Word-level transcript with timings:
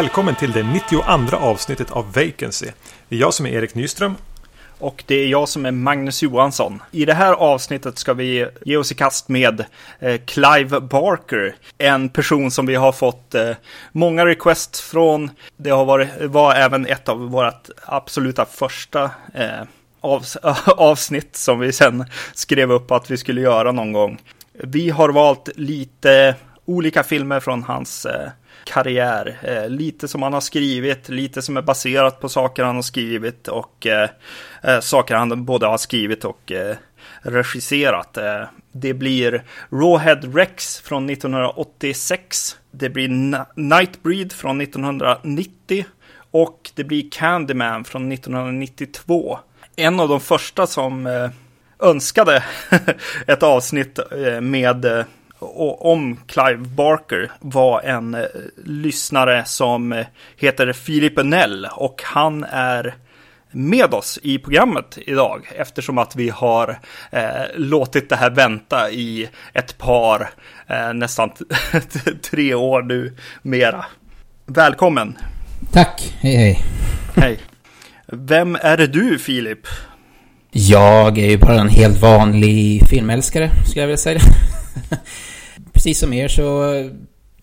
Välkommen 0.00 0.34
till 0.34 0.52
det 0.52 0.62
92 0.62 1.36
avsnittet 1.36 1.90
av 1.90 2.12
Vacancy. 2.12 2.66
Det 3.08 3.16
är 3.16 3.20
jag 3.20 3.34
som 3.34 3.46
är 3.46 3.50
Erik 3.50 3.74
Nyström. 3.74 4.16
Och 4.78 5.04
det 5.06 5.14
är 5.14 5.26
jag 5.26 5.48
som 5.48 5.66
är 5.66 5.70
Magnus 5.70 6.22
Johansson. 6.22 6.82
I 6.90 7.04
det 7.04 7.14
här 7.14 7.32
avsnittet 7.32 7.98
ska 7.98 8.14
vi 8.14 8.46
ge 8.64 8.76
oss 8.76 8.92
i 8.92 8.94
kast 8.94 9.28
med 9.28 9.64
eh, 9.98 10.20
Clive 10.26 10.80
Barker. 10.80 11.54
En 11.78 12.08
person 12.08 12.50
som 12.50 12.66
vi 12.66 12.74
har 12.74 12.92
fått 12.92 13.34
eh, 13.34 13.50
många 13.92 14.26
requests 14.26 14.80
från. 14.80 15.30
Det 15.56 15.70
har 15.70 15.84
varit, 15.84 16.08
var 16.20 16.54
även 16.54 16.86
ett 16.86 17.08
av 17.08 17.18
våra 17.18 17.52
absoluta 17.84 18.44
första 18.44 19.10
eh, 19.34 19.62
avsnitt 20.76 21.36
som 21.36 21.58
vi 21.58 21.72
sen 21.72 22.04
skrev 22.34 22.72
upp 22.72 22.90
att 22.90 23.10
vi 23.10 23.16
skulle 23.16 23.40
göra 23.40 23.72
någon 23.72 23.92
gång. 23.92 24.18
Vi 24.52 24.90
har 24.90 25.08
valt 25.08 25.48
lite 25.56 26.34
olika 26.64 27.02
filmer 27.02 27.40
från 27.40 27.62
hans 27.62 28.06
eh, 28.06 28.30
karriär. 28.64 29.38
Eh, 29.42 29.68
lite 29.68 30.08
som 30.08 30.22
han 30.22 30.32
har 30.32 30.40
skrivit, 30.40 31.08
lite 31.08 31.42
som 31.42 31.56
är 31.56 31.62
baserat 31.62 32.20
på 32.20 32.28
saker 32.28 32.64
han 32.64 32.74
har 32.74 32.82
skrivit 32.82 33.48
och 33.48 33.86
eh, 33.86 34.10
eh 34.62 34.80
saker 34.80 35.14
han 35.14 35.44
både 35.44 35.66
har 35.66 35.78
skrivit 35.78 36.24
och 36.24 36.52
eh, 36.52 36.76
regisserat. 37.22 38.16
Eh, 38.16 38.42
det 38.72 38.94
blir 38.94 39.42
Rawhead 39.70 40.20
Rex 40.34 40.80
från 40.80 41.10
1986. 41.10 42.56
Det 42.70 42.90
blir 42.90 43.08
Nightbreed 43.54 44.32
från 44.32 44.60
1990 44.60 45.84
och 46.30 46.70
det 46.74 46.84
blir 46.84 47.10
Candyman 47.10 47.84
från 47.84 48.12
1992. 48.12 49.38
En 49.76 50.00
av 50.00 50.08
de 50.08 50.20
första 50.20 50.66
som 50.66 51.06
eh, 51.06 51.30
önskade 51.78 52.44
ett 53.26 53.42
avsnitt 53.42 53.98
eh, 53.98 54.40
med 54.40 54.84
eh, 54.84 55.04
om 55.40 56.20
Clive 56.26 56.56
Barker 56.56 57.30
var 57.40 57.80
en 57.80 58.14
eh, 58.14 58.24
lyssnare 58.64 59.44
som 59.44 59.92
eh, 59.92 60.06
heter 60.36 60.72
Filip 60.72 61.24
Nell 61.24 61.68
och 61.76 62.02
han 62.04 62.44
är 62.44 62.94
med 63.50 63.94
oss 63.94 64.18
i 64.22 64.38
programmet 64.38 64.98
idag 65.06 65.52
eftersom 65.56 65.98
att 65.98 66.16
vi 66.16 66.28
har 66.28 66.78
eh, 67.10 67.22
låtit 67.54 68.08
det 68.08 68.16
här 68.16 68.30
vänta 68.30 68.90
i 68.90 69.28
ett 69.52 69.78
par, 69.78 70.30
eh, 70.66 70.92
nästan 70.92 71.30
tre 72.30 72.54
år 72.54 72.82
nu 72.82 73.16
mera. 73.42 73.84
Välkommen! 74.46 75.18
Tack, 75.72 76.14
hej 76.20 76.36
hej! 76.36 76.64
Hej! 77.16 77.38
Vem 78.06 78.56
är 78.60 78.76
du 78.76 79.18
Filip? 79.18 79.66
Jag 80.52 81.18
är 81.18 81.30
ju 81.30 81.38
bara 81.38 81.60
en 81.60 81.68
helt 81.68 82.00
vanlig 82.00 82.88
filmälskare, 82.88 83.50
skulle 83.66 83.80
jag 83.80 83.86
vilja 83.86 83.96
säga. 83.96 84.20
precis 85.72 85.98
som 85.98 86.12
er 86.12 86.28
så 86.28 86.62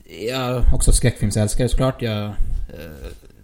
är 0.09 0.29
jag 0.29 0.63
också 0.73 0.91
skräckfilmsälskare 0.91 1.69
såklart. 1.69 2.01
Jag 2.01 2.25
eh, 2.25 2.33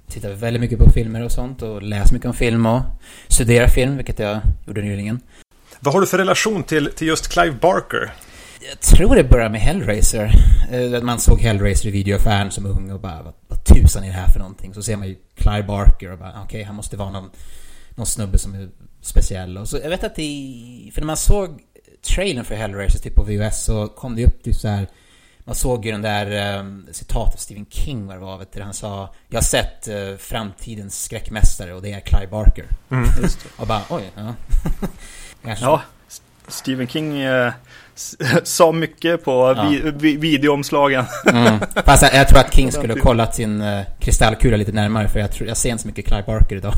tittar 0.10 0.30
väldigt 0.30 0.62
mycket 0.62 0.80
på 0.80 0.92
filmer 0.92 1.24
och 1.24 1.32
sånt 1.32 1.62
och 1.62 1.84
läser 1.84 2.14
mycket 2.14 2.28
om 2.28 2.34
film 2.34 2.66
och 2.66 2.82
studerar 3.28 3.68
film, 3.68 3.98
vilket 3.98 4.20
jag 4.20 4.40
gjorde 4.68 4.82
nyligen. 4.82 5.20
Vad 5.80 5.94
har 5.94 6.02
du 6.02 6.08
för 6.08 6.18
relation 6.18 6.64
till, 6.64 6.90
till 6.96 7.08
just 7.08 7.28
Clive 7.28 7.56
Barker? 7.62 8.14
Jag 8.70 8.80
tror 8.80 9.16
det 9.16 9.24
började 9.24 9.50
med 9.50 9.62
Hellraiser. 9.62 10.32
Eh, 10.72 11.02
man 11.02 11.20
såg 11.20 11.40
Hellraiser 11.40 11.88
i 11.88 11.92
videoaffären 11.92 12.52
som 12.52 12.66
ung 12.66 12.92
och 12.92 13.00
bara 13.00 13.24
vad, 13.24 13.34
vad 13.48 13.66
tusan 13.66 14.04
är 14.04 14.08
det 14.08 14.14
här 14.14 14.28
för 14.28 14.40
någonting? 14.40 14.74
Så 14.74 14.84
ser 14.84 14.98
man 14.98 15.08
ju 15.08 15.16
Clive 15.36 15.64
Barker 15.64 16.12
och 16.12 16.18
bara 16.18 16.30
okej, 16.30 16.44
okay, 16.44 16.64
han 16.64 16.76
måste 16.76 16.98
vara 16.98 17.10
någon, 17.10 17.30
någon 17.96 18.06
snubbe 18.06 18.38
som 18.38 18.56
är 18.56 18.70
speciell. 19.06 19.58
Och 19.58 19.70
så 19.70 19.78
jag 19.78 19.90
vet 19.90 20.04
att 20.04 20.20
i... 20.20 20.92
För 20.94 21.02
när 21.02 21.06
man 21.06 21.18
såg 21.18 21.62
trailern 22.02 22.46
för 22.46 22.56
Hellraiser 22.56 23.00
typ 23.00 23.16
på 23.16 23.24
VHS 23.24 23.64
så 23.64 23.88
kom 23.88 24.16
det 24.16 24.26
upp 24.26 24.44
typ 24.44 24.56
så 24.56 24.68
här 24.68 24.88
man 25.46 25.56
såg 25.56 25.86
ju 25.86 25.92
den 25.92 26.02
där 26.02 26.60
um, 26.60 26.88
citat 26.92 27.34
av 27.34 27.38
Stephen 27.38 27.66
King 27.70 28.08
vad 28.08 28.16
det 28.16 28.20
var, 28.20 28.38
vet 28.38 28.52
du, 28.52 28.62
han 28.62 28.74
sa 28.74 29.14
Jag 29.30 29.38
har 29.38 29.44
sett 29.44 29.88
uh, 29.88 30.18
framtidens 30.18 31.04
skräckmästare 31.04 31.74
och 31.74 31.82
det 31.82 31.92
är 31.92 32.00
Clive 32.00 32.28
Barker. 32.28 32.66
Mm. 32.92 33.10
Just. 33.22 33.40
Och 33.58 33.68
bara, 33.68 33.82
oj, 33.90 34.12
ja. 34.16 34.34
ja, 35.62 35.82
Stephen 36.48 36.88
King 36.88 37.24
uh, 37.24 37.52
sa 38.44 38.72
mycket 38.72 39.24
på 39.24 39.54
ja. 39.58 39.70
vi, 39.70 39.92
vi, 39.96 40.18
videoomslagen. 40.18 41.06
mm. 41.26 41.60
Fast 41.86 42.04
jag, 42.04 42.16
jag, 42.16 42.28
tror 42.28 42.40
att 42.40 42.54
King 42.54 42.72
skulle 42.72 42.94
ha 42.94 43.00
kollat 43.00 43.36
sin 43.36 43.62
uh, 43.62 43.84
kristallkula 44.00 44.58
lite 44.58 44.72
närmare 44.72 45.08
för 45.08 45.20
jag, 45.20 45.32
tror, 45.32 45.48
jag 45.48 45.58
ser 45.58 45.70
inte 45.70 45.82
så 45.82 45.88
mycket 45.88 46.06
Clive 46.06 46.24
Barker 46.28 46.56
idag. 46.56 46.74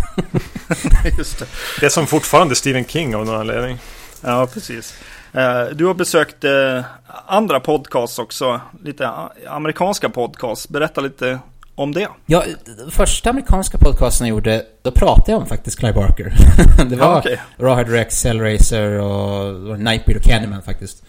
Just 1.18 1.40
det. 1.40 1.46
det 1.80 1.86
är 1.86 1.90
som 1.90 2.08
fortfarande 2.08 2.56
Stephen 2.56 2.86
King 2.86 3.16
av 3.16 3.26
någon 3.26 3.40
anledning. 3.40 3.78
Ja, 4.22 4.48
precis. 4.54 4.94
Eh, 5.36 5.66
du 5.74 5.86
har 5.86 5.94
besökt 5.94 6.44
eh, 6.44 6.82
andra 7.26 7.60
podcasts 7.60 8.20
också, 8.20 8.62
lite 8.84 9.10
amerikanska 9.48 10.10
podcasts. 10.10 10.70
Berätta 10.70 11.02
lite 11.02 11.40
om 11.76 11.94
det. 11.94 12.08
Ja, 12.26 12.44
första 12.90 13.30
amerikanska 13.30 13.78
podcasten 13.78 14.28
jag 14.28 14.36
gjorde, 14.36 14.66
då 14.82 14.92
pratade 14.92 15.32
jag 15.32 15.42
om 15.42 15.48
faktiskt 15.48 15.80
Clive 15.80 15.94
Barker. 15.94 16.34
det 16.90 16.96
var 16.96 17.06
ja, 17.06 17.20
okay. 17.20 17.38
Rawhead 17.58 17.84
Rex, 17.84 18.24
Hellraiser 18.24 19.00
och 19.02 19.80
Nightbreed 19.80 20.18
och 20.18 20.24
Candyman 20.24 20.62
faktiskt. 20.62 21.04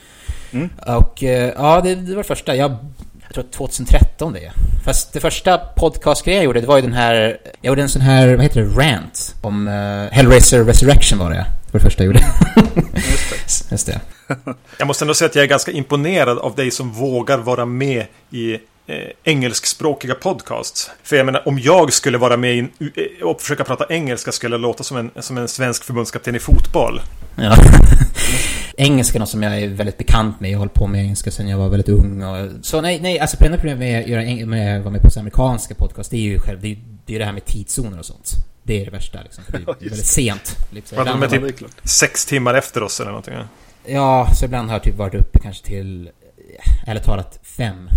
Mm. 0.51 0.71
Och 0.87 1.25
eh, 1.25 1.53
ja, 1.57 1.81
det, 1.81 1.95
det 1.95 2.11
var 2.11 2.23
det 2.23 2.29
första. 2.29 2.57
Jag, 2.57 2.77
jag 3.23 3.35
tror 3.35 3.45
2013 3.45 4.33
det 4.33 4.45
är. 4.45 4.53
Fast 4.85 5.13
det 5.13 5.21
första 5.21 5.59
podcastgrejen 5.59 6.39
jag 6.39 6.45
gjorde, 6.45 6.61
det 6.61 6.67
var 6.67 6.77
ju 6.77 6.83
den 6.83 6.93
här... 6.93 7.39
Jag 7.61 7.71
gjorde 7.71 7.83
en 7.83 7.89
sån 7.89 8.03
här, 8.03 8.29
vad 8.29 8.43
heter 8.43 8.61
det, 8.61 8.69
rant 8.69 9.35
om 9.43 9.69
uh, 9.69 10.13
Hellraiser 10.13 10.65
Resurrection 10.65 11.19
var 11.19 11.31
det. 11.31 11.37
Det 11.37 11.73
var 11.73 11.81
det 11.81 11.85
första 11.85 12.05
jag 12.05 12.07
gjorde. 12.07 12.27
Just 12.95 13.31
det. 13.31 13.75
Just 13.75 13.87
det. 13.87 14.01
Jag 14.79 14.87
måste 14.87 15.05
ändå 15.05 15.15
säga 15.15 15.29
att 15.29 15.35
jag 15.35 15.45
är 15.45 15.49
ganska 15.49 15.73
imponerad 15.73 16.39
av 16.39 16.55
dig 16.55 16.71
som 16.71 16.93
vågar 16.93 17.39
vara 17.39 17.65
med 17.65 18.07
i 18.31 18.59
eh, 18.87 19.11
engelskspråkiga 19.25 20.15
podcasts. 20.15 20.91
För 21.03 21.17
jag 21.17 21.27
menar, 21.27 21.49
om 21.49 21.59
jag 21.59 21.93
skulle 21.93 22.19
vara 22.19 22.37
med 22.37 22.57
in, 22.57 22.71
eh, 22.81 23.27
och 23.27 23.41
försöka 23.41 23.65
prata 23.65 23.87
engelska 23.89 24.33
skulle 24.33 24.55
jag 24.55 24.61
låta 24.61 24.85
som 24.85 24.97
en, 24.97 25.11
som 25.23 25.39
en 25.39 25.49
svensk 25.49 25.85
förbundskapten 25.85 26.37
i 26.37 26.39
fotboll. 26.39 27.01
Ja. 27.37 27.57
Engelska 28.77 29.19
är 29.19 29.21
något 29.21 29.29
som 29.29 29.43
jag 29.43 29.63
är 29.63 29.69
väldigt 29.69 29.99
bekant 29.99 30.41
med. 30.41 30.51
Jag 30.51 30.57
har 30.57 30.59
hållit 30.59 30.75
på 30.75 30.87
med 30.87 31.01
engelska 31.01 31.31
sedan 31.31 31.49
jag 31.49 31.59
var 31.59 31.69
väldigt 31.69 31.89
ung. 31.89 32.23
Och, 32.23 32.51
så 32.63 32.81
nej, 32.81 33.01
nej, 33.01 33.21
alltså 33.21 33.37
det 33.37 33.47
enda 33.47 33.59
problemet 33.59 33.79
med 33.79 34.03
att 34.03 34.09
göra, 34.09 34.47
med, 34.47 34.81
vara 34.81 34.93
med 34.93 35.03
på 35.03 35.21
amerikanska 35.21 35.75
podcast, 35.75 36.11
det 36.11 36.17
är 36.17 36.21
ju 36.21 36.39
själv, 36.39 36.61
det 36.61 36.69
är, 36.69 36.79
det 37.07 37.15
är 37.15 37.19
det 37.19 37.25
här 37.25 37.33
med 37.33 37.45
tidszoner 37.45 37.99
och 37.99 38.07
sånt. 38.07 38.33
Det 38.63 38.81
är 38.81 38.85
det 38.85 38.91
värsta 38.91 39.23
liksom. 39.23 39.45
det 39.49 39.57
är 39.57 39.65
väldigt 39.81 40.07
sent. 40.07 40.57
Liksom. 40.71 41.05
de 41.05 41.23
är 41.23 41.29
typ 41.29 41.67
sex 41.85 42.27
timmar 42.27 42.55
efter 42.55 42.83
oss 42.83 43.01
eller 43.01 43.11
någonting? 43.11 43.35
Ja, 43.87 44.29
så 44.35 44.45
ibland 44.45 44.69
har 44.69 44.75
jag 44.75 44.83
typ 44.83 44.97
varit 44.97 45.15
uppe 45.15 45.39
kanske 45.39 45.67
till 45.67 46.11
Ärligt 46.87 47.05
talat, 47.05 47.39
fem. 47.57 47.89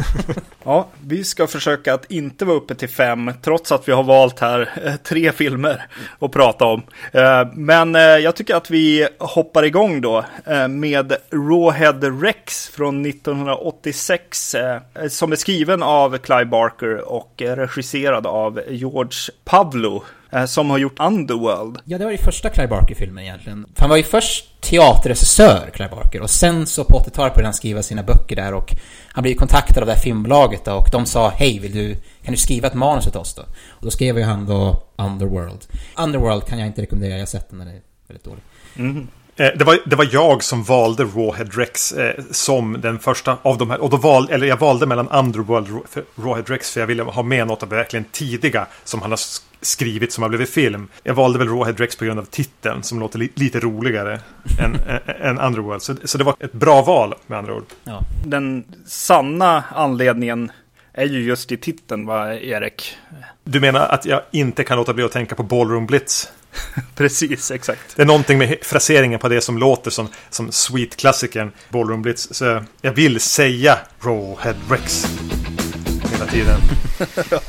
ja, 0.64 0.88
vi 1.06 1.24
ska 1.24 1.46
försöka 1.46 1.94
att 1.94 2.10
inte 2.10 2.44
vara 2.44 2.56
uppe 2.56 2.74
till 2.74 2.88
fem, 2.88 3.32
trots 3.42 3.72
att 3.72 3.88
vi 3.88 3.92
har 3.92 4.02
valt 4.02 4.40
här 4.40 4.70
eh, 4.84 4.94
tre 4.94 5.32
filmer 5.32 5.86
att 6.18 6.32
prata 6.32 6.64
om. 6.64 6.82
Eh, 7.12 7.48
men 7.54 7.94
eh, 7.94 8.02
jag 8.02 8.36
tycker 8.36 8.54
att 8.54 8.70
vi 8.70 9.08
hoppar 9.18 9.62
igång 9.62 10.00
då 10.00 10.24
med 10.68 11.12
Rawhead 11.30 12.22
Rex 12.22 12.68
från 12.68 13.06
1986, 13.06 14.56
som 15.08 15.32
är 15.32 15.36
skriven 15.36 15.82
av 15.82 16.18
Clive 16.18 16.44
Barker 16.44 17.12
och 17.12 17.32
regisserad 17.36 18.26
av 18.26 18.60
George 18.68 19.34
Pavlo. 19.44 20.02
Eh, 20.32 20.44
som 20.44 20.70
har 20.70 20.78
gjort 20.78 21.00
Underworld. 21.00 21.78
Ja, 21.84 21.98
det 21.98 22.04
var 22.04 22.12
ju 22.12 22.18
första 22.18 22.48
Clive 22.48 22.68
Barker-filmen 22.68 23.24
egentligen. 23.24 23.66
För 23.74 23.80
han 23.80 23.90
var 23.90 23.96
ju 23.96 24.02
först 24.02 24.60
teaterregissör, 24.60 25.70
Clive 25.74 25.90
Barker, 25.90 26.20
och 26.20 26.30
sen 26.30 26.66
så 26.66 26.84
på 26.84 26.98
80-talet 26.98 27.34
började 27.34 27.46
han 27.46 27.54
skriva 27.54 27.82
sina 27.82 28.02
böcker 28.02 28.36
där 28.36 28.54
och 28.54 28.74
han 29.08 29.22
blev 29.22 29.34
kontaktad 29.34 29.80
av 29.80 29.86
det 29.86 29.92
här 29.92 30.00
filmbolaget 30.00 30.64
då, 30.64 30.72
och 30.72 30.88
de 30.92 31.06
sa 31.06 31.28
hej, 31.28 31.58
vill 31.58 31.72
du, 31.72 31.94
kan 31.94 32.32
du 32.32 32.36
skriva 32.36 32.68
ett 32.68 32.74
manus 32.74 33.06
åt 33.06 33.16
oss 33.16 33.34
då? 33.34 33.42
Och 33.42 33.84
då 33.84 33.90
skrev 33.90 34.18
ju 34.18 34.24
han 34.24 34.46
då 34.46 34.82
Underworld. 34.96 35.66
Underworld 35.96 36.44
kan 36.44 36.58
jag 36.58 36.66
inte 36.66 36.82
rekommendera, 36.82 37.12
jag 37.12 37.20
har 37.20 37.26
sett 37.26 37.50
den, 37.50 37.58
den 37.58 37.68
är 37.68 37.80
väldigt 38.08 38.24
dålig. 38.24 38.42
Mm. 38.76 39.08
Det 39.36 39.64
var, 39.64 39.78
det 39.86 39.96
var 39.96 40.08
jag 40.12 40.42
som 40.42 40.62
valde 40.62 41.04
Rawhead 41.04 41.48
Rex 41.52 41.92
eh, 41.92 42.24
som 42.30 42.80
den 42.80 42.98
första 42.98 43.36
av 43.42 43.58
de 43.58 43.70
här. 43.70 43.80
Och 43.80 43.90
då 43.90 43.96
valde, 43.96 44.34
eller 44.34 44.46
jag 44.46 44.56
valde 44.56 44.86
mellan 44.86 45.08
Underworld 45.08 45.76
och 45.76 46.24
Rawhead 46.24 46.44
Rex 46.46 46.70
för 46.70 46.80
jag 46.80 46.86
ville 46.86 47.02
ha 47.02 47.22
med 47.22 47.46
något 47.46 47.62
av 47.62 47.68
det 47.68 47.76
verkligen 47.76 48.04
tidiga 48.04 48.66
som 48.84 49.02
han 49.02 49.10
har 49.10 49.20
skrivit 49.60 50.12
som 50.12 50.22
har 50.22 50.28
blivit 50.28 50.50
film. 50.50 50.88
Jag 51.02 51.14
valde 51.14 51.38
väl 51.38 51.48
Rawhead 51.48 51.74
Rex 51.76 51.96
på 51.96 52.04
grund 52.04 52.18
av 52.18 52.24
titeln 52.24 52.82
som 52.82 53.00
låter 53.00 53.18
li 53.18 53.30
lite 53.34 53.60
roligare 53.60 54.20
än, 54.60 54.76
än 55.20 55.38
Underworld. 55.38 55.82
Så, 55.82 55.94
så 56.04 56.18
det 56.18 56.24
var 56.24 56.34
ett 56.40 56.52
bra 56.52 56.82
val 56.82 57.14
med 57.26 57.38
andra 57.38 57.54
ord. 57.54 57.66
Ja. 57.84 58.00
Den 58.26 58.64
sanna 58.86 59.64
anledningen 59.74 60.52
är 60.92 61.06
ju 61.06 61.22
just 61.22 61.52
i 61.52 61.56
titeln, 61.56 62.06
va, 62.06 62.34
Erik? 62.34 62.96
Du 63.44 63.60
menar 63.60 63.80
att 63.80 64.06
jag 64.06 64.22
inte 64.30 64.64
kan 64.64 64.76
låta 64.76 64.94
bli 64.94 65.04
att 65.04 65.12
tänka 65.12 65.34
på 65.34 65.42
Ballroom 65.42 65.86
Blitz? 65.86 66.32
Precis, 66.94 67.50
exakt. 67.50 67.96
Det 67.96 68.02
är 68.02 68.06
någonting 68.06 68.38
med 68.38 68.58
fraseringen 68.62 69.18
på 69.18 69.28
det 69.28 69.40
som 69.40 69.58
låter 69.58 69.90
som, 69.90 70.08
som 70.30 70.52
Sweet-klassikern 70.52 71.52
Ballroom 71.68 72.02
Blitz. 72.02 72.28
Så 72.30 72.64
jag 72.80 72.92
vill 72.92 73.20
säga 73.20 73.78
Rawhead 74.00 74.56
Rex 74.70 75.06
hela 76.12 76.26
tiden. 76.26 76.60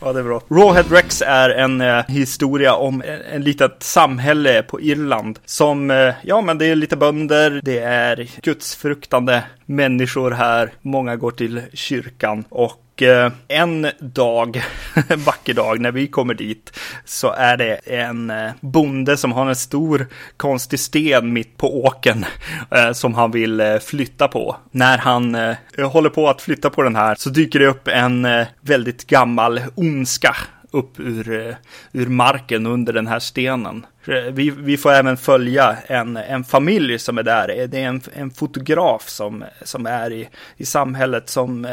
ja, 0.00 0.12
det 0.12 0.20
är 0.20 0.24
bra. 0.24 0.42
Rawhead 0.50 0.84
Rex 0.90 1.22
är 1.26 1.50
en 1.50 1.80
eh, 1.80 2.04
historia 2.08 2.74
om 2.74 3.02
en, 3.02 3.20
en 3.22 3.42
litet 3.42 3.82
samhälle 3.82 4.62
på 4.62 4.80
Irland 4.80 5.38
som, 5.44 5.90
eh, 5.90 6.14
ja, 6.22 6.40
men 6.40 6.58
det 6.58 6.66
är 6.66 6.74
lite 6.74 6.96
bönder, 6.96 7.60
det 7.64 7.78
är 7.78 8.28
gudsfruktande 8.42 9.44
människor 9.66 10.30
här. 10.30 10.72
Många 10.82 11.16
går 11.16 11.30
till 11.30 11.62
kyrkan 11.72 12.44
och 12.48 12.85
och 12.96 13.02
eh, 13.02 13.32
en 13.48 13.86
dag, 13.98 14.62
en 15.08 15.20
vacker 15.24 15.54
dag 15.54 15.80
när 15.80 15.92
vi 15.92 16.06
kommer 16.06 16.34
dit, 16.34 16.78
så 17.04 17.30
är 17.32 17.56
det 17.56 17.74
en 17.74 18.30
eh, 18.30 18.50
bonde 18.60 19.16
som 19.16 19.32
har 19.32 19.46
en 19.46 19.56
stor 19.56 20.06
konstig 20.36 20.80
sten 20.80 21.32
mitt 21.32 21.56
på 21.56 21.84
åken 21.84 22.24
eh, 22.70 22.92
som 22.92 23.14
han 23.14 23.30
vill 23.30 23.78
flytta 23.82 24.28
på. 24.28 24.56
När 24.70 24.98
han 24.98 25.36
håller 25.78 26.10
på 26.10 26.28
att 26.28 26.42
flytta 26.42 26.70
på 26.70 26.82
den 26.82 26.96
här 26.96 27.14
så 27.14 27.30
dyker 27.30 27.58
det 27.58 27.66
upp 27.66 27.88
en 27.88 28.28
väldigt 28.60 29.06
gammal 29.06 29.60
ondska 29.74 30.36
upp 30.70 31.00
ur, 31.00 31.56
ur 31.92 32.06
marken 32.06 32.66
under 32.66 32.92
den 32.92 33.06
här 33.06 33.18
stenen. 33.18 33.86
Vi, 34.32 34.50
vi 34.50 34.76
får 34.76 34.92
även 34.92 35.16
följa 35.16 35.76
en, 35.86 36.16
en 36.16 36.44
familj 36.44 36.98
som 36.98 37.18
är 37.18 37.22
där. 37.22 37.66
Det 37.66 37.82
är 37.82 37.88
en, 37.88 38.00
en 38.12 38.30
fotograf 38.30 39.08
som, 39.08 39.44
som 39.62 39.86
är 39.86 40.12
i, 40.12 40.28
i 40.56 40.66
samhället 40.66 41.28
som 41.28 41.64
eh, 41.64 41.72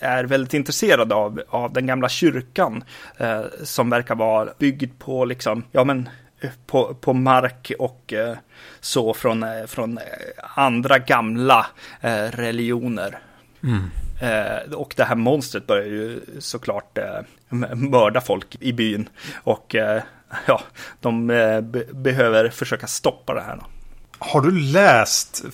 är 0.00 0.24
väldigt 0.24 0.54
intresserad 0.54 1.12
av, 1.12 1.42
av 1.48 1.72
den 1.72 1.86
gamla 1.86 2.08
kyrkan 2.08 2.84
eh, 3.16 3.42
som 3.62 3.90
verkar 3.90 4.14
vara 4.14 4.50
byggd 4.58 4.98
på 4.98 5.24
liksom, 5.24 5.64
ja 5.72 5.84
men 5.84 6.08
på, 6.66 6.94
på 6.94 7.12
mark 7.12 7.72
och 7.78 8.12
eh, 8.12 8.36
så 8.80 9.14
från, 9.14 9.42
eh, 9.42 9.66
från 9.66 9.98
andra 10.56 10.98
gamla 10.98 11.66
eh, 12.00 12.24
religioner. 12.24 13.18
Mm. 13.62 13.90
Eh, 14.20 14.72
och 14.72 14.94
det 14.96 15.04
här 15.04 15.14
monstret 15.14 15.66
börjar 15.66 15.86
ju 15.86 16.20
såklart 16.38 16.98
eh, 16.98 17.20
mörda 17.74 18.20
folk 18.20 18.56
i 18.60 18.72
byn. 18.72 19.08
Och 19.34 19.74
eh, 19.74 20.02
ja, 20.46 20.60
de 21.00 21.30
eh, 21.30 21.60
be 21.60 21.84
behöver 21.92 22.48
försöka 22.48 22.86
stoppa 22.86 23.34
det 23.34 23.40
här. 23.40 23.56
Då. 23.56 23.62
Har 24.22 24.40
du 24.40 24.60
läst 24.60 25.44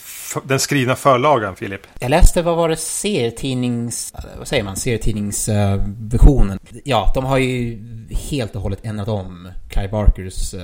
den 0.45 0.61
skrivna 0.61 0.97
förlagan, 0.97 1.57
Filip? 1.57 1.81
Jag 1.99 2.11
läste, 2.11 2.43
vad 2.43 2.57
var 2.57 2.69
det, 2.69 2.77
serietidnings... 2.77 4.13
Vad 4.39 4.49
säger 4.49 4.65
man? 4.65 4.77
Serietidningsversionen. 4.77 6.59
Uh, 6.73 6.79
ja, 6.85 7.13
de 7.15 7.25
har 7.25 7.39
ju 7.39 7.79
helt 8.11 8.57
och 8.57 8.63
hållet 8.63 8.81
ändrat 8.83 9.09
om 9.09 9.49
Clive 9.71 9.89
Barkers 9.89 10.55
uh, 10.55 10.61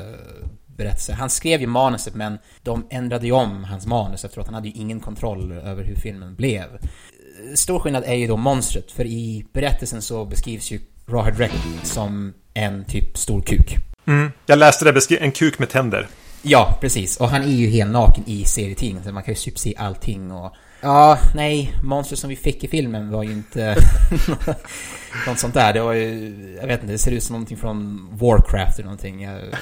berättelse. 0.67 1.13
Han 1.13 1.31
skrev 1.31 1.61
ju 1.61 1.67
manuset, 1.67 2.15
men 2.15 2.39
de 2.63 2.87
ändrade 2.91 3.27
ju 3.27 3.33
om 3.33 3.65
hans 3.65 3.87
manus 3.87 4.25
efteråt. 4.25 4.47
Han 4.47 4.55
hade 4.55 4.69
ju 4.69 4.75
ingen 4.75 5.01
kontroll 5.01 5.53
över 5.53 5.85
hur 5.85 5.97
filmen 5.97 6.35
blev 6.35 6.79
stor 7.55 7.79
skillnad 7.79 8.05
är 8.07 8.15
ju 8.15 8.27
då 8.27 8.37
monstret, 8.37 8.93
för 8.93 9.05
i 9.05 9.47
berättelsen 9.53 10.03
så 10.03 10.25
beskrivs 10.25 10.71
ju 10.71 10.81
Rawhead 11.07 11.35
Reck 11.39 11.53
som 11.83 12.35
en 12.55 12.85
typ 12.85 13.19
stor 13.19 13.43
kuk. 13.43 13.77
Mm. 14.07 14.31
Jag 14.47 14.59
läste 14.59 14.93
det, 14.93 15.17
en 15.21 15.33
kuk 15.33 15.59
med 15.59 15.69
tänder. 15.69 16.09
Ja, 16.43 16.79
precis. 16.81 17.17
Och 17.17 17.29
han 17.29 17.43
är 17.43 17.47
ju 17.47 17.67
helt 17.67 17.91
naken 17.91 18.25
i 18.27 18.45
serietidningen, 18.45 19.05
så 19.05 19.13
man 19.13 19.23
kan 19.23 19.35
ju 19.35 19.41
typ 19.41 19.59
se 19.59 19.75
allting 19.79 20.33
och... 20.33 20.55
Ja, 20.81 21.19
nej, 21.35 21.75
monstret 21.83 22.19
som 22.19 22.31
vi 22.31 22.37
fick 22.37 22.65
i 22.65 22.69
filmen 22.69 23.11
var 23.11 23.23
ju 23.23 23.33
inte 23.33 23.77
något 25.27 25.39
sånt 25.39 25.55
där. 25.55 25.73
Det 25.73 25.81
var 25.81 25.93
ju, 25.93 26.59
jag 26.61 26.67
vet 26.67 26.81
inte, 26.81 26.93
det 26.93 26.99
ser 26.99 27.13
ut 27.13 27.23
som 27.23 27.33
någonting 27.33 27.57
från 27.57 28.09
Warcraft 28.13 28.79
eller 28.79 28.85
någonting. 28.85 29.27
Uh, 29.27 29.55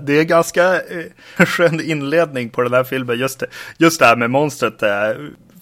det 0.04 0.18
är 0.18 0.24
ganska 0.24 0.74
uh, 0.74 1.04
skön 1.46 1.80
inledning 1.80 2.50
på 2.50 2.62
den 2.62 2.72
här 2.72 2.84
filmen. 2.84 3.18
Just 3.18 3.40
det, 3.40 3.46
just 3.78 4.00
det 4.00 4.06
här 4.06 4.16
med 4.16 4.30
monstret. 4.30 4.82
Uh, 4.82 4.88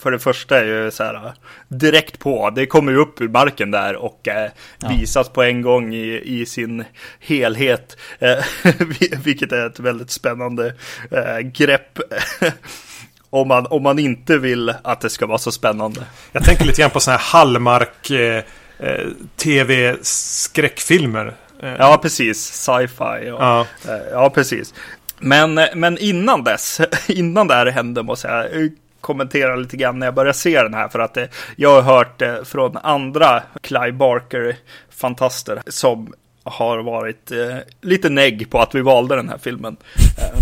för 0.02 0.10
det 0.10 0.18
första 0.18 0.60
är 0.60 0.64
ju 0.64 0.90
så 0.90 1.04
här 1.04 1.32
direkt 1.68 2.18
på. 2.18 2.50
Det 2.50 2.66
kommer 2.66 2.92
ju 2.92 2.98
upp 2.98 3.20
ur 3.20 3.28
marken 3.28 3.70
där 3.70 3.96
och 3.96 4.28
eh, 4.28 4.50
ja. 4.78 4.88
visas 4.88 5.28
på 5.28 5.42
en 5.42 5.62
gång 5.62 5.94
i, 5.94 6.22
i 6.24 6.46
sin 6.46 6.84
helhet. 7.20 7.96
Eh, 8.18 8.38
vilket 9.24 9.52
är 9.52 9.66
ett 9.66 9.80
väldigt 9.80 10.10
spännande 10.10 10.74
eh, 11.10 11.38
grepp. 11.38 11.98
om, 13.30 13.48
man, 13.48 13.66
om 13.66 13.82
man 13.82 13.98
inte 13.98 14.38
vill 14.38 14.74
att 14.84 15.00
det 15.00 15.10
ska 15.10 15.26
vara 15.26 15.38
så 15.38 15.52
spännande. 15.52 16.00
Jag 16.32 16.44
tänker 16.44 16.64
lite 16.64 16.80
grann 16.80 16.90
på 16.90 17.00
sådana 17.00 17.18
här 17.18 17.38
Hallmark 17.38 18.10
eh, 18.10 18.42
eh, 18.78 19.06
tv-skräckfilmer. 19.36 21.34
Eh. 21.62 21.74
Ja, 21.78 21.98
precis. 22.02 22.38
Sci-fi. 22.38 23.26
Ja. 23.26 23.66
ja, 24.12 24.30
precis. 24.30 24.74
Men, 25.18 25.60
men 25.74 25.98
innan 25.98 26.44
dess, 26.44 26.80
innan 27.08 27.48
det 27.48 27.54
här 27.54 27.66
hände 27.66 28.02
måste 28.02 28.28
jag 28.28 28.70
kommentera 29.02 29.56
lite 29.56 29.76
grann 29.76 29.98
när 29.98 30.06
jag 30.06 30.14
börjar 30.14 30.32
se 30.32 30.62
den 30.62 30.74
här 30.74 30.88
för 30.88 30.98
att 30.98 31.16
eh, 31.16 31.24
jag 31.56 31.82
har 31.82 31.96
hört 31.96 32.22
eh, 32.22 32.42
från 32.44 32.76
andra 32.76 33.42
Clive 33.60 33.92
Barker-fantaster 33.92 35.62
som 35.66 36.14
har 36.44 36.78
varit 36.78 37.30
eh, 37.30 37.56
lite 37.80 38.08
negg 38.08 38.50
på 38.50 38.58
att 38.58 38.74
vi 38.74 38.80
valde 38.80 39.16
den 39.16 39.28
här 39.28 39.38
filmen. 39.38 39.76
Eh, 40.18 40.40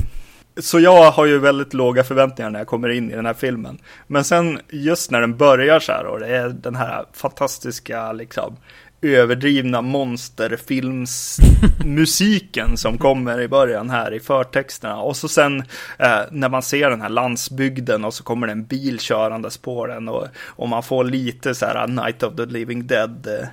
så 0.56 0.80
jag 0.80 1.10
har 1.10 1.26
ju 1.26 1.38
väldigt 1.38 1.74
låga 1.74 2.04
förväntningar 2.04 2.50
när 2.50 2.60
jag 2.60 2.66
kommer 2.66 2.88
in 2.88 3.10
i 3.10 3.14
den 3.14 3.26
här 3.26 3.34
filmen. 3.34 3.78
Men 4.06 4.24
sen 4.24 4.60
just 4.68 5.10
när 5.10 5.20
den 5.20 5.36
börjar 5.36 5.80
så 5.80 5.92
här 5.92 6.04
och 6.04 6.20
det 6.20 6.26
är 6.26 6.48
den 6.48 6.76
här 6.76 7.04
fantastiska 7.12 8.12
liksom 8.12 8.56
överdrivna 9.02 9.82
monsterfilmsmusiken 9.82 12.76
som 12.76 12.98
kommer 12.98 13.40
i 13.40 13.48
början 13.48 13.90
här 13.90 14.14
i 14.14 14.20
förtexterna. 14.20 15.00
Och 15.00 15.16
så 15.16 15.28
sen 15.28 15.58
eh, 15.98 16.20
när 16.30 16.48
man 16.48 16.62
ser 16.62 16.90
den 16.90 17.00
här 17.00 17.08
landsbygden 17.08 18.04
och 18.04 18.14
så 18.14 18.24
kommer 18.24 18.46
det 18.46 18.52
en 18.52 18.64
bil 18.64 19.00
körandes 19.00 19.58
på 19.58 19.86
den 19.86 20.08
och, 20.08 20.26
och 20.46 20.68
man 20.68 20.82
får 20.82 21.04
lite 21.04 21.54
så 21.54 21.66
här 21.66 21.86
Night 21.86 22.22
of 22.22 22.36
the 22.36 22.46
Living 22.46 22.86
Dead 22.86 23.26
eh, 23.26 23.48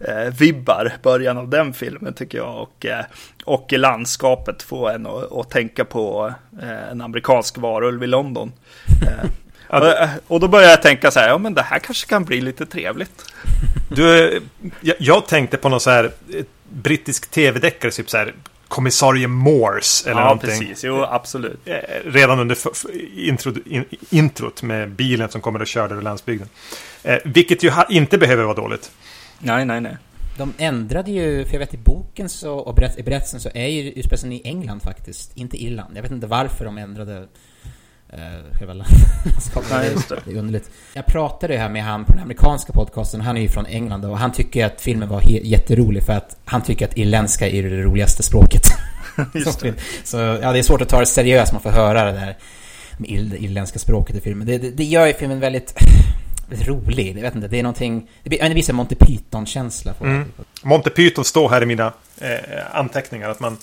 eh 0.00 0.28
vibbar, 0.34 0.92
början 1.02 1.38
av 1.38 1.48
den 1.48 1.72
filmen 1.72 2.14
tycker 2.14 2.38
jag. 2.38 2.62
Och, 2.62 2.86
eh, 2.86 3.04
och 3.44 3.72
i 3.72 3.78
landskapet 3.78 4.62
får 4.62 4.90
en 4.90 5.06
att 5.06 5.50
tänka 5.50 5.84
på 5.84 6.34
eh, 6.62 6.88
en 6.90 7.00
amerikansk 7.00 7.58
varulv 7.58 8.02
i 8.02 8.06
London. 8.06 8.52
Eh, 9.02 9.24
Eh, 9.74 10.10
och, 10.26 10.34
och 10.34 10.40
då 10.40 10.48
börjar 10.48 10.70
jag 10.70 10.82
tänka 10.82 11.10
så 11.10 11.20
här, 11.20 11.28
ja 11.28 11.38
men 11.38 11.54
det 11.54 11.62
här 11.62 11.78
kanske 11.78 12.08
kan 12.08 12.24
bli 12.24 12.40
lite 12.40 12.66
trevligt. 12.66 13.24
Du, 13.88 14.40
jag, 14.80 14.96
jag 14.98 15.26
tänkte 15.26 15.56
på 15.56 15.68
någon 15.68 15.80
så 15.80 15.90
här 15.90 16.10
brittisk 16.68 17.30
tv-deckare, 17.30 17.90
typ 17.90 18.10
så 18.10 18.16
här 18.16 18.34
kommissarie 18.68 19.26
Morse 19.26 20.10
eller 20.10 20.20
ja, 20.20 20.24
någonting. 20.24 20.50
Ja, 20.50 20.58
precis. 20.58 20.84
Jo, 20.84 21.02
absolut. 21.02 21.60
Eh, 21.64 21.74
redan 22.04 22.40
under 22.40 22.58
intro, 23.16 23.54
in, 23.66 23.84
introt 24.10 24.62
med 24.62 24.90
bilen 24.90 25.28
som 25.28 25.40
kommer 25.40 25.60
och 25.60 25.66
kör 25.66 25.92
över 25.92 26.02
landsbygden. 26.02 26.48
Eh, 27.02 27.18
vilket 27.24 27.62
ju 27.62 27.72
inte 27.88 28.18
behöver 28.18 28.44
vara 28.44 28.54
dåligt. 28.54 28.90
Nej, 29.38 29.64
nej, 29.64 29.80
nej. 29.80 29.96
De 30.38 30.52
ändrade 30.58 31.10
ju, 31.10 31.44
för 31.44 31.52
jag 31.52 31.58
vet 31.58 31.74
i 31.74 31.78
boken 31.78 32.28
så, 32.28 32.54
och 32.54 32.78
i 32.96 33.02
berättelsen 33.02 33.40
så 33.40 33.50
är 33.54 33.66
ju 33.66 33.90
utspelar 33.90 34.32
i 34.32 34.40
England 34.44 34.82
faktiskt, 34.82 35.36
inte 35.36 35.62
Irland. 35.64 35.96
Jag 35.96 36.02
vet 36.02 36.12
inte 36.12 36.26
varför 36.26 36.64
de 36.64 36.78
ändrade 36.78 37.28
eh, 38.12 38.58
själva 38.58 38.72
landskapet. 38.72 39.70
Ja, 39.70 39.78
det. 39.78 40.20
det 40.24 40.30
är 40.32 40.38
underligt. 40.38 40.70
Jag 40.92 41.06
pratade 41.06 41.52
ju 41.52 41.58
här 41.58 41.68
med 41.68 41.84
han 41.84 42.04
på 42.04 42.12
den 42.12 42.22
amerikanska 42.22 42.72
podcasten, 42.72 43.20
han 43.20 43.36
är 43.36 43.40
ju 43.40 43.48
från 43.48 43.66
England 43.66 44.04
och 44.04 44.18
han 44.18 44.32
tycker 44.32 44.66
att 44.66 44.80
filmen 44.80 45.08
var 45.08 45.22
jätterolig 45.26 46.02
för 46.02 46.12
att 46.12 46.36
han 46.44 46.62
tycker 46.62 46.88
att 46.88 46.96
irländska 46.96 47.48
är 47.48 47.62
det 47.62 47.82
roligaste 47.82 48.22
språket. 48.22 48.62
Just 49.34 49.60
det. 49.60 49.74
Så 50.04 50.16
ja, 50.16 50.52
det 50.52 50.58
är 50.58 50.62
svårt 50.62 50.80
att 50.80 50.88
ta 50.88 51.00
det 51.00 51.06
seriöst, 51.06 51.52
man 51.52 51.62
får 51.62 51.70
höra 51.70 52.04
det 52.04 52.12
där 52.12 52.36
med 52.98 53.10
irländska 53.10 53.78
språket 53.78 54.16
i 54.16 54.20
filmen. 54.20 54.46
Det, 54.46 54.58
det, 54.58 54.70
det 54.70 54.84
gör 54.84 55.06
ju 55.06 55.14
filmen 55.14 55.40
väldigt 55.40 55.74
rolig. 56.66 57.16
Jag 57.16 57.22
vet 57.22 57.34
inte, 57.34 57.48
det 57.48 57.58
är 57.58 57.62
någonting... 57.62 58.10
Det 58.22 58.28
blir, 58.28 58.42
det 58.42 58.54
blir 58.54 58.70
en 58.70 58.76
Monty 58.76 58.94
Python-känsla. 58.94 59.94
Mm. 60.00 60.32
Monty 60.62 60.90
Python 60.90 61.24
står 61.24 61.48
här 61.48 61.62
i 61.62 61.66
mina 61.66 61.92
eh, 62.20 62.30
anteckningar. 62.72 63.28
Att 63.28 63.40
man, 63.40 63.56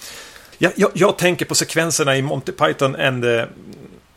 jag, 0.57 0.71
jag, 0.75 0.89
jag, 0.93 1.17
tänker 1.17 1.45
på 1.45 1.55
sekvenserna 1.55 2.17
i 2.17 2.21
Monty 2.21 2.51
Python 2.51 2.95
and 2.95 3.23
the, 3.23 3.45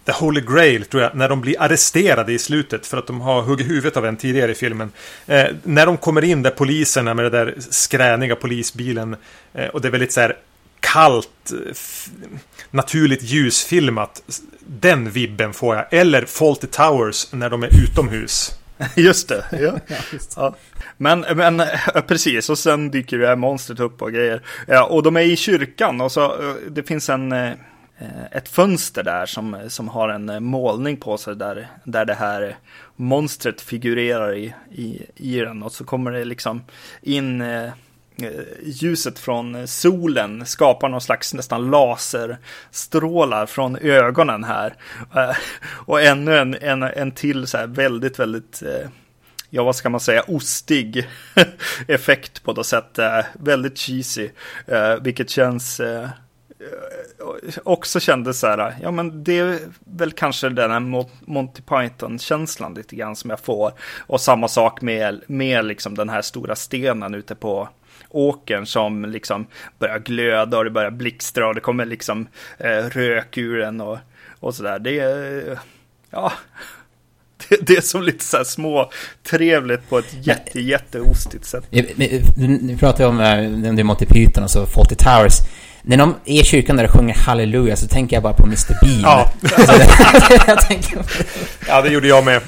The 0.05 0.13
Holy 0.13 0.41
Grail, 0.41 0.85
tror 0.85 1.03
jag, 1.03 1.15
när 1.15 1.29
de 1.29 1.41
blir 1.41 1.63
arresterade 1.63 2.33
i 2.33 2.39
slutet 2.39 2.87
för 2.87 2.97
att 2.97 3.07
de 3.07 3.21
har 3.21 3.43
huggit 3.43 3.67
huvudet 3.67 3.97
av 3.97 4.07
en 4.07 4.17
tidigare 4.17 4.53
i 4.53 4.55
filmen. 4.55 4.93
Eh, 5.27 5.47
när 5.63 5.87
de 5.87 5.97
kommer 5.97 6.25
in 6.25 6.43
där 6.43 6.51
poliserna 6.51 7.15
med 7.15 7.25
den 7.25 7.33
där 7.33 7.55
skräniga 7.59 8.37
polisbilen 8.37 9.17
eh, 9.55 9.67
och 9.67 9.81
det 9.81 9.89
är 9.89 9.93
väldigt 9.93 10.13
så 10.13 10.21
här 10.21 10.37
kallt, 10.81 11.53
naturligt 12.71 13.23
ljusfilmat. 13.23 14.23
Den 14.67 15.11
vibben 15.11 15.53
får 15.53 15.77
jag. 15.77 15.87
Eller 15.91 16.25
Fawlty 16.25 16.67
Towers 16.67 17.33
när 17.33 17.51
de 17.51 17.63
är 17.63 17.71
utomhus. 17.85 18.51
Just 18.95 19.29
det, 19.29 19.45
ja. 19.61 19.79
ja. 20.37 20.57
Men, 20.97 21.21
men 21.21 21.63
precis, 22.07 22.51
och 22.51 22.59
sen 22.59 22.91
dyker 22.91 23.19
det 23.19 23.27
här 23.27 23.37
monstret 23.37 23.81
upp 23.81 24.03
och 24.03 24.13
grejer. 24.13 24.43
Ja, 24.67 24.85
och 24.85 25.03
de 25.03 25.17
är 25.17 25.21
i 25.21 25.37
kyrkan 25.37 26.01
och 26.01 26.13
så 26.13 26.25
eh, 26.25 26.55
det 26.69 26.83
finns 26.83 27.09
en 27.09 27.33
eh, 27.33 27.53
Eh, 27.53 27.55
Eh, 27.99 28.25
ett 28.31 28.49
fönster 28.49 29.03
där 29.03 29.27
som, 29.27 29.57
som 29.69 29.89
har 29.89 30.09
en 30.09 30.29
eh, 30.29 30.41
målning 30.41 30.97
på 30.97 31.19
sig 31.19 31.37
där, 31.37 31.69
där 31.85 32.05
det 32.05 32.15
här 32.15 32.57
monstret 32.97 33.61
figurerar 33.61 34.35
i, 34.35 34.55
i, 34.71 35.03
i 35.17 35.37
den 35.37 35.63
och 35.63 35.73
så 35.73 35.85
kommer 35.85 36.11
det 36.11 36.25
liksom 36.25 36.63
in 37.03 37.41
eh, 37.41 37.65
eh 37.65 37.73
ljuset 38.63 39.19
från 39.19 39.69
solen 39.69 40.47
skapar 40.47 40.89
någon 40.89 41.01
slags 41.01 41.35
nästan 41.35 41.71
laserstrålar 41.71 43.47
från 43.47 43.77
ögonen 43.77 44.45
här. 44.45 44.75
Och 45.67 46.03
ännu 46.03 46.37
en, 46.37 46.55
en, 46.55 46.83
en 46.83 47.13
till 47.13 47.47
så 47.47 47.59
här 47.59 47.67
väldigt, 47.67 48.19
väldigt 48.19 48.63
ja 49.51 49.65
vad 49.65 49.77
ska 49.77 49.89
man 49.89 50.01
säga, 50.01 50.23
ostig 50.27 51.09
effekt 51.89 52.43
på 52.43 52.53
något 52.53 52.67
sätt. 52.67 52.99
Väldigt 53.33 53.79
cheesy, 53.79 54.29
vilket 55.01 55.31
känns 55.31 55.81
Eh, 56.65 57.59
också 57.65 58.01
kände 58.01 58.35
så 58.35 58.47
här, 58.47 58.75
ja 58.83 58.91
men 58.91 59.25
det 59.25 59.39
är 59.39 59.59
väl 59.79 60.13
kanske 60.13 60.49
den 60.49 60.71
här 60.71 61.07
Monty 61.31 61.63
Python-känslan 61.63 62.75
lite 62.75 62.97
grann 62.97 63.17
som 63.17 63.31
jag 63.31 63.41
får. 63.41 63.73
Och 64.07 64.21
samma 64.21 64.49
sak 64.49 64.81
med, 64.81 65.23
med 65.27 65.65
liksom 65.65 65.95
den 65.95 66.09
här 66.09 66.23
stora 66.23 66.57
stenen 66.57 67.15
ute 67.15 67.35
på 67.35 67.69
åkern 68.09 68.67
som 68.67 69.05
liksom 69.05 69.47
börjar 69.79 69.99
glöda 69.99 70.59
och 70.59 70.65
det 70.65 70.71
börjar 70.71 70.91
blixtra 70.91 71.49
och 71.49 71.55
det 71.55 71.61
kommer 71.61 71.85
liksom 71.85 72.29
eh, 72.59 72.85
rök 72.85 73.39
ur 73.39 73.59
den 73.59 73.81
och, 73.81 73.99
och 74.41 74.55
sådär. 74.55 74.79
Det 74.79 74.99
är, 74.99 75.59
ja, 76.11 76.33
det, 77.61 77.77
är 77.77 77.81
som 77.81 78.03
lite 78.03 78.25
så 78.25 78.37
här 78.37 78.45
små 78.45 78.91
trevligt 79.31 79.89
på 79.89 79.99
ett 79.99 80.17
jätte, 80.21 80.61
jätteostigt 80.61 81.45
sätt. 81.45 81.65
Nu 82.37 82.77
pratar 82.81 83.07
om, 83.07 83.21
eh, 83.21 83.69
om 83.69 83.77
det 83.77 83.83
är 83.83 83.85
Monty 83.85 84.07
Python 84.07 84.45
och 84.45 84.51
så 84.51 84.67
Fawlty 84.67 84.95
Towers. 84.95 85.35
När 85.83 85.97
de 85.97 86.15
är 86.25 86.41
i 86.41 86.45
kyrkan 86.45 86.77
där 86.77 86.85
och 86.85 86.91
sjunger 86.91 87.15
halleluja 87.15 87.77
så 87.77 87.89
tänker 87.89 88.17
jag 88.17 88.23
bara 88.23 88.33
på 88.33 88.47
Mr 88.47 88.79
Bean. 88.83 89.01
Ja, 89.03 89.33
ja 91.69 91.83
det 91.83 91.89
gjorde 91.89 92.09
jag 92.09 92.25
med. 92.25 92.43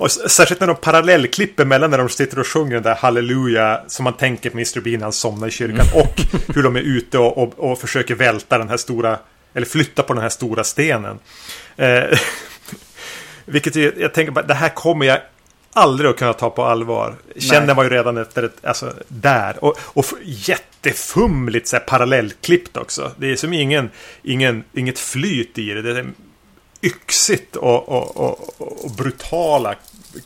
Och 0.00 0.10
särskilt 0.10 0.60
när 0.60 0.66
de 0.66 0.76
parallellklipper 0.76 1.64
mellan 1.64 1.90
när 1.90 1.98
de 1.98 2.08
sitter 2.08 2.38
och 2.38 2.46
sjunger 2.46 2.74
den 2.74 2.82
där 2.82 2.94
halleluja 2.94 3.80
som 3.86 4.04
man 4.04 4.12
tänker 4.12 4.50
på 4.50 4.56
Mr 4.56 4.80
Bean 4.80 4.98
när 4.98 5.06
han 5.06 5.12
somnar 5.12 5.48
i 5.48 5.50
kyrkan 5.50 5.80
mm. 5.80 5.94
och 5.94 6.20
hur 6.54 6.62
de 6.62 6.76
är 6.76 6.80
ute 6.80 7.18
och, 7.18 7.38
och, 7.38 7.70
och, 7.70 7.80
försöker 7.80 8.14
välta 8.14 8.58
den 8.58 8.68
här 8.68 8.76
stora 8.76 9.18
eller 9.54 9.66
flytta 9.66 10.02
på 10.02 10.14
den 10.14 10.22
här 10.22 10.28
stora 10.28 10.64
stenen. 10.64 11.18
Eh, 11.76 12.18
vilket 13.50 13.76
jag, 13.76 13.92
jag 13.98 14.14
tänker 14.14 14.32
bara, 14.32 14.46
det 14.46 14.54
här 14.54 14.68
kommer 14.68 15.06
jag 15.06 15.18
aldrig 15.72 16.10
att 16.10 16.16
kunna 16.16 16.32
ta 16.32 16.50
på 16.50 16.64
allvar. 16.64 17.14
Känner 17.36 17.74
man 17.74 17.84
ju 17.84 17.90
redan 17.90 18.16
efter 18.16 18.42
ett, 18.42 18.64
alltså 18.64 18.94
där. 19.08 19.64
Och, 19.64 19.78
och 19.82 20.04
jättefumligt 20.24 21.68
så 21.68 21.76
här, 21.76 21.84
parallellklippt 21.84 22.76
också. 22.76 23.12
Det 23.16 23.32
är 23.32 23.36
som 23.36 23.52
ingen, 23.52 23.90
ingen, 24.22 24.64
inget 24.72 24.98
flyt 24.98 25.58
i 25.58 25.70
det. 25.70 25.82
Det 25.82 25.98
är 25.98 26.06
yxigt 26.82 27.56
och, 27.56 27.88
och, 27.88 28.16
och, 28.16 28.60
och 28.84 28.90
brutala 28.90 29.74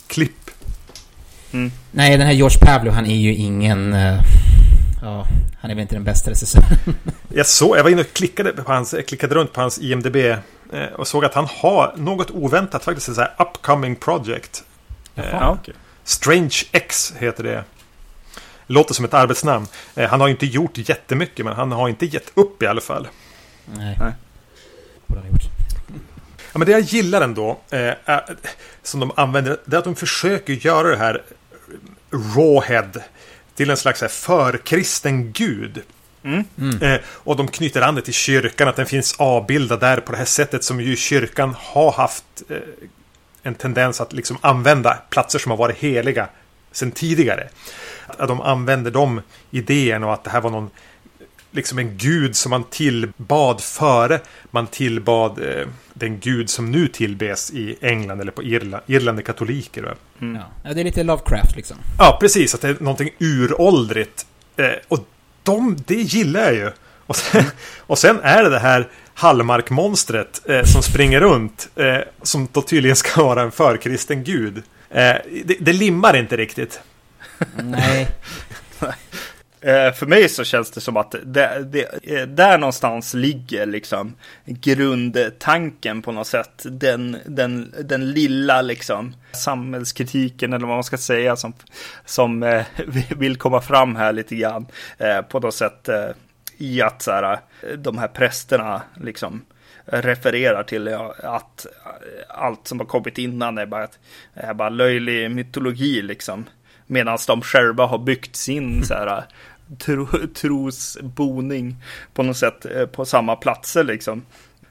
klipp. 0.06 0.50
Mm. 1.52 1.70
Nej, 1.90 2.18
den 2.18 2.26
här 2.26 2.34
George 2.34 2.58
Pavlo, 2.60 2.90
han 2.90 3.06
är 3.06 3.16
ju 3.16 3.34
ingen... 3.34 3.92
Uh, 3.92 4.20
ja, 5.02 5.26
han 5.60 5.70
är 5.70 5.74
väl 5.74 5.82
inte 5.82 5.94
den 5.94 6.04
bästa 6.04 6.30
regissören. 6.30 6.96
jag 7.28 7.46
såg, 7.46 7.76
jag 7.78 7.82
var 7.82 7.90
inne 7.90 8.00
och 8.00 8.12
klickade, 8.12 8.52
på 8.52 8.72
hans, 8.72 8.94
klickade 9.06 9.34
runt 9.34 9.52
på 9.52 9.60
hans 9.60 9.78
IMDB 9.78 10.16
och 10.96 11.08
såg 11.08 11.24
att 11.24 11.34
han 11.34 11.46
har 11.46 11.94
något 11.96 12.30
oväntat 12.30 12.84
faktiskt, 12.84 13.08
ett 13.08 13.14
så 13.14 13.20
här 13.20 13.34
upcoming 13.38 13.96
project. 13.96 14.64
Jaha, 15.14 15.42
eh, 15.42 15.52
okay. 15.52 15.74
Strange 16.04 16.62
X 16.72 17.14
heter 17.18 17.44
det. 17.44 17.64
Låter 18.66 18.94
som 18.94 19.04
ett 19.04 19.14
arbetsnamn. 19.14 19.66
Eh, 19.94 20.10
han 20.10 20.20
har 20.20 20.28
inte 20.28 20.46
gjort 20.46 20.72
jättemycket, 20.74 21.44
men 21.44 21.54
han 21.54 21.72
har 21.72 21.88
inte 21.88 22.06
gett 22.06 22.32
upp 22.34 22.62
i 22.62 22.66
alla 22.66 22.80
fall. 22.80 23.08
Nej. 23.66 23.96
Nej. 24.00 24.12
Borde 25.06 25.20
han 25.20 25.30
gjort. 25.30 25.42
Ja, 26.52 26.58
men 26.58 26.66
det 26.66 26.72
jag 26.72 26.80
gillar 26.80 27.20
ändå, 27.20 27.58
eh, 27.70 27.92
som 28.82 29.00
de 29.00 29.12
använder, 29.16 29.60
det 29.64 29.76
är 29.76 29.78
att 29.78 29.84
de 29.84 29.96
försöker 29.96 30.52
göra 30.52 30.88
det 30.88 30.96
här 30.96 31.22
Rawhead 32.10 32.90
till 33.54 33.70
en 33.70 33.76
slags 33.76 34.00
här, 34.00 34.08
förkristen 34.08 35.32
gud. 35.32 35.82
Mm. 36.24 36.44
Mm. 36.58 36.82
Eh, 36.82 37.00
och 37.06 37.36
de 37.36 37.48
knyter 37.48 37.82
an 37.82 37.94
det 37.94 38.02
till 38.02 38.14
kyrkan, 38.14 38.68
att 38.68 38.76
den 38.76 38.86
finns 38.86 39.14
avbildad 39.18 39.80
där 39.80 40.00
på 40.00 40.12
det 40.12 40.18
här 40.18 40.24
sättet 40.24 40.64
som 40.64 40.80
ju 40.80 40.96
kyrkan 40.96 41.54
har 41.58 41.92
haft 41.92 42.24
eh, 42.48 42.56
en 43.42 43.54
tendens 43.54 44.00
att 44.00 44.12
liksom 44.12 44.36
använda 44.40 44.98
platser 45.10 45.38
som 45.38 45.50
har 45.50 45.56
varit 45.56 45.76
heliga 45.76 46.28
sedan 46.72 46.90
tidigare. 46.90 47.48
Att 48.06 48.28
de 48.28 48.40
använder 48.40 48.90
de 48.90 49.20
idéerna 49.50 50.06
och 50.06 50.14
att 50.14 50.24
det 50.24 50.30
här 50.30 50.40
var 50.40 50.50
någon 50.50 50.70
liksom 51.50 51.78
en 51.78 51.96
gud 51.96 52.36
som 52.36 52.50
man 52.50 52.64
tillbad 52.64 53.60
före 53.60 54.20
man 54.50 54.66
tillbad 54.66 55.38
eh, 55.38 55.66
den 55.92 56.20
gud 56.20 56.50
som 56.50 56.70
nu 56.70 56.88
tillbes 56.88 57.50
i 57.50 57.76
England 57.80 58.20
eller 58.20 58.32
på 58.32 58.42
Irland. 58.42 58.82
Irland 58.86 59.18
är 59.18 59.22
katoliker. 59.22 59.94
Mm. 60.20 60.42
Ja, 60.64 60.74
det 60.74 60.80
är 60.80 60.84
lite 60.84 61.02
Lovecraft 61.02 61.56
liksom. 61.56 61.76
Ja, 61.98 62.18
precis. 62.20 62.54
Att 62.54 62.60
det 62.60 62.68
är 62.68 62.76
någonting 62.80 63.10
uråldrigt. 63.18 64.26
Eh, 64.56 64.66
och 64.88 65.06
de, 65.44 65.76
det 65.86 65.94
gillar 65.94 66.42
jag 66.42 66.54
ju. 66.54 66.70
Och 67.06 67.16
sen, 67.16 67.44
och 67.78 67.98
sen 67.98 68.20
är 68.22 68.42
det 68.42 68.50
det 68.50 68.58
här 68.58 68.88
Hallmark-monstret 69.14 70.48
eh, 70.48 70.64
som 70.64 70.82
springer 70.82 71.20
runt. 71.20 71.68
Eh, 71.76 71.98
som 72.22 72.48
då 72.52 72.62
tydligen 72.62 72.96
ska 72.96 73.24
vara 73.24 73.42
en 73.42 73.52
förkristen 73.52 74.24
gud. 74.24 74.62
Eh, 74.90 75.14
det, 75.44 75.56
det 75.60 75.72
limmar 75.72 76.16
inte 76.16 76.36
riktigt. 76.36 76.80
Nej. 77.56 78.08
Eh, 79.64 79.92
för 79.92 80.06
mig 80.06 80.28
så 80.28 80.44
känns 80.44 80.70
det 80.70 80.80
som 80.80 80.96
att 80.96 81.14
det, 81.24 81.64
det, 81.72 82.02
eh, 82.02 82.26
där 82.26 82.58
någonstans 82.58 83.14
ligger 83.14 83.66
liksom 83.66 84.14
grundtanken 84.44 86.02
på 86.02 86.12
något 86.12 86.26
sätt. 86.26 86.62
Den, 86.64 87.16
den, 87.26 87.74
den 87.84 88.12
lilla 88.12 88.62
liksom 88.62 89.14
samhällskritiken 89.32 90.52
eller 90.52 90.66
vad 90.66 90.76
man 90.76 90.84
ska 90.84 90.96
säga 90.96 91.36
som, 91.36 91.52
som 92.04 92.42
eh, 92.42 92.64
vill 93.16 93.36
komma 93.36 93.60
fram 93.60 93.96
här 93.96 94.12
lite 94.12 94.36
grann 94.36 94.66
på 95.28 95.40
något 95.40 95.54
sätt 95.54 95.88
i 96.58 96.82
att 96.82 97.02
så 97.02 97.10
här, 97.10 97.38
de 97.76 97.98
här 97.98 98.08
prästerna 98.08 98.82
liksom 99.00 99.44
refererar 99.84 100.62
till 100.62 100.88
att 101.22 101.66
allt 102.28 102.68
som 102.68 102.80
har 102.80 102.86
kommit 102.86 103.18
innan 103.18 103.58
är 103.58 103.66
bara, 103.66 103.88
är 104.34 104.54
bara 104.54 104.68
löjlig 104.68 105.30
mytologi 105.30 106.02
liksom. 106.02 106.44
Medan 106.86 107.18
de 107.26 107.42
själva 107.42 107.86
har 107.86 107.98
byggt 107.98 108.36
sin 108.36 108.84
så 108.84 108.94
här, 108.94 109.24
tro, 109.78 110.08
trosboning 110.34 111.76
på 112.14 112.22
något 112.22 112.36
sätt 112.36 112.66
eh, 112.66 112.86
på 112.86 113.04
samma 113.04 113.36
platser 113.36 113.84
liksom. 113.84 114.22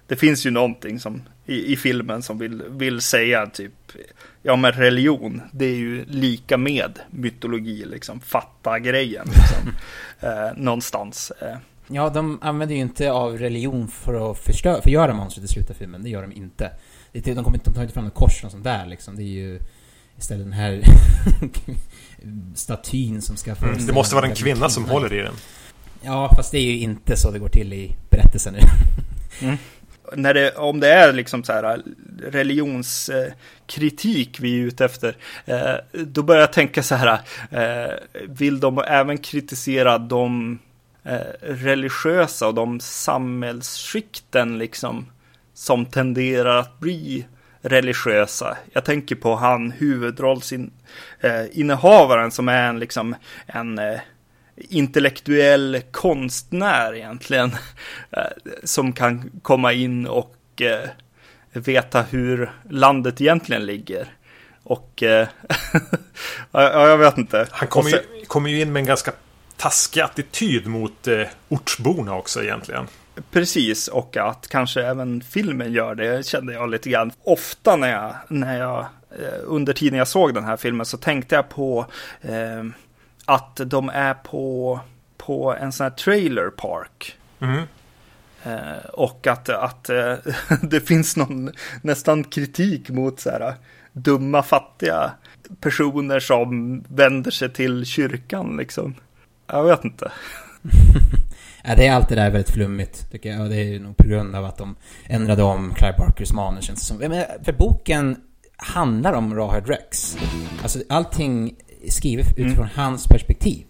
Det 0.07 0.15
finns 0.15 0.45
ju 0.45 0.51
någonting 0.51 0.99
som 0.99 1.21
i, 1.45 1.73
i 1.73 1.75
filmen 1.75 2.21
som 2.23 2.37
vill, 2.37 2.63
vill 2.69 3.01
säga 3.01 3.47
typ 3.47 3.71
Ja 4.45 4.55
men 4.55 4.71
religion 4.71 5.41
det 5.51 5.65
är 5.65 5.75
ju 5.75 6.05
lika 6.05 6.57
med 6.57 6.99
mytologi 7.09 7.85
liksom. 7.85 8.19
Fatta 8.19 8.79
grejen 8.79 9.27
liksom. 9.27 9.73
eh, 10.29 10.57
någonstans. 10.57 11.31
Eh. 11.41 11.57
Ja, 11.87 12.09
de 12.09 12.39
använder 12.41 12.75
ju 12.75 12.81
inte 12.81 13.11
av 13.11 13.37
religion 13.37 13.87
för 13.87 14.31
att 14.31 14.37
förstö- 14.37 14.81
förgöra 14.81 15.13
monstret 15.13 15.45
i 15.45 15.47
slutet 15.47 15.71
av 15.71 15.73
filmen. 15.73 16.03
Det 16.03 16.09
gör 16.09 16.21
de 16.21 16.31
inte. 16.31 16.71
De, 17.11 17.21
kommer 17.21 17.57
inte, 17.57 17.69
de 17.69 17.73
tar 17.73 17.81
inte 17.81 17.93
fram 17.93 18.05
något 18.05 18.13
kors 18.13 18.43
och 18.43 18.51
sånt 18.51 18.63
där 18.63 18.85
liksom. 18.85 19.15
Det 19.15 19.23
är 19.23 19.25
ju 19.25 19.59
istället 20.17 20.45
den 20.45 20.53
här 20.53 20.71
statyn 22.55 23.21
som 23.21 23.37
ska 23.37 23.55
få... 23.55 23.65
Mm, 23.65 23.85
det 23.85 23.93
måste 23.93 24.15
vara 24.15 24.27
en 24.27 24.35
kvinna 24.35 24.69
som 24.69 24.85
håller 24.85 25.13
i 25.13 25.21
den. 25.21 25.35
Ja, 26.01 26.33
fast 26.35 26.51
det 26.51 26.57
är 26.57 26.61
ju 26.61 26.79
inte 26.79 27.17
så 27.17 27.31
det 27.31 27.39
går 27.39 27.49
till 27.49 27.73
i 27.73 27.95
berättelsen. 28.09 28.55
mm. 29.41 29.57
När 30.15 30.33
det, 30.33 30.51
om 30.51 30.79
det 30.79 30.93
är 30.93 31.13
liksom 31.13 31.43
så 31.43 31.53
här 31.53 31.81
religionskritik 32.23 34.39
vi 34.39 34.59
är 34.59 34.63
ute 34.63 34.85
efter, 34.85 35.17
eh, 35.45 35.75
då 35.91 36.23
börjar 36.23 36.41
jag 36.41 36.53
tänka 36.53 36.83
så 36.83 36.95
här, 36.95 37.19
eh, 37.51 37.91
vill 38.27 38.59
de 38.59 38.83
även 38.87 39.17
kritisera 39.17 39.97
de 39.97 40.59
eh, 41.03 41.17
religiösa 41.41 42.47
och 42.47 42.53
de 42.53 42.79
samhällsskikten 42.79 44.57
liksom 44.57 45.05
som 45.53 45.85
tenderar 45.85 46.57
att 46.57 46.79
bli 46.79 47.25
religiösa. 47.61 48.57
Jag 48.73 48.85
tänker 48.85 49.15
på 49.15 49.35
han 49.35 49.71
huvudrollsinnehavaren 49.71 50.82
eh, 51.19 52.29
som 52.29 52.49
är 52.49 52.69
en 52.69 52.79
liksom 52.79 53.15
en 53.45 53.79
eh, 53.79 53.99
intellektuell 54.55 55.81
konstnär 55.91 56.95
egentligen. 56.95 57.51
Eh, 58.11 58.51
som 58.63 58.93
kan 58.93 59.31
komma 59.41 59.73
in 59.73 60.07
och 60.07 60.61
eh, 60.61 60.89
veta 61.53 62.01
hur 62.01 62.51
landet 62.69 63.21
egentligen 63.21 63.65
ligger. 63.65 64.07
Och 64.63 65.03
eh, 65.03 65.27
ja, 66.51 66.87
jag 66.87 66.97
vet 66.97 67.17
inte. 67.17 67.47
Han 67.51 67.67
kommer 67.67 67.89
ju, 67.89 68.25
kom 68.27 68.47
ju 68.47 68.61
in 68.61 68.73
med 68.73 68.79
en 68.79 68.85
ganska 68.85 69.11
taskig 69.57 70.01
attityd 70.01 70.67
mot 70.67 71.07
eh, 71.07 71.23
ortsborna 71.49 72.15
också 72.15 72.43
egentligen. 72.43 72.87
Precis, 73.31 73.87
och 73.87 74.17
att 74.17 74.47
kanske 74.47 74.83
även 74.83 75.21
filmen 75.21 75.73
gör 75.73 75.95
det 75.95 76.25
kände 76.25 76.53
jag 76.53 76.69
lite 76.69 76.89
grann. 76.89 77.11
Ofta 77.23 77.75
när 77.75 77.91
jag, 77.91 78.15
när 78.27 78.59
jag 78.59 78.85
under 79.43 79.73
tiden 79.73 79.99
jag 79.99 80.07
såg 80.07 80.33
den 80.33 80.43
här 80.43 80.57
filmen 80.57 80.85
så 80.85 80.97
tänkte 80.97 81.35
jag 81.35 81.49
på 81.49 81.85
eh, 82.21 82.63
att 83.25 83.61
de 83.65 83.89
är 83.89 84.13
på, 84.13 84.79
på 85.17 85.55
en 85.59 85.71
sån 85.71 85.83
här 85.83 85.91
trailer 85.91 86.49
park. 86.49 87.17
Mm. 87.39 87.63
Eh, 88.43 88.85
och 88.93 89.27
att, 89.27 89.49
att 89.49 89.89
eh, 89.89 90.13
det 90.61 90.81
finns 90.81 91.17
någon 91.17 91.51
nästan 91.81 92.23
kritik 92.23 92.89
mot 92.89 93.19
så 93.19 93.29
här 93.29 93.53
dumma 93.91 94.43
fattiga 94.43 95.11
personer 95.59 96.19
som 96.19 96.79
vänder 96.87 97.31
sig 97.31 97.53
till 97.53 97.85
kyrkan 97.85 98.57
liksom. 98.57 98.95
Jag 99.47 99.63
vet 99.63 99.83
inte. 99.83 100.11
Ja, 101.65 101.75
det 101.75 101.87
är 101.87 101.93
allt 101.93 102.09
det 102.09 102.15
där 102.15 102.29
väldigt 102.31 102.53
flummigt, 102.53 103.11
tycker 103.11 103.29
jag. 103.29 103.41
Och 103.41 103.49
det 103.49 103.55
är 103.55 103.79
nog 103.79 103.97
på 103.97 104.07
grund 104.07 104.35
av 104.35 104.45
att 104.45 104.57
de 104.57 104.75
ändrade 105.05 105.43
om 105.43 105.73
Clive 105.73 105.95
Barkers 105.97 106.33
manus, 106.33 106.65
känns 106.65 106.79
det 106.79 106.85
som. 106.85 107.25
För 107.43 107.53
boken 107.53 108.17
handlar 108.63 109.13
om 109.13 109.35
Rawhead 109.35 109.63
Rex. 109.65 110.17
Alltså, 110.61 110.79
allting 110.89 111.55
skrivet 111.89 112.37
mm. 112.37 112.47
utifrån 112.47 112.65
mm. 112.65 112.75
hans 112.75 113.07
perspektiv 113.07 113.65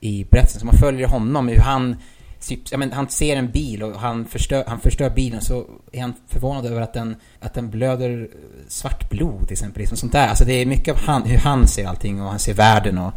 i 0.00 0.24
berättelsen. 0.24 0.60
Så 0.60 0.66
man 0.66 0.78
följer 0.78 1.08
honom, 1.08 1.48
hur 1.48 1.58
han 1.58 1.96
typ, 2.40 2.60
ja, 2.70 2.78
men 2.78 2.92
han 2.92 3.08
ser 3.08 3.36
en 3.36 3.50
bil 3.50 3.82
och 3.82 4.00
han 4.00 4.24
förstör, 4.24 4.64
han 4.66 4.80
förstör 4.80 5.10
bilen 5.10 5.40
så 5.40 5.66
är 5.92 6.00
han 6.00 6.14
förvånad 6.28 6.66
över 6.66 6.80
att 6.80 6.92
den, 6.92 7.16
att 7.40 7.54
den 7.54 7.70
blöder 7.70 8.28
svart 8.68 9.10
blod 9.10 9.42
till 9.42 9.52
exempel. 9.52 9.80
Liksom 9.80 9.96
sånt 9.96 10.12
där. 10.12 10.28
Alltså 10.28 10.44
det 10.44 10.52
är 10.52 10.66
mycket 10.66 10.94
av 10.94 11.00
han, 11.00 11.22
hur 11.22 11.38
han 11.38 11.68
ser 11.68 11.86
allting 11.86 12.22
och 12.22 12.30
han 12.30 12.38
ser 12.38 12.54
världen 12.54 12.98
och... 12.98 13.12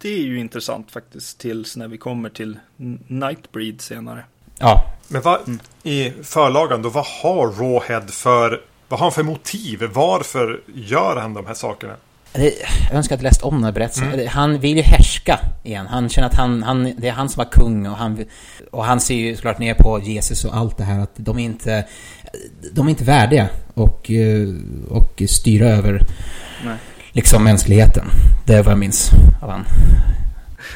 Det 0.00 0.08
är 0.08 0.22
ju 0.22 0.40
intressant 0.40 0.90
faktiskt 0.90 1.38
tills 1.38 1.76
när 1.76 1.88
vi 1.88 1.98
kommer 1.98 2.30
till 2.30 2.58
Nightbreed 3.06 3.80
senare. 3.80 4.24
Ja. 4.58 4.94
Men 5.08 5.22
vad, 5.22 5.48
mm. 5.48 5.60
i 5.82 6.12
förlagan 6.22 6.82
då, 6.82 6.88
vad 6.88 7.06
har 7.06 7.52
Rawhead 7.52 8.06
för, 8.06 8.60
vad 8.88 9.00
har 9.00 9.04
han 9.04 9.12
för 9.12 9.22
motiv? 9.22 9.82
Varför 9.92 10.60
gör 10.74 11.16
han 11.16 11.34
de 11.34 11.46
här 11.46 11.54
sakerna? 11.54 11.94
Jag 12.32 12.92
önskar 12.92 13.14
att 13.14 13.22
jag 13.22 13.28
läst 13.28 13.42
om 13.42 13.54
den 13.54 13.64
här 13.64 13.72
berättelsen. 13.72 14.12
Mm. 14.12 14.26
Han 14.28 14.60
vill 14.60 14.76
ju 14.76 14.82
härska 14.82 15.40
igen. 15.64 15.86
Han 15.86 16.08
känner 16.08 16.28
att 16.28 16.34
han, 16.34 16.62
han, 16.62 16.94
det 16.96 17.08
är 17.08 17.12
han 17.12 17.28
som 17.28 17.44
var 17.44 17.50
kung 17.50 17.86
och 17.86 17.96
han, 17.96 18.24
och 18.70 18.84
han 18.84 19.00
ser 19.00 19.14
ju 19.14 19.36
såklart 19.36 19.58
ner 19.58 19.74
på 19.74 20.00
Jesus 20.00 20.44
och 20.44 20.56
allt 20.56 20.76
det 20.76 20.84
här. 20.84 21.00
Att 21.00 21.12
de 21.16 21.38
är 21.38 21.44
inte, 21.44 21.84
de 22.72 22.86
är 22.86 22.90
inte 22.90 23.04
värdiga 23.04 23.48
och, 23.74 24.10
eh, 24.10 24.48
och 24.88 25.22
styra 25.28 25.68
över 25.68 26.00
Nej. 26.64 26.76
liksom 27.12 27.44
mänskligheten. 27.44 28.04
Det 28.46 28.54
är 28.54 28.62
vad 28.62 28.72
jag 28.72 28.78
minns 28.78 29.10
av 29.42 29.50
han. 29.50 29.64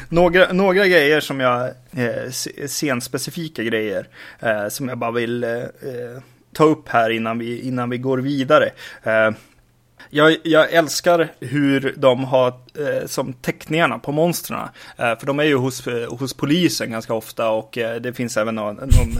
Några, 0.09 0.53
några 0.53 0.87
grejer 0.87 1.19
som 1.19 1.39
jag, 1.39 1.67
eh, 1.91 2.31
scenspecifika 2.67 3.63
grejer, 3.63 4.07
eh, 4.39 4.67
som 4.69 4.89
jag 4.89 4.97
bara 4.97 5.11
vill 5.11 5.43
eh, 5.43 5.51
eh, 5.51 6.21
ta 6.53 6.63
upp 6.63 6.89
här 6.89 7.09
innan 7.09 7.39
vi, 7.39 7.61
innan 7.61 7.89
vi 7.89 7.97
går 7.97 8.17
vidare. 8.17 8.69
Eh, 9.03 9.31
jag, 10.09 10.37
jag, 10.43 10.73
älskar 10.73 11.31
hur 11.39 11.93
de 11.97 12.23
har 12.23 12.47
eh, 12.47 13.05
som 13.05 13.33
teckningarna 13.33 13.99
på 13.99 14.11
monstren. 14.11 14.59
Eh, 14.97 15.19
för 15.19 15.25
de 15.25 15.39
är 15.39 15.43
ju 15.43 15.55
hos, 15.55 15.87
eh, 15.87 16.09
hos 16.17 16.33
polisen 16.33 16.91
ganska 16.91 17.13
ofta 17.13 17.49
och 17.49 17.77
eh, 17.77 18.01
det 18.01 18.13
finns 18.13 18.37
även 18.37 18.55
någon, 18.55 18.75
någon 18.75 19.17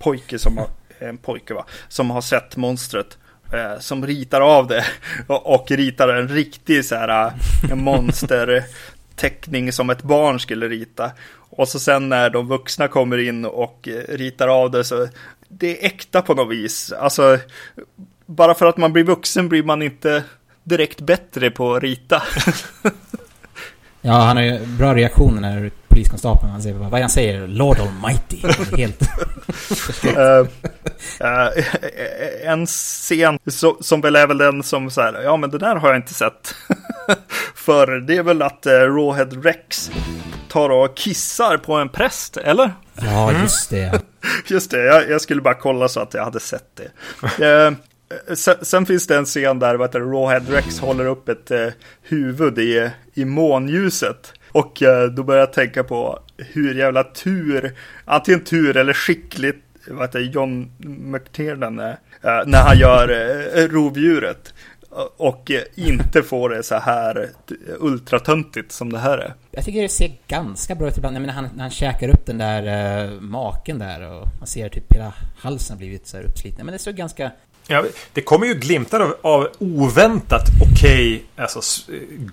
pojke 0.00 0.38
som 0.38 0.58
har, 0.58 0.66
en 0.98 1.18
pojke 1.18 1.54
va, 1.54 1.64
som 1.88 2.10
har 2.10 2.20
sett 2.20 2.56
monstret. 2.56 3.18
Eh, 3.52 3.78
som 3.78 4.06
ritar 4.06 4.40
av 4.40 4.66
det 4.66 4.84
och, 5.26 5.54
och 5.54 5.70
ritar 5.70 6.08
en 6.08 6.28
riktig 6.28 6.84
så 6.84 6.94
här 6.94 7.32
eh, 7.70 7.76
monsterteckning 7.76 9.72
som 9.72 9.90
ett 9.90 10.02
barn 10.02 10.40
skulle 10.40 10.68
rita. 10.68 11.10
Och 11.32 11.68
så 11.68 11.78
sen 11.78 12.08
när 12.08 12.30
de 12.30 12.48
vuxna 12.48 12.88
kommer 12.88 13.18
in 13.18 13.44
och 13.44 13.88
eh, 13.88 14.16
ritar 14.16 14.48
av 14.48 14.70
det 14.70 14.84
så 14.84 15.08
det 15.50 15.82
är 15.82 15.86
äkta 15.86 16.22
på 16.22 16.34
något 16.34 16.50
vis. 16.50 16.92
Alltså 16.92 17.38
bara 18.26 18.54
för 18.54 18.66
att 18.66 18.76
man 18.76 18.92
blir 18.92 19.04
vuxen 19.04 19.48
blir 19.48 19.62
man 19.62 19.82
inte 19.82 20.24
direkt 20.62 21.00
bättre 21.00 21.50
på 21.50 21.74
att 21.74 21.82
rita. 21.82 22.22
ja, 24.00 24.12
han 24.12 24.36
har 24.36 24.44
ju 24.44 24.66
bra 24.66 24.94
reaktioner 24.94 25.40
när 25.40 25.70
poliskonstapeln, 25.90 26.52
han 26.52 26.62
säger, 26.62 26.76
vad 26.76 26.94
är 26.94 27.00
han 27.00 27.10
säger? 27.10 27.46
Lord 27.46 27.78
Almighty. 27.78 28.36
Helt... 28.76 29.02
uh, 30.04 30.12
uh, 31.20 32.50
en 32.50 32.66
scen 32.66 33.38
so 33.46 33.76
som 33.80 34.00
väl 34.00 34.16
är 34.16 34.26
väl 34.26 34.38
den 34.38 34.62
som 34.62 34.90
så 34.90 35.00
här, 35.00 35.22
ja 35.22 35.36
men 35.36 35.50
det 35.50 35.58
där 35.58 35.76
har 35.76 35.88
jag 35.88 35.96
inte 35.96 36.14
sett. 36.14 36.54
För 37.54 37.86
det 37.86 38.16
är 38.16 38.22
väl 38.22 38.42
att 38.42 38.66
uh, 38.66 38.72
Rawhead 38.72 39.44
Rex 39.44 39.90
tar 40.48 40.70
och 40.70 40.96
kissar 40.96 41.56
på 41.56 41.74
en 41.74 41.88
präst, 41.88 42.36
eller? 42.36 42.72
Ja, 42.94 43.32
just 43.42 43.70
det. 43.70 44.02
just 44.46 44.70
det, 44.70 44.84
jag, 44.84 45.10
jag, 45.10 45.20
skulle 45.20 45.40
bara 45.40 45.54
kolla 45.54 45.88
så 45.88 46.00
att 46.00 46.14
jag 46.14 46.24
hade 46.24 46.40
sett 46.40 46.76
det. 46.76 46.90
Sen, 48.34 48.54
sen, 48.62 48.86
finns 48.86 49.06
det 49.06 49.16
en 49.16 49.24
scen 49.24 49.58
där 49.58 49.74
vad 49.74 49.88
heter 49.88 50.00
Rawhead 50.00 50.42
Rex 50.48 50.80
håller 50.80 51.06
upp 51.06 51.28
ett 51.28 51.50
eh, 51.50 51.66
huvud 52.02 52.58
i, 52.58 52.90
i 53.14 53.24
månljuset. 53.24 54.32
Och 54.52 54.82
eh, 54.82 55.06
då 55.06 55.22
börjar 55.22 55.40
jag 55.40 55.52
tänka 55.52 55.84
på 55.84 56.18
hur 56.36 56.74
jävla 56.74 57.04
tur, 57.04 57.74
antingen 58.04 58.44
tur 58.44 58.76
eller 58.76 58.92
skickligt, 58.92 59.64
vad 59.88 60.00
heter 60.00 60.20
John 60.20 60.72
McTiernan 61.12 61.78
är, 61.78 61.98
eh, 62.22 62.46
när 62.46 62.62
han 62.62 62.78
gör 62.78 63.08
eh, 63.08 63.68
rovdjuret. 63.68 64.54
Och 65.16 65.50
inte 65.74 66.22
får 66.22 66.50
det 66.50 66.62
så 66.62 66.74
här 66.74 67.28
ultratöntigt 67.78 68.72
som 68.72 68.92
det 68.92 68.98
här 68.98 69.18
är. 69.18 69.34
Jag 69.50 69.64
tycker 69.64 69.82
det 69.82 69.88
ser 69.88 70.12
ganska 70.28 70.74
bra 70.74 70.88
ut 70.88 70.96
ibland. 70.96 71.16
Jag 71.16 71.20
menar, 71.20 71.34
han, 71.34 71.48
när 71.54 71.62
han 71.62 71.70
käkar 71.70 72.08
upp 72.08 72.26
den 72.26 72.38
där 72.38 72.62
uh, 73.04 73.20
maken 73.20 73.78
där 73.78 74.12
och 74.12 74.28
man 74.38 74.46
ser 74.46 74.68
typ 74.68 74.94
hela 74.94 75.14
halsen 75.38 75.78
blivit 75.78 76.06
så 76.06 76.16
här 76.16 76.24
uppsliten. 76.24 76.66
Men 76.66 76.72
det 76.72 76.78
ser 76.78 76.92
ganska 76.92 77.30
Ja, 77.66 77.84
det 78.12 78.22
kommer 78.22 78.46
ju 78.46 78.54
glimtar 78.54 79.00
av, 79.00 79.16
av 79.22 79.48
oväntat 79.58 80.42
okej 80.62 81.14
okay, 81.14 81.44
alltså, 81.44 81.60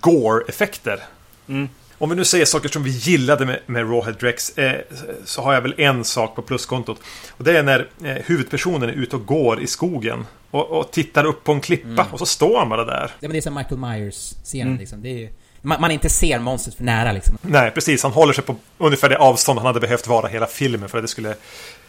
gore-effekter. 0.00 1.00
Mm. 1.48 1.68
Om 1.98 2.10
vi 2.10 2.16
nu 2.16 2.24
säger 2.24 2.44
saker 2.44 2.68
som 2.68 2.82
vi 2.82 2.90
gillade 2.90 3.46
med, 3.46 3.60
med 3.66 3.90
Rawhead 3.90 4.12
Drex 4.12 4.58
eh, 4.58 4.80
så 5.24 5.42
har 5.42 5.54
jag 5.54 5.60
väl 5.60 5.74
en 5.78 6.04
sak 6.04 6.36
på 6.36 6.42
pluskontot. 6.42 7.00
Och 7.30 7.44
det 7.44 7.58
är 7.58 7.62
när 7.62 7.88
eh, 8.04 8.12
huvudpersonen 8.24 8.88
är 8.88 8.92
ute 8.92 9.16
och 9.16 9.26
går 9.26 9.60
i 9.60 9.66
skogen 9.66 10.26
och, 10.50 10.70
och 10.70 10.90
tittar 10.90 11.24
upp 11.24 11.44
på 11.44 11.52
en 11.52 11.60
klippa 11.60 11.88
mm. 11.88 12.06
och 12.12 12.18
så 12.18 12.26
står 12.26 12.58
han 12.58 12.68
bara 12.68 12.84
där. 12.84 13.02
Ja, 13.02 13.10
men 13.20 13.30
det 13.30 13.36
är 13.36 13.40
som 13.40 13.54
Michael 13.54 13.80
Myers-scenen 13.80 14.66
mm. 14.66 14.78
liksom. 14.78 15.02
Det 15.02 15.08
är 15.08 15.18
ju, 15.18 15.28
man, 15.62 15.80
man, 15.80 15.90
inte 15.90 16.08
ser 16.08 16.38
monstret 16.38 16.76
för 16.76 16.84
nära 16.84 17.12
liksom. 17.12 17.38
Nej, 17.42 17.70
precis. 17.70 18.02
Han 18.02 18.12
håller 18.12 18.32
sig 18.32 18.44
på 18.44 18.56
ungefär 18.78 19.08
det 19.08 19.18
avstånd 19.18 19.58
han 19.58 19.66
hade 19.66 19.80
behövt 19.80 20.06
vara 20.06 20.28
hela 20.28 20.46
filmen 20.46 20.88
för 20.88 20.98
att, 20.98 21.04
det 21.04 21.08
skulle, 21.08 21.34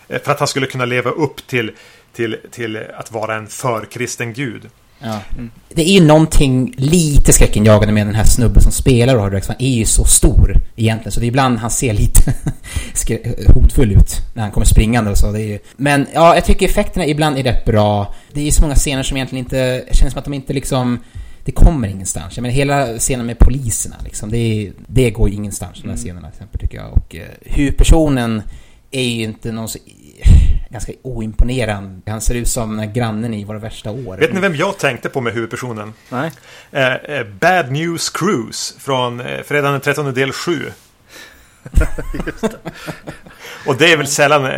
eh, 0.08 0.22
för 0.22 0.32
att 0.32 0.40
han 0.40 0.48
skulle 0.48 0.66
kunna 0.66 0.86
leva 0.86 1.12
upp 1.12 1.48
till 1.48 1.72
till, 2.14 2.38
till 2.52 2.78
att 2.94 3.12
vara 3.12 3.36
en 3.36 3.48
förkristen 3.48 4.34
gud. 4.34 4.70
Ja. 5.00 5.22
Mm. 5.34 5.52
Det 5.70 5.90
är 5.90 5.94
ju 5.94 6.06
någonting 6.06 6.74
lite 6.78 7.34
skräckinjagande 7.34 7.94
med 7.94 8.08
den 8.08 8.16
här 8.16 8.24
snubben 8.24 8.62
som 8.62 8.72
spelar 8.72 9.16
Roy 9.16 9.30
Rex. 9.30 9.48
Han 9.48 9.58
är 9.60 9.70
ju 9.70 9.86
så 9.86 10.06
stor 10.06 10.62
egentligen, 10.76 11.12
så 11.12 11.20
det 11.20 11.26
är 11.26 11.28
ibland 11.28 11.60
han 11.60 11.70
ser 11.70 11.94
lite 11.94 12.34
hotfull 13.54 13.92
ut 13.92 14.18
när 14.34 14.44
han 14.44 14.52
kommer 14.52 14.66
springande 14.66 15.12
och 15.12 15.18
så. 15.18 15.32
Det 15.32 15.42
är 15.42 15.48
ju... 15.48 15.60
Men 15.78 16.08
ja, 16.14 16.36
jag 16.36 16.46
tycker 16.46 16.66
effekterna 16.66 17.06
ibland 17.06 17.38
är 17.38 17.44
rätt 17.44 17.66
bra. 17.66 18.14
Det 18.34 18.42
är 18.42 18.46
ju 18.46 18.52
så 18.52 18.62
många 18.62 18.76
scener 18.76 19.04
som 19.04 19.18
egentligen 19.18 19.46
inte... 19.46 19.84
Jag 19.88 19.96
känner 19.96 20.12
som 20.12 20.20
att 20.20 20.26
de 20.26 20.34
inte 20.34 20.54
liksom... 20.54 21.00
Det 21.46 21.52
kommer 21.52 21.88
ingenstans. 21.88 22.38
Jag 22.38 22.42
menar 22.42 22.56
hela 22.56 22.98
scenen 22.98 23.26
med 23.26 23.40
poliserna 23.40 23.96
liksom, 24.04 24.32
det, 24.32 24.72
det 24.88 25.12
går 25.12 25.30
ju 25.30 25.36
ingenstans, 25.36 25.74
de 25.74 25.82
här 25.82 25.88
mm. 25.88 25.98
scenerna 25.98 26.28
till 26.28 26.36
exempel 26.36 26.60
tycker 26.60 26.78
jag. 26.78 26.94
Och 26.94 27.16
uh, 27.16 27.22
huvudpersonen 27.42 28.42
är 28.92 29.04
ju 29.04 29.24
inte 29.24 29.52
någon 29.52 29.70
så 29.70 29.80
ganska 30.70 30.94
oimponerande. 31.02 32.12
Han 32.12 32.22
ser 32.22 32.36
ut 32.36 32.48
som 32.48 32.92
grannen 32.94 33.34
i 33.34 33.44
Våra 33.44 33.60
värsta 33.60 33.92
år. 33.92 34.18
Vet 34.18 34.34
ni 34.34 34.40
vem 34.40 34.56
jag 34.56 34.78
tänkte 34.78 35.10
på 35.10 35.22
med 35.22 35.34
huvudpersonen? 35.34 35.94
Nej. 36.10 36.32
Eh, 36.72 36.94
eh, 36.94 37.28
Bad 37.28 37.72
News 37.72 38.10
Cruise 38.10 38.80
från 38.80 39.20
eh, 39.20 39.42
fredagen 39.42 39.72
den 39.72 39.82
13 39.82 40.14
del 40.14 40.32
7. 40.32 40.72
Och 43.66 43.78
det 43.78 43.92
är 43.92 43.98
väl 43.98 44.08
sällan 44.08 44.46
eh, 44.46 44.52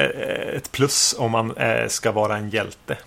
ett 0.56 0.72
plus 0.72 1.16
om 1.18 1.32
man 1.32 1.58
eh, 1.58 1.88
ska 1.88 2.12
vara 2.12 2.38
en 2.38 2.50
hjälte. 2.50 2.98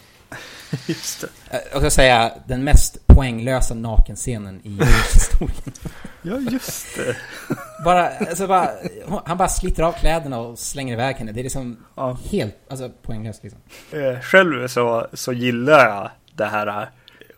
Just 0.87 1.20
det. 1.20 1.56
Eh, 1.56 1.62
jag 1.72 1.80
ska 1.80 1.90
säga 1.90 2.32
den 2.46 2.64
mest 2.64 3.06
poänglösa 3.06 3.74
nakenscenen 3.74 4.60
i 4.64 4.78
historien. 5.12 5.72
ja, 6.22 6.38
just 6.52 6.96
det. 6.96 7.16
bara, 7.84 8.08
alltså 8.08 8.46
bara, 8.46 8.70
han 9.24 9.38
bara 9.38 9.48
sliter 9.48 9.82
av 9.82 9.92
kläderna 9.92 10.38
och 10.38 10.58
slänger 10.58 10.92
iväg 10.92 11.16
henne. 11.16 11.32
Det 11.32 11.40
är 11.40 11.44
liksom 11.44 11.76
ja. 11.94 12.18
helt 12.30 12.56
alltså, 12.70 12.90
poänglöst. 13.02 13.42
Liksom. 13.42 13.60
Eh, 13.92 14.20
själv 14.20 14.68
så, 14.68 15.06
så 15.12 15.32
gillar 15.32 15.88
jag 15.88 16.10
det 16.32 16.44
här 16.44 16.66
eh, 16.66 16.88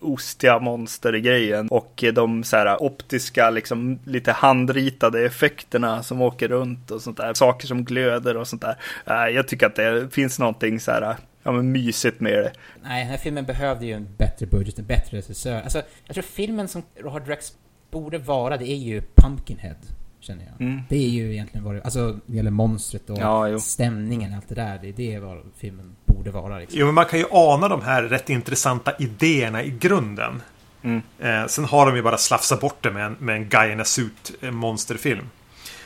ostiga 0.01 0.59
monster-grejen 0.59 1.69
och 1.69 2.05
de 2.15 2.45
så 2.45 2.57
här 2.57 2.83
optiska, 2.83 3.51
liksom 3.51 3.99
lite 4.05 4.33
handritade 4.33 5.27
effekterna 5.27 6.03
som 6.03 6.23
åker 6.23 6.49
runt 6.49 6.91
och 6.91 7.03
sånt 7.03 7.17
där. 7.17 7.35
Saker 7.35 7.67
som 7.67 7.85
glöder 7.85 8.37
och 8.37 8.49
sånt 8.49 8.63
där. 8.63 9.31
Jag 9.31 9.49
tycker 9.49 9.67
att 9.67 9.77
det 9.77 10.09
finns 10.15 10.39
någonting 10.39 10.81
så 10.81 10.91
här 10.91 11.17
ja, 11.47 11.53
men 11.53 11.73
mysigt 11.73 12.21
med 12.21 12.33
det. 12.33 12.53
Nej, 12.83 13.03
den 13.03 13.11
här 13.11 13.17
filmen 13.17 13.45
behövde 13.45 13.87
ju 13.87 13.93
en 13.93 14.09
bättre 14.17 14.47
budget, 14.47 14.79
en 14.79 14.87
bättre 14.87 15.17
regissör. 15.17 15.63
Alltså, 15.63 15.83
jag 16.07 16.15
tror 16.15 16.23
filmen 16.23 16.69
som 16.69 16.83
Rohard 16.97 17.29
Rex 17.29 17.53
borde 17.91 18.19
vara, 18.19 18.57
det 18.57 18.71
är 18.71 18.77
ju 18.77 19.03
Pumpkinhead. 19.15 19.77
Känner 20.21 20.45
jag. 20.45 20.67
Mm. 20.67 20.81
Det 20.89 20.97
är 20.97 21.09
ju 21.09 21.33
egentligen 21.33 21.65
vad 21.65 21.75
det, 21.75 21.83
alltså 21.83 22.19
det 22.27 22.37
gäller 22.37 22.51
monstret 22.51 23.11
och 23.11 23.19
ja, 23.19 23.59
stämningen, 23.59 24.35
allt 24.35 24.49
det 24.49 24.55
där. 24.55 24.79
Det 24.83 24.89
är 24.89 24.93
det 24.93 25.19
vad 25.19 25.43
filmen 25.59 25.97
borde 26.07 26.31
vara. 26.31 26.59
Liksom. 26.59 26.81
Jo, 26.81 26.87
men 26.87 26.95
man 26.95 27.05
kan 27.05 27.19
ju 27.19 27.25
ana 27.31 27.69
de 27.69 27.83
här 27.83 28.03
rätt 28.03 28.31
intressanta 28.31 28.93
idéerna 28.99 29.63
i 29.63 29.71
grunden. 29.71 30.43
Mm. 30.83 31.03
Eh, 31.19 31.47
sen 31.47 31.65
har 31.65 31.87
de 31.87 31.97
ju 31.97 32.03
bara 32.03 32.19
slafsat 32.19 32.61
bort 32.61 32.83
det 32.83 32.91
med 32.91 33.07
en, 33.07 33.17
med 33.19 33.37
en 33.37 33.49
Guy 33.49 33.73
in 33.73 33.81
a 33.81 33.85
Suit 33.85 34.33
monsterfilm. 34.41 35.25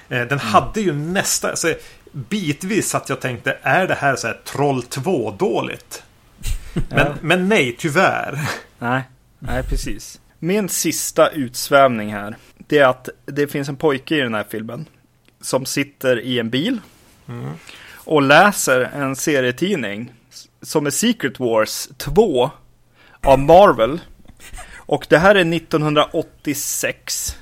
Eh, 0.09 0.19
den 0.19 0.29
mm. 0.29 0.39
hade 0.39 0.81
ju 0.81 0.95
nästa... 0.95 1.51
Alltså, 1.51 1.75
bitvis 2.13 2.89
satt 2.89 3.09
jag 3.09 3.21
tänkte, 3.21 3.57
är 3.63 3.87
det 3.87 3.95
här 3.95 4.17
så 4.17 4.27
här 4.27 4.41
Troll 4.45 4.83
2 4.83 5.31
dåligt? 5.31 6.03
Men, 6.75 6.99
ja. 6.99 7.15
men 7.21 7.49
nej, 7.49 7.77
tyvärr. 7.79 8.41
Nej, 8.79 9.03
nej 9.39 9.63
precis. 9.63 10.21
Min 10.39 10.69
sista 10.69 11.29
utsvävning 11.29 12.13
här, 12.13 12.37
det 12.57 12.79
är 12.79 12.87
att 12.87 13.09
det 13.25 13.47
finns 13.47 13.69
en 13.69 13.77
pojke 13.77 14.17
i 14.17 14.21
den 14.21 14.35
här 14.35 14.47
filmen 14.51 14.87
som 15.41 15.67
sitter 15.67 16.21
i 16.21 16.39
en 16.39 16.51
bil 16.51 16.81
mm. 17.29 17.51
och 17.95 18.23
läser 18.23 18.81
en 18.81 19.17
serietidning 19.17 20.13
som 20.63 20.87
är 20.87 20.91
Secret 20.91 21.41
Wars 21.41 21.89
2 21.97 22.51
av 23.23 23.39
Marvel. 23.39 24.01
Och 24.77 25.07
det 25.09 25.19
här 25.19 25.35
är 25.35 25.55
1986 25.55 27.37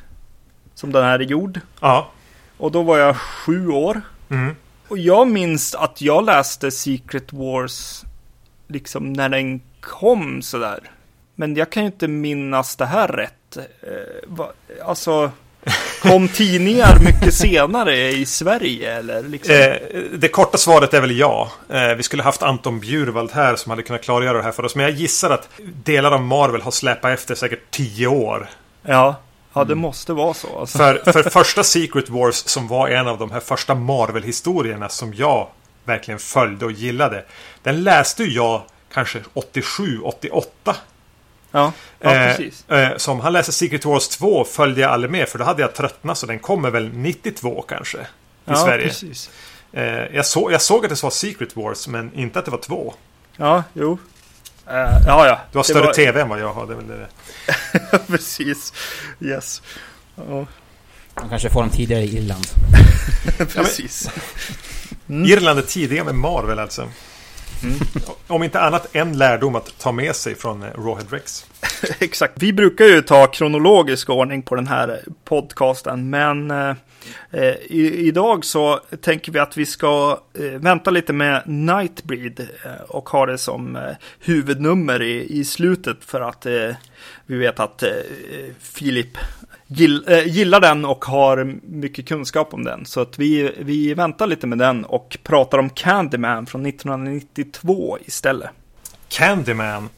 som 0.75 0.93
den 0.93 1.05
här 1.05 1.19
är 1.19 1.25
gjord. 1.25 1.61
Ja. 1.81 2.11
Och 2.57 2.73
då 2.73 2.83
var 2.83 2.99
jag 2.99 3.17
sju 3.17 3.69
år. 3.69 4.03
Mm. 4.31 4.55
Och 4.89 4.99
jag 4.99 5.29
minns 5.29 5.75
att 5.75 6.01
jag 6.01 6.25
läste 6.25 6.71
Secret 6.71 7.33
Wars 7.33 8.05
liksom 8.69 9.13
när 9.13 9.29
den 9.29 9.61
kom 9.81 10.43
sådär. 10.43 10.81
Men 11.35 11.57
jag 11.57 11.71
kan 11.71 11.83
ju 11.83 11.87
inte 11.87 12.09
minnas 12.09 12.77
det 12.77 12.87
här 12.87 13.09
rätt. 13.09 13.57
Eh, 13.57 13.63
va, 14.27 14.53
alltså, 14.85 15.31
kom 16.03 16.29
tidningar 16.29 16.99
mycket 17.05 17.35
senare 17.35 18.11
i 18.11 18.27
Sverige 18.27 18.97
eller? 18.97 19.23
Liksom? 19.23 19.55
Eh, 19.55 20.03
det 20.19 20.29
korta 20.29 20.59
svaret 20.59 20.95
är 20.95 21.01
väl 21.01 21.19
ja. 21.19 21.53
Eh, 21.69 21.95
vi 21.95 22.03
skulle 22.03 22.23
haft 22.23 22.43
Anton 22.43 22.81
Bjurvald 22.81 23.33
här 23.33 23.57
som 23.57 23.71
hade 23.71 23.83
kunnat 23.83 24.03
klargöra 24.03 24.39
det 24.39 24.45
här 24.45 24.53
för 24.53 24.65
oss. 24.65 24.75
Men 24.75 24.85
jag 24.85 24.95
gissar 24.95 25.31
att 25.31 25.49
delar 25.85 26.13
av 26.13 26.23
Marvel 26.23 26.63
har 26.63 26.71
släpat 26.71 27.11
efter 27.13 27.35
säkert 27.35 27.71
tio 27.71 28.07
år. 28.07 28.49
Ja, 28.83 29.17
ja 29.59 29.65
det 29.65 29.75
måste 29.75 30.13
vara 30.13 30.35
så. 30.35 30.59
Alltså. 30.59 30.79
För, 30.79 31.13
för 31.13 31.31
första 31.31 31.65
Secret 31.65 32.09
Wars 32.09 32.35
som 32.35 32.69
var 32.69 32.89
en 32.89 33.09
av 33.09 33.19
de 33.19 33.31
här 33.31 33.41
första 33.41 33.75
Marvel-historierna 33.75 34.89
som 34.89 35.15
jag 35.15 35.49
verkligen 35.85 36.19
följde 36.21 36.65
och 36.65 36.73
gillade. 36.73 37.25
Den 37.63 37.83
läste 37.85 38.25
jag 38.25 38.63
kanske 38.93 39.21
87, 39.35 40.01
88. 40.03 40.77
Ja, 41.51 41.73
ja 42.01 42.11
Eh, 42.15 42.37
precis. 42.37 42.69
eh, 42.71 42.97
så 42.97 43.13
om 43.13 43.21
han 43.21 43.33
läser 43.33 43.53
Secret 43.53 43.85
Wars 43.85 44.09
2 44.09 44.45
följde 44.45 44.81
jag 44.81 44.91
aldrig 44.91 45.11
med 45.11 45.29
för 45.29 45.39
då 45.39 45.45
hade 45.45 45.63
jag 45.63 45.75
tröttnat 45.75 46.19
så 46.19 46.27
den 46.27 46.39
kommer 46.39 46.71
väl 46.71 46.91
92 46.93 47.63
kanske. 47.69 47.99
I 47.99 48.05
ja, 48.45 48.57
Sverige. 48.57 48.87
precis. 48.89 49.31
Eh, 49.73 49.83
jag, 49.85 50.27
så, 50.27 50.49
jag 50.53 50.63
såg 50.63 50.85
att 50.85 50.91
det 50.91 51.03
var 51.03 51.11
Secret 51.11 51.57
Wars 51.57 51.89
men 51.89 52.15
inte 52.15 52.39
att 52.39 52.45
det 52.45 52.51
var 52.51 52.59
två. 52.59 52.95
Ja, 53.37 53.65
jo. 53.73 53.99
Eh, 54.71 54.99
ja, 55.07 55.27
ja. 55.27 55.41
Du 55.53 55.59
har 55.59 55.63
större 55.63 55.87
var- 55.87 55.93
TV 55.93 56.21
än 56.21 56.29
vad 56.29 56.41
jag 56.41 56.53
har. 56.53 56.67
Det 56.67 56.73
är 56.73 56.77
väl 56.77 56.89
det. 56.89 57.09
precis. 58.07 58.73
Yes. 59.21 59.63
Ja, 60.17 60.47
De 61.15 61.29
kanske 61.29 61.51
får 61.51 61.61
dem 61.61 61.71
tidigare 61.71 62.03
i 62.03 62.17
Irland. 62.17 62.47
precis. 63.55 64.11
Irland 65.07 65.59
är 65.59 65.63
tidiga 65.63 66.05
med 66.05 66.15
Marvel 66.15 66.59
alltså. 66.59 66.89
Mm. 67.63 67.79
Om 68.27 68.43
inte 68.43 68.61
annat 68.61 68.87
en 68.93 69.19
lärdom 69.19 69.57
att 69.57 69.79
ta 69.79 69.93
med 69.93 70.17
sig 70.17 70.35
från 70.35 70.63
eh, 70.63 70.69
Rawhead 70.69 71.07
Rex. 71.11 71.47
Exakt. 71.99 72.33
Vi 72.37 72.53
brukar 72.53 72.85
ju 72.85 73.03
ta 73.03 73.27
kronologisk 73.27 74.11
ordning 74.11 74.43
på 74.43 74.55
den 74.55 74.67
här 74.67 75.01
podcasten, 75.25 76.11
men 76.11 76.51
eh, 77.31 77.55
i, 77.67 78.07
idag 78.07 78.45
så 78.45 78.81
tänker 79.01 79.33
vi 79.33 79.39
att 79.39 79.57
vi 79.57 79.67
ska 79.67 80.21
eh, 80.39 80.45
vänta 80.45 80.91
lite 80.91 81.13
med 81.13 81.43
Nightbreed 81.47 82.41
eh, 82.41 82.83
och 82.89 83.09
ha 83.09 83.27
det 83.27 83.39
som 83.39 83.79
huvudnummer 84.21 85.03
i, 85.03 85.39
i 85.39 85.45
slutet 85.45 86.05
för 86.05 86.21
att 86.21 86.47
vi 87.27 87.37
vet 87.37 87.61
att 87.61 87.83
Filip 88.61 89.19
gill, 89.67 90.23
gillar 90.27 90.61
den 90.61 90.85
och 90.85 91.05
har 91.05 91.59
mycket 91.63 92.09
kunskap 92.09 92.55
om 92.55 92.65
den. 92.65 92.87
Så 92.87 93.01
att 93.01 93.19
vi, 93.19 93.53
vi 93.59 93.95
väntar 93.95 94.27
lite 94.27 94.47
med 94.47 94.59
den 94.59 94.85
och 94.85 95.19
pratar 95.23 95.59
om 95.59 95.71
Candyman 95.71 96.47
från 96.47 96.67
1992 96.67 97.99
istället. 98.05 98.51
Candyman. 99.09 99.89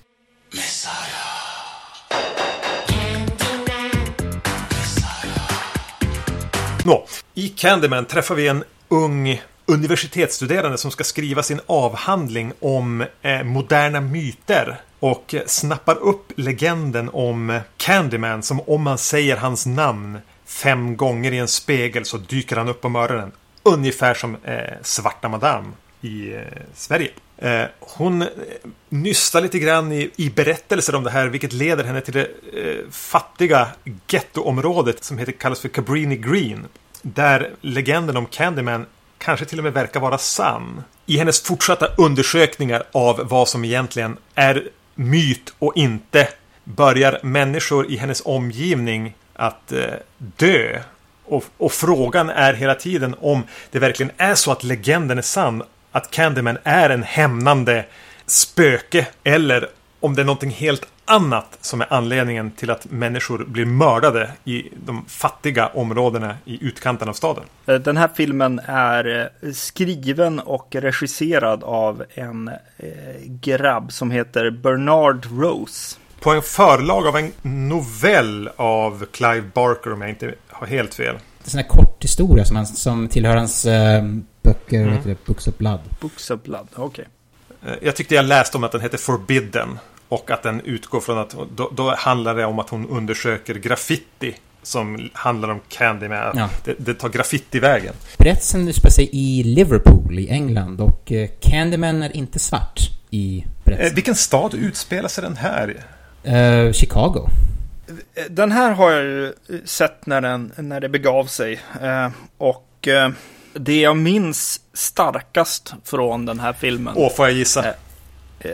Nå, 6.84 7.06
i 7.34 7.48
Candyman 7.48 8.04
träffar 8.04 8.34
vi 8.34 8.48
en 8.48 8.64
ung 8.88 9.42
universitetsstuderande 9.66 10.78
som 10.78 10.90
ska 10.90 11.04
skriva 11.04 11.42
sin 11.42 11.60
avhandling 11.66 12.52
om 12.60 13.04
eh, 13.22 13.42
moderna 13.42 14.00
myter 14.00 14.80
och 15.00 15.34
snappar 15.46 15.96
upp 15.96 16.32
legenden 16.36 17.10
om 17.12 17.60
Candyman 17.76 18.42
som 18.42 18.60
om 18.60 18.82
man 18.82 18.98
säger 18.98 19.36
hans 19.36 19.66
namn 19.66 20.18
fem 20.46 20.96
gånger 20.96 21.32
i 21.32 21.38
en 21.38 21.48
spegel 21.48 22.04
så 22.04 22.16
dyker 22.16 22.56
han 22.56 22.68
upp 22.68 22.80
på 22.80 22.88
morgonen. 22.88 23.32
Ungefär 23.62 24.14
som 24.14 24.36
eh, 24.44 24.74
Svarta 24.82 25.28
Madame 25.28 25.68
i 26.00 26.34
eh, 26.34 26.42
Sverige. 26.74 27.10
Eh, 27.40 27.64
hon 27.80 28.22
eh, 28.22 28.28
nystar 28.88 29.40
lite 29.40 29.58
grann 29.58 29.92
i, 29.92 30.10
i 30.16 30.30
berättelser 30.30 30.94
om 30.94 31.04
det 31.04 31.10
här 31.10 31.26
vilket 31.26 31.52
leder 31.52 31.84
henne 31.84 32.00
till 32.00 32.14
det 32.14 32.26
eh, 32.54 32.90
fattiga 32.90 33.68
gettoområdet 34.08 35.04
som 35.04 35.18
heter, 35.18 35.32
kallas 35.32 35.60
för 35.60 35.68
Cabrini 35.68 36.16
Green. 36.16 36.66
Där 37.02 37.50
legenden 37.60 38.16
om 38.16 38.26
Candyman 38.26 38.86
kanske 39.18 39.44
till 39.44 39.58
och 39.58 39.64
med 39.64 39.72
verkar 39.72 40.00
vara 40.00 40.18
sann. 40.18 40.82
I 41.06 41.16
hennes 41.16 41.42
fortsatta 41.42 41.86
undersökningar 41.98 42.82
av 42.92 43.28
vad 43.28 43.48
som 43.48 43.64
egentligen 43.64 44.16
är 44.34 44.68
myt 44.94 45.54
och 45.58 45.72
inte 45.76 46.28
börjar 46.64 47.20
människor 47.22 47.90
i 47.90 47.96
hennes 47.96 48.22
omgivning 48.24 49.14
att 49.34 49.72
eh, 49.72 49.84
dö. 50.18 50.80
Och, 51.24 51.44
och 51.56 51.72
frågan 51.72 52.30
är 52.30 52.54
hela 52.54 52.74
tiden 52.74 53.14
om 53.20 53.42
det 53.70 53.78
verkligen 53.78 54.12
är 54.16 54.34
så 54.34 54.52
att 54.52 54.64
legenden 54.64 55.18
är 55.18 55.22
sann. 55.22 55.62
Att 55.92 56.10
Candyman 56.10 56.58
är 56.64 56.90
en 56.90 57.02
hämnande 57.02 57.84
spöke. 58.26 59.06
Eller 59.24 59.68
om 60.00 60.14
det 60.14 60.22
är 60.22 60.26
någonting 60.26 60.50
helt 60.50 60.86
annat 61.04 61.58
som 61.60 61.80
är 61.80 61.92
anledningen 61.92 62.50
till 62.50 62.70
att 62.70 62.90
människor 62.90 63.44
blir 63.44 63.64
mördade 63.64 64.30
i 64.44 64.68
de 64.86 65.04
fattiga 65.08 65.66
områdena 65.66 66.36
i 66.44 66.64
utkanten 66.64 67.08
av 67.08 67.12
staden. 67.12 67.44
Eh, 67.66 67.74
Den 67.74 67.96
här 67.96 68.10
filmen 68.14 68.60
är 68.66 69.30
eh, 69.42 69.52
skriven 69.52 70.40
och 70.40 70.74
regisserad 70.74 71.64
av 71.64 72.04
en 72.14 72.48
eh, 72.48 72.86
grabb 73.24 73.92
som 73.92 74.10
heter 74.10 74.50
Bernard 74.50 75.26
Rose. 75.40 75.96
På 76.20 76.30
en 76.30 76.42
förlag 76.42 77.06
av 77.06 77.16
en 77.16 77.32
novell 77.68 78.50
av 78.56 79.06
Clive 79.12 79.50
Barker 79.54 79.92
om 79.92 80.00
jag 80.00 80.10
inte 80.10 80.34
har 80.48 80.66
helt 80.66 80.94
fel. 80.94 81.14
Det 81.14 81.42
är 81.42 81.44
en 81.44 81.50
sån 81.50 81.60
här 81.60 81.68
kort 81.68 82.04
historia 82.04 82.44
som, 82.44 82.56
han, 82.56 82.66
som 82.66 83.08
tillhör 83.08 83.36
hans 83.36 83.64
eh, 83.64 84.02
böcker, 84.42 84.84
vad 84.84 84.92
heter 84.94 85.08
det, 85.08 85.24
Books 85.26 85.48
of 85.48 85.56
Blood. 85.58 85.80
Books 86.00 86.30
of 86.30 86.42
Blood, 86.42 86.68
okej. 86.74 87.06
Eh, 87.66 87.72
Jag 87.82 87.96
tyckte 87.96 88.14
jag 88.14 88.24
läste 88.24 88.56
om 88.56 88.64
att 88.64 88.72
den 88.72 88.80
heter 88.80 88.98
Forbidden. 88.98 89.78
Och 90.08 90.30
att 90.30 90.42
den 90.42 90.60
utgår 90.60 91.00
från 91.00 91.18
att 91.18 91.36
då, 91.56 91.70
då 91.76 91.94
handlar 91.98 92.34
det 92.34 92.44
om 92.44 92.58
att 92.58 92.68
hon 92.70 92.88
undersöker 92.88 93.54
graffiti. 93.54 94.34
Som 94.62 95.10
handlar 95.12 95.48
om 95.48 95.60
Candyman. 95.68 96.32
Ja. 96.36 96.48
Det, 96.64 96.74
det 96.78 96.94
tar 96.94 97.08
graffiti-vägen. 97.08 97.94
Berättelsen 98.18 98.68
utspelar 98.68 98.90
sig 98.92 99.08
i 99.12 99.42
Liverpool 99.42 100.18
i 100.18 100.28
England 100.28 100.80
och 100.80 101.12
eh, 101.12 101.28
Candyman 101.40 102.02
är 102.02 102.16
inte 102.16 102.38
svart 102.38 102.80
i 103.10 103.38
Eh, 103.46 103.64
berättelsen. 103.64 103.94
vilken 103.94 104.14
stad 104.14 104.54
utspelar 104.54 105.08
sig 105.08 105.24
den 105.24 105.36
här? 105.36 105.84
Eh, 106.22 106.72
Chicago. 106.72 107.28
Eh, 108.14 108.22
Den 108.30 108.52
här 108.52 108.72
har 108.72 108.90
jag 108.90 109.02
ju 109.04 109.32
sett 109.64 110.06
när, 110.06 110.20
den, 110.20 110.52
när 110.56 110.80
det 110.80 110.88
begav 110.88 111.24
sig. 111.26 111.60
Eh, 111.82 112.08
och 112.38 112.88
eh, 112.88 113.10
det 113.52 113.80
jag 113.80 113.96
minns 113.96 114.60
starkast 114.72 115.74
från 115.84 116.26
den 116.26 116.40
här 116.40 116.52
filmen. 116.52 116.94
Åh, 116.96 117.12
får 117.12 117.26
jag 117.26 117.36
gissa? 117.36 117.64
Eh. 118.40 118.50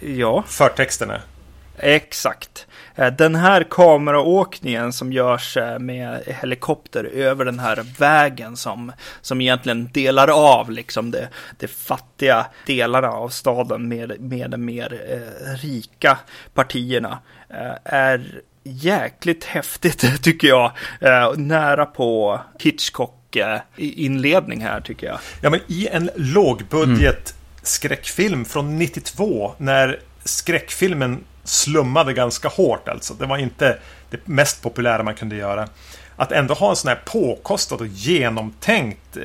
Ja. 0.00 0.44
Förtexterna. 0.46 1.20
Exakt. 1.78 2.66
Eh, 2.94 3.12
Den 3.12 3.34
här 3.34 3.66
kameraåkningen 3.70 4.92
som 4.92 5.12
görs 5.12 5.56
eh, 5.56 5.78
med 5.78 6.22
helikopter 6.26 7.04
över 7.04 7.44
den 7.44 7.58
här 7.58 7.86
vägen 7.98 8.56
som, 8.56 8.92
som 9.20 9.40
egentligen 9.40 9.90
delar 9.92 10.28
av 10.28 10.70
liksom 10.70 11.10
det, 11.10 11.28
det 11.58 11.68
fattiga 11.68 12.46
delarna 12.66 13.08
av 13.08 13.28
staden 13.28 13.88
med, 13.88 14.20
med 14.20 14.50
de 14.50 14.64
mer 14.64 15.00
eh, 15.10 15.54
rika 15.62 16.18
partierna 16.54 17.18
eh, 17.50 17.76
är 17.84 18.40
jäkligt 18.62 19.44
häftigt 19.44 20.22
tycker 20.22 20.48
jag. 20.48 20.72
Eh, 21.00 21.32
nära 21.36 21.86
på 21.86 22.40
Hitchcock 22.58 23.25
i- 23.76 24.04
inledning 24.04 24.60
här 24.60 24.80
tycker 24.80 25.06
jag. 25.06 25.18
Ja, 25.40 25.50
men 25.50 25.60
i 25.66 25.88
en 25.92 26.10
lågbudget 26.16 27.34
skräckfilm 27.62 28.44
från 28.44 28.78
92 28.78 29.54
när 29.58 30.00
skräckfilmen 30.24 31.20
slummade 31.44 32.12
ganska 32.12 32.48
hårt 32.48 32.88
alltså. 32.88 33.14
Det 33.14 33.26
var 33.26 33.38
inte 33.38 33.78
det 34.10 34.26
mest 34.28 34.62
populära 34.62 35.02
man 35.02 35.14
kunde 35.14 35.36
göra. 35.36 35.68
Att 36.16 36.32
ändå 36.32 36.54
ha 36.54 36.70
en 36.70 36.76
sån 36.76 36.88
här 36.88 37.00
påkostad 37.06 37.74
och 37.80 37.86
genomtänkt 37.86 39.16
eh, 39.16 39.22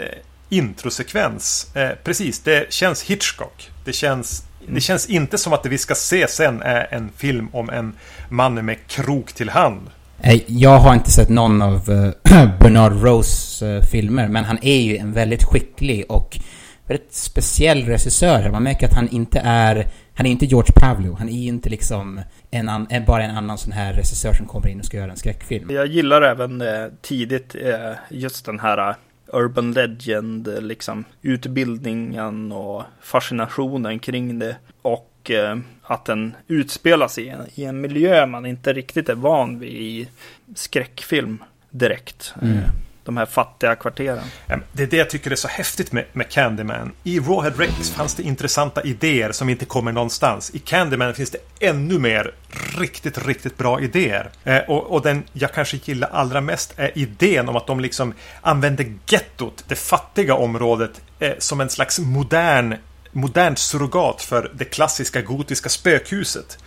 introsekvens. 0.49 1.75
Eh, 1.75 1.89
precis, 2.03 2.39
det 2.39 2.73
känns 2.73 3.03
Hitchcock. 3.03 3.69
Det 3.85 3.93
känns, 3.93 4.43
det 4.67 4.81
känns 4.81 5.05
inte 5.09 5.37
som 5.37 5.53
att 5.53 5.63
det 5.63 5.69
vi 5.69 5.77
ska 5.77 5.95
se 5.95 6.27
sen 6.27 6.61
är 6.61 6.87
en 6.91 7.09
film 7.17 7.47
om 7.53 7.69
en 7.69 7.93
man 8.29 8.53
med 8.65 8.87
krok 8.87 9.33
till 9.33 9.49
hand. 9.49 9.89
Eh, 10.23 10.41
jag 10.47 10.79
har 10.79 10.93
inte 10.93 11.11
sett 11.11 11.29
någon 11.29 11.61
av 11.61 11.89
eh, 11.89 12.49
Bernard 12.59 13.03
Rose 13.03 13.67
eh, 13.67 13.81
filmer, 13.81 14.27
men 14.27 14.43
han 14.43 14.57
är 14.61 14.81
ju 14.81 14.97
en 14.97 15.13
väldigt 15.13 15.43
skicklig 15.43 16.05
och 16.09 16.39
väldigt 16.87 17.13
speciell 17.13 17.85
regissör. 17.85 18.49
Man 18.51 18.63
märker 18.63 18.87
att 18.87 18.93
han 18.93 19.07
inte 19.07 19.41
är, 19.43 19.87
han 20.13 20.25
är 20.25 20.31
inte 20.31 20.45
George 20.45 20.73
Pavlo. 20.75 21.15
Han 21.19 21.29
är 21.29 21.33
ju 21.33 21.47
inte 21.47 21.69
liksom 21.69 22.21
en 22.51 22.69
an, 22.69 22.87
bara 23.07 23.23
en 23.23 23.37
annan 23.37 23.57
sån 23.57 23.71
här 23.71 23.93
regissör 23.93 24.33
som 24.33 24.45
kommer 24.45 24.67
in 24.67 24.79
och 24.79 24.85
ska 24.85 24.97
göra 24.97 25.11
en 25.11 25.17
skräckfilm. 25.17 25.69
Jag 25.71 25.87
gillar 25.87 26.21
även 26.21 26.61
eh, 26.61 26.87
tidigt 27.01 27.55
eh, 27.55 27.93
just 28.09 28.45
den 28.45 28.59
här 28.59 28.95
Urban 29.33 29.71
Legend, 29.71 30.49
liksom 30.61 31.03
utbildningen 31.21 32.51
och 32.51 32.83
fascinationen 33.01 33.99
kring 33.99 34.39
det. 34.39 34.55
Och 34.81 35.31
eh, 35.31 35.57
att 35.91 36.05
den 36.05 36.35
utspelas 36.47 37.17
i 37.17 37.29
en, 37.29 37.41
i 37.55 37.63
en 37.63 37.81
miljö 37.81 38.25
man 38.25 38.45
inte 38.45 38.73
riktigt 38.73 39.09
är 39.09 39.15
van 39.15 39.59
vid 39.59 39.69
i 39.73 40.07
skräckfilm 40.55 41.43
direkt. 41.69 42.33
Mm. 42.41 42.59
De 43.03 43.17
här 43.17 43.25
fattiga 43.25 43.75
kvarteren. 43.75 44.23
Det 44.71 44.83
är 44.83 44.87
det 44.87 44.97
jag 44.97 45.09
tycker 45.09 45.31
är 45.31 45.35
så 45.35 45.47
häftigt 45.47 45.91
med, 45.91 46.05
med 46.13 46.29
Candyman. 46.29 46.91
I 47.03 47.19
Rawhead 47.19 47.53
Rex 47.57 47.89
fanns 47.89 48.15
det 48.15 48.23
intressanta 48.23 48.81
idéer 48.81 49.31
som 49.31 49.49
inte 49.49 49.65
kommer 49.65 49.91
någonstans. 49.91 50.55
I 50.55 50.59
Candyman 50.59 51.13
finns 51.13 51.29
det 51.29 51.67
ännu 51.67 51.99
mer 51.99 52.33
riktigt, 52.77 53.27
riktigt 53.27 53.57
bra 53.57 53.81
idéer. 53.81 54.29
Eh, 54.43 54.57
och, 54.57 54.91
och, 54.91 55.01
den 55.01 55.23
jag 55.33 55.53
kanske 55.53 55.79
gillar 55.83 56.09
allra 56.09 56.41
mest 56.41 56.73
är 56.77 56.97
idén 56.97 57.49
om 57.49 57.55
att 57.55 57.67
de 57.67 57.79
liksom 57.79 58.13
använder 58.41 58.93
gettot, 59.07 59.63
det 59.67 59.75
fattiga 59.75 60.35
området, 60.35 61.01
eh, 61.19 61.33
som 61.37 61.61
en 61.61 61.69
slags 61.69 61.99
modern 61.99 62.75
modernt 63.11 63.59
surrogat 63.59 64.21
för 64.21 64.51
det 64.55 64.65
klassiska 64.65 65.21
gotiska 65.21 65.69
spökhuset. 65.69 66.57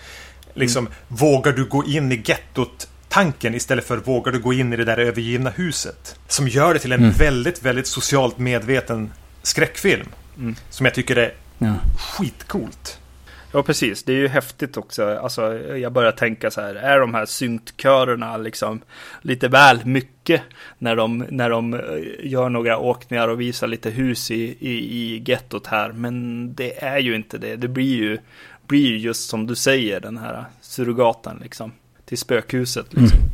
Liksom, 0.54 0.86
mm. 0.86 0.98
vågar 1.08 1.52
du 1.52 1.64
gå 1.64 1.84
in 1.84 2.12
i 2.12 2.22
gettot 2.24 2.88
tanken 3.08 3.54
istället 3.54 3.84
för 3.84 3.96
vågar 3.96 4.32
du 4.32 4.38
gå 4.38 4.52
in 4.52 4.72
i 4.72 4.76
det 4.76 4.84
där 4.84 4.98
övergivna 4.98 5.50
huset. 5.50 6.18
Som 6.28 6.48
gör 6.48 6.74
det 6.74 6.80
till 6.80 6.92
en 6.92 7.02
mm. 7.02 7.12
väldigt, 7.12 7.62
väldigt 7.62 7.86
socialt 7.86 8.38
medveten 8.38 9.12
skräckfilm. 9.42 10.08
Mm. 10.38 10.56
Som 10.70 10.86
jag 10.86 10.94
tycker 10.94 11.16
är 11.16 11.34
ja. 11.58 11.74
skitcoolt. 11.98 12.98
Ja, 13.54 13.62
precis. 13.62 14.02
Det 14.02 14.12
är 14.12 14.16
ju 14.16 14.28
häftigt 14.28 14.76
också. 14.76 15.18
Alltså, 15.18 15.58
jag 15.58 15.92
börjar 15.92 16.12
tänka 16.12 16.50
så 16.50 16.60
här, 16.60 16.74
är 16.74 17.00
de 17.00 17.14
här 17.14 17.26
syntkörerna 17.26 18.36
liksom 18.36 18.80
lite 19.22 19.48
väl 19.48 19.86
mycket 19.86 20.42
när 20.78 20.96
de, 20.96 21.26
när 21.30 21.50
de 21.50 21.74
eh, 21.74 21.80
gör 22.22 22.48
några 22.48 22.78
åkningar 22.78 23.28
och 23.28 23.40
visar 23.40 23.66
lite 23.66 23.90
hus 23.90 24.30
i, 24.30 24.56
i, 24.60 24.70
i 24.70 25.22
gettot 25.26 25.66
här. 25.66 25.92
Men 25.92 26.54
det 26.54 26.84
är 26.84 26.98
ju 26.98 27.14
inte 27.14 27.38
det. 27.38 27.56
Det 27.56 27.68
blir 27.68 27.96
ju, 27.96 28.18
blir 28.66 28.86
ju 28.86 28.98
just 28.98 29.28
som 29.28 29.46
du 29.46 29.54
säger, 29.54 30.00
den 30.00 30.18
här 30.18 30.44
surrogaten 30.60 31.40
liksom 31.42 31.72
till 32.04 32.18
spökhuset. 32.18 32.86
Liksom. 32.94 33.18
Mm. 33.18 33.30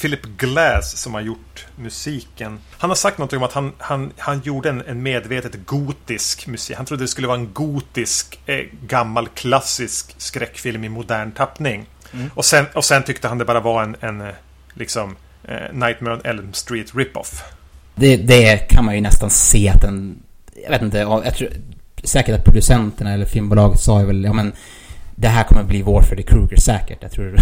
Philip 0.00 0.24
Glass 0.36 0.96
som 0.96 1.14
har 1.14 1.20
gjort 1.20 1.66
musiken. 1.76 2.58
Han 2.78 2.90
har 2.90 2.94
sagt 2.94 3.18
något 3.18 3.32
om 3.32 3.42
att 3.42 3.52
han, 3.52 3.72
han, 3.78 4.12
han 4.16 4.40
gjorde 4.40 4.68
en, 4.68 4.82
en 4.86 5.02
medvetet 5.02 5.66
gotisk 5.66 6.46
musik. 6.46 6.76
Han 6.76 6.86
trodde 6.86 7.04
det 7.04 7.08
skulle 7.08 7.26
vara 7.26 7.38
en 7.38 7.52
gotisk, 7.52 8.40
eh, 8.46 8.64
gammal 8.86 9.28
klassisk 9.28 10.14
skräckfilm 10.18 10.84
i 10.84 10.88
modern 10.88 11.32
tappning. 11.32 11.86
Mm. 12.12 12.30
Och, 12.34 12.44
sen, 12.44 12.66
och 12.74 12.84
sen 12.84 13.02
tyckte 13.02 13.28
han 13.28 13.38
det 13.38 13.44
bara 13.44 13.60
var 13.60 13.82
en, 13.82 13.96
en 14.00 14.20
eh, 14.20 14.34
liksom, 14.74 15.16
eh, 15.44 15.72
Nightmare 15.72 16.14
on 16.14 16.20
Elm 16.24 16.52
Street 16.52 16.94
rip-off. 16.94 17.42
Det, 17.94 18.16
det, 18.16 18.56
kan 18.56 18.84
man 18.84 18.94
ju 18.94 19.00
nästan 19.00 19.30
se 19.30 19.68
att 19.68 19.80
den... 19.80 20.22
Jag 20.62 20.70
vet 20.70 20.82
inte, 20.82 20.98
jag 20.98 21.34
tror 21.34 21.50
säkert 22.04 22.38
att 22.38 22.44
producenterna 22.44 23.12
eller 23.12 23.26
filmbolaget 23.26 23.80
sa 23.80 24.00
ju 24.00 24.06
väl, 24.06 24.24
ja 24.24 24.32
men 24.32 24.52
det 25.16 25.28
här 25.28 25.44
kommer 25.44 25.62
bli 25.62 25.82
vår 25.82 26.02
Freddy 26.02 26.22
Krueger 26.22 26.56
säkert, 26.56 26.98
jag 27.00 27.12
tror 27.12 27.36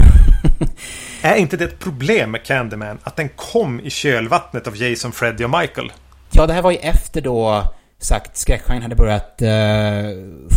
Är 1.23 1.37
inte 1.37 1.57
det 1.57 1.65
ett 1.65 1.79
problem 1.79 2.31
med 2.31 2.45
Candyman? 2.45 2.99
Att 3.03 3.17
den 3.17 3.29
kom 3.29 3.81
i 3.81 3.91
kölvattnet 3.91 4.67
av 4.67 4.77
Jason, 4.77 5.13
Freddy 5.13 5.45
och 5.45 5.51
Michael? 5.51 5.93
Ja, 6.31 6.47
det 6.47 6.53
här 6.53 6.63
var 6.63 6.71
ju 6.71 6.77
efter 6.77 7.21
då 7.21 7.65
sagt 7.99 8.37
skräckgenren 8.37 8.83
hade 8.83 8.95
börjat 8.95 9.43
uh, 9.43 9.49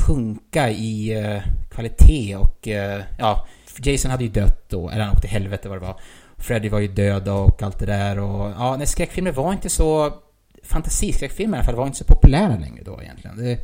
sjunka 0.07 0.69
i 0.69 1.23
uh, 1.23 1.41
kvalitet 1.71 2.35
och 2.35 2.67
uh, 2.67 3.03
ja, 3.19 3.47
Jason 3.77 4.11
hade 4.11 4.23
ju 4.23 4.29
dött 4.29 4.69
då, 4.69 4.89
eller 4.89 5.03
han 5.03 5.15
åkte 5.15 5.27
helvete 5.27 5.69
vad 5.69 5.77
det 5.77 5.85
var. 5.85 5.99
Freddy 6.37 6.69
var 6.69 6.79
ju 6.79 6.87
död 6.87 7.27
och 7.27 7.63
allt 7.63 7.79
det 7.79 7.85
där 7.85 8.19
och 8.19 8.51
ja, 8.57 8.75
nej, 8.77 8.87
skräckfilmer 8.87 9.31
var 9.31 9.53
inte 9.53 9.69
så 9.69 10.13
fantasiskräckfilmer 10.63 11.57
i 11.57 11.59
alla 11.59 11.65
fall 11.65 11.75
var 11.75 11.85
inte 11.85 11.97
så 11.97 12.03
populära 12.03 12.55
längre 12.55 12.83
då 12.85 13.01
egentligen. 13.01 13.37
Det... 13.37 13.59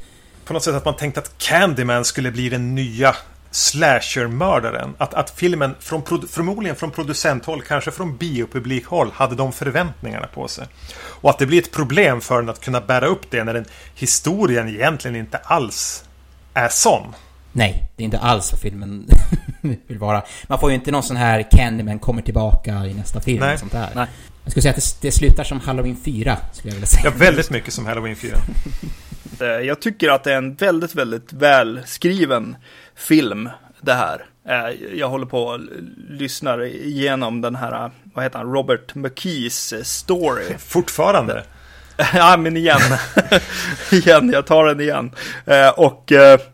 På 0.46 0.54
något 0.54 0.64
sätt 0.64 0.76
att 0.76 0.86
man 0.86 0.96
tänkte 0.96 1.20
att 1.20 1.38
Candyman 1.38 2.06
skulle 2.06 2.32
bli 2.32 2.50
den 2.50 2.76
nya 2.76 3.16
slasher-mördaren. 3.52 4.96
Att, 4.98 5.14
att 5.14 5.30
filmen, 5.30 5.76
från, 5.80 6.04
förmodligen 6.28 6.76
från 6.76 6.92
producenthåll, 6.92 7.62
kanske 7.62 7.92
från 7.92 8.18
biopublikhåll, 8.18 9.12
hade 9.14 9.36
de 9.36 9.52
förväntningarna 9.52 10.28
på 10.28 10.48
sig. 10.48 10.68
Och 10.96 11.30
att 11.30 11.40
det 11.40 11.46
blir 11.46 11.62
ett 11.62 11.72
problem 11.72 12.22
för 12.22 12.42
den 12.42 12.50
att 12.50 12.62
kunna 12.62 12.82
bära 12.82 13.06
upp 13.06 13.32
det 13.32 13.44
när 13.44 13.54
den 13.54 13.66
historien 13.96 14.70
egentligen 14.70 15.16
inte 15.16 15.38
alls 15.38 16.04
är 16.54 16.70
sån. 16.70 17.14
Nej, 17.54 17.90
det 17.96 18.04
är 18.04 18.06
inte 18.06 18.20
alls 18.20 18.52
vad 18.52 18.62
filmen 18.62 19.08
vill 19.88 19.98
vara. 19.98 20.24
Man 20.48 20.60
får 20.60 20.70
ju 20.70 20.76
inte 20.76 20.92
någon 20.92 21.04
sån 21.04 21.18
här 21.18 21.48
Candyman 21.52 22.00
kommer 22.00 22.22
tillbaka 22.22 22.86
i 22.86 22.94
nästa 22.94 23.22
film. 23.22 23.40
Nej. 23.40 23.58
Sånt 23.58 23.72
där. 23.72 23.90
Nej. 23.96 24.08
Jag 24.44 24.52
skulle 24.52 24.62
säga 24.62 24.74
att 24.74 25.02
det, 25.02 25.08
det 25.08 25.12
slutar 25.12 25.44
som 25.44 25.60
Halloween 25.60 25.98
4, 26.06 26.38
skulle 26.52 26.70
jag 26.70 26.76
vilja 26.76 26.88
säga. 26.88 27.04
Ja, 27.06 27.12
väldigt 27.18 27.50
mycket 27.50 27.74
som 27.74 27.86
Halloween 27.86 28.16
4. 28.16 28.38
Eh, 29.42 29.48
jag 29.48 29.80
tycker 29.80 30.10
att 30.10 30.24
det 30.24 30.34
är 30.34 30.38
en 30.38 30.56
väldigt, 30.56 30.96
väldigt 30.96 31.34
välskriven 31.34 32.56
film 32.96 33.50
det 33.82 33.94
här. 33.94 34.26
Eh, 34.48 34.98
jag 34.98 35.10
håller 35.10 35.26
på 35.26 35.44
och 35.44 35.60
lyssnar 36.10 36.66
igenom 36.66 37.42
den 37.42 37.56
här, 37.56 37.92
vad 38.14 38.24
heter 38.24 38.38
han, 38.38 38.54
Robert 38.54 38.96
McKees 38.96 39.74
eh, 39.74 39.82
story. 39.84 40.58
Fortfarande? 40.58 41.44
ja, 42.14 42.38
men 42.38 42.58
igen. 42.58 42.82
igen, 43.92 44.30
jag 44.30 44.46
tar 44.46 44.66
den 44.66 44.80
igen. 44.80 45.12
Och 45.76 46.12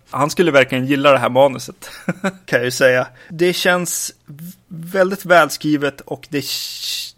han 0.10 0.30
skulle 0.30 0.52
verkligen 0.52 0.86
gilla 0.86 1.12
det 1.12 1.18
här 1.18 1.30
manuset, 1.30 1.90
kan 2.22 2.60
jag 2.60 2.64
ju 2.64 2.72
säga. 2.72 3.08
Det 3.30 3.54
känns 3.54 4.14
väldigt 4.68 5.26
välskrivet 5.26 6.02
och 6.02 6.28
det, 6.30 6.46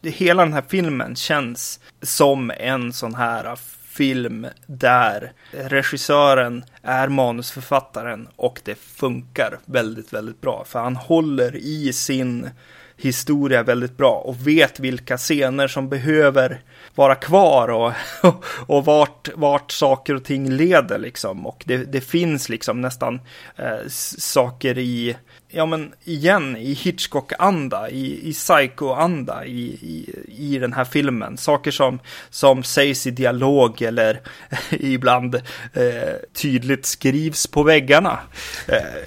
hela 0.04 0.44
den 0.44 0.54
här 0.54 0.64
filmen 0.68 1.16
känns 1.16 1.80
som 2.02 2.52
en 2.58 2.94
sån 2.94 3.16
här 3.16 3.56
film 3.90 4.48
där 4.66 5.32
regissören 5.52 6.64
är 6.84 7.08
manusförfattaren 7.08 8.28
och 8.36 8.62
det 8.64 8.76
funkar 8.76 9.60
väldigt, 9.66 10.14
väldigt 10.14 10.42
bra. 10.42 10.66
För 10.68 10.80
han 10.80 10.96
håller 10.96 11.56
i 11.56 11.94
sin 11.94 12.50
historia 12.98 13.64
väldigt 13.64 13.98
bra 13.98 14.12
och 14.12 14.48
vet 14.48 14.80
vilka 14.80 15.18
scener 15.18 15.68
som 15.68 15.90
behöver 15.90 16.62
vara 17.00 17.16
kvar 17.16 17.68
och, 17.68 17.94
och, 18.68 18.86
vart, 18.86 19.30
vart 19.36 19.72
saker 19.72 20.16
och 20.16 20.24
ting 20.24 20.50
leder 20.50 20.98
liksom. 20.98 21.48
Och 21.48 21.64
det, 21.66 21.78
det 21.78 22.02
finns 22.02 22.50
liksom 22.50 22.82
nästan 22.82 23.22
eh, 23.56 23.88
saker 24.18 24.78
i 24.78 25.18
ja 25.48 25.66
men 25.66 25.94
igen 26.04 26.58
i 26.58 26.74
Hitchcock-anda, 26.74 27.90
i, 27.90 28.30
i 28.30 28.34
Psycho-anda 28.34 29.46
i, 29.46 29.62
i, 29.62 30.16
i 30.28 30.60
den 30.60 30.74
här 30.74 30.86
filmen. 30.86 31.38
Saker 31.38 31.72
som, 31.72 32.00
som 32.30 32.64
sägs 32.64 33.08
i 33.08 33.12
dialog 33.12 33.82
eller 33.82 34.22
ibland 34.70 35.36
eh, 35.74 36.16
tydligt 36.34 36.86
skrivs 36.86 37.48
på 37.48 37.64
väggarna. 37.64 38.20
Eh, 38.68 39.04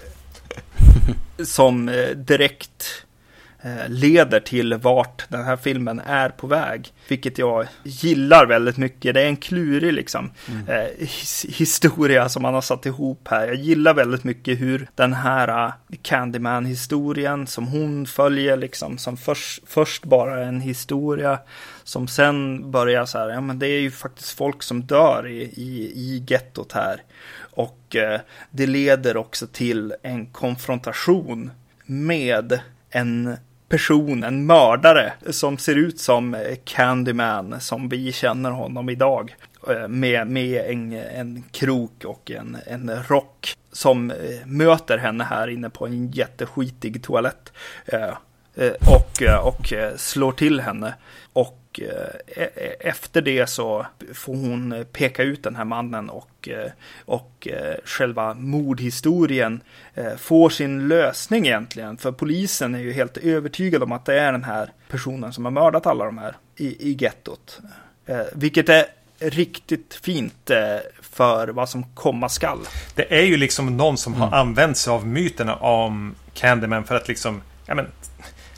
som 1.44 1.88
eh, 1.88 2.08
direkt 2.08 3.04
Eh, 3.04 3.11
leder 3.88 4.40
till 4.40 4.74
vart 4.74 5.24
den 5.28 5.44
här 5.44 5.56
filmen 5.56 6.00
är 6.06 6.28
på 6.28 6.46
väg. 6.46 6.92
Vilket 7.08 7.38
jag 7.38 7.66
gillar 7.82 8.46
väldigt 8.46 8.76
mycket. 8.76 9.14
Det 9.14 9.22
är 9.22 9.26
en 9.26 9.36
klurig 9.36 9.92
liksom, 9.92 10.30
mm. 10.48 10.68
eh, 10.68 11.08
historia 11.48 12.28
som 12.28 12.42
man 12.42 12.54
har 12.54 12.60
satt 12.60 12.86
ihop 12.86 13.28
här. 13.28 13.46
Jag 13.46 13.56
gillar 13.56 13.94
väldigt 13.94 14.24
mycket 14.24 14.60
hur 14.60 14.88
den 14.94 15.12
här 15.12 15.66
uh, 15.66 15.72
Candyman-historien 16.02 17.46
som 17.46 17.66
hon 17.66 18.06
följer, 18.06 18.56
liksom, 18.56 18.98
som 18.98 19.16
först, 19.16 19.62
först 19.66 20.04
bara 20.04 20.44
en 20.44 20.60
historia, 20.60 21.38
som 21.84 22.08
sen 22.08 22.70
börjar 22.70 23.04
så 23.04 23.18
här, 23.18 23.28
ja 23.28 23.40
men 23.40 23.58
det 23.58 23.66
är 23.66 23.80
ju 23.80 23.90
faktiskt 23.90 24.38
folk 24.38 24.62
som 24.62 24.82
dör 24.82 25.26
i, 25.26 25.42
i, 25.42 25.92
i 25.94 26.24
gettot 26.28 26.72
här. 26.72 27.02
Och 27.54 27.96
eh, 27.96 28.20
det 28.50 28.66
leder 28.66 29.16
också 29.16 29.46
till 29.46 29.94
en 30.02 30.26
konfrontation 30.26 31.50
med 31.86 32.60
en 32.90 33.36
person, 33.72 34.24
en 34.24 34.46
mördare 34.46 35.12
som 35.30 35.58
ser 35.58 35.74
ut 35.74 36.00
som 36.00 36.34
eh, 36.34 36.40
Candyman 36.64 37.60
som 37.60 37.88
vi 37.88 38.12
känner 38.12 38.50
honom 38.50 38.88
idag. 38.88 39.36
Eh, 39.68 39.88
med, 39.88 40.26
med 40.26 40.70
en, 40.70 40.92
en 40.92 41.44
krok 41.50 42.04
och 42.04 42.30
en, 42.30 42.56
en 42.66 42.90
rock 43.08 43.56
som 43.72 44.10
eh, 44.10 44.16
möter 44.46 44.98
henne 44.98 45.24
här 45.24 45.48
inne 45.48 45.70
på 45.70 45.86
en 45.86 46.10
jätteskitig 46.10 47.02
toalett. 47.02 47.52
Eh, 48.56 48.72
och, 48.88 49.22
och 49.48 49.72
slår 49.96 50.32
till 50.32 50.60
henne. 50.60 50.94
Och 51.32 51.58
Eh, 51.78 52.42
e-, 52.42 52.50
e-, 52.56 52.76
efter 52.80 53.22
det 53.22 53.46
så 53.46 53.86
får 54.14 54.34
hon 54.34 54.84
peka 54.92 55.22
ut 55.22 55.42
den 55.42 55.56
här 55.56 55.64
mannen 55.64 56.10
och, 56.10 56.48
eh, 56.48 56.70
och 57.04 57.48
eh, 57.50 57.74
själva 57.84 58.34
mordhistorien 58.34 59.60
får 60.18 60.50
sin 60.50 60.88
lösning 60.88 61.46
egentligen. 61.46 61.96
För 61.96 62.12
polisen 62.12 62.74
är 62.74 62.78
ju 62.78 62.92
helt 62.92 63.16
övertygad 63.16 63.82
om 63.82 63.92
att 63.92 64.04
det 64.04 64.20
är 64.20 64.32
den 64.32 64.44
här 64.44 64.72
personen 64.88 65.32
som 65.32 65.44
har 65.44 65.52
mördat 65.52 65.86
alla 65.86 66.04
de 66.04 66.18
här 66.18 66.36
i, 66.56 66.90
i 66.90 66.96
gettot. 67.00 67.60
Vilket 68.32 68.68
är 68.68 68.84
riktigt 69.18 69.94
fint 69.94 70.50
för 71.00 71.48
vad 71.48 71.68
som 71.68 71.84
komma 71.94 72.28
skall. 72.28 72.58
Det 72.94 73.18
är 73.18 73.22
ju 73.22 73.36
liksom 73.36 73.76
någon 73.76 73.96
som 73.96 74.14
mm. 74.14 74.28
har 74.28 74.38
använt 74.38 74.76
sig 74.76 74.92
av 74.92 75.06
myterna 75.06 75.54
om 75.54 76.14
Candyman 76.34 76.84
för 76.84 76.94
att 76.94 77.08
liksom, 77.08 77.42
ja 77.66 77.74
men, 77.74 77.86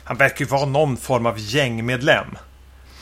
han 0.05 0.17
verkar 0.17 0.39
ju 0.39 0.45
vara 0.45 0.65
någon 0.65 0.97
form 0.97 1.25
av 1.25 1.35
gängmedlem. 1.37 2.25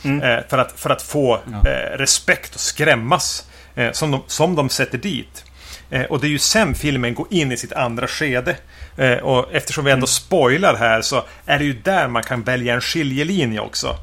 Mm. 0.04 0.22
Eh, 0.22 0.44
för, 0.48 0.58
att, 0.58 0.72
för 0.72 0.90
att 0.90 1.02
få 1.02 1.40
ja. 1.52 1.70
Eh, 1.70 1.98
respekt 1.98 2.54
och 2.54 2.60
skrämmas. 2.60 3.48
Eh, 3.74 3.92
som, 3.92 4.10
de, 4.10 4.22
som 4.26 4.54
de 4.54 4.68
sätter 4.68 4.98
dit. 4.98 5.44
och 6.08 6.20
det 6.20 6.26
är 6.26 6.30
ju 6.30 6.38
sen 6.38 6.74
filmen 6.74 7.14
går 7.14 7.26
in 7.30 7.52
i 7.52 7.56
sitt 7.56 7.72
andra 7.72 8.06
skede. 8.06 8.56
och 9.22 9.54
eftersom 9.54 9.84
vi 9.84 9.90
ändå 9.90 9.98
mm. 9.98 10.06
spoilar 10.06 10.76
här 10.76 11.02
så 11.02 11.24
är 11.46 11.58
det 11.58 11.64
ju 11.64 11.72
där 11.72 12.08
man 12.08 12.22
kan 12.22 12.42
välja 12.42 12.74
en 12.74 12.80
skiljelinje 12.80 13.60
också. 13.60 13.96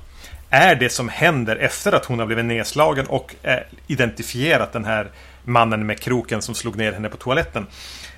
är 0.50 0.76
det 0.76 0.90
som 0.90 1.10
händer 1.10 1.56
efter 1.56 1.92
att 1.92 2.06
hon 2.06 2.20
har 2.20 2.26
blivit 2.26 2.46
nedslagen 2.46 3.06
och 3.06 3.36
eh, 3.44 3.60
identifierat 3.88 4.74
den 4.74 4.86
här 4.86 5.12
mannen 5.44 5.86
med 5.86 6.00
kroken 6.00 6.42
som 6.42 6.56
slog 6.56 6.76
ner 6.76 6.92
henne 6.92 7.10
på 7.10 7.18
toaletten. 7.18 7.68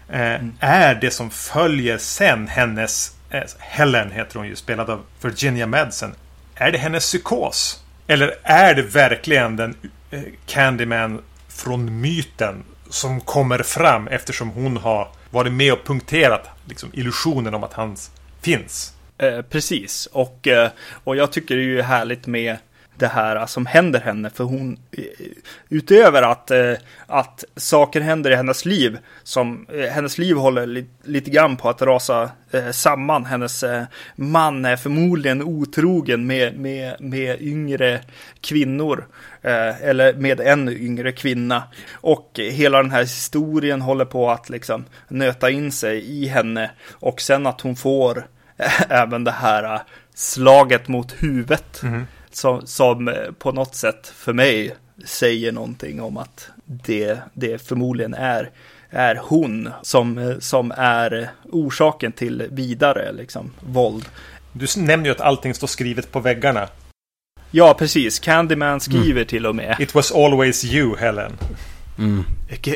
Eh, 0.10 0.22
mm. 0.22 0.54
Är 0.60 0.96
det 0.96 1.12
som 1.12 1.30
följer 1.30 1.98
sen 1.98 2.48
hennes 2.48 3.16
eh, 3.23 3.23
Eh, 3.34 3.44
Helen 3.60 4.12
heter 4.12 4.40
hon 4.40 4.48
ju, 4.48 4.56
spelad 4.56 4.90
av 4.90 5.02
Virginia 5.22 5.68
Madsen. 5.68 6.16
Är 6.56 6.72
det 6.72 6.78
hennes 6.78 7.04
psykos? 7.04 7.84
Eller 8.08 8.36
är 8.44 8.76
det 8.76 8.82
verkligen 8.82 9.56
den 9.56 9.76
eh, 10.12 10.22
Candyman 10.46 11.22
från 11.48 12.02
myten 12.02 12.64
som 12.90 13.22
kommer 13.22 13.60
fram 13.60 14.08
eftersom 14.08 14.50
hon 14.50 14.78
har 14.78 15.08
varit 15.30 15.54
med 15.54 15.74
och 15.74 15.84
punkterat 15.86 16.50
liksom, 16.66 16.90
illusionen 16.94 17.54
om 17.54 17.64
att 17.64 17.74
han 17.74 17.98
finns? 18.42 18.94
Eh, 19.18 19.42
precis, 19.42 20.06
och, 20.06 20.48
eh, 20.48 20.70
och 21.04 21.16
jag 21.16 21.32
tycker 21.32 21.56
det 21.56 21.62
är 21.62 21.66
ju 21.66 21.82
härligt 21.82 22.28
med 22.28 22.58
det 22.98 23.08
här 23.08 23.36
äh, 23.36 23.46
som 23.46 23.66
händer 23.66 24.00
henne. 24.00 24.30
För 24.30 24.44
hon, 24.44 24.78
eh, 24.92 25.04
utöver 25.70 26.22
att, 26.22 26.52
eh, 26.52 26.74
att 27.08 27.44
saker 27.56 28.02
händer 28.02 28.32
i 28.32 28.36
hennes 28.36 28.66
liv, 28.66 28.98
som 29.24 29.68
eh, 29.74 29.92
hennes 29.92 30.18
liv 30.18 30.36
håller 30.36 30.66
li, 30.66 30.86
lite 31.04 31.30
grann 31.30 31.58
på 31.58 31.70
att 31.70 31.82
rasa 31.82 32.30
samman. 32.72 33.26
Hennes 33.26 33.64
man 34.16 34.66
är 34.66 34.76
förmodligen 34.76 35.44
otrogen 35.44 36.28
med, 36.28 36.60
med, 36.60 37.02
med 37.02 37.42
yngre 37.42 38.02
kvinnor. 38.42 39.08
eller 39.42 40.14
med 40.14 40.40
en 40.40 40.70
yngre 40.70 41.12
kvinna. 41.12 41.64
Och 41.94 42.40
hela 42.52 42.78
den 42.82 42.92
här 42.92 43.02
historien 43.02 43.82
håller 43.82 44.06
på 44.06 44.32
att 44.32 44.50
liksom 44.50 44.86
nöta 45.08 45.50
in 45.50 45.72
sig 45.72 46.24
i 46.24 46.28
henne. 46.28 46.72
Och 46.92 47.22
sen 47.22 47.48
att 47.48 47.62
hon 47.62 47.76
får 47.76 48.28
även 48.90 49.24
det 49.24 49.32
här 49.32 49.74
äh, 49.74 49.82
slaget 50.14 50.88
mot 50.88 51.24
huvudet. 51.24 51.84
Mm 51.84 52.06
som, 52.36 52.68
som 52.68 53.08
eh, 53.08 53.32
på 53.40 53.52
något 53.52 53.76
sätt 53.76 54.08
för 54.16 54.34
mig 54.34 54.76
säger 55.06 55.52
någonting 55.52 56.02
om 56.02 56.18
att 56.18 56.50
det, 56.66 57.20
det 57.34 57.68
förmodligen 57.68 58.14
är, 58.14 58.50
är 58.90 59.16
hon 59.24 59.70
som, 59.82 60.18
eh, 60.18 60.40
som 60.40 60.72
är 60.78 61.30
orsaken 61.52 62.12
till 62.12 62.48
vidare 62.52 63.12
liksom, 63.12 63.52
våld. 63.60 64.06
Du 64.52 64.68
nämner 64.78 65.06
ju 65.06 65.12
att 65.12 65.22
allting 65.22 65.54
står 65.54 65.68
skrivet 65.68 66.12
på 66.12 66.20
väggarna. 66.20 66.68
Ja, 67.52 67.74
precis. 67.74 68.20
Candyman 68.20 68.80
skriver 68.80 69.12
mm. 69.12 69.26
till 69.26 69.46
och 69.46 69.56
med. 69.56 69.76
It 69.80 69.96
was 69.96 70.12
always 70.12 70.66
you, 70.66 70.98
Helen. 70.98 71.32
Mm. 71.98 72.24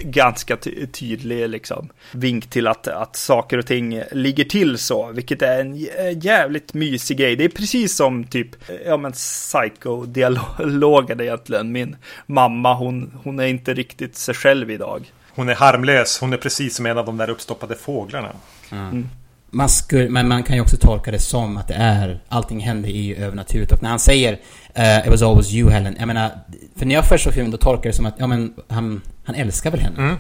Ganska 0.03 0.58
tydlig 0.91 1.49
liksom, 1.49 1.89
vink 2.12 2.49
till 2.49 2.67
att, 2.67 2.88
att 2.88 3.15
saker 3.15 3.58
och 3.58 3.65
ting 3.65 4.01
ligger 4.12 4.43
till 4.43 4.77
så, 4.77 5.12
vilket 5.12 5.41
är 5.41 5.60
en 5.60 5.77
jävligt 6.19 6.73
mysig 6.73 7.17
grej. 7.17 7.36
Det 7.36 7.43
är 7.43 7.49
precis 7.49 7.95
som 7.95 8.23
typ, 8.23 8.49
ja 8.86 8.97
men 8.97 9.12
psycho-dialogen 9.12 11.21
egentligen. 11.21 11.71
Min 11.71 11.95
mamma, 12.25 12.73
hon, 12.73 13.19
hon 13.23 13.39
är 13.39 13.47
inte 13.47 13.73
riktigt 13.73 14.15
sig 14.15 14.36
själv 14.36 14.71
idag. 14.71 15.12
Hon 15.36 15.49
är 15.49 15.56
harmlös, 15.56 16.19
hon 16.19 16.34
är 16.34 16.38
precis 16.38 16.75
som 16.75 16.86
en 16.86 16.97
av 16.97 17.06
de 17.06 17.17
där 17.17 17.30
uppstoppade 17.30 17.75
fåglarna. 17.75 18.30
Mm. 18.71 19.10
Man 19.49 19.69
skulle, 19.69 20.10
men 20.10 20.27
man 20.27 20.43
kan 20.43 20.56
ju 20.56 20.62
också 20.62 20.77
tolka 20.77 21.12
det 21.12 21.19
som 21.19 21.58
att 21.58 21.67
det 21.67 21.73
är, 21.73 22.19
allting 22.30 22.60
händer 22.60 22.89
i 22.89 23.15
övernaturligt. 23.15 23.71
Och 23.71 23.84
när 23.84 23.89
han 23.89 23.99
säger 23.99 24.34
uh, 24.77 25.06
It 25.06 25.08
was 25.08 25.21
always 25.21 25.53
you 25.53 25.69
Helen, 25.69 25.95
jag 25.99 26.08
menar, 26.08 26.32
för 26.78 26.86
när 26.86 26.96
jag 26.96 27.08
först 27.08 27.24
såg 27.24 27.34
filmen 27.34 27.52
då 27.52 27.58
tolkade 27.58 27.88
jag 27.88 27.94
det 27.94 27.96
som 27.96 28.06
att, 28.06 28.16
ja 28.18 28.28
men 28.28 28.54
han, 28.68 29.02
han 29.24 29.36
älskar 29.36 29.72
väl 29.72 29.80
henne? 29.80 29.98
Mm. 29.98 30.18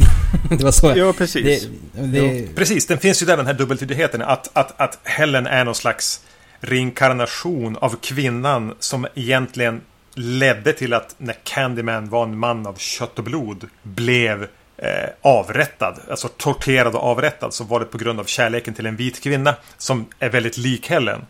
det 0.57 0.63
var 0.63 0.71
så. 0.71 0.93
Ja, 0.95 1.13
precis. 1.13 1.67
Det, 1.91 2.01
det... 2.01 2.55
Precis, 2.55 2.87
den 2.87 2.97
finns 2.97 3.21
ju 3.21 3.25
där 3.25 3.37
den 3.37 3.45
här 3.45 3.53
dubbeltydigheten. 3.53 4.21
Att, 4.21 4.49
att, 4.53 4.81
att 4.81 4.99
Helen 5.03 5.47
är 5.47 5.65
någon 5.65 5.75
slags 5.75 6.21
reinkarnation 6.59 7.77
av 7.77 7.95
kvinnan 8.01 8.73
som 8.79 9.07
egentligen 9.15 9.81
ledde 10.15 10.73
till 10.73 10.93
att 10.93 11.15
när 11.17 11.35
Candyman 11.43 12.09
var 12.09 12.23
en 12.23 12.37
man 12.37 12.67
av 12.67 12.75
kött 12.77 13.17
och 13.17 13.23
blod 13.23 13.69
blev 13.83 14.47
eh, 14.77 15.09
avrättad, 15.21 15.99
alltså 16.09 16.27
torterad 16.27 16.95
och 16.95 17.03
avrättad, 17.03 17.53
så 17.53 17.63
var 17.63 17.79
det 17.79 17.85
på 17.85 17.97
grund 17.97 18.19
av 18.19 18.23
kärleken 18.23 18.73
till 18.73 18.85
en 18.85 18.95
vit 18.95 19.23
kvinna 19.23 19.55
som 19.77 20.05
är 20.19 20.29
väldigt 20.29 20.57
lik 20.57 20.89
Helen. 20.89 21.25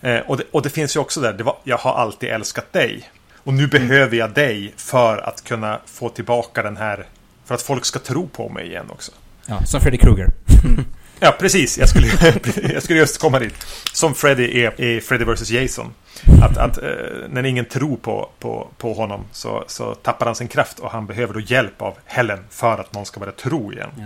Eh, 0.00 0.18
och, 0.18 0.36
det, 0.36 0.44
och, 0.50 0.62
det, 0.62 0.70
finns 0.70 0.96
ju 0.96 1.00
också 1.00 1.20
där, 1.20 1.32
det 1.32 1.44
var, 1.44 1.56
jag 1.64 1.78
har 1.78 1.94
alltid 1.94 2.28
älskat 2.28 2.72
dig. 2.72 3.10
Och 3.44 3.54
nu 3.54 3.64
mm. 3.64 3.70
behöver 3.70 4.16
jag 4.16 4.30
dig 4.34 4.74
för 4.76 5.18
att 5.18 5.44
kunna 5.44 5.80
få 5.86 6.08
tillbaka 6.08 6.62
den 6.62 6.76
här, 6.76 7.06
för 7.44 7.54
att 7.54 7.62
folk 7.62 7.84
ska 7.84 7.98
tro 7.98 8.28
på 8.28 8.48
mig 8.48 8.66
igen 8.66 8.86
också. 8.90 9.12
Ja, 9.46 9.64
som 9.64 9.80
Freddy 9.80 9.98
Krueger. 9.98 10.28
Ja, 11.22 11.36
precis. 11.38 11.78
Jag 11.78 11.88
skulle, 11.88 12.06
jag 12.72 12.82
skulle 12.82 12.98
just 12.98 13.18
komma 13.18 13.38
dit. 13.38 13.66
Som 13.92 14.14
Freddy 14.14 14.62
är 14.62 14.80
i 14.80 15.00
Freddy 15.00 15.24
vs 15.24 15.50
Jason. 15.50 15.92
Att, 16.42 16.56
att 16.56 16.78
eh, 16.78 16.88
när 17.28 17.46
ingen 17.46 17.64
tror 17.64 17.96
på, 17.96 18.30
på, 18.38 18.68
på 18.78 18.92
honom 18.92 19.24
så, 19.32 19.64
så 19.66 19.94
tappar 19.94 20.26
han 20.26 20.34
sin 20.34 20.48
kraft 20.48 20.78
och 20.78 20.90
han 20.90 21.06
behöver 21.06 21.34
då 21.34 21.40
hjälp 21.40 21.82
av 21.82 21.94
Helen 22.04 22.38
för 22.50 22.78
att 22.78 22.94
någon 22.94 23.06
ska 23.06 23.20
börja 23.20 23.32
tro 23.32 23.72
igen. 23.72 23.90
Ja. 23.98 24.04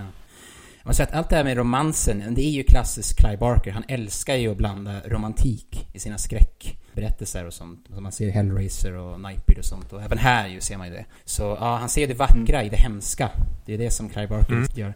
Man 0.85 0.95
säger 0.95 1.09
att 1.09 1.15
allt 1.15 1.31
det 1.31 1.37
här 1.37 1.45
med 1.45 1.57
romansen, 1.57 2.35
det 2.35 2.43
är 2.43 2.51
ju 2.51 2.63
klassisk 2.63 3.17
Clive 3.17 3.37
Barker. 3.37 3.71
Han 3.71 3.85
älskar 3.89 4.35
ju 4.35 4.51
att 4.51 4.57
blanda 4.57 5.01
romantik 5.07 5.89
i 5.93 5.99
sina 5.99 6.19
skräckberättelser 6.19 7.47
och 7.47 7.53
sånt. 7.53 7.87
Som 7.95 8.03
man 8.03 8.13
ser 8.13 8.31
Hellraiser 8.31 8.97
och 8.97 9.21
Nightbreed 9.21 9.59
och 9.59 9.65
sånt. 9.65 9.93
Och 9.93 10.03
även 10.03 10.19
här 10.19 10.49
ju 10.49 10.61
ser 10.61 10.77
man 10.77 10.87
ju 10.87 10.93
det. 10.93 11.05
Så 11.25 11.43
ja, 11.43 11.77
han 11.77 11.89
ser 11.89 12.07
det 12.07 12.15
vackra 12.15 12.65
i 12.65 12.69
det 12.69 12.77
hemska. 12.77 13.31
Det 13.67 13.75
är 13.75 13.79
det 13.79 13.91
som 13.91 14.09
Clive 14.09 14.29
Barker 14.29 14.53
mm. 14.53 14.69
gör. 14.75 14.95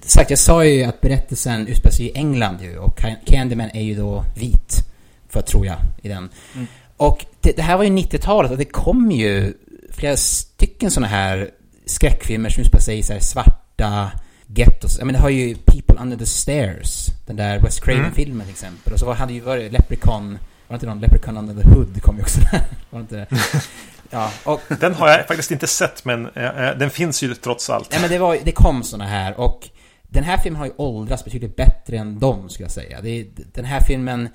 Sagt, 0.00 0.30
jag 0.30 0.38
sa 0.38 0.64
ju 0.64 0.84
att 0.84 1.00
berättelsen 1.00 1.66
utspelar 1.66 1.92
sig 1.92 2.06
i 2.06 2.16
England 2.16 2.62
ju. 2.62 2.78
Och 2.78 3.02
Candyman 3.24 3.70
är 3.74 3.82
ju 3.82 3.94
då 3.94 4.24
vit. 4.36 4.84
För 5.28 5.42
tror 5.42 5.66
jag, 5.66 5.76
i 6.02 6.08
den. 6.08 6.28
Mm. 6.54 6.66
Och 6.96 7.26
det, 7.40 7.56
det, 7.56 7.62
här 7.62 7.76
var 7.76 7.84
ju 7.84 7.90
90-talet 7.90 8.50
och 8.50 8.58
det 8.58 8.64
kom 8.64 9.10
ju 9.10 9.54
flera 9.90 10.16
stycken 10.16 10.90
sådana 10.90 11.06
här 11.06 11.50
skräckfilmer 11.86 12.50
som 12.50 12.60
utspelar 12.60 12.82
sig 12.82 12.98
i 12.98 13.02
så 13.02 13.12
här 13.12 13.20
svarta 13.20 14.10
gettos. 14.46 14.98
Jag 14.98 15.06
menar, 15.06 15.18
det 15.18 15.22
har 15.22 15.30
ju 15.30 15.54
People 15.54 15.96
Under 16.00 16.16
the 16.16 16.26
Stairs. 16.26 17.06
Den 17.26 17.36
där 17.36 17.58
West 17.58 17.84
Craven-filmen 17.84 18.34
mm. 18.34 18.46
till 18.46 18.52
exempel. 18.52 18.92
Och 18.92 18.98
så 18.98 19.12
hade 19.12 19.32
ju 19.32 19.40
varit 19.40 19.72
Leprechaun. 19.72 20.32
Var 20.32 20.38
det 20.68 20.74
inte 20.74 20.86
någon 20.86 21.00
Leprechaun 21.00 21.36
Under 21.36 21.62
the 21.62 21.68
Hood 21.68 22.02
kom 22.02 22.16
ju 22.16 22.22
också 22.22 22.40
där. 22.40 22.64
Var 22.90 23.00
det 23.08 23.20
inte 23.20 23.26
Ja, 24.10 24.32
och, 24.44 24.60
den 24.80 24.94
har 24.94 25.08
jag 25.08 25.26
faktiskt 25.26 25.50
inte 25.50 25.66
sett 25.66 26.04
men 26.04 26.26
äh, 26.26 26.70
den 26.78 26.90
finns 26.90 27.22
ju 27.22 27.34
trots 27.34 27.70
allt. 27.70 27.88
Ja, 27.92 28.00
men 28.00 28.10
det, 28.10 28.18
var, 28.18 28.38
det 28.44 28.52
kom 28.52 28.82
såna 28.82 29.06
här 29.06 29.40
och 29.40 29.68
den 30.02 30.24
här 30.24 30.38
filmen 30.38 30.58
har 30.58 30.66
ju 30.66 30.72
åldrats 30.76 31.24
betydligt 31.24 31.56
bättre 31.56 31.96
än 31.96 32.18
dem 32.18 32.48
skulle 32.48 32.64
jag 32.64 32.72
säga. 32.72 33.00
Det, 33.00 33.26
den 33.54 33.64
här 33.64 33.80
filmen 33.80 34.28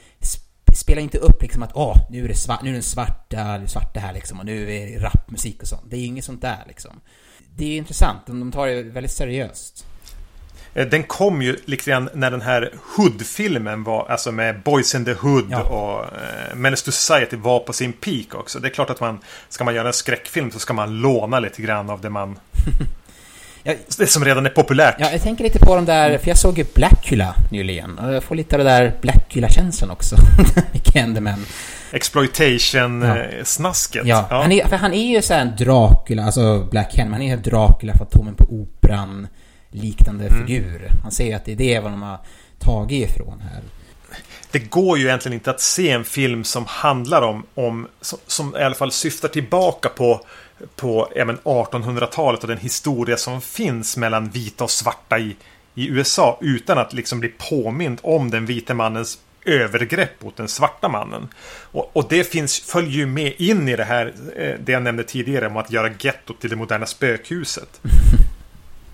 spelar 0.76 1.02
inte 1.02 1.18
upp 1.18 1.42
liksom 1.42 1.64
att 1.64 1.72
åh, 1.76 1.98
nu 2.10 2.24
är 2.24 2.28
det 2.28 2.36
svart, 2.36 2.64
nu 2.64 2.70
är 2.70 2.76
det 2.76 2.82
svarta, 2.82 3.68
svarta 3.68 4.00
här 4.00 4.14
liksom 4.14 4.40
och 4.40 4.46
nu 4.46 4.62
är 4.62 4.86
det 4.86 5.00
rapmusik 5.00 5.62
och 5.62 5.68
sånt. 5.68 5.84
Det 5.90 5.98
är 5.98 6.06
inget 6.06 6.26
sånt 6.26 6.42
där 6.42 6.64
liksom. 6.68 7.02
Det 7.56 7.66
är 7.66 7.78
intressant, 7.78 8.28
de 8.28 8.52
tar 8.52 8.68
det 8.68 8.84
väldigt 8.84 9.12
seriöst. 9.12 9.86
Eh, 10.74 10.88
den 10.88 11.04
kom 11.04 11.42
ju 11.42 11.58
lite 11.66 11.90
grann 11.90 12.10
när 12.14 12.32
den 12.32 12.42
här 12.42 12.72
Hood-filmen 12.96 13.84
var, 13.84 14.06
alltså 14.10 14.32
med 14.32 14.62
Boys 14.62 14.96
in 14.96 15.06
the 15.06 15.14
Hood 15.14 15.46
ja. 15.50 15.62
och 15.62 16.04
eh, 16.04 16.56
Menace 16.56 16.86
to 16.86 16.92
Society 16.92 17.38
var 17.38 17.60
på 17.60 17.74
sin 17.74 17.94
peak 17.94 18.36
också. 18.36 18.60
Det 18.60 18.68
är 18.68 18.70
klart 18.70 18.90
att 18.90 19.00
man, 19.00 19.20
ska 19.50 19.64
man 19.64 19.76
göra 19.76 19.88
en 19.88 19.94
skräckfilm 19.94 20.52
så 20.52 20.60
ska 20.60 20.74
man 20.74 21.02
låna 21.02 21.40
lite 21.40 21.62
grann 21.62 21.90
av 21.90 22.02
det 22.02 22.10
man... 22.10 22.40
jag, 23.64 23.78
det 23.98 24.08
som 24.08 24.26
redan 24.26 24.46
är 24.46 24.50
populärt. 24.50 24.96
Ja, 25.00 25.12
jag 25.12 25.22
tänker 25.22 25.44
lite 25.44 25.60
på 25.60 25.76
de 25.76 25.86
där, 25.86 26.18
för 26.18 26.28
jag 26.28 26.38
såg 26.38 26.58
ju 26.58 26.66
Blackula 26.76 27.36
nyligen. 27.52 28.00
Och 28.00 28.14
jag 28.14 28.24
får 28.24 28.36
lite 28.36 28.56
av 28.56 28.64
det 28.64 28.70
där 28.70 28.94
Blackula-känslan 29.02 29.92
också. 29.92 30.16
Candyman. 30.84 31.46
Exploitation-snasket. 31.92 34.06
Ja, 34.06 34.28
ja. 34.30 34.42
Han, 34.42 34.52
är, 34.52 34.68
för 34.68 34.76
han 34.76 34.94
är 34.94 35.16
ju 35.16 35.22
så 35.22 35.34
en 35.34 35.56
Dracula, 35.56 36.24
alltså 36.24 36.68
Black 36.72 36.92
Candyman. 36.92 37.14
Han 37.14 37.22
är 37.22 37.36
ju 37.36 37.42
Dracula, 37.42 37.94
Fantomen 37.94 38.36
på 38.36 38.44
Operan 38.44 39.28
liknande 39.72 40.28
mm. 40.28 40.48
figur. 40.48 40.92
Man 41.04 41.12
ser 41.12 41.26
ju 41.26 41.34
att 41.34 41.46
det 41.46 41.52
är 41.52 41.56
det 41.56 41.80
vad 41.80 41.92
de 41.92 42.02
har 42.02 42.20
tagit 42.60 43.10
ifrån 43.10 43.40
här. 43.40 43.62
Det 44.52 44.60
går 44.60 44.98
ju 44.98 45.06
egentligen 45.06 45.34
inte 45.34 45.52
att 45.52 45.62
se 45.62 45.90
en 45.90 46.04
film 46.04 46.44
som 46.44 46.66
handlar 46.66 47.22
om, 47.22 47.44
om 47.54 47.88
som, 48.02 48.20
som 48.28 48.56
i 48.56 48.60
alla 48.60 48.76
fall 48.76 48.92
syftar 48.92 49.28
tillbaka 49.28 49.90
på 49.90 50.22
på 50.76 51.12
1800-talet 51.16 52.42
och 52.42 52.48
den 52.48 52.58
historia 52.58 53.18
som 53.18 53.42
finns 53.42 53.98
mellan 53.98 54.30
vita 54.30 54.64
och 54.64 54.72
svarta 54.72 55.20
i, 55.20 55.36
i 55.76 55.88
USA 55.88 56.38
utan 56.42 56.78
att 56.78 56.94
liksom 56.94 57.20
bli 57.20 57.30
påmind 57.50 58.00
om 58.04 58.32
den 58.32 58.46
vita 58.46 58.74
mannens 58.74 59.20
övergrepp 59.46 60.24
mot 60.24 60.38
den 60.38 60.48
svarta 60.48 60.90
mannen. 60.90 61.28
Och, 61.62 61.92
och 61.94 62.06
det 62.10 62.24
finns, 62.24 62.60
följer 62.60 62.92
ju 62.92 63.06
med 63.06 63.34
in 63.38 63.70
i 63.70 63.76
det 63.76 63.84
här, 63.84 64.14
eh, 64.36 64.54
det 64.60 64.72
jag 64.72 64.84
nämnde 64.84 65.04
tidigare 65.04 65.48
om 65.48 65.58
att 65.58 65.72
göra 65.72 65.92
gettot 66.00 66.42
till 66.42 66.50
det 66.50 66.56
moderna 66.56 66.86
spökhuset. 66.86 67.82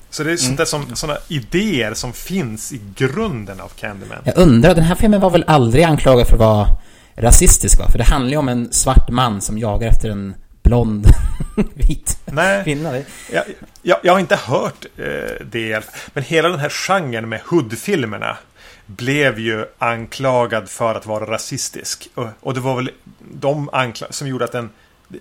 Så 0.10 0.24
det 0.24 0.32
är 0.32 0.38
sånt 0.38 0.58
där 0.58 0.66
som, 0.66 0.96
sådana 0.96 1.20
idéer 1.28 1.94
som 1.94 2.14
finns 2.14 2.74
i 2.74 2.82
grunden 2.96 3.60
av 3.62 3.68
Candyman. 3.76 4.18
Jag 4.24 4.38
undrar, 4.38 4.76
den 4.76 4.84
här 4.84 4.96
filmen 4.96 5.22
var 5.22 5.30
väl 5.30 5.44
aldrig 5.48 5.84
anklagad 5.84 6.28
för 6.28 6.34
att 6.34 6.40
vara 6.40 6.68
rasistisk 7.16 7.80
va? 7.80 7.90
För 7.92 7.98
det 7.98 8.04
handlar 8.04 8.32
ju 8.32 8.38
om 8.38 8.50
en 8.50 8.74
svart 8.74 9.10
man 9.10 9.42
som 9.42 9.58
jagar 9.58 9.88
efter 9.88 10.10
en 10.10 10.36
blond 10.64 11.08
vit 11.74 12.20
Nej, 12.26 12.64
kvinna. 12.64 12.98
Jag, 13.32 13.44
jag, 13.82 13.98
jag 14.04 14.14
har 14.14 14.20
inte 14.20 14.36
hört 14.36 14.86
eh, 14.98 15.46
det. 15.52 15.84
Men 16.14 16.24
hela 16.24 16.50
den 16.50 16.60
här 16.60 16.70
genren 16.70 17.30
med 17.30 17.42
hood-filmerna 17.42 18.38
blev 18.86 19.40
ju 19.40 19.66
anklagad 19.78 20.70
för 20.70 20.96
att 20.96 21.06
vara 21.06 21.26
rasistisk. 21.26 22.10
Och, 22.14 22.28
och 22.40 22.54
det 22.54 22.60
var 22.60 22.76
väl 22.76 22.92
de 23.32 23.70
som 24.10 24.28
gjorde 24.28 24.46
att 24.46 24.52
den... 24.52 24.70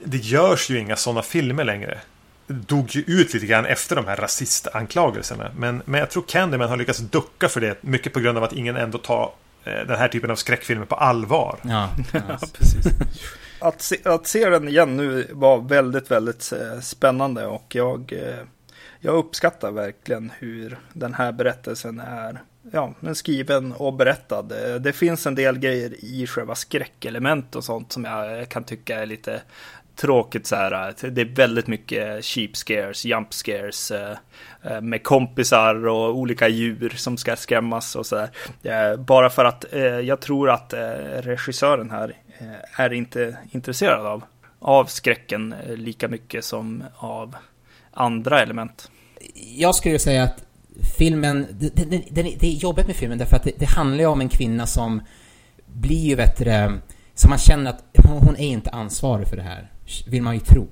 Det 0.04 0.18
görs 0.18 0.70
ju 0.70 0.78
inga 0.78 0.96
sådana 0.96 1.22
filmer 1.22 1.64
längre. 1.64 1.98
Dog 2.46 2.90
ju 2.90 3.04
ut 3.06 3.34
lite 3.34 3.46
grann 3.46 3.66
efter 3.66 3.96
de 3.96 4.06
här 4.06 4.16
rasistanklagelserna. 4.16 5.50
Men, 5.56 5.82
men 5.84 6.00
jag 6.00 6.10
tror 6.10 6.24
Candyman 6.28 6.68
har 6.68 6.76
lyckats 6.76 6.98
ducka 6.98 7.48
för 7.48 7.60
det. 7.60 7.82
Mycket 7.82 8.12
på 8.12 8.20
grund 8.20 8.38
av 8.38 8.44
att 8.44 8.52
ingen 8.52 8.76
ändå 8.76 8.98
tar 8.98 9.32
eh, 9.64 9.86
den 9.86 9.98
här 9.98 10.08
typen 10.08 10.30
av 10.30 10.36
skräckfilmer 10.36 10.86
på 10.86 10.94
allvar. 10.94 11.58
Ja, 11.62 11.90
Ja, 12.12 12.20
precis. 12.52 12.86
Att 13.58 13.82
se, 13.82 13.96
att 14.04 14.26
se 14.26 14.50
den 14.50 14.68
igen 14.68 14.96
nu 14.96 15.26
var 15.30 15.58
väldigt, 15.58 16.10
väldigt 16.10 16.52
eh, 16.52 16.80
spännande 16.80 17.46
och 17.46 17.74
jag, 17.74 18.12
eh, 18.12 18.44
jag 19.00 19.14
uppskattar 19.14 19.70
verkligen 19.70 20.32
hur 20.38 20.78
den 20.92 21.14
här 21.14 21.32
berättelsen 21.32 22.00
är 22.00 22.42
ja, 22.72 22.94
men 23.00 23.14
skriven 23.14 23.72
och 23.72 23.92
berättad. 23.92 24.42
Det 24.80 24.92
finns 24.92 25.26
en 25.26 25.34
del 25.34 25.58
grejer 25.58 26.04
i 26.04 26.26
själva 26.26 26.54
skräckelement 26.54 27.56
och 27.56 27.64
sånt 27.64 27.92
som 27.92 28.04
jag 28.04 28.48
kan 28.48 28.64
tycka 28.64 29.02
är 29.02 29.06
lite 29.06 29.42
tråkigt 29.96 30.46
så 30.46 30.56
här. 30.56 30.94
Det 31.10 31.20
är 31.20 31.34
väldigt 31.34 31.66
mycket 31.66 32.24
cheap 32.24 32.56
scares, 32.56 33.04
jump 33.04 33.34
scares 33.34 33.90
eh, 33.90 34.16
eh, 34.62 34.80
med 34.80 35.02
kompisar 35.02 35.86
och 35.86 36.16
olika 36.16 36.48
djur 36.48 36.92
som 36.96 37.16
ska 37.16 37.36
skrämmas 37.36 37.96
och 37.96 38.06
så 38.06 38.16
där. 38.62 38.92
Eh, 38.92 38.96
bara 38.96 39.30
för 39.30 39.44
att 39.44 39.64
jag 40.04 40.20
tror 40.20 40.50
att 40.50 40.74
regissören 41.18 41.90
här 41.90 42.12
är 42.76 42.92
inte 42.92 43.36
intresserad 43.50 44.06
av, 44.06 44.24
av 44.58 44.84
skräcken 44.84 45.54
lika 45.68 46.08
mycket 46.08 46.44
som 46.44 46.84
av 46.96 47.36
andra 47.90 48.42
element. 48.42 48.90
Jag 49.56 49.74
skulle 49.74 49.98
säga 49.98 50.22
att 50.22 50.44
filmen, 50.98 51.46
det, 51.50 51.74
det, 51.74 51.84
det, 52.10 52.22
det 52.40 52.46
är 52.46 52.56
jobbigt 52.56 52.86
med 52.86 52.96
filmen 52.96 53.18
därför 53.18 53.36
att 53.36 53.44
det, 53.44 53.52
det 53.58 53.66
handlar 53.66 53.98
ju 53.98 54.06
om 54.06 54.20
en 54.20 54.28
kvinna 54.28 54.66
som 54.66 55.02
blir 55.66 56.08
ju 56.08 56.16
bättre, 56.16 56.78
som 57.14 57.30
man 57.30 57.38
känner 57.38 57.70
att 57.70 57.85
hon, 58.08 58.22
hon 58.22 58.36
är 58.36 58.48
inte 58.48 58.70
ansvarig 58.70 59.28
för 59.28 59.36
det 59.36 59.42
här, 59.42 59.70
vill 60.06 60.22
man 60.22 60.34
ju 60.34 60.40
tro. 60.40 60.68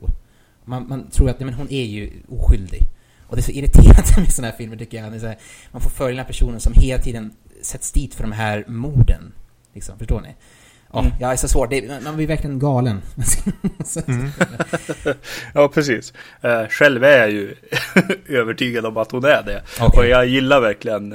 Man, 0.64 0.89
man 0.89 1.11
tror 1.11 1.30
att 1.30 1.41
nej, 1.41 1.45
men 1.47 1.55
hon 1.55 1.70
är 1.70 1.85
ju 1.85 2.11
oskyldig. 2.28 2.82
Och 3.26 3.37
det 3.37 3.41
är 3.41 3.45
så 3.45 3.51
irriterande 3.51 4.12
med 4.16 4.32
sådana 4.32 4.51
här 4.51 4.59
filmer 4.59 4.76
tycker 4.76 5.03
jag. 5.03 5.12
Det 5.12 5.16
är 5.16 5.20
så 5.20 5.26
här, 5.26 5.39
man 5.72 5.82
får 5.82 5.91
följa 5.91 6.11
den 6.11 6.18
här 6.18 6.26
personen 6.26 6.61
som 6.61 6.72
hela 6.72 7.03
tiden 7.03 7.32
sätts 7.62 7.93
dit 7.93 8.14
för 8.14 8.22
de 8.22 8.32
här 8.32 8.64
morden. 8.68 9.32
Liksom, 9.72 9.99
förstår 9.99 10.20
ni? 10.20 10.35
Ja, 10.95 11.01
Mm. 11.01 11.13
ja, 11.21 11.27
det 11.29 11.33
är 11.35 11.37
så 11.37 11.49
svårt. 11.49 11.71
Det, 11.71 12.05
man 12.05 12.17
blir 12.17 12.27
verkligen 12.27 12.59
galen. 12.59 13.03
Mm. 14.09 14.31
Ja, 15.55 15.69
precis. 15.69 16.13
Eh, 16.41 16.67
själv 16.69 17.05
är 17.05 17.19
jag 17.19 17.31
ju 17.31 17.55
övertygad 18.29 18.87
om 18.87 18.97
att 18.97 19.11
hon 19.13 19.25
är 19.25 19.43
det. 19.47 19.63
Okej. 19.81 19.99
Och 20.01 20.07
jag 20.07 20.27
gillar 20.27 20.61
verkligen 20.61 21.13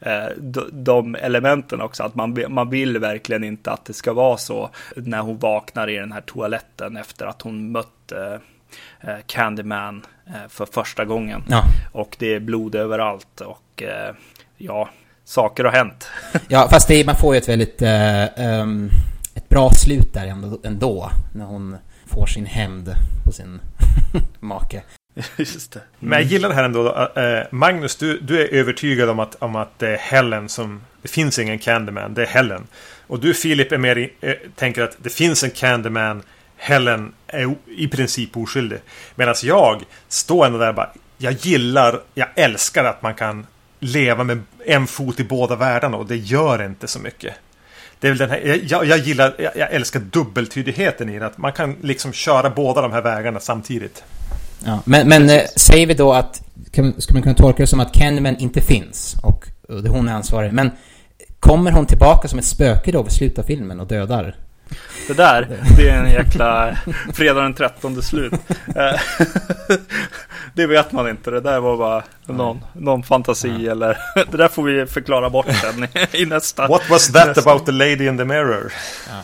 eh, 0.00 0.24
de, 0.38 0.68
de 0.72 1.14
elementen 1.14 1.80
också. 1.80 2.02
Att 2.02 2.14
man, 2.14 2.44
man 2.48 2.70
vill 2.70 2.98
verkligen 2.98 3.44
inte 3.44 3.70
att 3.70 3.84
det 3.84 3.92
ska 3.92 4.12
vara 4.12 4.36
så 4.36 4.70
när 4.96 5.20
hon 5.20 5.38
vaknar 5.38 5.90
i 5.90 5.96
den 5.96 6.12
här 6.12 6.20
toaletten 6.20 6.96
efter 6.96 7.26
att 7.26 7.42
hon 7.42 7.72
mött 7.72 8.12
eh, 8.12 9.10
eh, 9.10 9.18
Candyman 9.26 10.06
eh, 10.26 10.48
för 10.48 10.66
första 10.66 11.04
gången. 11.04 11.42
Ja. 11.48 11.64
Och 11.92 12.16
det 12.18 12.34
är 12.34 12.40
blod 12.40 12.74
överallt 12.74 13.40
och 13.40 13.82
eh, 13.82 14.14
ja, 14.58 14.88
saker 15.24 15.64
har 15.64 15.72
hänt. 15.72 16.08
Ja, 16.48 16.68
fast 16.70 16.88
det, 16.88 17.06
man 17.06 17.16
får 17.16 17.34
ju 17.34 17.38
ett 17.38 17.48
väldigt 17.48 17.82
eh, 17.82 18.38
ehm, 18.40 18.86
ett 18.86 19.11
bra 19.52 19.70
slut 19.70 20.12
där 20.12 20.26
ändå, 20.26 20.58
ändå 20.64 21.10
när 21.34 21.44
hon 21.44 21.76
får 22.06 22.26
sin 22.26 22.46
hämnd 22.46 22.94
på 23.24 23.32
sin 23.32 23.60
make. 24.40 24.82
Just 25.36 25.72
det. 25.72 25.80
Men 25.98 26.18
jag 26.18 26.22
gillar 26.22 26.48
det 26.48 26.54
här 26.54 26.64
ändå. 26.64 27.10
Eh, 27.16 27.46
Magnus, 27.50 27.96
du, 27.96 28.20
du 28.20 28.40
är 28.40 28.54
övertygad 28.54 29.08
om 29.08 29.18
att, 29.18 29.34
om 29.34 29.56
att 29.56 29.78
det 29.78 29.88
är 29.88 29.96
Helen 29.96 30.48
som... 30.48 30.80
Det 31.02 31.08
finns 31.08 31.38
ingen 31.38 31.58
Candyman, 31.58 32.14
det 32.14 32.22
är 32.22 32.26
Helen. 32.26 32.66
Och 33.06 33.20
du 33.20 33.34
Filip 33.34 33.72
är 33.72 33.78
mer 33.78 34.10
eh, 34.20 34.34
tänker 34.56 34.82
att 34.82 34.96
det 34.98 35.10
finns 35.10 35.44
en 35.44 35.50
Candyman. 35.50 36.22
Helen 36.56 37.12
är 37.26 37.54
i 37.66 37.88
princip 37.88 38.36
oskyldig. 38.36 38.78
Medan 39.14 39.34
jag 39.42 39.82
står 40.08 40.46
ändå 40.46 40.58
där 40.58 40.68
och 40.68 40.74
bara... 40.74 40.90
Jag 41.18 41.32
gillar, 41.32 42.00
jag 42.14 42.28
älskar 42.34 42.84
att 42.84 43.02
man 43.02 43.14
kan 43.14 43.46
leva 43.80 44.24
med 44.24 44.42
en 44.66 44.86
fot 44.86 45.20
i 45.20 45.24
båda 45.24 45.56
världarna 45.56 45.96
och 45.96 46.06
det 46.06 46.16
gör 46.16 46.66
inte 46.66 46.88
så 46.88 46.98
mycket. 46.98 47.34
Det 48.02 48.08
är 48.08 48.10
väl 48.10 48.18
den 48.18 48.30
här, 48.30 48.60
jag- 48.68 48.84
jag, 48.86 48.98
gillar, 48.98 49.34
jag, 49.38 49.52
jag 49.56 49.72
älskar 49.72 50.00
dubbeltydigheten 50.00 51.08
i 51.08 51.18
det. 51.18 51.26
Att 51.26 51.38
man 51.38 51.52
kan 51.52 51.76
liksom 51.82 52.12
köra 52.12 52.50
båda 52.50 52.80
de 52.82 52.92
här 52.92 53.02
vägarna 53.02 53.40
samtidigt. 53.40 54.02
Ja, 54.64 54.78
men 54.84 55.08
men 55.08 55.30
eh, 55.30 55.40
säger 55.56 55.86
vi 55.86 55.94
då 55.94 56.12
att, 56.12 56.42
kan, 56.72 57.00
ska 57.00 57.14
man 57.14 57.22
kunna 57.22 57.34
tolka 57.34 57.62
det 57.62 57.66
som 57.66 57.80
att 57.80 57.92
Candyman 57.94 58.36
inte 58.36 58.60
finns 58.60 59.16
och, 59.22 59.44
och 59.68 59.82
det 59.82 59.88
hon 59.90 60.08
är 60.08 60.12
ansvarig, 60.12 60.52
men 60.52 60.70
kommer 61.40 61.70
hon 61.72 61.86
tillbaka 61.86 62.28
som 62.28 62.38
ett 62.38 62.44
spöke 62.44 62.92
då 62.92 63.02
vid 63.02 63.12
slutet 63.12 63.38
av 63.38 63.42
filmen 63.42 63.80
och 63.80 63.86
dödar? 63.86 64.36
Det 65.08 65.14
där, 65.14 65.48
det 65.76 65.88
är 65.88 65.98
en 65.98 66.10
jäkla 66.10 66.76
fredag 67.14 67.40
den 67.42 67.54
13 67.54 68.02
slut. 68.02 68.32
Eh, 68.76 69.00
det 70.54 70.66
vet 70.66 70.92
man 70.92 71.08
inte. 71.08 71.30
Det 71.30 71.40
där 71.40 71.60
var 71.60 71.76
bara 71.76 72.02
någon, 72.26 72.60
någon 72.72 73.02
fantasi 73.02 73.68
eller 73.68 73.98
det 74.30 74.36
där 74.36 74.48
får 74.48 74.62
vi 74.62 74.86
förklara 74.86 75.30
bort 75.30 75.46
sen 75.46 75.86
i, 76.12 76.26
nästa. 76.26 76.68
What 76.68 76.90
was 76.90 77.12
that 77.12 77.26
nästa- 77.28 77.40
about 77.50 77.66
the 77.66 77.72
lady 77.72 78.06
in 78.06 78.18
the 78.18 78.24
mirror? 78.24 78.72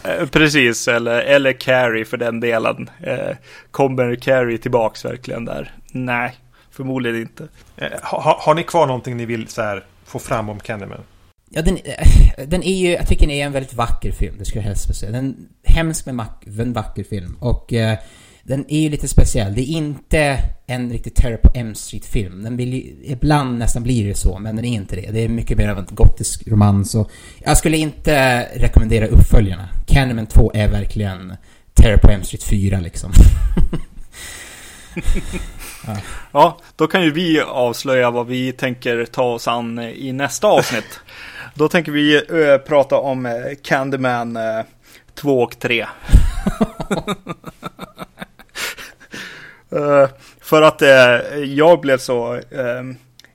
Eh, 0.04 0.26
Precis, 0.26 0.88
eller, 0.88 1.20
eller 1.20 1.52
Carrie 1.52 2.04
för 2.04 2.16
den 2.16 2.40
delen. 2.40 2.90
Eh, 3.02 3.36
kommer 3.70 4.14
Carrie 4.16 4.58
tillbaks 4.58 5.04
verkligen 5.04 5.44
där? 5.44 5.72
Nej, 5.92 6.34
förmodligen 6.70 7.20
inte. 7.20 7.48
Ha, 8.02 8.38
har 8.40 8.54
ni 8.54 8.62
kvar 8.62 8.86
någonting 8.86 9.16
ni 9.16 9.26
vill 9.26 9.48
så 9.48 9.62
här, 9.62 9.84
få 10.06 10.18
fram 10.18 10.48
om 10.48 10.60
Candyman? 10.60 11.00
Ja, 11.50 11.62
den, 11.62 11.76
eh, 11.76 12.48
den 12.48 12.62
är 12.62 12.74
ju, 12.74 12.90
jag 12.90 13.06
tycker 13.08 13.26
den 13.26 13.36
är 13.36 13.46
en 13.46 13.52
väldigt 13.52 13.74
vacker 13.74 14.12
film, 14.12 14.34
det 14.38 14.44
skulle 14.44 14.62
jag 14.62 14.68
helst 14.68 14.96
säga. 14.96 15.12
Den 15.12 15.48
hemskt 15.64 16.06
men 16.06 16.16
vack, 16.16 16.44
en 16.58 16.72
vacker 16.72 17.04
film. 17.04 17.36
Och 17.40 17.72
eh, 17.72 17.98
den 18.42 18.64
är 18.68 18.80
ju 18.80 18.88
lite 18.88 19.08
speciell. 19.08 19.54
Det 19.54 19.60
är 19.60 19.72
inte 19.72 20.38
en 20.66 20.92
riktig 20.92 21.14
Terror 21.14 21.36
på 21.36 21.50
M 21.54 21.74
Street-film. 21.74 22.42
Den 22.42 22.56
vill 22.56 22.74
ju, 22.74 22.96
ibland 23.04 23.58
nästan 23.58 23.82
blir 23.82 24.08
det 24.08 24.14
så, 24.14 24.38
men 24.38 24.56
den 24.56 24.64
är 24.64 24.74
inte 24.74 24.96
det. 24.96 25.10
Det 25.10 25.24
är 25.24 25.28
mycket 25.28 25.58
mer 25.58 25.68
av 25.68 25.78
en 25.78 25.86
gotisk 25.90 26.48
romans 26.48 26.94
och 26.94 27.10
jag 27.44 27.56
skulle 27.56 27.76
inte 27.76 28.42
rekommendera 28.54 29.06
uppföljarna. 29.06 29.68
Candyman 29.86 30.26
2 30.26 30.50
är 30.54 30.68
verkligen 30.68 31.36
Terror 31.74 31.96
på 31.96 32.10
M 32.10 32.24
Street 32.24 32.44
4 32.44 32.80
liksom. 32.80 33.12
Ja, 36.32 36.58
då 36.76 36.86
kan 36.86 37.02
ju 37.02 37.12
vi 37.12 37.40
avslöja 37.40 38.10
vad 38.10 38.26
vi 38.26 38.52
tänker 38.52 39.04
ta 39.04 39.22
oss 39.22 39.48
an 39.48 39.78
i 39.78 40.12
nästa 40.12 40.46
avsnitt. 40.46 40.84
Då 41.58 41.68
tänker 41.68 41.92
vi 41.92 42.16
eh, 42.16 42.58
prata 42.58 42.96
om 42.96 43.26
eh, 43.26 43.32
Candyman 43.62 44.36
eh, 44.36 44.64
2 45.14 45.42
och 45.42 45.58
3. 45.58 45.86
Eh, 49.70 50.08
för 50.40 50.62
att 50.62 50.82
jag 51.44 51.80
blev 51.80 51.98
så 51.98 52.40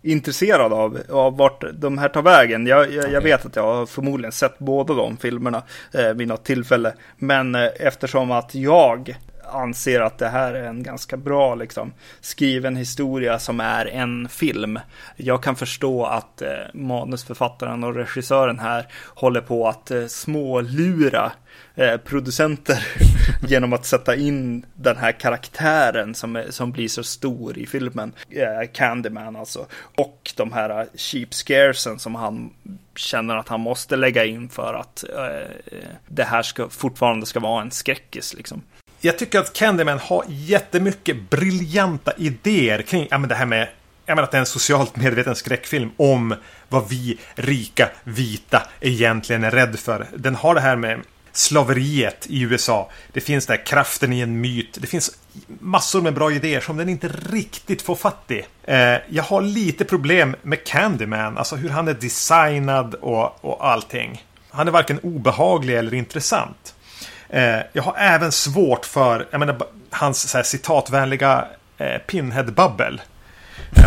intresserad 0.01 0.73
av, 0.73 0.99
av 1.09 1.37
vart 1.37 1.63
de 1.73 1.97
här 1.97 2.09
tar 2.09 2.21
vägen. 2.21 2.67
Jag, 2.67 2.93
jag, 2.93 3.11
jag 3.11 3.21
vet 3.21 3.45
att 3.45 3.55
jag 3.55 3.63
har 3.63 3.85
förmodligen 3.85 4.31
sett 4.31 4.59
båda 4.59 4.93
de 4.93 5.17
filmerna 5.17 5.63
eh, 5.93 6.09
vid 6.13 6.27
något 6.27 6.45
tillfälle. 6.45 6.93
Men 7.17 7.55
eh, 7.55 7.67
eftersom 7.79 8.31
att 8.31 8.55
jag 8.55 9.17
anser 9.53 10.01
att 10.01 10.17
det 10.17 10.29
här 10.29 10.53
är 10.53 10.67
en 10.67 10.83
ganska 10.83 11.17
bra 11.17 11.55
liksom, 11.55 11.93
skriven 12.21 12.75
historia 12.75 13.39
som 13.39 13.59
är 13.59 13.85
en 13.85 14.29
film. 14.29 14.79
Jag 15.15 15.43
kan 15.43 15.55
förstå 15.55 16.05
att 16.05 16.41
eh, 16.41 16.49
manusförfattaren 16.73 17.83
och 17.83 17.95
regissören 17.95 18.59
här 18.59 18.87
håller 19.15 19.41
på 19.41 19.67
att 19.67 19.91
eh, 19.91 20.05
smålura 20.05 21.31
eh, 21.75 21.97
producenter 21.97 22.87
genom 23.47 23.73
att 23.73 23.85
sätta 23.85 24.15
in 24.15 24.65
den 24.73 24.97
här 24.97 25.11
karaktären 25.11 26.15
som, 26.15 26.35
är, 26.35 26.51
som 26.51 26.71
blir 26.71 26.87
så 26.87 27.03
stor 27.03 27.57
i 27.57 27.65
filmen. 27.65 28.13
Eh, 28.29 28.69
Candyman 28.73 29.35
alltså. 29.35 29.65
Och 29.95 30.31
de 30.35 30.51
här 30.51 30.79
eh, 30.81 30.87
cheap 30.95 31.33
scaresen 31.33 31.99
som 31.99 32.15
han 32.15 32.53
känner 32.95 33.35
att 33.35 33.47
han 33.47 33.59
måste 33.59 33.95
lägga 33.95 34.25
in 34.25 34.49
för 34.49 34.73
att 34.73 35.03
eh, 35.17 35.77
eh 35.77 35.87
det 36.07 36.23
här 36.23 36.41
ska, 36.41 36.69
fortfarande 36.69 37.25
ska 37.25 37.39
vara 37.39 37.61
en 37.61 37.71
skräckis 37.71 38.33
liksom. 38.33 38.61
Jag 39.05 39.17
tycker 39.17 39.39
att 39.39 39.53
Candyman 39.53 39.99
har 39.99 40.23
jättemycket 40.27 41.29
briljanta 41.29 42.13
idéer 42.17 42.81
kring 42.81 43.07
ja, 43.11 43.17
men 43.17 43.29
det 43.29 43.35
här 43.35 43.45
med 43.45 43.67
jag 44.05 44.15
menar 44.15 44.23
att 44.23 44.31
det 44.31 44.37
är 44.37 44.39
en 44.39 44.45
socialt 44.45 44.95
medveten 44.95 45.35
skräckfilm 45.35 45.91
om 45.97 46.35
vad 46.69 46.89
vi 46.89 47.17
rika 47.35 47.89
vita 48.03 48.67
egentligen 48.81 49.43
är 49.43 49.51
rädd 49.51 49.79
för. 49.79 50.07
Den 50.15 50.35
har 50.35 50.55
det 50.55 50.61
här 50.61 50.75
med 50.75 51.01
slaveriet 51.31 52.27
i 52.29 52.41
USA. 52.41 52.91
Det 53.13 53.21
finns 53.21 53.45
där 53.45 53.65
kraften 53.65 54.13
i 54.13 54.19
en 54.19 54.41
myt. 54.41 54.77
Det 54.81 54.87
finns 54.87 55.17
massor 55.47 56.01
med 56.01 56.13
bra 56.13 56.31
idéer 56.31 56.59
som 56.59 56.77
den 56.77 56.89
inte 56.89 57.07
riktigt 57.07 57.81
får 57.81 57.95
fatt 57.95 58.31
i. 58.31 58.45
Eh, 58.63 58.97
jag 59.09 59.23
har 59.23 59.41
lite 59.41 59.85
problem 59.85 60.35
med 60.41 60.63
Candyman, 60.63 61.37
alltså 61.37 61.55
hur 61.55 61.69
han 61.69 61.87
är 61.87 61.93
designad 61.93 62.95
och, 62.95 63.45
och 63.45 63.67
allting. 63.67 64.25
Han 64.49 64.67
är 64.67 64.71
varken 64.71 64.99
obehaglig 64.99 65.75
eller 65.75 65.93
intressant. 65.93 66.72
Eh, 67.33 67.59
jag 67.73 67.83
har 67.83 67.95
även 67.97 68.31
svårt 68.31 68.85
för 68.85 69.27
jag 69.31 69.39
menar, 69.39 69.57
hans 69.89 70.29
så 70.29 70.37
här, 70.37 70.43
citatvänliga 70.43 71.47
eh, 71.77 71.97
Pinhead-babbel. 72.07 73.01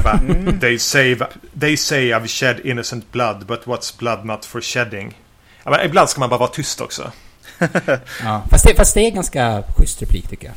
Bara, 0.04 0.20
they, 0.60 0.78
say, 0.78 1.16
they 1.60 1.76
say 1.76 2.12
I've 2.12 2.26
shed 2.26 2.60
innocent 2.64 3.12
blood, 3.12 3.46
but 3.46 3.64
what's 3.64 3.98
blood 3.98 4.24
not 4.24 4.44
for 4.44 4.60
shedding? 4.60 5.18
Ja, 5.64 5.70
men 5.70 5.86
ibland 5.86 6.08
ska 6.08 6.20
man 6.20 6.28
bara 6.28 6.38
vara 6.38 6.50
tyst 6.50 6.80
också. 6.80 7.12
ja, 8.22 8.42
fast, 8.50 8.66
det, 8.66 8.74
fast 8.74 8.94
det 8.94 9.00
är 9.00 9.10
ganska 9.10 9.62
schysst 9.76 10.02
replik 10.02 10.28
tycker 10.28 10.46
jag. 10.46 10.54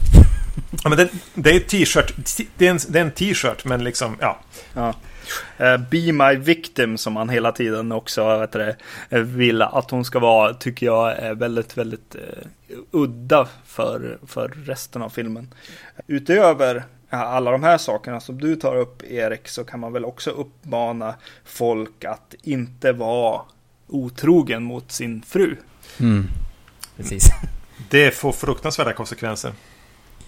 Ja, 0.84 0.89
men 0.89 0.97
det, 0.97 1.10
det 1.34 1.49
är 1.49 1.60
t-shirt. 1.60 2.14
Det 2.57 2.68
är 2.68 2.72
en, 2.72 2.80
det 2.89 3.10
t-shirt, 3.10 3.66
men 3.66 3.84
liksom, 3.84 4.18
ja. 4.20 4.39
ja. 4.74 4.93
Uh, 5.62 5.78
Be 5.78 6.12
My 6.12 6.36
Victim 6.36 6.97
som 6.97 7.16
han 7.16 7.30
hela 7.30 7.51
tiden 7.51 7.91
också 7.91 8.38
vet 8.38 8.51
du, 8.51 8.76
eh, 9.10 9.20
vill 9.20 9.62
att 9.62 9.91
hon 9.91 10.05
ska 10.05 10.20
vara, 10.20 10.53
tycker 10.53 10.86
jag 10.86 11.18
är 11.18 11.36
väldigt, 11.36 11.78
väldigt 11.78 12.16
uh, 12.16 12.78
udda 12.91 13.47
för, 13.66 14.18
för 14.28 14.47
resten 14.66 15.01
av 15.01 15.10
filmen. 15.10 15.53
Utöver 16.07 16.84
alla 17.10 17.51
de 17.51 17.64
här 17.64 17.78
sakerna 17.78 18.20
som 18.20 18.41
du 18.41 18.55
tar 18.55 18.76
upp 18.76 19.03
Erik 19.03 19.47
så 19.47 19.64
kan 19.64 19.80
man 19.80 19.93
väl 19.93 20.05
också 20.05 20.30
uppmana 20.30 21.16
folk 21.45 22.05
att 22.05 22.36
inte 22.43 22.91
vara 22.91 23.41
otrogen 23.88 24.64
mot 24.64 24.91
sin 24.91 25.22
fru. 25.22 25.55
Mm. 25.99 26.28
Precis. 26.97 27.30
Det 27.89 28.12
får 28.12 28.32
fruktansvärda 28.32 28.93
konsekvenser. 28.93 29.53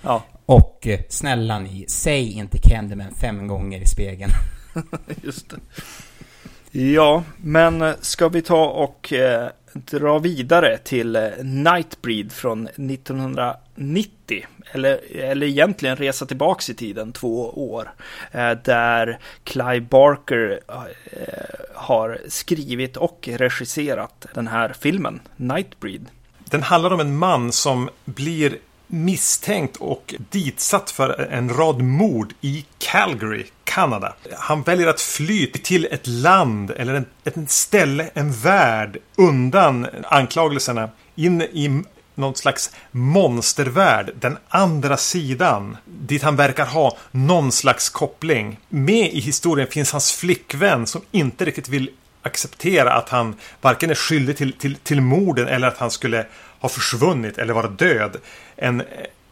Ja. 0.02 0.24
Och 0.46 0.88
snälla 1.10 1.60
ni, 1.60 1.86
säg 1.88 2.32
inte 2.32 2.58
Candyman 2.58 3.14
fem 3.22 3.48
gånger 3.48 3.82
i 3.82 3.86
spegeln. 3.86 4.32
Just 5.24 5.50
det. 5.50 5.58
Ja, 6.80 7.24
men 7.38 7.94
ska 8.02 8.30
vi 8.30 8.42
ta 8.42 8.66
och 8.66 9.14
eh, 9.14 9.50
dra 9.74 10.20
vidare 10.20 10.78
till 10.78 11.16
eh, 11.16 11.30
Nightbreed 11.44 12.32
från 12.32 12.68
1990. 12.68 14.46
Eller, 14.72 15.00
eller 15.16 15.48
egentligen 15.48 15.96
resa 15.96 16.26
tillbaks 16.26 16.70
i 16.70 16.74
tiden 16.74 17.12
två 17.12 17.50
år. 17.72 17.92
Eh, 18.32 18.52
där 18.52 19.20
Clive 19.44 19.82
Barker 19.82 20.60
eh, 20.68 20.78
har 21.74 22.22
skrivit 22.28 22.98
och 22.98 23.30
regisserat 23.32 24.28
den 24.34 24.48
här 24.48 24.76
filmen, 24.80 25.20
Nightbreed. 25.36 26.06
Den 26.46 26.64
handlar 26.64 26.94
om 26.94 27.00
en 27.00 27.18
man 27.18 27.52
som 27.52 27.90
blir 28.06 28.58
misstänkt 28.92 29.78
och 29.78 30.16
ditsatt 30.30 30.92
för 30.92 31.20
en 31.32 31.50
rad 31.50 31.82
mord 31.82 32.34
i 32.42 32.66
Calgary, 32.78 33.46
Kanada. 33.64 34.16
Han 34.38 34.62
väljer 34.62 34.88
att 34.88 35.02
fly 35.02 35.48
till 35.48 35.88
ett 35.92 36.08
land 36.08 36.72
eller 36.72 36.94
en, 36.94 37.06
ett 37.24 37.52
ställe, 37.52 38.10
en 38.14 38.32
värld 38.32 38.98
undan 39.16 39.88
anklagelserna 40.04 40.90
in 41.16 41.42
i 41.42 41.84
någon 42.16 42.36
slags 42.36 42.70
monstervärld, 42.92 44.12
den 44.20 44.38
andra 44.50 44.98
sidan, 44.98 45.78
dit 45.86 46.24
han 46.24 46.36
verkar 46.36 46.66
ha 46.66 46.98
någon 47.12 47.52
slags 47.52 47.90
koppling. 47.90 48.60
Med 48.70 49.14
i 49.14 49.20
historien 49.20 49.68
finns 49.68 49.92
hans 49.92 50.12
flickvän 50.12 50.88
som 50.88 51.02
inte 51.12 51.46
riktigt 51.46 51.70
vill 51.70 51.90
acceptera 52.22 52.94
att 52.94 53.10
han 53.10 53.36
varken 53.62 53.90
är 53.90 53.96
skyldig 53.96 54.38
till, 54.38 54.54
till, 54.54 54.76
till 54.76 55.02
morden 55.02 55.48
eller 55.48 55.68
att 55.68 55.78
han 55.78 55.92
skulle 55.92 56.26
har 56.62 56.70
försvunnit 56.70 57.38
eller 57.38 57.54
vara 57.54 57.68
död. 57.68 58.18
En 58.56 58.84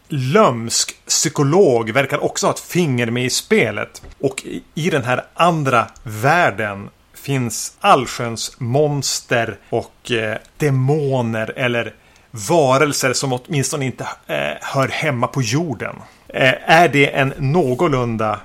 lömsk 0.08 1.06
psykolog 1.06 1.92
verkar 1.92 2.24
också 2.24 2.48
ha 2.48 2.54
ett 2.54 2.60
finger 2.60 3.12
med 3.12 3.26
i 3.26 3.30
spelet. 3.30 4.02
Och 4.20 4.46
i 4.76 4.90
den 4.90 5.04
här 5.04 5.26
andra 5.34 5.88
världen 6.04 6.90
finns 7.14 7.78
allsköns 7.80 8.60
monster 8.60 9.58
och 9.70 10.12
eh, 10.12 10.38
demoner 10.58 11.54
eller 11.56 11.94
varelser 12.32 13.14
som 13.14 13.34
åtminstone 13.34 13.86
inte 13.86 14.08
eh, 14.28 14.58
hör 14.62 14.88
hemma 14.88 15.28
på 15.28 15.42
jorden. 15.42 15.96
Eh, 16.28 16.72
är 16.72 16.90
det 16.90 17.16
en 17.16 17.34
någorlunda 17.38 18.40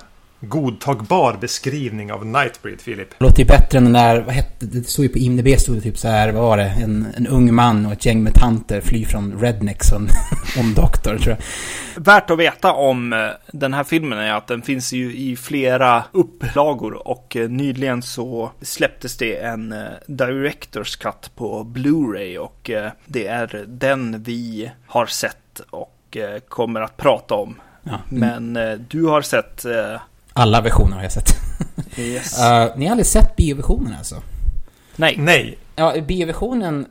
godtagbar 0.49 1.37
beskrivning 1.41 2.11
av 2.11 2.25
Nightbreed, 2.25 2.81
Filip. 2.81 3.09
Det 3.09 3.25
låter 3.25 3.39
ju 3.39 3.45
bättre 3.45 3.77
än 3.77 3.83
den 3.83 3.93
där, 3.93 4.21
vad 4.21 4.33
hette 4.33 4.65
det, 4.65 4.87
stod 4.87 5.05
ju 5.05 5.09
på 5.09 5.17
IMDB 5.17 5.59
stod 5.59 5.75
det 5.75 5.81
typ 5.81 5.97
så 5.97 6.07
här, 6.07 6.31
vad 6.31 6.43
var 6.43 6.57
det, 6.57 6.63
en, 6.63 7.07
en 7.17 7.27
ung 7.27 7.53
man 7.53 7.85
och 7.85 7.91
ett 7.91 8.05
gäng 8.05 8.23
mutanter 8.23 8.81
flyr 8.81 9.05
från 9.05 9.39
rednecks 9.39 9.91
och 9.91 10.01
en 10.57 10.73
doktor, 10.73 11.17
tror 11.17 11.35
jag. 11.35 11.37
Värt 12.03 12.29
att 12.29 12.39
veta 12.39 12.73
om 12.73 13.13
eh, 13.13 13.27
den 13.51 13.73
här 13.73 13.83
filmen 13.83 14.19
är 14.19 14.33
att 14.33 14.47
den 14.47 14.61
finns 14.61 14.93
ju 14.93 15.15
i 15.15 15.35
flera 15.35 16.03
upplagor 16.11 17.07
och 17.07 17.35
eh, 17.35 17.49
nyligen 17.49 18.01
så 18.01 18.51
släpptes 18.61 19.17
det 19.17 19.37
en 19.37 19.71
eh, 19.71 19.85
Directors 20.07 20.95
Cut 20.95 21.31
på 21.35 21.63
Blu-ray 21.63 22.37
och 22.37 22.71
det 23.05 23.27
är 23.27 23.65
den 23.67 24.23
vi 24.23 24.71
har 24.87 25.05
sett 25.05 25.59
och 25.69 26.17
kommer 26.49 26.81
att 26.81 26.97
prata 26.97 27.35
om. 27.35 27.55
Ja. 27.83 27.99
Men 28.09 28.59
du 28.89 29.03
har 29.03 29.21
sett 29.21 29.65
alla 30.35 30.61
versioner 30.61 30.95
har 30.95 31.03
jag 31.03 31.11
sett. 31.11 31.35
Yes. 31.97 32.39
uh, 32.39 32.45
ni 32.77 32.85
har 32.85 32.91
aldrig 32.91 33.05
sett 33.05 33.35
bioversionen 33.35 33.93
alltså? 33.97 34.21
Nej. 34.95 35.15
Nej. 35.17 35.57
Ja, 35.75 36.01
bioversionen, 36.01 36.85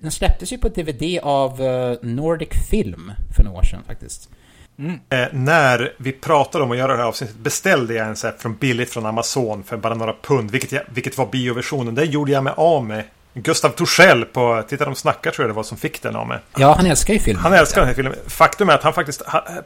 den 0.00 0.10
släpptes 0.10 0.52
ju 0.52 0.58
på 0.58 0.68
DVD 0.68 1.18
av 1.22 1.62
uh, 1.62 1.96
Nordic 2.02 2.48
Film 2.70 3.12
för 3.36 3.44
några 3.44 3.58
år 3.58 3.62
sedan 3.62 3.80
faktiskt. 3.86 4.30
Mm. 4.78 5.00
Eh, 5.08 5.26
när 5.32 5.94
vi 5.98 6.12
pratade 6.12 6.64
om 6.64 6.70
att 6.70 6.76
göra 6.76 6.92
det 6.92 6.98
här 6.98 7.08
avsnittet 7.08 7.36
beställde 7.36 7.94
jag 7.94 8.06
en 8.06 8.16
så 8.16 8.26
här 8.26 8.34
från 8.38 8.56
billigt 8.56 8.90
från 8.90 9.06
Amazon 9.06 9.62
för 9.62 9.76
bara 9.76 9.94
några 9.94 10.14
pund. 10.22 10.50
Vilket, 10.50 10.72
jag, 10.72 10.82
vilket 10.94 11.18
var 11.18 11.26
bioversionen. 11.26 11.94
Den 11.94 12.10
gjorde 12.10 12.32
jag 12.32 12.44
mig 12.44 12.52
av 12.56 12.84
med 12.84 13.04
Gustav 13.34 13.68
Torssell 13.70 14.24
på 14.24 14.62
Titta 14.68 14.84
de 14.84 14.94
snackar 14.94 15.30
tror 15.30 15.44
jag 15.44 15.50
det 15.50 15.56
var 15.56 15.62
som 15.62 15.78
fick 15.78 16.02
den 16.02 16.16
av 16.16 16.26
mig. 16.26 16.38
Ja, 16.56 16.74
han 16.76 16.86
älskar 16.86 17.14
ju 17.14 17.20
filmen. 17.20 17.42
Han 17.42 17.52
älskar 17.52 17.80
den 17.80 17.88
här 17.88 17.94
filmen. 17.94 18.14
Faktum 18.26 18.68
är 18.68 18.74
att 18.74 18.82
han 18.82 18.92
faktiskt 18.92 19.22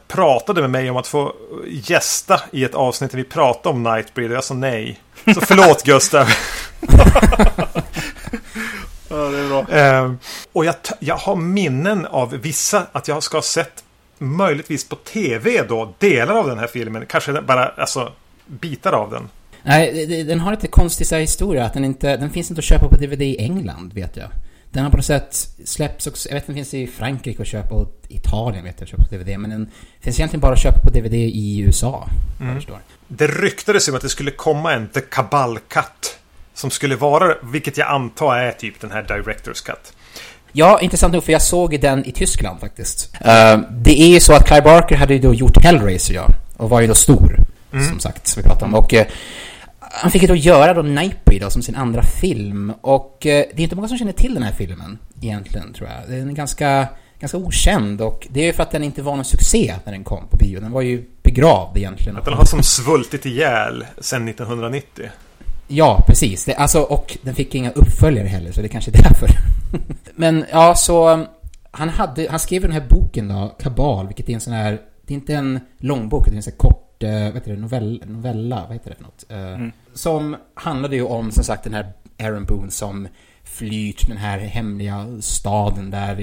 pratade 0.07 0.61
med 0.61 0.69
mig 0.69 0.89
om 0.89 0.97
att 0.97 1.07
få 1.07 1.33
gästa 1.67 2.41
i 2.51 2.63
ett 2.63 2.75
avsnitt 2.75 3.11
där 3.11 3.17
vi 3.17 3.23
pratade 3.23 3.75
om 3.75 3.83
Nightbreed 3.83 4.31
och 4.31 4.37
jag 4.37 4.43
sa 4.43 4.53
nej. 4.53 4.99
Så 5.33 5.41
förlåt 5.41 5.83
Gustav. 5.85 6.27
ja, 9.09 9.15
det 9.17 9.39
är 9.39 9.47
bra. 9.47 9.77
Eh, 9.77 10.13
och 10.53 10.65
jag, 10.65 10.75
jag 10.99 11.15
har 11.17 11.35
minnen 11.35 12.05
av 12.05 12.29
vissa 12.31 12.85
att 12.91 13.07
jag 13.07 13.23
ska 13.23 13.37
ha 13.37 13.41
sett 13.41 13.83
möjligtvis 14.17 14.89
på 14.89 14.95
tv 14.95 15.63
då 15.69 15.93
delar 15.97 16.35
av 16.35 16.47
den 16.47 16.59
här 16.59 16.67
filmen. 16.67 17.05
Kanske 17.05 17.41
bara 17.41 17.67
alltså 17.67 18.11
bitar 18.45 18.93
av 18.93 19.11
den. 19.11 19.29
Nej, 19.69 20.23
den 20.23 20.39
har 20.39 20.51
lite 20.51 20.67
konstig 20.67 21.07
så 21.07 21.15
historia. 21.15 21.65
Att 21.65 21.73
den, 21.73 21.85
inte, 21.85 22.17
den 22.17 22.29
finns 22.29 22.49
inte 22.49 22.59
att 22.59 22.65
köpa 22.65 22.87
på 22.87 22.95
DVD 22.95 23.21
i 23.21 23.37
England, 23.39 23.93
vet 23.93 24.17
jag. 24.17 24.29
Den 24.71 24.83
har 24.83 24.91
på 24.91 24.97
något 24.97 25.05
sätt 25.05 25.47
släppts 25.65 26.07
också, 26.07 26.29
jag 26.29 26.35
vet 26.35 26.43
att 26.43 26.47
den 26.47 26.55
finns 26.55 26.73
i 26.73 26.87
Frankrike 26.87 27.41
att 27.41 27.47
köpa 27.47 27.75
och 27.75 28.01
Italien 28.07 28.63
vet 28.63 28.75
jag 28.77 28.83
att 28.83 28.89
köpa 28.89 29.03
på 29.03 29.15
DVD. 29.15 29.39
Men 29.39 29.49
den 29.49 29.71
finns 29.99 30.19
egentligen 30.19 30.41
bara 30.41 30.53
att 30.53 30.59
köpa 30.59 30.79
på 30.79 30.89
DVD 30.89 31.13
i 31.13 31.59
USA. 31.59 32.09
Mm. 32.39 32.47
Jag 32.47 32.57
förstår. 32.57 32.79
Det 33.07 33.27
ryktades 33.27 33.87
om 33.87 33.95
att 33.95 34.01
det 34.01 34.09
skulle 34.09 34.31
komma 34.31 34.73
en 34.73 34.87
The 34.87 35.01
Cabal 35.01 35.59
Cut. 35.59 36.17
Som 36.53 36.69
skulle 36.69 36.95
vara, 36.95 37.35
vilket 37.43 37.77
jag 37.77 37.87
antar 37.87 38.37
är 38.37 38.51
typ 38.51 38.81
den 38.81 38.91
här 38.91 39.03
Directors 39.03 39.61
Cut. 39.61 39.93
Ja, 40.51 40.79
intressant 40.81 41.13
nog 41.13 41.23
för 41.23 41.31
jag 41.31 41.41
såg 41.41 41.79
den 41.79 42.05
i 42.05 42.11
Tyskland 42.11 42.59
faktiskt. 42.59 43.13
Uh, 43.13 43.61
det 43.71 44.01
är 44.01 44.07
ju 44.07 44.19
så 44.19 44.33
att 44.33 44.47
Clive 44.47 44.61
Barker 44.61 44.95
hade 44.95 45.13
ju 45.13 45.19
då 45.19 45.33
gjort 45.33 45.63
Hellraiser 45.63 46.13
ja. 46.13 46.27
Och 46.57 46.69
var 46.69 46.81
ju 46.81 46.87
då 46.87 46.95
stor. 46.95 47.39
Mm. 47.73 47.89
Som 47.89 47.99
sagt, 47.99 48.27
som 48.27 48.41
vi 48.41 48.47
pratade 48.47 48.65
om. 48.65 48.75
Och 48.75 48.93
uh, 48.93 49.01
han 49.91 50.11
fick 50.11 50.21
ju 50.21 50.27
då 50.27 50.35
göra 50.35 50.73
då 50.73 50.81
Nightbreed 50.81 51.41
då, 51.41 51.49
som 51.49 51.61
sin 51.61 51.75
andra 51.75 52.03
film. 52.03 52.73
Och 52.81 53.25
eh, 53.25 53.45
det 53.53 53.61
är 53.61 53.63
inte 53.63 53.75
många 53.75 53.87
som 53.87 53.97
känner 53.97 54.11
till 54.11 54.33
den 54.33 54.43
här 54.43 54.51
filmen 54.51 54.97
egentligen, 55.21 55.73
tror 55.73 55.89
jag. 55.89 56.17
Den 56.17 56.29
är 56.29 56.33
ganska, 56.33 56.87
ganska 57.19 57.37
okänd 57.37 58.01
och 58.01 58.27
det 58.29 58.41
är 58.41 58.45
ju 58.45 58.53
för 58.53 58.63
att 58.63 58.71
den 58.71 58.83
inte 58.83 59.01
var 59.01 59.15
någon 59.15 59.25
succé 59.25 59.75
när 59.85 59.91
den 59.91 60.03
kom 60.03 60.27
på 60.27 60.37
bio. 60.37 60.59
Den 60.59 60.71
var 60.71 60.81
ju 60.81 61.05
begravd 61.23 61.77
egentligen. 61.77 62.17
Att 62.17 62.25
den 62.25 62.33
har 62.33 62.45
som 62.45 62.63
svultit 62.63 63.25
ihjäl 63.25 63.85
sedan 63.97 64.27
1990. 64.27 65.09
Ja, 65.67 66.03
precis. 66.07 66.45
Det, 66.45 66.53
alltså, 66.53 66.81
och 66.81 67.17
den 67.21 67.35
fick 67.35 67.55
inga 67.55 67.71
uppföljare 67.71 68.27
heller, 68.27 68.51
så 68.51 68.61
det 68.61 68.67
är 68.67 68.69
kanske 68.69 68.91
är 68.91 69.03
därför. 69.03 69.29
Men 70.15 70.45
ja, 70.51 70.75
så... 70.75 71.25
Han, 71.71 71.89
hade, 71.89 72.27
han 72.29 72.39
skrev 72.39 72.61
den 72.61 72.71
här 72.71 72.85
boken 72.89 73.27
då, 73.27 73.55
Kabal, 73.59 74.07
vilket 74.07 74.29
är 74.29 74.33
en 74.33 74.39
sån 74.39 74.53
här... 74.53 74.79
Det 75.05 75.13
är 75.13 75.15
inte 75.15 75.35
en 75.35 75.59
långbok, 75.77 76.25
det 76.25 76.31
är 76.31 76.35
en 76.35 76.43
sån 76.43 76.51
här 76.51 76.57
kort 76.57 76.88
eh, 77.03 77.23
vad 77.23 77.33
heter 77.33 77.51
det, 77.51 77.59
novell, 77.59 78.03
novella, 78.05 78.65
vad 78.67 78.73
heter 78.73 78.89
det 78.89 78.95
för 78.95 79.03
något? 79.03 79.25
Eh, 79.29 79.53
mm. 79.53 79.71
Som 79.93 80.35
handlade 80.53 80.95
ju 80.95 81.03
om, 81.03 81.31
som 81.31 81.43
sagt, 81.43 81.63
den 81.63 81.73
här 81.73 81.93
Aaron 82.19 82.45
Boone 82.45 82.71
som 82.71 83.07
flyr 83.43 83.93
till 83.93 84.07
den 84.07 84.17
här 84.17 84.39
hemliga 84.39 85.07
staden 85.21 85.91
där 85.91 86.15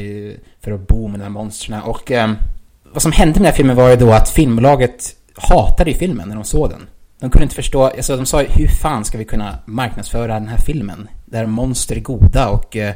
för 0.61 0.73
att 0.73 0.89
bo 0.89 1.09
med 1.09 1.21
de 1.21 1.23
här 1.23 1.31
monstren. 1.31 1.83
Och 1.83 2.11
eh, 2.13 2.33
vad 2.93 3.03
som 3.03 3.13
hände 3.13 3.33
med 3.33 3.41
den 3.41 3.45
här 3.45 3.53
filmen 3.53 3.77
var 3.77 3.91
ju 3.91 3.97
då 3.97 4.13
att 4.13 4.29
filmbolaget 4.29 5.17
hatade 5.35 5.91
ju 5.91 5.97
filmen 5.97 6.29
när 6.29 6.35
de 6.35 6.45
såg 6.45 6.71
den. 6.71 6.87
De 7.21 7.31
kunde 7.31 7.43
inte 7.43 7.55
förstå, 7.55 7.85
alltså 7.85 8.17
de 8.17 8.27
sa 8.27 8.43
hur 8.43 8.69
fan 8.69 9.05
ska 9.05 9.19
vi 9.19 9.25
kunna 9.25 9.59
marknadsföra 9.65 10.35
den 10.35 10.49
här 10.49 10.59
filmen? 10.59 11.09
Där 11.25 11.47
monster 11.47 11.97
är 11.97 12.01
goda 12.01 12.49
och 12.49 12.77
eh, 12.77 12.95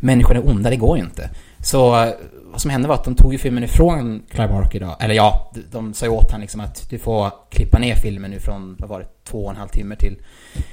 människor 0.00 0.36
är 0.36 0.48
onda, 0.48 0.70
det 0.70 0.76
går 0.76 0.98
ju 0.98 1.04
inte. 1.04 1.30
Så 1.62 2.12
vad 2.50 2.60
som 2.60 2.70
hände 2.70 2.88
var 2.88 2.94
att 2.94 3.04
de 3.04 3.14
tog 3.14 3.32
ju 3.32 3.38
filmen 3.38 3.64
ifrån 3.64 4.22
Clive 4.30 4.48
Barker 4.48 4.80
då. 4.80 4.96
Eller 5.00 5.14
ja, 5.14 5.52
de, 5.54 5.62
de 5.70 5.94
sa 5.94 6.06
ju 6.06 6.12
åt 6.12 6.30
honom 6.30 6.40
liksom 6.40 6.60
att 6.60 6.90
du 6.90 6.98
får 6.98 7.30
klippa 7.50 7.78
ner 7.78 7.94
filmen 7.94 8.30
nu 8.30 8.40
från, 8.40 8.76
vad 8.78 8.88
var 8.88 9.00
det, 9.00 9.06
två 9.24 9.44
och 9.44 9.50
en 9.50 9.56
halv 9.56 9.68
timme 9.68 9.96
till 9.96 10.18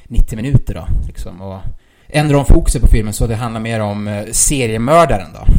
90 0.04 0.36
minuter 0.36 0.74
då. 0.74 0.88
Liksom. 1.08 1.42
Och 1.42 1.60
ändrade 2.08 2.44
de 2.44 2.54
fokuset 2.54 2.82
på 2.82 2.88
filmen 2.88 3.14
så 3.14 3.28
det 3.28 3.36
handlar 3.36 3.62
mer 3.62 3.80
om 3.80 4.08
eh, 4.08 4.26
seriemördaren 4.32 5.30
då. 5.34 5.54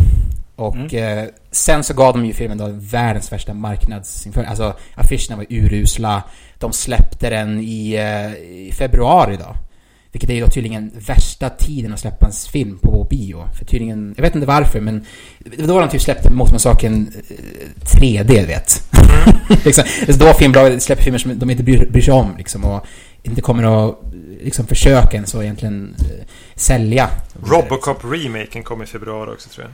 Och 0.64 0.76
mm. 0.76 1.18
eh, 1.18 1.24
sen 1.50 1.84
så 1.84 1.94
gav 1.94 2.14
de 2.14 2.26
ju 2.26 2.32
filmen 2.32 2.58
då 2.58 2.68
världens 2.72 3.32
värsta 3.32 3.54
marknadsinföring. 3.54 4.48
Alltså 4.48 4.74
affischerna 4.94 5.36
var 5.36 5.46
urusla. 5.48 6.22
De 6.58 6.72
släppte 6.72 7.30
den 7.30 7.60
i, 7.60 7.94
eh, 7.94 8.32
i 8.66 8.72
februari 8.78 9.36
då. 9.36 9.56
Vilket 10.12 10.30
är 10.30 10.40
då 10.40 10.48
tydligen 10.50 10.90
värsta 11.06 11.50
tiden 11.50 11.92
att 11.92 12.00
släppa 12.00 12.26
en 12.26 12.32
film 12.32 12.78
på 12.78 13.06
bio. 13.10 13.44
För 13.58 13.64
tydligen, 13.64 14.14
jag 14.16 14.22
vet 14.22 14.34
inte 14.34 14.46
varför, 14.46 14.80
men 14.80 15.06
det 15.38 15.60
var 15.60 15.74
då 15.74 15.80
de 15.80 15.88
typ 15.88 16.02
släppte 16.02 16.30
Motorsaken 16.30 17.12
3D, 17.80 18.24
du 18.24 18.46
vet. 18.46 18.82
Liksom, 19.64 19.84
då 20.18 20.34
filmbolag 20.34 20.82
släpper 20.82 21.02
filmer 21.02 21.18
som 21.18 21.38
de 21.38 21.50
inte 21.50 21.62
bryr, 21.62 21.86
bryr 21.90 22.02
sig 22.02 22.14
om 22.14 22.34
liksom. 22.38 22.64
Och 22.64 22.86
inte 23.22 23.40
kommer 23.40 23.88
att 23.88 23.98
liksom 24.42 24.66
försöka 24.66 25.16
ens 25.16 25.34
att 25.34 25.42
egentligen 25.42 25.94
uh, 26.00 26.24
sälja. 26.54 27.10
Robocop-remaken 27.44 28.62
kom 28.62 28.82
i 28.82 28.86
februari 28.86 29.30
också 29.30 29.48
tror 29.48 29.64
jag. 29.64 29.72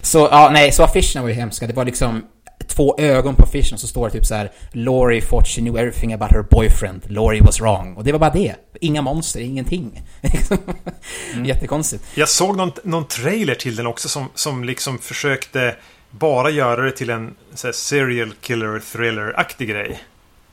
Så, 0.00 0.18
ja, 0.18 0.50
nej, 0.52 0.72
så 0.72 0.82
affischerna 0.82 1.22
var 1.22 1.28
ju 1.28 1.34
hemska. 1.34 1.66
Det 1.66 1.72
var 1.72 1.84
liksom 1.84 2.22
två 2.66 2.94
ögon 2.98 3.34
på 3.34 3.42
affischen 3.42 3.78
så 3.78 3.86
står 3.86 4.06
det 4.06 4.12
typ 4.12 4.26
så 4.26 4.34
här 4.34 4.52
Laurie 4.72 5.20
thought 5.20 5.48
she 5.48 5.60
knew 5.60 5.80
everything 5.80 6.12
about 6.12 6.32
her 6.32 6.42
boyfriend. 6.42 7.02
Laurie 7.08 7.40
was 7.40 7.60
wrong. 7.60 7.94
Och 7.96 8.04
det 8.04 8.12
var 8.12 8.18
bara 8.18 8.30
det. 8.30 8.54
Inga 8.80 9.02
monster, 9.02 9.40
ingenting. 9.40 10.02
mm. 11.34 11.44
Jättekonstigt. 11.44 12.04
Jag 12.14 12.28
såg 12.28 12.56
någon, 12.56 12.72
någon 12.82 13.04
trailer 13.04 13.54
till 13.54 13.76
den 13.76 13.86
också 13.86 14.08
som, 14.08 14.28
som 14.34 14.64
liksom 14.64 14.98
försökte 14.98 15.76
bara 16.10 16.50
göra 16.50 16.82
det 16.82 16.92
till 16.92 17.10
en 17.10 17.34
så 17.54 17.66
här, 17.66 17.72
serial 17.72 18.32
killer 18.40 18.78
thriller-aktig 18.78 19.68
grej. 19.68 20.00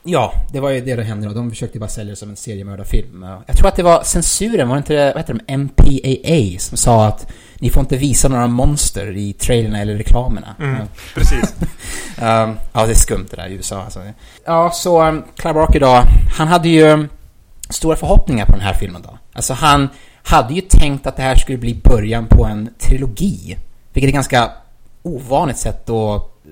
Ja, 0.06 0.34
det 0.54 0.60
var 0.60 0.70
ju 0.70 0.82
det 0.82 0.96
det 0.96 1.04
hände 1.04 1.28
då. 1.28 1.34
De 1.34 1.50
försökte 1.50 1.80
bara 1.80 1.90
sälja 1.90 2.12
det 2.12 2.16
som 2.16 2.30
en 2.30 2.36
seriemördarfilm. 2.36 3.26
Jag 3.48 3.58
tror 3.58 3.68
att 3.68 3.76
det 3.76 3.84
var 3.84 4.04
censuren, 4.04 4.68
var 4.68 4.76
det 4.76 4.78
inte 4.78 5.12
vad 5.16 5.18
heter 5.18 5.40
de, 5.48 5.58
MPAA, 5.58 6.60
som 6.60 6.78
sa 6.78 7.08
att 7.08 7.32
ni 7.64 7.70
får 7.70 7.82
inte 7.82 7.98
visa 7.98 8.28
några 8.28 8.48
monster 8.48 9.18
i 9.18 9.34
trailerna 9.34 9.80
eller 9.80 9.96
reklamerna. 9.96 10.56
Mm, 10.60 10.76
ja. 10.80 10.86
Precis. 11.16 11.56
um, 12.18 12.58
ja, 12.74 12.86
det 12.86 12.92
är 12.92 12.94
skumt 12.94 13.28
det 13.30 13.36
där 13.36 13.48
i 13.48 13.54
USA 13.54 13.84
alltså. 13.84 14.02
Ja, 14.46 14.72
så 14.74 15.04
um, 15.08 15.24
Clive 15.36 15.54
Barker 15.54 15.80
då, 15.80 16.04
han 16.38 16.48
hade 16.48 16.70
ju 16.70 16.84
um, 16.84 17.10
stora 17.70 17.96
förhoppningar 17.96 18.46
på 18.46 18.52
den 18.52 18.62
här 18.62 18.74
filmen 18.74 19.02
då. 19.02 19.18
Alltså 19.34 19.54
han 19.54 19.90
hade 20.24 20.54
ju 20.54 20.62
tänkt 20.62 21.08
att 21.08 21.16
det 21.16 21.24
här 21.24 21.36
skulle 21.36 21.58
bli 21.58 21.82
början 21.84 22.28
på 22.28 22.46
en 22.46 22.70
trilogi. 22.80 23.58
Vilket 23.94 24.10
är 24.10 24.14
ganska 24.14 24.52
ovanligt 25.02 25.58
sätt 25.58 25.90
att 25.90 26.44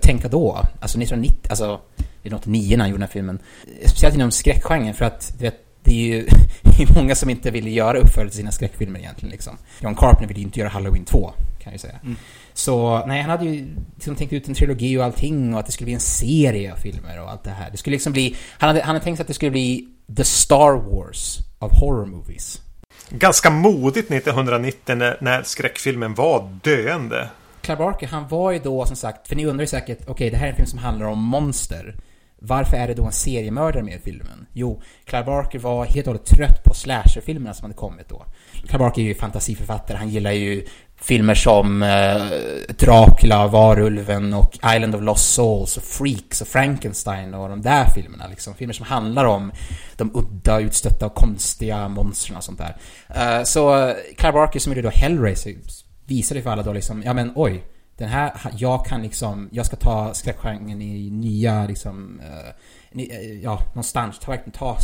tänka 0.00 0.28
då. 0.28 0.52
Alltså 0.80 0.98
1990, 0.98 1.50
alltså 1.50 1.64
1989 1.74 2.76
när 2.76 2.84
han 2.84 2.90
gjorde 2.90 2.98
den 2.98 3.08
här 3.08 3.12
filmen. 3.12 3.38
Speciellt 3.86 4.14
inom 4.14 4.30
skräckgenren 4.30 4.94
för 4.94 5.04
att 5.04 5.32
du 5.38 5.44
vet, 5.44 5.56
det 5.82 5.90
är 5.90 6.16
ju 6.16 6.26
det 6.62 6.82
är 6.82 6.94
många 6.94 7.14
som 7.14 7.30
inte 7.30 7.50
vill 7.50 7.76
göra 7.76 7.98
uppföljare 7.98 8.30
till 8.30 8.38
sina 8.38 8.52
skräckfilmer 8.52 9.00
egentligen 9.00 9.30
liksom. 9.30 9.58
John 9.80 9.94
Carpenter 9.94 10.26
vill 10.26 10.36
ju 10.36 10.42
inte 10.42 10.60
göra 10.60 10.68
Halloween 10.68 11.04
2, 11.04 11.32
kan 11.58 11.64
jag 11.64 11.72
ju 11.72 11.78
säga. 11.78 11.98
Mm. 12.02 12.16
Så 12.54 13.06
nej, 13.06 13.20
han 13.20 13.30
hade 13.30 13.44
ju 13.44 13.66
liksom 13.94 14.16
tänkt 14.16 14.32
ut 14.32 14.48
en 14.48 14.54
trilogi 14.54 14.98
och 14.98 15.04
allting 15.04 15.54
och 15.54 15.60
att 15.60 15.66
det 15.66 15.72
skulle 15.72 15.84
bli 15.84 15.94
en 15.94 16.00
serie 16.00 16.72
av 16.72 16.76
filmer 16.76 17.22
och 17.22 17.30
allt 17.30 17.44
det 17.44 17.50
här. 17.50 17.70
Det 17.70 17.76
skulle 17.76 17.94
liksom 17.94 18.12
bli, 18.12 18.36
han 18.58 18.68
hade, 18.68 18.80
han 18.80 18.88
hade 18.88 19.04
tänkt 19.04 19.16
sig 19.16 19.22
att 19.22 19.28
det 19.28 19.34
skulle 19.34 19.50
bli 19.50 19.88
The 20.16 20.24
Star 20.24 20.72
Wars 20.72 21.38
of 21.58 21.72
horror 21.72 22.06
movies. 22.06 22.60
Ganska 23.08 23.50
modigt 23.50 24.10
1990 24.10 24.94
när, 24.94 25.18
när 25.20 25.42
skräckfilmen 25.42 26.14
var 26.14 26.58
döende. 26.62 27.30
Clive 27.60 27.78
Barker, 27.78 28.06
han 28.06 28.28
var 28.28 28.50
ju 28.50 28.58
då 28.58 28.86
som 28.86 28.96
sagt, 28.96 29.28
för 29.28 29.36
ni 29.36 29.46
undrar 29.46 29.62
ju 29.62 29.66
säkert, 29.66 29.98
okej 30.00 30.12
okay, 30.12 30.30
det 30.30 30.36
här 30.36 30.46
är 30.46 30.50
en 30.50 30.56
film 30.56 30.68
som 30.68 30.78
handlar 30.78 31.06
om 31.06 31.18
monster. 31.18 31.94
Varför 32.42 32.76
är 32.76 32.88
det 32.88 32.94
då 32.94 33.04
en 33.04 33.12
seriemördare 33.12 33.82
med 33.82 33.94
i 33.94 33.98
filmen? 33.98 34.46
Jo, 34.52 34.82
Clive 35.04 35.24
Barker 35.24 35.58
var 35.58 35.84
helt 35.84 36.06
och 36.06 36.12
hållet 36.12 36.26
trött 36.26 36.64
på 36.64 36.74
slasherfilmerna 36.74 37.54
som 37.54 37.64
hade 37.64 37.74
kommit 37.74 38.08
då. 38.08 38.26
Clive 38.52 38.78
Barker 38.78 39.02
är 39.02 39.06
ju 39.06 39.14
fantasiförfattare, 39.14 39.96
han 39.96 40.08
gillar 40.08 40.32
ju 40.32 40.66
filmer 41.00 41.34
som 41.34 41.82
eh, 41.82 42.22
Dracula, 42.78 43.46
Varulven 43.46 44.34
och 44.34 44.54
Island 44.54 44.94
of 44.94 45.02
Lost 45.02 45.34
Souls 45.34 45.76
och 45.76 45.82
Freaks 45.82 46.40
och 46.40 46.48
Frankenstein 46.48 47.34
och 47.34 47.48
de 47.48 47.62
där 47.62 47.84
filmerna 47.84 48.26
liksom. 48.26 48.54
Filmer 48.54 48.74
som 48.74 48.86
handlar 48.86 49.24
om 49.24 49.52
de 49.96 50.10
udda, 50.14 50.60
utstötta 50.60 51.06
och 51.06 51.14
konstiga 51.14 51.88
monstren 51.88 52.36
och 52.36 52.44
sånt 52.44 52.58
där. 52.58 52.76
Eh, 53.08 53.44
så 53.44 53.88
eh, 53.88 53.94
Clive 54.16 54.32
Barker 54.32 54.60
som 54.60 54.72
gjorde 54.72 54.82
då 54.82 54.90
Hellraiser 54.94 55.54
visade 56.06 56.42
för 56.42 56.50
alla 56.50 56.62
då 56.62 56.72
liksom, 56.72 57.02
ja 57.02 57.12
men 57.12 57.32
oj, 57.34 57.64
den 58.00 58.08
här, 58.08 58.32
jag 58.56 58.86
kan 58.86 59.02
liksom, 59.02 59.48
jag 59.52 59.66
ska 59.66 59.76
ta 59.76 60.14
skräckgenren 60.14 60.82
i 60.82 61.10
nya 61.10 61.66
liksom, 61.66 62.20
uh, 62.20 63.02
ja, 63.42 63.62
någonstans, 63.68 64.18
ta 64.18 64.36
ta 64.36 64.78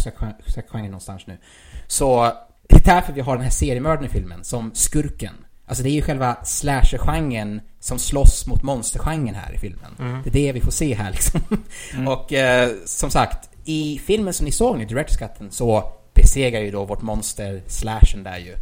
skräckgenren 0.46 0.90
någonstans 0.90 1.26
nu. 1.26 1.38
Så 1.86 2.32
det 2.68 2.76
är 2.76 2.84
därför 2.84 3.12
vi 3.12 3.20
har 3.20 3.34
den 3.34 3.44
här 3.44 3.50
seriemördaren 3.50 4.04
i 4.04 4.08
filmen, 4.08 4.44
som 4.44 4.70
skurken. 4.74 5.34
Alltså 5.66 5.82
det 5.82 5.90
är 5.90 5.92
ju 5.92 6.02
själva 6.02 6.36
slasher-genren 6.44 7.60
som 7.80 7.98
slåss 7.98 8.46
mot 8.46 8.62
monstergenren 8.62 9.34
här 9.34 9.54
i 9.54 9.58
filmen. 9.58 9.96
Mm. 9.98 10.22
Det 10.22 10.30
är 10.30 10.32
det 10.32 10.52
vi 10.52 10.60
får 10.60 10.70
se 10.70 10.94
här 10.94 11.10
liksom. 11.10 11.40
Mm. 11.94 12.08
Och 12.08 12.32
eh, 12.32 12.70
som 12.84 13.10
sagt, 13.10 13.50
i 13.64 14.00
filmen 14.04 14.34
som 14.34 14.44
ni 14.44 14.52
såg 14.52 14.78
nu, 14.78 14.84
Director's 14.84 15.50
så 15.50 15.92
besegrar 16.14 16.60
ju 16.60 16.70
då 16.70 16.84
vårt 16.84 17.02
monster, 17.02 17.62
slashen 17.66 18.22
där 18.22 18.38
ju, 18.38 18.54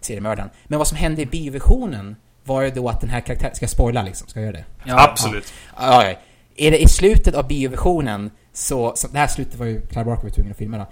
seriemördaren. 0.00 0.50
Men 0.64 0.78
vad 0.78 0.88
som 0.88 0.96
hände 0.96 1.22
i 1.22 1.26
bioversionen 1.26 2.16
var 2.44 2.62
ju 2.62 2.70
då 2.70 2.88
att 2.88 3.00
den 3.00 3.10
här 3.10 3.20
karaktären, 3.20 3.54
ska 3.54 3.62
jag 3.62 3.70
spoila 3.70 4.02
liksom? 4.02 4.28
Ska 4.28 4.40
jag 4.40 4.46
göra 4.46 4.56
det? 4.56 4.64
Ja, 4.84 5.10
Absolut. 5.10 5.52
Ja. 5.76 5.98
Okay. 5.98 6.16
Är 6.56 6.70
det 6.70 6.82
i 6.82 6.88
slutet 6.88 7.34
av 7.34 7.48
bioversionen 7.48 8.30
så, 8.52 8.92
så 8.96 9.08
det 9.08 9.18
här 9.18 9.26
slutet 9.26 9.58
var 9.58 9.66
ju 9.66 9.80
Clive 9.80 10.04
Barker 10.04 10.22
var 10.22 10.30
tvungen 10.30 10.52
att 10.52 10.58
filma 10.58 10.78
då, 10.78 10.86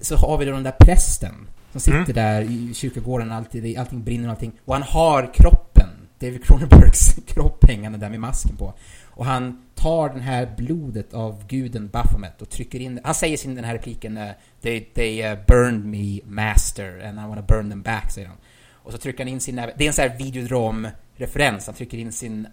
så 0.00 0.16
har 0.16 0.38
vi 0.38 0.44
då 0.44 0.52
den 0.52 0.62
där 0.62 0.76
prästen 0.78 1.48
som 1.72 1.80
sitter 1.80 1.98
mm. 1.98 2.12
där 2.12 2.42
i 2.42 2.74
kyrkogården, 2.74 3.32
alltid, 3.32 3.78
allting 3.78 4.04
brinner 4.04 4.24
och 4.24 4.30
allting. 4.30 4.52
Och 4.64 4.74
han 4.74 4.82
har 4.82 5.34
kroppen, 5.34 5.88
David 6.18 6.44
Cronenbergs 6.44 7.14
kropp 7.26 7.64
hängande 7.68 7.98
där 7.98 8.10
med 8.10 8.20
masken 8.20 8.56
på. 8.56 8.74
Och 9.06 9.26
han 9.26 9.64
tar 9.74 10.08
den 10.08 10.20
här 10.20 10.54
blodet 10.56 11.14
av 11.14 11.46
guden 11.48 11.88
Baphomet 11.88 12.42
och 12.42 12.50
trycker 12.50 12.80
in 12.80 13.00
Han 13.04 13.14
säger 13.14 13.36
sin 13.36 13.54
den 13.54 13.64
här 13.64 13.74
repliken 13.74 14.18
uh, 14.18 14.30
They, 14.60 14.80
they 14.80 15.30
uh, 15.30 15.38
burned 15.46 15.84
me 15.84 16.20
master 16.24 17.06
and 17.06 17.18
I 17.18 17.22
wanna 17.22 17.42
burn 17.42 17.70
them 17.70 17.82
back, 17.82 18.12
säger 18.12 18.28
han. 18.28 18.36
Och 18.84 18.92
så 18.92 18.98
trycker 18.98 19.24
han 19.24 19.28
in 19.28 19.40
sin 19.40 19.56
Det 19.56 19.84
är 19.84 19.86
en 19.86 19.92
sån 19.92 20.02
här 20.08 20.18
videodrom-referens. 20.18 21.66
Han 21.66 21.74
trycker 21.74 21.98
in 21.98 22.12
sin, 22.12 22.46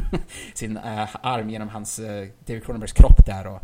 sin 0.54 0.76
uh, 0.76 1.16
arm 1.22 1.50
genom 1.50 1.68
hans 1.68 1.98
uh, 1.98 2.06
David 2.46 2.64
Cronenbergs 2.64 2.92
kropp 2.92 3.26
där 3.26 3.46
och, 3.46 3.60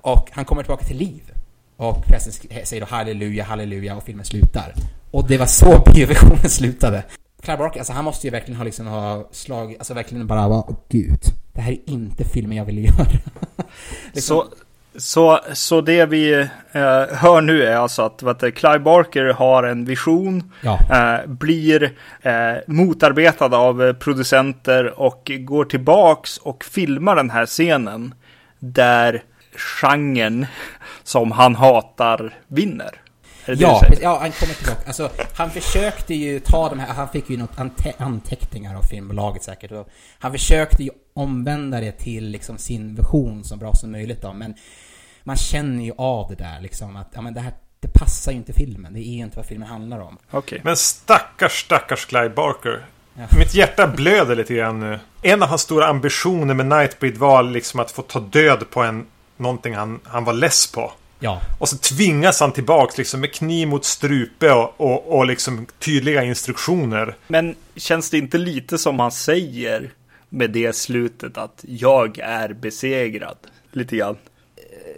och 0.00 0.30
han 0.32 0.44
kommer 0.44 0.62
tillbaka 0.62 0.84
till 0.84 0.96
liv. 0.96 1.32
Och 1.76 2.04
prästen 2.04 2.32
säger 2.64 2.80
då 2.80 2.86
halleluja, 2.86 3.44
halleluja 3.44 3.96
och 3.96 4.02
filmen 4.02 4.24
slutar. 4.24 4.74
Och 5.10 5.28
det 5.28 5.38
var 5.38 5.46
så 5.46 5.82
bioversionen 5.94 6.50
slutade. 6.50 7.04
Clive 7.42 7.58
Barker, 7.58 7.80
alltså 7.80 7.92
han 7.92 8.04
måste 8.04 8.26
ju 8.26 8.30
verkligen 8.30 8.56
ha 8.56 8.64
liksom 8.64 8.86
ha 8.86 9.28
slagit, 9.32 9.78
alltså 9.78 9.94
verkligen 9.94 10.26
bara 10.26 10.48
vara, 10.48 10.60
oh, 10.60 10.76
gud, 10.88 11.20
det 11.52 11.60
här 11.60 11.72
är 11.72 11.90
inte 11.90 12.24
filmen 12.24 12.56
jag 12.56 12.64
ville 12.64 12.80
göra. 12.80 13.06
liksom. 14.12 14.22
Så 14.22 14.44
så, 14.98 15.40
så 15.52 15.80
det 15.80 16.06
vi 16.06 16.32
eh, 16.72 17.04
hör 17.10 17.40
nu 17.40 17.62
är 17.62 17.76
alltså 17.76 18.02
att 18.02 18.22
vet, 18.22 18.54
Clive 18.54 18.78
Barker 18.78 19.24
har 19.24 19.62
en 19.62 19.84
vision, 19.84 20.52
ja. 20.60 20.78
eh, 20.90 21.26
blir 21.26 21.92
eh, 22.22 22.54
motarbetad 22.66 23.56
av 23.56 23.92
producenter 23.92 25.00
och 25.00 25.30
går 25.40 25.64
tillbaks 25.64 26.38
och 26.38 26.64
filmar 26.64 27.16
den 27.16 27.30
här 27.30 27.46
scenen 27.46 28.14
där 28.58 29.22
genren 29.56 30.46
som 31.02 31.32
han 31.32 31.54
hatar 31.54 32.34
vinner. 32.48 33.00
Ja, 33.46 33.82
ja, 34.00 34.18
han 34.20 34.32
kommer 34.32 34.54
tillbaka. 34.54 34.86
Alltså, 34.86 35.10
han 35.34 35.50
försökte 35.50 36.14
ju 36.14 36.40
ta 36.40 36.68
de 36.68 36.78
här, 36.78 36.94
han 36.94 37.08
fick 37.08 37.30
ju 37.30 37.36
något 37.36 37.58
ante 37.58 37.92
anteckningar 37.98 38.76
av 38.76 38.82
filmbolaget 38.82 39.42
säkert. 39.42 39.72
Han 40.18 40.32
försökte 40.32 40.82
ju 40.82 40.90
omvända 41.14 41.80
det 41.80 41.92
till 41.92 42.28
liksom 42.28 42.58
sin 42.58 42.94
version 42.94 43.44
så 43.44 43.56
bra 43.56 43.74
som 43.74 43.92
möjligt 43.92 44.22
då, 44.22 44.32
men 44.32 44.54
man 45.26 45.36
känner 45.36 45.84
ju 45.84 45.92
av 45.98 46.28
det 46.28 46.34
där 46.34 46.60
liksom 46.60 46.96
att 46.96 47.08
ja, 47.14 47.22
men 47.22 47.34
det 47.34 47.40
här 47.40 47.52
det 47.80 47.88
passar 47.88 48.32
ju 48.32 48.38
inte 48.38 48.52
filmen. 48.52 48.92
Det 48.92 49.00
är 49.00 49.12
ju 49.12 49.22
inte 49.22 49.36
vad 49.36 49.46
filmen 49.46 49.68
handlar 49.68 50.00
om. 50.00 50.18
Okay. 50.30 50.60
Men 50.62 50.76
stackars, 50.76 51.60
stackars 51.60 52.06
Clive 52.06 52.28
Barker. 52.28 52.86
Ja. 53.14 53.38
Mitt 53.38 53.54
hjärta 53.54 53.86
blöder 53.86 54.36
lite 54.36 54.54
grann 54.54 54.80
nu. 54.80 54.98
En 55.22 55.42
av 55.42 55.48
hans 55.48 55.62
stora 55.62 55.86
ambitioner 55.86 56.54
med 56.54 56.66
Nightbreed 56.66 57.16
var 57.16 57.42
liksom 57.42 57.80
att 57.80 57.90
få 57.90 58.02
ta 58.02 58.20
död 58.20 58.70
på 58.70 58.82
en 58.82 59.06
någonting 59.36 59.74
han, 59.74 60.00
han 60.04 60.24
var 60.24 60.32
less 60.32 60.72
på. 60.72 60.92
Ja. 61.18 61.40
Och 61.58 61.68
så 61.68 61.78
tvingas 61.78 62.40
han 62.40 62.52
tillbaks 62.52 62.98
liksom 62.98 63.20
med 63.20 63.32
kniv 63.32 63.68
mot 63.68 63.84
strupe 63.84 64.52
och, 64.52 64.80
och, 64.80 65.16
och 65.16 65.26
liksom 65.26 65.66
tydliga 65.78 66.22
instruktioner. 66.22 67.16
Men 67.26 67.54
känns 67.76 68.10
det 68.10 68.18
inte 68.18 68.38
lite 68.38 68.78
som 68.78 68.98
han 68.98 69.12
säger 69.12 69.90
med 70.28 70.50
det 70.50 70.76
slutet 70.76 71.38
att 71.38 71.64
jag 71.68 72.18
är 72.18 72.52
besegrad? 72.52 73.36
Lite 73.72 73.96
grann 73.96 74.16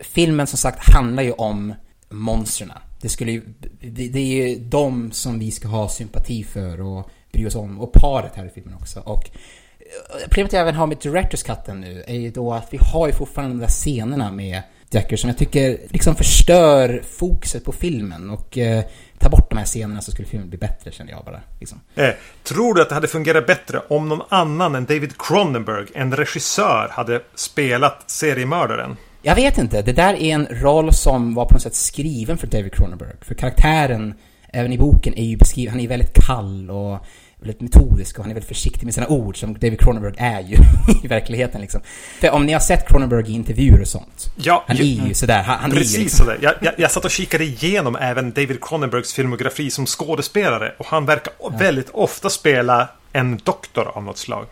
filmen 0.02 0.46
som 0.46 0.58
sagt 0.58 0.94
handlar 0.94 1.22
ju 1.22 1.32
om 1.32 1.74
monstren. 2.08 2.72
Det, 3.00 3.08
skulle 3.08 3.32
ju, 3.32 3.42
det, 3.80 4.08
det, 4.08 4.18
är 4.18 4.48
ju 4.48 4.58
de 4.58 5.12
som 5.12 5.38
vi 5.38 5.50
ska 5.50 5.68
ha 5.68 5.88
sympati 5.88 6.44
för 6.44 6.80
och 6.80 7.10
bry 7.32 7.46
oss 7.46 7.54
om. 7.54 7.80
Och 7.80 7.92
paret 7.92 8.32
här 8.34 8.46
i 8.46 8.50
filmen 8.50 8.74
också. 8.74 9.00
Och 9.00 9.30
eh, 9.78 10.22
problemet 10.24 10.52
jag 10.52 10.62
även 10.62 10.74
har 10.74 10.86
med 10.86 10.98
Directors 10.98 11.42
Cutten 11.42 11.80
nu 11.80 12.04
är 12.06 12.16
ju 12.16 12.30
då 12.30 12.52
att 12.52 12.68
vi 12.70 12.78
har 12.80 13.06
ju 13.06 13.12
fortfarande 13.12 13.56
de 13.56 13.60
där 13.60 13.68
scenerna 13.68 14.30
med 14.30 14.62
Decker 14.90 15.16
som 15.16 15.28
jag 15.28 15.38
tycker 15.38 15.78
liksom 15.88 16.14
förstör 16.14 17.02
fokuset 17.18 17.64
på 17.64 17.72
filmen 17.72 18.30
och 18.30 18.58
eh, 18.58 18.84
tar 19.18 19.30
bort 19.30 19.50
de 19.50 19.58
här 19.58 19.64
scenerna 19.64 20.00
så 20.00 20.10
skulle 20.10 20.28
filmen 20.28 20.48
bli 20.48 20.58
bättre 20.58 20.92
känner 20.92 21.12
jag 21.12 21.24
bara. 21.24 21.40
Liksom. 21.60 21.80
Eh, 21.94 22.10
tror 22.42 22.74
du 22.74 22.82
att 22.82 22.88
det 22.88 22.94
hade 22.94 23.08
fungerat 23.08 23.46
bättre 23.46 23.82
om 23.88 24.08
någon 24.08 24.26
annan 24.28 24.74
än 24.74 24.84
David 24.84 25.18
Cronenberg, 25.18 25.86
en 25.94 26.16
regissör, 26.16 26.88
hade 26.92 27.22
spelat 27.34 28.10
seriemördaren? 28.10 28.96
Jag 29.22 29.34
vet 29.34 29.58
inte. 29.58 29.82
Det 29.82 29.92
där 29.92 30.14
är 30.14 30.34
en 30.34 30.46
roll 30.50 30.92
som 30.92 31.34
var 31.34 31.44
på 31.44 31.54
något 31.54 31.62
sätt 31.62 31.74
skriven 31.74 32.38
för 32.38 32.46
David 32.46 32.72
Cronenberg. 32.72 33.12
För 33.20 33.34
karaktären, 33.34 34.14
även 34.52 34.72
i 34.72 34.78
boken, 34.78 35.14
är 35.14 35.24
ju 35.24 35.36
beskriven, 35.36 35.72
han 35.72 35.80
är 35.80 35.88
väldigt 35.88 36.26
kall 36.26 36.70
och 36.70 37.06
väldigt 37.40 37.60
metodisk 37.60 38.18
och 38.18 38.24
han 38.24 38.30
är 38.30 38.34
väldigt 38.34 38.48
försiktig 38.48 38.84
med 38.84 38.94
sina 38.94 39.06
ord 39.06 39.40
som 39.40 39.54
David 39.54 39.80
Cronenberg 39.80 40.14
är 40.18 40.40
ju 40.40 40.56
i 41.04 41.06
verkligheten 41.06 41.60
liksom. 41.60 41.80
För 42.20 42.30
om 42.30 42.46
ni 42.46 42.52
har 42.52 42.60
sett 42.60 42.88
Cronenberg 42.88 43.30
i 43.30 43.32
intervjuer 43.32 43.80
och 43.80 43.88
sånt. 43.88 44.32
Ja, 44.36 44.64
han 44.66 44.76
är 44.76 44.82
ju 44.82 45.14
sådär. 45.14 45.42
Han, 45.42 45.58
han 45.58 45.70
precis 45.70 45.94
är 45.94 45.98
ju 45.98 46.04
liksom, 46.04 46.26
sådär. 46.26 46.38
Jag, 46.42 46.54
jag, 46.60 46.74
jag 46.76 46.90
satt 46.90 47.04
och 47.04 47.10
kikade 47.10 47.44
igenom 47.44 47.96
även 47.96 48.32
David 48.32 48.64
Cronenbergs 48.64 49.12
filmografi 49.12 49.70
som 49.70 49.86
skådespelare 49.86 50.74
och 50.78 50.86
han 50.86 51.06
verkar 51.06 51.32
ja. 51.40 51.48
väldigt 51.58 51.90
ofta 51.90 52.30
spela 52.30 52.88
en 53.12 53.40
doktor 53.44 53.88
av 53.94 54.04
något 54.04 54.18
slag. 54.18 54.46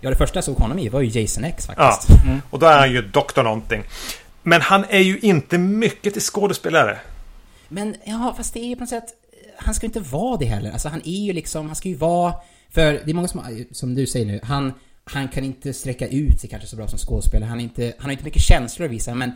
Ja, 0.00 0.10
det 0.10 0.16
första 0.16 0.36
jag 0.36 0.44
såg 0.44 0.56
honom 0.56 0.78
i 0.78 0.88
var 0.88 1.00
ju 1.00 1.20
Jason 1.20 1.44
X 1.44 1.66
faktiskt. 1.66 2.08
Ja, 2.08 2.22
mm. 2.24 2.42
och 2.50 2.58
då 2.58 2.66
är 2.66 2.78
han 2.78 2.92
ju 2.92 3.02
doktor 3.02 3.42
någonting. 3.42 3.82
Men 4.42 4.60
han 4.60 4.84
är 4.88 4.98
ju 4.98 5.18
inte 5.18 5.58
mycket 5.58 6.12
till 6.12 6.22
skådespelare. 6.22 6.98
Men 7.68 7.94
ja, 8.04 8.34
fast 8.36 8.54
det 8.54 8.60
är 8.60 8.66
ju 8.66 8.74
på 8.76 8.80
något 8.80 8.88
sätt... 8.88 9.08
Han 9.56 9.74
ska 9.74 9.86
ju 9.86 9.88
inte 9.88 10.10
vara 10.10 10.36
det 10.36 10.44
heller. 10.44 10.72
Alltså 10.72 10.88
han 10.88 11.00
är 11.04 11.24
ju 11.26 11.32
liksom, 11.32 11.66
han 11.66 11.76
ska 11.76 11.88
ju 11.88 11.94
vara... 11.94 12.34
För 12.70 12.92
det 13.04 13.10
är 13.10 13.14
många 13.14 13.28
som, 13.28 13.64
som 13.70 13.94
du 13.94 14.06
säger 14.06 14.26
nu, 14.26 14.40
han, 14.42 14.72
han 15.04 15.28
kan 15.28 15.44
inte 15.44 15.72
sträcka 15.72 16.06
ut 16.08 16.40
sig 16.40 16.50
kanske 16.50 16.68
så 16.68 16.76
bra 16.76 16.88
som 16.88 16.98
skådespelare. 16.98 17.48
Han, 17.48 17.60
inte, 17.60 17.92
han 17.98 18.04
har 18.04 18.12
inte 18.12 18.24
mycket 18.24 18.42
känslor 18.42 18.86
att 18.86 18.92
visa, 18.92 19.14
men 19.14 19.32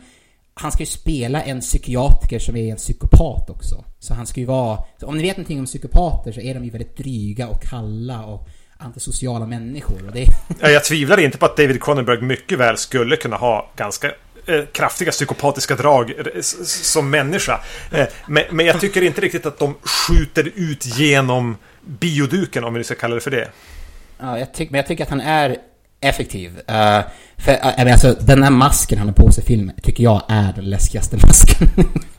han 0.53 0.71
ska 0.71 0.81
ju 0.81 0.85
spela 0.85 1.43
en 1.43 1.61
psykiatriker 1.61 2.39
som 2.39 2.55
är 2.55 2.71
en 2.71 2.77
psykopat 2.77 3.49
också. 3.49 3.83
Så 3.99 4.13
han 4.13 4.25
ska 4.25 4.39
ju 4.39 4.45
vara... 4.45 4.83
om 5.01 5.17
ni 5.17 5.23
vet 5.23 5.37
någonting 5.37 5.59
om 5.59 5.65
psykopater 5.65 6.31
så 6.31 6.41
är 6.41 6.53
de 6.53 6.63
ju 6.63 6.69
väldigt 6.69 6.97
dryga 6.97 7.47
och 7.47 7.61
kalla 7.61 8.25
och 8.25 8.47
antisociala 8.85 9.45
människor. 9.45 10.07
Och 10.07 10.13
det... 10.13 10.25
ja, 10.59 10.69
jag 10.69 10.83
tvivlar 10.83 11.19
inte 11.19 11.37
på 11.37 11.45
att 11.45 11.57
David 11.57 11.83
Cronenberg 11.83 12.21
mycket 12.21 12.59
väl 12.59 12.77
skulle 12.77 13.15
kunna 13.15 13.35
ha 13.35 13.71
ganska 13.75 14.07
eh, 14.45 14.65
kraftiga 14.71 15.11
psykopatiska 15.11 15.75
drag 15.75 16.09
eh, 16.09 16.41
som 16.65 17.09
människa. 17.09 17.61
Eh, 17.91 18.05
men, 18.27 18.43
men 18.51 18.65
jag 18.65 18.79
tycker 18.79 19.01
inte 19.01 19.21
riktigt 19.21 19.45
att 19.45 19.59
de 19.59 19.75
skjuter 19.81 20.51
ut 20.55 20.85
genom 20.85 21.57
bioduken, 21.81 22.63
om 22.63 22.73
vi 22.73 22.83
ska 22.83 22.95
kalla 22.95 23.15
det 23.15 23.21
för 23.21 23.31
det. 23.31 23.49
Ja, 24.19 24.39
jag 24.39 24.53
tyck, 24.53 24.69
men 24.69 24.77
jag 24.77 24.87
tycker 24.87 25.03
att 25.03 25.09
han 25.09 25.21
är 25.21 25.57
effektiv. 26.01 26.49
Uh, 26.49 27.01
för, 27.37 27.51
uh, 27.51 27.91
alltså, 27.91 28.15
den 28.19 28.43
här 28.43 28.51
masken 28.51 28.97
han 28.97 29.07
har 29.07 29.15
på 29.15 29.31
sig 29.31 29.43
i 29.43 29.47
filmen 29.47 29.75
tycker 29.83 30.03
jag 30.03 30.21
är 30.29 30.53
den 30.53 30.69
läskigaste 30.69 31.17
masken. 31.17 31.67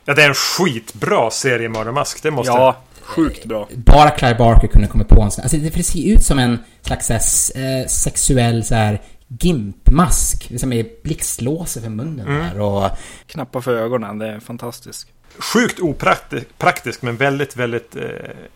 ja, 0.05 0.13
det 0.13 0.23
är 0.23 0.27
en 0.27 0.33
skitbra 0.33 1.31
seriemördarmask. 1.31 2.23
Det 2.23 2.31
måste... 2.31 2.51
Ja, 2.51 2.81
Sjukt 3.07 3.45
bra. 3.45 3.67
Bara 3.75 4.09
Clive 4.09 4.35
Barker 4.35 4.67
kunde 4.67 4.87
komma 4.87 5.03
på 5.03 5.21
en 5.21 5.31
sån 5.31 5.43
Alltså 5.43 5.57
det 5.57 5.83
ser 5.83 6.13
ut 6.13 6.23
som 6.23 6.39
en 6.39 6.59
slags 6.81 7.09
här, 7.09 7.21
eh, 7.55 7.87
sexuell 7.87 8.63
så 8.63 8.75
här 8.75 9.01
gimpmask. 9.27 10.59
Som 10.59 10.73
är 10.73 10.85
blixtlåser 11.03 11.81
för 11.81 11.89
munnen 11.89 12.27
mm. 12.27 12.39
där 12.39 12.59
och... 12.59 12.89
Knappar 13.27 13.61
för 13.61 13.75
ögonen, 13.75 14.17
det 14.17 14.27
är 14.27 14.39
fantastiskt. 14.39 15.07
Sjukt 15.39 15.79
opraktisk 15.79 17.01
men 17.01 17.17
väldigt, 17.17 17.55
väldigt 17.55 17.95
eh, 17.95 18.03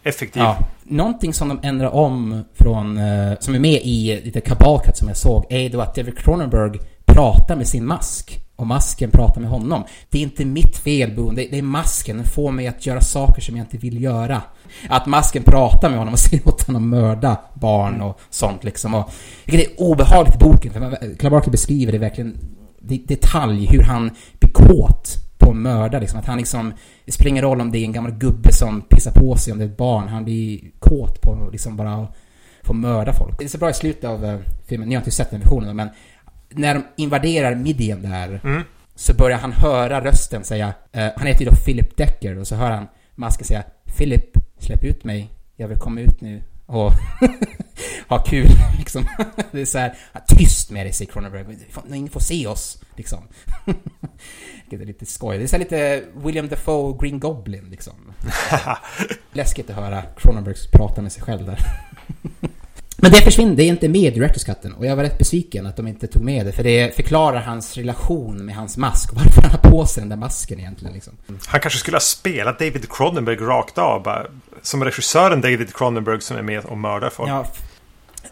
effektiv. 0.04 0.42
Ja. 0.42 0.58
Någonting 0.84 1.34
som 1.34 1.50
de 1.50 1.60
ändrar 1.64 1.90
om 1.90 2.44
från, 2.56 2.98
eh, 2.98 3.40
som 3.40 3.56
är 3.56 3.60
med 3.60 3.82
i 3.84 4.22
lite 4.24 4.42
kabalkat 4.42 4.98
som 4.98 5.08
jag 5.08 5.18
såg, 5.18 5.46
är 5.50 5.70
då 5.70 5.82
att 5.82 5.96
David 5.96 6.18
Cronenberg 6.18 6.80
pratar 7.06 7.56
med 7.56 7.68
sin 7.68 7.86
mask 7.86 8.41
och 8.62 8.68
masken 8.68 9.12
pratar 9.12 9.42
med 9.42 9.50
honom. 9.50 9.84
Det 10.10 10.18
är 10.18 10.22
inte 10.22 10.46
mitt 10.46 10.78
fel, 10.78 11.16
Boone. 11.16 11.36
Det, 11.52 11.58
är 11.58 11.62
masken. 11.62 12.18
Den 12.18 12.26
får 12.26 12.52
mig 12.52 12.68
att 12.68 12.86
göra 12.86 13.02
saker 13.02 13.42
som 13.42 13.58
jag 13.58 13.64
inte 13.64 13.78
vill 13.78 14.04
göra. 14.04 14.42
Att 14.90 15.06
masken 15.06 15.44
pratar 15.44 15.90
med 15.90 15.98
honom 15.98 16.14
och 16.14 16.20
säger 16.20 16.48
åt 16.48 16.68
honom 16.68 16.84
att 16.84 17.02
mörda 17.02 17.38
barn 17.54 18.02
och 18.02 18.20
sånt 18.30 18.64
liksom. 18.64 18.94
Och, 18.94 19.10
vilket 19.46 19.72
är 19.72 19.82
obehagligt 19.82 20.36
i 20.36 20.38
boken, 20.38 20.74
för 20.74 21.16
Clabarker 21.16 21.52
beskriver 21.52 21.92
det 21.92 21.98
verkligen 21.98 22.38
i 22.90 22.98
detalj 22.98 23.68
hur 23.72 23.84
han 23.84 24.12
blir 24.40 24.52
kåt 24.52 25.16
på 25.38 25.50
att 25.50 25.56
mörda 25.56 26.00
liksom. 26.00 26.20
Att 26.20 26.26
han 26.26 26.38
liksom, 26.38 26.74
det 27.06 27.12
spelar 27.12 27.30
ingen 27.30 27.44
roll 27.44 27.62
om 27.62 27.72
det 27.72 27.78
är 27.78 27.84
en 27.84 27.92
gammal 27.92 28.12
gubbe 28.12 28.54
som 28.54 28.82
pissar 28.82 29.12
på 29.12 29.36
sig, 29.36 29.54
om 29.54 29.60
det 29.60 29.66
är 29.66 29.70
ett 29.70 29.78
barn. 29.78 30.08
Han 30.08 30.24
blir 30.24 30.60
kåt 30.80 31.22
på 31.22 31.34
att 31.34 31.52
liksom 31.52 31.78
bara 31.78 32.08
få 32.64 32.74
mörda 32.74 33.14
folk. 33.14 33.38
Det 33.38 33.44
är 33.44 33.50
så 33.50 33.58
bra 33.58 33.70
i 33.70 33.74
slutet 33.74 34.04
av 34.04 34.26
eh, 34.26 34.40
filmen, 34.68 34.90
ni 34.90 34.96
har 34.96 35.02
inte 35.02 35.12
sett 35.12 35.32
den 35.32 35.40
versionen 35.40 35.76
men 35.76 35.90
när 36.52 36.74
de 36.74 36.84
invaderar 36.96 37.56
Midian 37.56 38.02
där 38.02 38.42
mm. 38.44 38.64
så 38.96 39.14
börjar 39.14 39.38
han 39.38 39.52
höra 39.52 40.06
rösten 40.06 40.44
säga, 40.44 40.68
uh, 40.68 41.10
han 41.16 41.28
heter 41.28 41.46
ju 41.46 41.50
då 41.50 41.56
Philip 41.56 41.98
Decker 41.98 42.38
och 42.38 42.48
så 42.48 42.56
hör 42.56 42.72
han 42.72 42.88
masken 43.16 43.46
säga 43.46 43.64
Philip, 43.98 44.38
släpp 44.60 44.84
ut 44.84 45.04
mig, 45.04 45.30
jag 45.56 45.68
vill 45.68 45.78
komma 45.78 46.02
ut 46.02 46.22
nu 46.22 46.44
och 46.66 46.92
ha 48.08 48.24
kul 48.24 48.50
liksom. 48.78 49.06
det 49.52 49.62
är 49.62 49.66
så 49.66 49.78
här, 49.78 49.96
tyst 50.28 50.72
med 50.72 50.86
dig 50.86 50.94
säger 50.94 51.12
Cronenberg, 51.12 51.58
ingen 51.94 52.10
får 52.10 52.20
se 52.20 52.48
oss 52.48 52.82
liksom. 52.96 53.20
det 54.70 54.76
är 54.76 54.86
lite 54.86 55.06
skoj. 55.06 55.38
Det 55.38 55.44
är 55.44 55.48
så 55.48 55.58
lite 55.58 56.04
William 56.16 56.48
Dafoe 56.48 56.98
Green 57.02 57.20
Goblin 57.20 57.68
liksom. 57.70 58.14
Läskigt 59.32 59.70
att 59.70 59.76
höra 59.76 60.04
Cronenberg 60.18 60.56
prata 60.72 61.02
med 61.02 61.12
sig 61.12 61.24
själv 61.24 61.46
där. 61.46 61.60
Men 62.98 63.12
det 63.12 63.22
försvinner, 63.22 63.56
det 63.56 63.64
är 63.64 63.68
inte 63.68 63.90
med 63.90 64.02
i 64.02 64.10
Directors 64.10 64.44
Cutten 64.44 64.74
och 64.74 64.86
jag 64.86 64.96
var 64.96 65.04
rätt 65.04 65.18
besviken 65.18 65.66
att 65.66 65.78
de 65.78 65.88
inte 65.88 66.08
tog 66.08 66.24
med 66.24 66.46
det 66.46 66.52
för 66.52 66.64
det 66.64 66.96
förklarar 66.96 67.42
hans 67.42 67.78
relation 67.78 68.46
med 68.46 68.56
hans 68.56 68.78
mask 68.78 69.12
och 69.12 69.18
varför 69.18 69.42
han 69.42 69.52
har 69.52 69.72
på 69.72 69.86
sig 69.86 70.02
den 70.02 70.10
där 70.10 70.18
masken 70.18 70.60
egentligen 70.60 70.94
liksom. 70.94 71.14
Han 71.48 71.60
kanske 71.60 71.80
skulle 71.80 71.96
ha 71.96 72.02
spelat 72.02 72.60
David 72.60 72.92
Cronenberg 72.92 73.36
rakt 73.36 73.78
av 73.78 74.04
bara, 74.04 74.26
som 74.62 74.84
regissören 74.84 75.42
David 75.42 75.76
Cronenberg 75.76 76.22
som 76.22 76.38
är 76.38 76.42
med 76.42 76.66
och 76.66 76.78
mördar 76.78 77.10
folk. 77.10 77.30
Ja. 77.30 77.46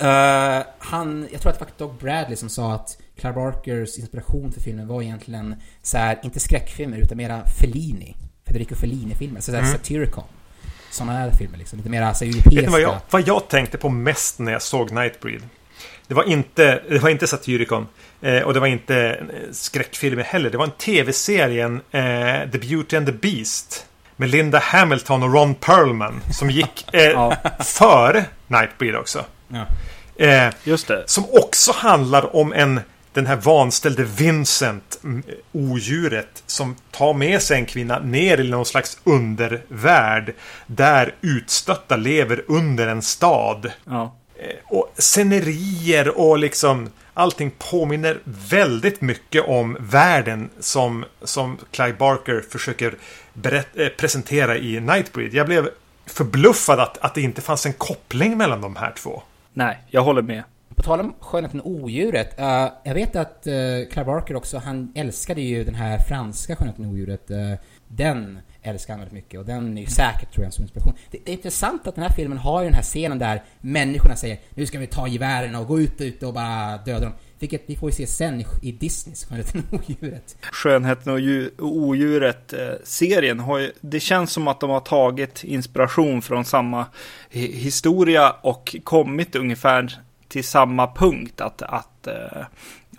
Uh, 0.01 0.64
han, 0.80 1.28
jag 1.32 1.41
tror 1.41 1.51
att 1.51 1.60
det 1.60 1.66
var 1.66 1.88
Doug 1.88 1.99
Bradley 1.99 2.36
som 2.36 2.49
sa 2.49 2.74
att 2.74 2.97
Clive 3.20 3.36
Barkers 3.36 3.97
inspiration 3.97 4.51
för 4.51 4.62
filmen 4.62 4.88
var 4.88 5.01
egentligen 5.01 5.55
så 5.82 5.97
här, 5.97 6.20
inte 6.24 6.39
skräckfilmer 6.39 6.97
utan 6.97 7.18
mera 7.18 7.41
Fellini. 7.60 8.16
Federico 8.47 8.76
Fellini-filmer, 8.76 9.41
så, 9.41 9.51
så 9.51 9.57
mm. 9.57 9.72
satirical 9.72 10.24
sådana 10.89 11.13
här 11.13 11.31
filmer 11.31 11.57
liksom. 11.57 11.77
Lite 11.77 11.89
mer 11.89 12.01
alltså 12.01 12.25
europeiska. 12.25 12.71
Vad 12.71 12.81
jag, 12.81 12.97
vad 13.09 13.27
jag 13.27 13.47
tänkte 13.47 13.77
på 13.77 13.89
mest 13.89 14.39
när 14.39 14.51
jag 14.51 14.61
såg 14.61 14.91
Nightbreed. 14.91 15.41
Det 16.07 16.13
var 16.13 16.23
inte, 16.23 16.81
det 16.89 16.99
var 16.99 17.09
inte 17.09 17.27
Satyricon. 17.27 17.87
Eh, 18.21 18.41
och 18.41 18.53
det 18.53 18.59
var 18.59 18.67
inte 18.67 18.97
eh, 18.97 19.51
skräckfilmer 19.51 20.23
heller. 20.23 20.49
Det 20.49 20.57
var 20.57 20.65
en 20.65 20.71
tv-serien 20.71 21.81
eh, 21.91 22.51
The 22.51 22.57
Beauty 22.57 22.97
and 22.97 23.05
the 23.05 23.11
Beast. 23.11 23.85
Med 24.15 24.29
Linda 24.29 24.59
Hamilton 24.59 25.23
och 25.23 25.33
Ron 25.33 25.55
Perlman. 25.55 26.21
Som 26.31 26.49
gick 26.49 26.85
eh, 26.93 27.03
ja. 27.03 27.35
före 27.59 28.25
Nightbreed 28.47 28.95
också. 28.95 29.25
Ja. 29.47 29.65
Eh, 30.25 30.53
Just 30.63 30.87
det. 30.87 31.03
Som 31.05 31.25
också 31.31 31.71
handlar 31.71 32.35
om 32.35 32.53
en 32.53 32.79
den 33.14 33.28
här 33.28 33.36
vanställde 33.36 34.03
Vincent, 34.03 34.99
mm, 35.03 35.24
odjuret, 35.51 36.43
som 36.45 36.76
tar 36.91 37.14
med 37.14 37.41
sig 37.41 37.57
en 37.57 37.66
kvinna 37.66 37.99
ner 37.99 38.39
i 38.39 38.49
någon 38.49 38.66
slags 38.66 38.97
undervärld. 39.03 40.34
Där 40.68 41.16
utstötta 41.22 41.95
lever 41.95 42.43
under 42.47 42.88
en 42.88 43.01
stad. 43.01 43.72
Ja. 43.86 44.16
Eh, 44.36 44.55
och 44.66 44.93
scenerier 44.97 46.20
och 46.20 46.39
liksom 46.39 46.89
allting 47.14 47.51
påminner 47.72 48.20
väldigt 48.24 49.01
mycket 49.01 49.47
om 49.47 49.78
världen 49.80 50.49
som, 50.60 51.05
som 51.24 51.57
Clive 51.72 51.97
Barker 51.97 52.43
försöker 52.49 52.95
berätt, 53.34 53.68
äh, 53.78 53.88
presentera 53.88 54.57
i 54.57 54.80
Nightbreed. 54.80 55.34
Jag 55.34 55.45
blev 55.45 55.70
förbluffad 56.05 56.80
att, 56.80 56.97
att 56.97 57.16
det 57.16 57.22
inte 57.22 57.41
fanns 57.41 57.66
en 57.66 57.74
koppling 57.74 58.38
mellan 58.38 58.62
de 58.62 58.76
här 58.76 58.93
två. 58.97 59.24
Nej, 59.53 59.78
jag 59.88 60.01
håller 60.01 60.22
med. 60.22 60.43
På 60.80 60.84
tal 60.84 60.99
om 60.99 61.13
Skönheten 61.19 61.61
och 61.61 61.71
odjuret. 61.71 62.39
Uh, 62.39 62.67
jag 62.84 62.93
vet 62.93 63.15
att 63.15 63.47
eh, 63.47 63.53
uh, 63.53 63.88
Clive 63.88 64.05
Barker 64.05 64.36
också, 64.36 64.57
han 64.57 64.91
älskade 64.95 65.41
ju 65.41 65.63
den 65.63 65.75
här 65.75 65.97
franska 65.97 66.55
Skönheten 66.55 66.86
och 66.86 66.91
odjuret. 66.91 67.32
Uh, 67.32 67.53
den 67.88 68.39
älskar 68.61 68.93
han 68.93 68.99
väldigt 68.99 69.13
mycket 69.13 69.39
och 69.39 69.45
den 69.45 69.77
är 69.77 69.82
ju 69.82 69.88
säkert, 69.88 70.34
tror 70.34 70.43
jag, 70.43 70.53
som 70.53 70.63
inspiration. 70.63 70.93
Det, 71.11 71.17
det, 71.25 71.32
är 71.32 71.34
intressant 71.34 71.88
att 71.88 71.95
den 71.95 72.03
här 72.03 72.11
filmen 72.11 72.38
har 72.38 72.61
ju 72.61 72.65
den 72.65 72.73
här 72.73 72.84
scenen 72.84 73.19
där 73.19 73.43
människorna 73.61 74.15
säger 74.15 74.39
nu 74.53 74.65
ska 74.65 74.80
vi 74.80 74.88
ta 74.88 75.07
gevären 75.07 75.55
och 75.55 75.67
gå 75.67 75.80
ut, 75.80 76.01
ut 76.01 76.23
och 76.23 76.34
bara 76.34 76.77
döda 76.77 76.99
dem. 76.99 77.13
Vilket 77.39 77.63
vi 77.65 77.75
får 77.75 77.89
ju 77.89 77.95
se 77.95 78.07
sen 78.07 78.41
i, 78.41 78.45
i 78.61 78.71
Disneys 78.71 79.25
Skönheten 79.25 79.63
och 79.71 79.75
odjuret. 79.89 80.38
Skönheten 80.51 81.13
och 81.13 81.65
odjuret-serien 81.65 83.39
har 83.39 83.59
ju, 83.59 83.71
det 83.82 83.99
känns 83.99 84.32
som 84.32 84.47
att 84.47 84.59
de 84.59 84.69
har 84.69 84.80
tagit 84.80 85.43
inspiration 85.43 86.21
från 86.21 86.45
samma 86.45 86.86
historia 87.30 88.32
och 88.32 88.75
kommit 88.84 89.36
ungefär 89.36 89.99
till 90.30 90.43
samma 90.43 90.88
punkt 90.88 91.41
att, 91.41 91.61
att 91.61 92.07
eh, 92.07 92.43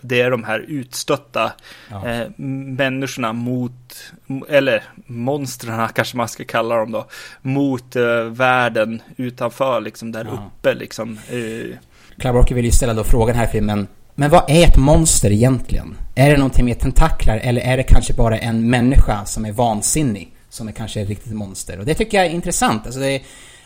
det 0.01 0.21
är 0.21 0.31
de 0.31 0.45
här 0.45 0.65
utstötta 0.69 1.53
ja. 1.91 2.09
eh, 2.09 2.29
människorna 2.37 3.33
mot, 3.33 4.13
eller 4.49 4.85
monstren 5.07 5.89
kanske 5.95 6.17
man 6.17 6.29
ska 6.29 6.45
kalla 6.45 6.77
dem 6.77 6.93
då, 6.93 7.07
mot 7.43 7.97
eh, 7.97 8.25
världen 8.25 9.03
utanför, 9.17 9.81
liksom 9.81 10.13
där 10.13 10.25
ja. 10.25 10.31
uppe 10.31 10.75
liksom. 10.75 11.19
Eh. 11.31 12.33
Barker 12.33 12.55
vill 12.55 12.65
ju 12.65 12.71
ställa 12.71 12.95
då 12.95 13.05
frågan 13.05 13.37
här 13.37 13.45
i 13.45 13.49
filmen, 13.49 13.87
men 14.15 14.31
vad 14.31 14.51
är 14.51 14.69
ett 14.69 14.77
monster 14.77 15.31
egentligen? 15.31 15.97
Är 16.15 16.31
det 16.31 16.37
någonting 16.37 16.65
med 16.65 16.81
tentaklar 16.81 17.37
eller 17.37 17.61
är 17.61 17.77
det 17.77 17.83
kanske 17.83 18.15
bara 18.15 18.39
en 18.39 18.71
människa 18.71 19.25
som 19.25 19.45
är 19.45 19.53
vansinnig? 19.53 20.35
Som 20.49 20.69
är 20.69 20.73
kanske 20.73 21.01
ett 21.01 21.09
riktigt 21.09 21.33
monster. 21.33 21.79
Och 21.79 21.85
det 21.85 21.95
tycker 21.95 22.19
jag 22.19 22.27
är 22.27 22.31
intressant. 22.31 22.87
Alltså 22.87 23.01
det 23.01 23.11
är, 23.11 23.21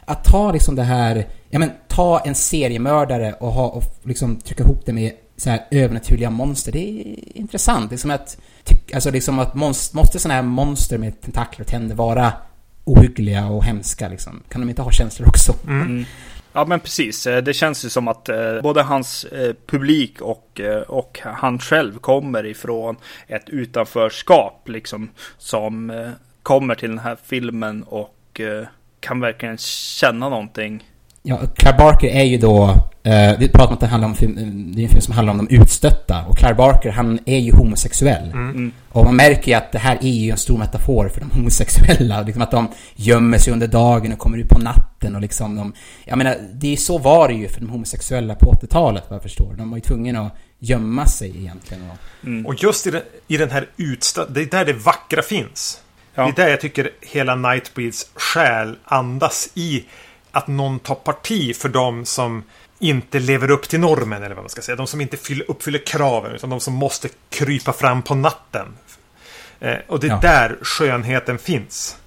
att 0.05 0.25
ta 0.25 0.53
liksom 0.53 0.77
det 0.77 0.83
här, 0.83 1.27
ja 1.51 1.59
men 1.59 1.71
ta 1.89 2.21
en 2.21 2.35
seriemördare 2.35 3.33
och, 3.33 3.53
ha, 3.53 3.69
och 3.69 3.83
liksom 4.03 4.37
trycka 4.37 4.63
ihop 4.63 4.83
det 4.87 4.93
med 4.93 5.13
så 5.37 5.51
här 5.51 5.67
övernaturliga 5.71 6.31
monster. 6.31 6.73
Det 6.73 6.79
är 6.79 7.39
intressant. 7.39 7.91
Det 7.91 7.97
är 7.97 7.99
som 7.99 8.11
att, 8.11 8.39
alltså 8.95 9.11
liksom 9.11 9.39
att 9.39 9.55
monster, 9.55 9.97
måste 9.97 10.19
sådana 10.19 10.35
här 10.35 10.43
monster 10.43 10.99
med 10.99 11.21
tentakler 11.21 11.65
och 11.65 11.71
tänder 11.71 11.97
vara 11.97 12.33
ohyggliga 12.85 13.47
och 13.47 13.65
hemska 13.65 14.09
liksom? 14.09 14.43
Kan 14.49 14.61
de 14.61 14.71
inte 14.71 14.83
ha 14.83 14.91
känslor 14.91 15.29
också? 15.29 15.55
Mm. 15.67 15.83
mm. 15.83 16.05
Ja 16.57 16.65
men 16.65 16.81
precis, 16.81 17.27
eh, 17.27 17.43
det 17.43 17.55
känns 17.55 17.85
ju 17.85 17.89
som 17.89 18.09
att 18.09 18.29
eh, 18.29 18.61
både 18.63 18.83
hans 18.83 19.25
eh, 19.25 19.55
publik 19.67 20.21
och, 20.21 20.61
och 20.87 21.21
han 21.23 21.59
själv 21.59 21.99
kommer 21.99 22.47
ifrån 22.47 22.97
ett 23.27 23.49
utanförskap 23.49 24.69
liksom 24.69 25.11
som 25.39 25.93
kommer 26.43 26.75
till 26.75 26.89
den 26.89 26.99
här 26.99 27.17
filmen 27.25 27.83
och 27.83 28.41
kan 29.05 29.21
verkligen 29.21 29.59
känna 29.59 30.29
någonting. 30.29 30.85
Ja, 31.23 31.41
Clive 31.57 31.79
Barker 31.79 32.09
är 32.09 32.23
ju 32.23 32.39
då, 32.39 32.65
eh, 33.03 33.39
vi 33.39 33.49
pratar 33.49 33.67
om 33.67 33.75
att 33.75 33.81
det 33.81 33.87
handlar 33.87 34.09
om 34.09 34.15
film, 34.15 34.35
det 34.75 34.81
är 34.81 34.83
en 34.83 34.89
film 34.89 35.01
som 35.01 35.15
handlar 35.15 35.35
om 35.35 35.47
de 35.47 35.57
utstötta 35.57 36.25
och 36.29 36.39
Clive 36.39 36.55
Barker 36.55 36.91
han 36.91 37.19
är 37.27 37.39
ju 37.39 37.53
homosexuell. 37.53 38.31
Mm. 38.31 38.51
mm. 38.51 38.73
Och 38.93 39.05
man 39.05 39.17
märker 39.17 39.49
ju 39.49 39.55
att 39.55 39.73
det 39.73 39.79
här 39.79 39.99
är 40.01 40.09
ju 40.09 40.31
en 40.31 40.37
stor 40.37 40.59
metafor 40.59 41.09
för 41.09 41.21
de 41.21 41.31
homosexuella, 41.39 42.23
liksom 42.23 42.43
att 42.43 42.51
de 42.51 42.69
gömmer 42.95 43.39
sig 43.39 43.53
under 43.53 43.67
dagen 43.67 44.13
och 44.13 44.19
kommer 44.19 44.39
ut 44.39 44.49
på 44.49 44.59
natten 44.59 45.15
och 45.15 45.21
liksom 45.21 45.57
de, 45.57 45.73
jag 46.05 46.19
menar, 46.19 46.37
det 46.53 46.73
är 46.73 46.77
så 46.77 46.99
var 46.99 47.29
det 47.29 47.35
ju 47.35 47.49
för 47.49 47.61
de 47.61 47.71
homosexuella 47.71 48.35
på 48.35 48.53
80-talet 48.53 49.05
vad 49.09 49.17
jag 49.17 49.23
förstår. 49.23 49.55
De 49.59 49.71
var 49.71 49.77
ju 49.77 49.83
tvungna 49.83 50.21
att 50.21 50.37
gömma 50.59 51.07
sig 51.07 51.39
egentligen. 51.39 51.91
Och, 51.91 52.27
mm. 52.27 52.47
och 52.47 52.63
just 52.63 52.87
i 52.87 52.91
den, 52.91 53.03
i 53.29 53.37
den 53.37 53.51
här 53.51 53.69
utstötta, 53.77 54.33
det 54.33 54.41
är 54.43 54.47
där 54.47 54.65
det 54.65 54.73
vackra 54.73 55.23
finns. 55.23 55.81
Ja. 56.15 56.23
Det 56.25 56.43
är 56.43 56.45
där 56.45 56.51
jag 56.51 56.61
tycker 56.61 56.91
hela 57.01 57.35
Nightbreeds 57.35 58.11
själ 58.15 58.77
andas 58.85 59.49
i 59.55 59.85
att 60.31 60.47
någon 60.47 60.79
tar 60.79 60.95
parti 60.95 61.57
för 61.57 61.69
dem 61.69 62.05
som 62.05 62.43
inte 62.79 63.19
lever 63.19 63.51
upp 63.51 63.69
till 63.69 63.81
normen 63.81 64.23
eller 64.23 64.35
vad 64.35 64.45
man 64.45 64.51
ska 64.51 64.63
säga. 64.63 64.77
De 64.77 64.87
som 64.87 65.01
inte 65.01 65.17
uppfyller 65.49 65.87
kraven 65.87 66.33
utan 66.35 66.51
de 66.51 66.61
som 66.61 66.75
måste 66.75 67.09
krypa 67.31 67.73
fram 67.73 68.03
på 68.03 68.15
natten. 68.15 68.67
Eh, 69.61 69.77
och 69.89 70.01
det 70.01 70.07
är 70.07 70.11
ja. 70.11 70.19
där 70.23 70.59
skönheten 70.63 71.39
finns. 71.39 71.99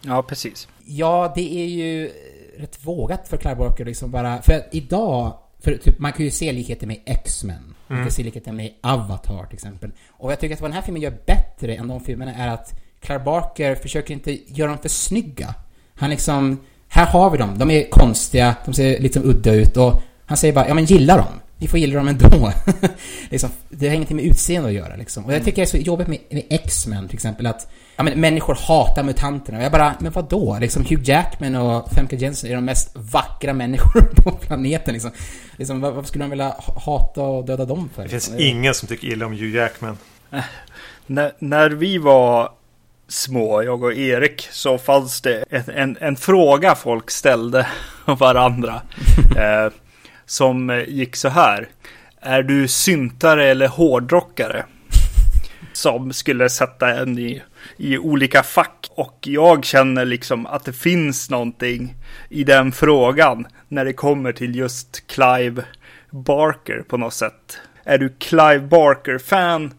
Ja, 0.00 0.22
precis. 0.22 0.68
Ja, 0.84 1.32
det 1.36 1.54
är 1.54 1.66
ju 1.66 2.10
rätt 2.58 2.78
vågat 2.84 3.28
för 3.28 3.36
Clive 3.36 3.56
Barker 3.56 3.84
liksom 3.84 4.10
bara. 4.10 4.42
För 4.42 4.52
att 4.52 4.68
idag, 4.72 5.38
för 5.64 5.76
typ, 5.76 5.98
man 5.98 6.12
kan 6.12 6.24
ju 6.24 6.30
se 6.30 6.52
likheter 6.52 6.86
med 6.86 7.00
X-Men. 7.06 7.74
Man 7.86 7.96
mm. 7.98 8.06
kan 8.06 8.12
se 8.12 8.22
likheter 8.22 8.52
med 8.52 8.72
Avatar 8.80 9.44
till 9.46 9.54
exempel. 9.54 9.90
Och 10.10 10.32
jag 10.32 10.40
tycker 10.40 10.54
att 10.54 10.60
vad 10.60 10.70
den 10.70 10.74
här 10.74 10.82
filmen 10.82 11.02
gör 11.02 11.18
bättre 11.26 11.74
än 11.74 11.88
de 11.88 12.00
filmerna 12.00 12.34
är 12.34 12.48
att 12.48 12.72
Clive 13.04 13.24
Barker 13.24 13.74
försöker 13.74 14.14
inte 14.14 14.38
göra 14.46 14.68
dem 14.68 14.78
för 14.78 14.88
snygga. 14.88 15.54
Han 15.94 16.10
liksom, 16.10 16.60
här 16.88 17.06
har 17.06 17.30
vi 17.30 17.38
dem, 17.38 17.58
de 17.58 17.70
är 17.70 17.90
konstiga, 17.90 18.54
de 18.64 18.74
ser 18.74 19.00
lite 19.00 19.20
udda 19.20 19.52
ut 19.52 19.76
och 19.76 20.02
han 20.26 20.36
säger 20.36 20.54
bara, 20.54 20.68
ja 20.68 20.74
men 20.74 20.84
gilla 20.84 21.16
dem. 21.16 21.40
Ni 21.58 21.68
får 21.68 21.78
gilla 21.78 21.94
dem 21.94 22.08
ändå. 22.08 22.52
liksom, 23.30 23.50
det 23.68 23.88
har 23.88 23.94
ingenting 23.94 24.16
med 24.16 24.24
utseende 24.24 24.68
att 24.68 24.74
göra 24.74 24.96
liksom. 24.96 25.24
Och 25.24 25.32
jag 25.32 25.44
tycker 25.44 25.56
det 25.56 25.62
är 25.62 25.66
så 25.66 25.76
jobbigt 25.76 26.08
med, 26.08 26.18
med 26.30 26.44
X-Men 26.50 27.08
till 27.08 27.16
exempel 27.16 27.46
att 27.46 27.72
ja, 27.96 28.02
men 28.02 28.20
människor 28.20 28.54
hatar 28.54 29.02
mutanterna. 29.02 29.58
Och 29.58 29.64
jag 29.64 29.72
bara, 29.72 29.94
men 30.00 30.12
vad 30.12 30.28
då? 30.28 30.58
Liksom 30.60 30.84
Hugh 30.84 31.02
Jackman 31.02 31.54
och 31.54 31.90
Femke 31.90 32.16
Jensen 32.16 32.50
är 32.50 32.54
de 32.54 32.64
mest 32.64 32.90
vackra 32.94 33.52
människor 33.52 34.00
på 34.16 34.30
planeten 34.30 34.92
liksom. 34.92 35.10
liksom 35.56 35.80
varför 35.80 36.02
skulle 36.02 36.24
de 36.24 36.30
vilja 36.30 36.54
hata 36.86 37.22
och 37.22 37.44
döda 37.44 37.64
dem 37.64 37.90
för? 37.94 38.02
Det 38.02 38.08
finns 38.08 38.28
liksom? 38.28 38.46
ingen 38.46 38.74
som 38.74 38.88
tycker 38.88 39.08
illa 39.08 39.26
om 39.26 39.32
Hugh 39.32 39.56
Jackman. 39.56 39.98
när, 41.06 41.32
när 41.38 41.70
vi 41.70 41.98
var 41.98 42.50
små, 43.08 43.62
jag 43.62 43.82
och 43.82 43.94
Erik, 43.94 44.48
så 44.50 44.78
fanns 44.78 45.20
det 45.20 45.44
en, 45.50 45.70
en, 45.74 45.96
en 46.00 46.16
fråga 46.16 46.74
folk 46.74 47.10
ställde 47.10 47.66
varandra. 48.04 48.82
eh, 49.36 49.72
som 50.26 50.84
gick 50.88 51.16
så 51.16 51.28
här. 51.28 51.68
Är 52.20 52.42
du 52.42 52.68
syntare 52.68 53.46
eller 53.46 53.68
hårdrockare? 53.68 54.64
Som 55.72 56.12
skulle 56.12 56.48
sätta 56.48 57.00
en 57.00 57.18
i, 57.18 57.42
i 57.76 57.98
olika 57.98 58.42
fack. 58.42 58.88
Och 58.90 59.18
jag 59.20 59.64
känner 59.64 60.04
liksom 60.04 60.46
att 60.46 60.64
det 60.64 60.72
finns 60.72 61.30
någonting 61.30 61.94
i 62.28 62.44
den 62.44 62.72
frågan 62.72 63.46
när 63.68 63.84
det 63.84 63.92
kommer 63.92 64.32
till 64.32 64.56
just 64.56 65.06
Clive 65.06 65.64
Barker 66.10 66.84
på 66.88 66.96
något 66.96 67.14
sätt. 67.14 67.58
Är 67.84 67.98
du 67.98 68.08
Clive 68.18 68.60
Barker-fan 68.60 69.74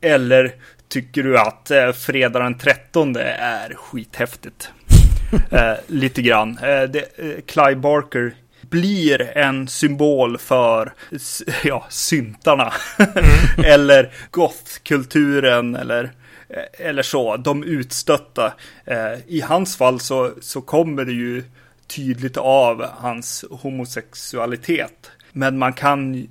eller 0.00 0.54
tycker 0.88 1.22
du 1.22 1.38
att 1.38 1.70
eh, 1.70 1.92
fredag 1.92 2.38
den 2.38 2.58
13 2.58 3.16
är 3.16 3.74
skithäftigt? 3.74 4.70
eh, 5.50 5.74
lite 5.86 6.22
grann. 6.22 6.58
Eh, 6.58 6.82
det, 6.82 7.18
eh, 7.18 7.40
Clive 7.46 7.76
Barker 7.76 8.34
blir 8.70 9.38
en 9.38 9.68
symbol 9.68 10.38
för 10.38 10.92
ja, 11.64 11.86
syntarna. 11.88 12.72
Mm. 12.98 13.64
eller 13.64 14.12
gothkulturen 14.30 15.76
eller, 15.76 16.04
eh, 16.48 16.86
eller 16.86 17.02
så. 17.02 17.36
De 17.36 17.64
utstötta. 17.64 18.52
Eh, 18.84 19.18
I 19.26 19.40
hans 19.40 19.76
fall 19.76 20.00
så, 20.00 20.32
så 20.40 20.60
kommer 20.60 21.04
det 21.04 21.12
ju 21.12 21.44
tydligt 21.86 22.36
av 22.36 22.86
hans 22.98 23.44
homosexualitet. 23.50 25.10
Men 25.32 25.58
man 25.58 25.72
kan 25.72 26.14
eh, 26.14 26.26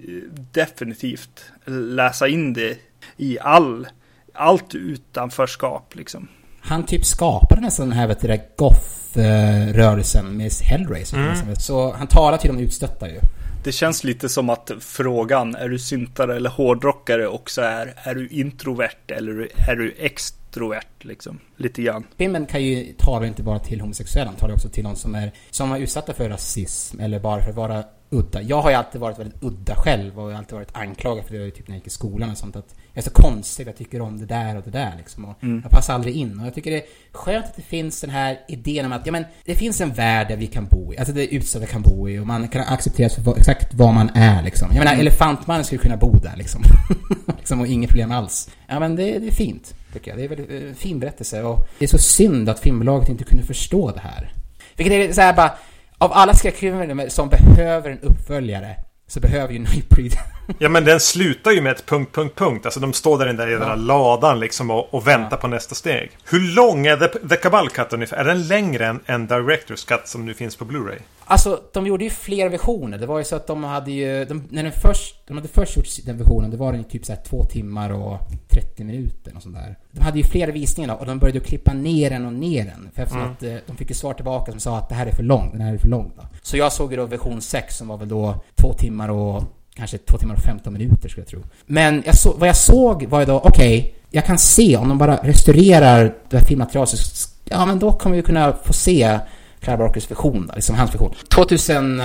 definitivt 0.52 1.52
läsa 1.66 2.28
in 2.28 2.54
det 2.54 2.78
i 3.18 3.40
all 3.40 3.88
allt 4.36 4.76
utanförskap 4.76 5.96
liksom. 5.96 6.28
Han 6.62 6.86
typ 6.86 7.06
skapade 7.06 7.62
nästan 7.62 7.90
den 7.90 7.98
här 7.98 8.08
vet 8.08 8.22
du, 8.22 8.40
goth-rörelsen 8.58 10.38
med 10.38 10.52
Hellraiser. 10.52 11.18
Mm. 11.18 11.56
Så 11.56 11.94
han 11.94 12.08
talar 12.08 12.38
till 12.38 12.56
de 12.56 12.64
utstötta 12.64 13.10
ju. 13.10 13.20
Det 13.64 13.72
känns 13.72 14.04
lite 14.04 14.30
som 14.30 14.50
att 14.50 14.72
frågan, 14.80 15.56
är 15.56 15.70
du 15.70 15.80
syntare 15.80 16.36
eller 16.36 16.50
hårdrockare 16.50 17.28
också 17.28 17.62
är, 17.62 17.94
är 17.98 18.16
du 18.16 18.28
introvert 18.28 19.12
eller 19.12 19.50
är 19.70 19.76
du 19.76 19.96
extrovert 20.00 21.04
liksom? 21.04 21.40
Lite 21.58 21.82
grann. 21.82 22.04
Filmen 22.18 22.46
kan 22.46 22.64
ju 22.64 22.94
tala 22.98 23.28
inte 23.28 23.44
bara 23.44 23.60
till 23.60 23.82
homosexuella, 23.82 24.30
han 24.30 24.40
talar 24.40 24.54
också 24.54 24.70
till 24.70 24.84
någon 24.84 24.96
som 24.96 25.16
är, 25.16 25.32
som 25.52 25.72
är 25.72 25.80
utsatta 25.80 26.14
för 26.14 26.30
rasism 26.30 27.00
eller 27.00 27.20
bara 27.20 27.42
för 27.42 27.50
att 27.50 27.56
vara 27.56 27.84
udda. 28.10 28.42
Jag 28.42 28.62
har 28.62 28.70
ju 28.70 28.76
alltid 28.76 29.02
varit 29.02 29.20
väldigt 29.20 29.44
udda 29.44 29.76
själv 29.76 30.20
och 30.20 30.26
jag 30.26 30.34
har 30.34 30.40
alltid 30.40 30.56
varit 30.56 30.78
anklagad 30.78 31.26
för 31.26 31.34
det, 31.34 31.52
typ 31.52 31.68
när 31.68 31.76
jag 31.76 31.80
gick 31.80 31.88
i 31.88 31.90
skolan 31.90 32.32
och 32.32 32.38
sånt. 32.38 32.56
Att 32.56 32.76
jag 32.96 33.02
är 33.02 33.10
så 33.10 33.22
konstig, 33.22 33.68
jag 33.68 33.78
tycker 33.78 34.02
om 34.02 34.18
det 34.18 34.26
där 34.26 34.58
och 34.58 34.64
det 34.64 34.72
där 34.72 34.94
liksom. 34.98 35.26
Och 35.26 35.44
mm. 35.44 35.60
Jag 35.64 35.72
passar 35.72 35.94
aldrig 35.94 36.16
in. 36.16 36.40
Och 36.40 36.46
jag 36.46 36.54
tycker 36.54 36.72
det 36.72 36.78
är 36.78 36.86
skönt 37.12 37.46
att 37.46 37.56
det 37.56 37.62
finns 37.62 38.02
den 38.02 38.10
här 38.10 38.40
idén 38.48 38.86
om 38.86 38.92
att, 38.92 39.06
ja 39.06 39.12
men, 39.12 39.26
det 39.46 39.56
finns 39.56 39.82
en 39.82 39.94
värld 39.94 40.28
där 40.28 40.38
vi 40.38 40.48
kan 40.48 40.68
bo 40.68 40.94
i. 40.94 40.98
Alltså 40.98 41.14
det 41.14 41.28
utsatta 41.28 41.66
kan 41.66 41.82
bo 41.82 42.10
i 42.10 42.20
och 42.20 42.28
man 42.28 42.48
kan 42.48 42.62
accepteras 42.62 43.16
för 43.16 43.38
exakt 43.38 43.74
vad 43.74 43.94
man 43.94 44.10
är 44.14 44.44
liksom. 44.44 44.68
Jag 44.72 44.78
menar, 44.78 44.92
mm. 44.92 45.02
Elefantmannen 45.02 45.66
skulle 45.66 45.82
kunna 45.82 45.98
bo 45.98 46.12
där 46.12 46.36
liksom. 46.38 46.64
liksom 47.38 47.60
och 47.60 47.68
inget 47.68 47.90
problem 47.90 48.12
alls. 48.12 48.50
Ja 48.68 48.80
men 48.80 48.96
det, 48.96 49.20
det 49.20 49.28
är 49.28 49.32
fint, 49.32 49.76
tycker 49.94 50.12
jag. 50.12 50.18
Det 50.18 50.24
är 50.24 50.30
väldigt 50.30 50.64
uh, 50.64 50.74
fin 50.74 51.00
berättelse 51.00 51.44
och 51.44 51.68
det 51.80 51.86
är 51.86 51.90
så 51.90 51.98
synd 51.98 52.50
att 52.50 52.60
filmbolaget 52.60 53.10
inte 53.10 53.24
kunde 53.24 53.44
förstå 53.44 53.92
det 53.92 54.00
här. 54.00 54.34
Vilket 54.76 55.10
är 55.10 55.14
så 55.14 55.22
här 55.22 55.34
bara 55.34 55.54
av 55.98 56.14
alla 56.14 56.34
skräckfilmer 56.34 57.10
som 57.10 57.30
behöver 57.30 57.90
en 57.90 58.00
uppföljare 58.00 58.76
så 59.08 59.20
behöver 59.20 59.54
ju 59.54 59.60
Nightbreed. 59.60 60.14
ja 60.60 60.70
men 60.70 60.86
den 60.86 61.00
slutar 61.00 61.52
ju 61.52 61.62
med 61.62 61.72
ett 61.72 61.86
punkt, 61.86 62.16
punkt, 62.16 62.36
punkt. 62.36 62.66
Alltså 62.66 62.80
de 62.80 62.94
står 62.94 63.18
där 63.18 63.26
i 63.26 63.28
den 63.28 63.38
där 63.38 63.48
ja. 63.48 63.76
ladan 63.76 64.40
liksom 64.40 64.72
och, 64.72 64.94
och 64.94 65.08
väntar 65.08 65.38
ja. 65.38 65.38
på 65.38 65.48
nästa 65.48 65.76
steg. 65.76 66.12
Hur 66.26 66.56
lång 66.56 66.88
är 66.88 66.98
The, 66.98 67.28
The 67.30 67.36
Cabal 67.36 67.70
Cut 67.70 67.94
ungefär? 67.94 68.18
Är 68.18 68.24
den 68.24 68.48
längre 68.48 68.86
än, 68.86 69.00
än 69.06 69.28
Directors 69.28 69.86
Cut 69.86 70.08
som 70.08 70.26
nu 70.26 70.34
finns 70.34 70.56
på 70.56 70.66
Blu-ray? 70.66 71.00
Alltså, 71.26 71.62
de 71.74 71.88
gjorde 71.88 72.04
ju 72.04 72.10
flera 72.10 72.50
versioner. 72.50 72.98
Det 72.98 73.06
var 73.06 73.18
ju 73.18 73.24
så 73.24 73.36
att 73.36 73.48
de 73.48 73.64
hade 73.64 73.92
ju... 73.92 74.26
De, 74.26 74.44
när 74.50 74.64
den 74.64 74.72
först, 74.72 75.28
de 75.28 75.38
hade 75.38 75.48
först 75.50 75.78
gjort 75.78 75.86
den 76.06 76.18
versionen, 76.18 76.52
då 76.52 76.58
var 76.58 76.72
den 76.72 76.82
ju 76.82 76.88
typ 76.88 77.06
såhär 77.06 77.22
två 77.30 77.44
timmar 77.44 77.90
och 77.90 78.20
30 78.50 78.84
minuter 78.84 79.34
och 79.36 79.42
sånt 79.42 79.56
där. 79.56 79.76
De 79.92 80.02
hade 80.02 80.18
ju 80.18 80.24
flera 80.24 80.52
visningar 80.52 80.96
och 80.96 81.06
de 81.06 81.20
började 81.20 81.40
klippa 81.40 81.74
ner 81.74 82.10
den 82.10 82.26
och 82.26 82.34
ner 82.34 82.66
den. 82.66 82.90
För 82.96 83.16
mm. 83.16 83.32
att 83.32 83.44
eh, 83.44 83.56
de 83.68 83.78
fick 83.78 83.90
ju 83.90 83.96
svar 83.96 84.14
tillbaka 84.14 84.52
som 84.52 84.60
sa 84.60 84.78
att 84.78 84.90
det 84.90 84.96
här 84.96 85.06
är 85.06 85.12
för 85.12 85.24
långt, 85.24 85.52
den 85.52 85.62
här 85.62 85.74
är 85.74 85.78
för 85.78 85.88
lång 85.88 86.12
då. 86.16 86.24
Så 86.42 86.58
jag 86.58 86.74
såg 86.74 86.92
ju 86.92 86.98
då 86.98 87.06
version 87.06 87.42
6 87.42 87.78
som 87.78 87.88
var 87.88 87.98
väl 87.98 88.10
då 88.10 88.44
två 88.56 88.74
timmar 88.74 89.10
och 89.10 89.44
kanske 89.76 89.98
två 89.98 90.18
timmar 90.18 90.36
och 90.36 90.42
15 90.42 90.74
minuter 90.74 91.10
skulle 91.10 91.22
jag 91.22 91.30
tro. 91.30 91.44
Men 91.66 92.04
jag 92.06 92.18
så, 92.18 92.34
vad 92.34 92.50
jag 92.50 92.56
såg 92.56 93.06
var 93.06 93.20
ju 93.20 93.26
då, 93.26 93.38
okej, 93.40 93.80
okay, 93.80 93.92
jag 94.10 94.26
kan 94.26 94.40
se 94.40 94.78
om 94.78 94.90
de 94.90 94.98
bara 94.98 95.16
restaurerar 95.16 96.16
det 96.30 96.38
här 96.38 96.46
filmmaterialet 96.46 97.00
ja 97.46 97.66
men 97.66 97.80
då 97.80 97.92
kommer 97.92 98.16
vi 98.16 98.22
kunna 98.22 98.54
få 98.64 98.74
se 98.74 99.20
Clara 99.60 99.78
Barkers 99.78 100.12
vision, 100.12 100.52
liksom 100.56 100.76
hans 100.76 100.94
vision. 100.94 101.14
2000 101.30 102.02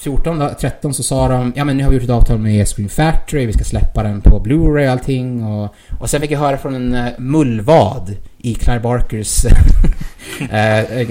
14, 0.00 0.54
13 0.60 0.94
så 0.94 1.02
sa 1.02 1.28
de 1.28 1.52
ja 1.56 1.64
men 1.64 1.76
nu 1.76 1.82
har 1.82 1.90
vi 1.90 1.96
gjort 1.96 2.04
ett 2.04 2.10
avtal 2.10 2.38
med 2.38 2.68
Screen 2.68 2.88
Factory, 2.88 3.46
vi 3.46 3.52
ska 3.52 3.64
släppa 3.64 4.02
den 4.02 4.20
på 4.20 4.40
Blu-ray 4.40 4.86
och 4.86 4.92
allting 4.92 5.44
och, 5.44 5.74
och 6.00 6.10
sen 6.10 6.20
fick 6.20 6.30
jag 6.30 6.38
höra 6.38 6.58
från 6.58 6.74
en 6.74 6.94
eh, 6.94 7.12
mullvad 7.18 8.16
i 8.38 8.54
Clive 8.54 8.80
Barkers 8.80 9.44
eh, 10.50 10.78
eh, 10.78 11.10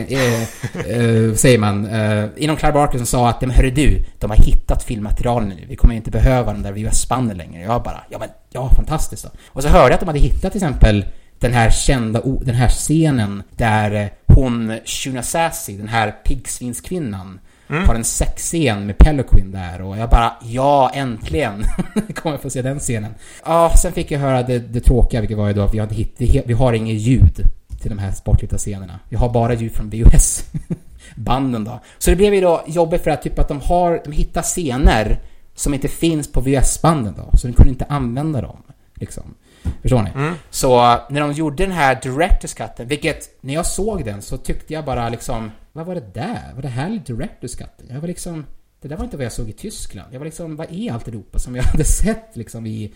eh, 0.73 1.33
säger 1.35 1.57
man, 1.57 1.85
eh, 1.85 2.25
inom 2.37 2.55
Clive 2.55 2.73
Barker 2.73 2.97
som 2.97 3.07
sa 3.07 3.29
att, 3.29 3.41
men 3.41 3.51
hörru 3.51 3.71
du, 3.71 4.05
de 4.19 4.29
har 4.29 4.37
hittat 4.37 4.83
filmmaterialen 4.83 5.49
nu, 5.49 5.65
vi 5.69 5.75
kommer 5.75 5.95
inte 5.95 6.11
behöva 6.11 6.53
den 6.53 6.63
där 6.63 6.71
VHS-banden 6.71 7.37
längre. 7.37 7.61
Jag 7.61 7.83
bara, 7.83 8.01
ja 8.09 8.19
men, 8.19 8.29
ja 8.49 8.69
fantastiskt 8.69 9.23
då. 9.23 9.29
Och 9.47 9.63
så 9.63 9.69
hörde 9.69 9.85
jag 9.85 9.93
att 9.93 9.99
de 9.99 10.07
hade 10.09 10.19
hittat 10.19 10.51
till 10.51 10.63
exempel 10.63 11.05
den 11.39 11.53
här 11.53 11.69
kända, 11.69 12.21
den 12.41 12.55
här 12.55 12.69
scenen 12.69 13.43
där 13.55 14.09
hon, 14.27 14.79
Shuna 14.85 15.23
Sassy, 15.23 15.77
den 15.77 15.87
här 15.87 16.11
piggsvinskvinnan, 16.11 17.39
mm. 17.69 17.87
har 17.87 17.95
en 17.95 18.03
sexscen 18.03 18.85
med 18.85 18.97
Peloquin 18.97 19.51
där 19.51 19.81
och 19.81 19.97
jag 19.97 20.09
bara, 20.09 20.33
ja 20.43 20.91
äntligen! 20.93 21.65
kommer 22.15 22.33
jag 22.33 22.41
få 22.41 22.49
se 22.49 22.61
den 22.61 22.79
scenen. 22.79 23.13
Ja, 23.45 23.73
sen 23.81 23.93
fick 23.93 24.11
jag 24.11 24.19
höra 24.19 24.43
det, 24.43 24.59
det 24.59 24.79
tråkiga, 24.79 25.21
vilket 25.21 25.37
var 25.37 25.47
ju 25.47 25.53
då 25.53 25.61
att 25.61 25.73
vi 25.73 25.79
har, 25.79 25.87
hit, 25.87 26.15
vi 26.45 26.53
har 26.53 26.73
inget 26.73 26.95
ljud 26.95 27.45
till 27.81 27.89
de 27.89 27.97
här 27.97 28.11
sportklippta 28.11 28.57
scenerna. 28.57 28.99
Vi 29.09 29.15
har 29.15 29.29
bara 29.29 29.53
ljud 29.53 29.71
från 29.71 29.89
VHS. 29.89 30.45
Banden 31.15 31.63
då. 31.63 31.79
Så 31.97 32.09
det 32.09 32.15
blev 32.15 32.33
ju 32.33 32.41
då 32.41 32.63
jobbigt 32.67 33.03
för 33.03 33.11
att 33.11 33.21
typ 33.21 33.39
att 33.39 33.47
de 33.47 33.61
har, 33.61 34.01
de 34.05 34.11
hittar 34.11 34.41
scener 34.41 35.19
som 35.55 35.73
inte 35.73 35.87
finns 35.87 36.31
på 36.31 36.41
VHS-banden 36.41 37.13
då. 37.17 37.37
Så 37.37 37.47
de 37.47 37.53
kunde 37.53 37.69
inte 37.69 37.85
använda 37.85 38.41
dem. 38.41 38.63
Liksom. 38.95 39.23
Förstår 39.81 40.01
ni? 40.03 40.09
Mm. 40.09 40.33
Så 40.49 40.97
när 41.09 41.21
de 41.21 41.31
gjorde 41.31 41.63
den 41.63 41.71
här 41.71 41.99
Directors 42.01 42.53
Cutten, 42.53 42.87
vilket 42.87 43.37
när 43.41 43.53
jag 43.53 43.65
såg 43.65 44.05
den 44.05 44.21
så 44.21 44.37
tyckte 44.37 44.73
jag 44.73 44.85
bara 44.85 45.09
liksom, 45.09 45.51
vad 45.79 45.87
var 45.87 45.95
det 45.95 46.13
där? 46.13 46.53
Var 46.55 46.61
det 46.61 46.67
här 46.67 47.01
Directors 47.05 47.55
Cutten? 47.55 47.87
Jag 47.89 48.01
var 48.01 48.07
liksom, 48.07 48.45
det 48.81 48.87
där 48.87 48.97
var 48.97 49.03
inte 49.03 49.17
vad 49.17 49.25
jag 49.25 49.31
såg 49.31 49.49
i 49.49 49.53
Tyskland. 49.53 50.13
Jag 50.13 50.19
var 50.19 50.25
liksom, 50.25 50.55
vad 50.55 50.71
är 50.71 50.91
allt 50.91 51.07
Europa 51.07 51.39
som 51.39 51.55
jag 51.55 51.63
hade 51.71 51.83
sett 51.83 52.29
liksom 52.33 52.65
i 52.65 52.93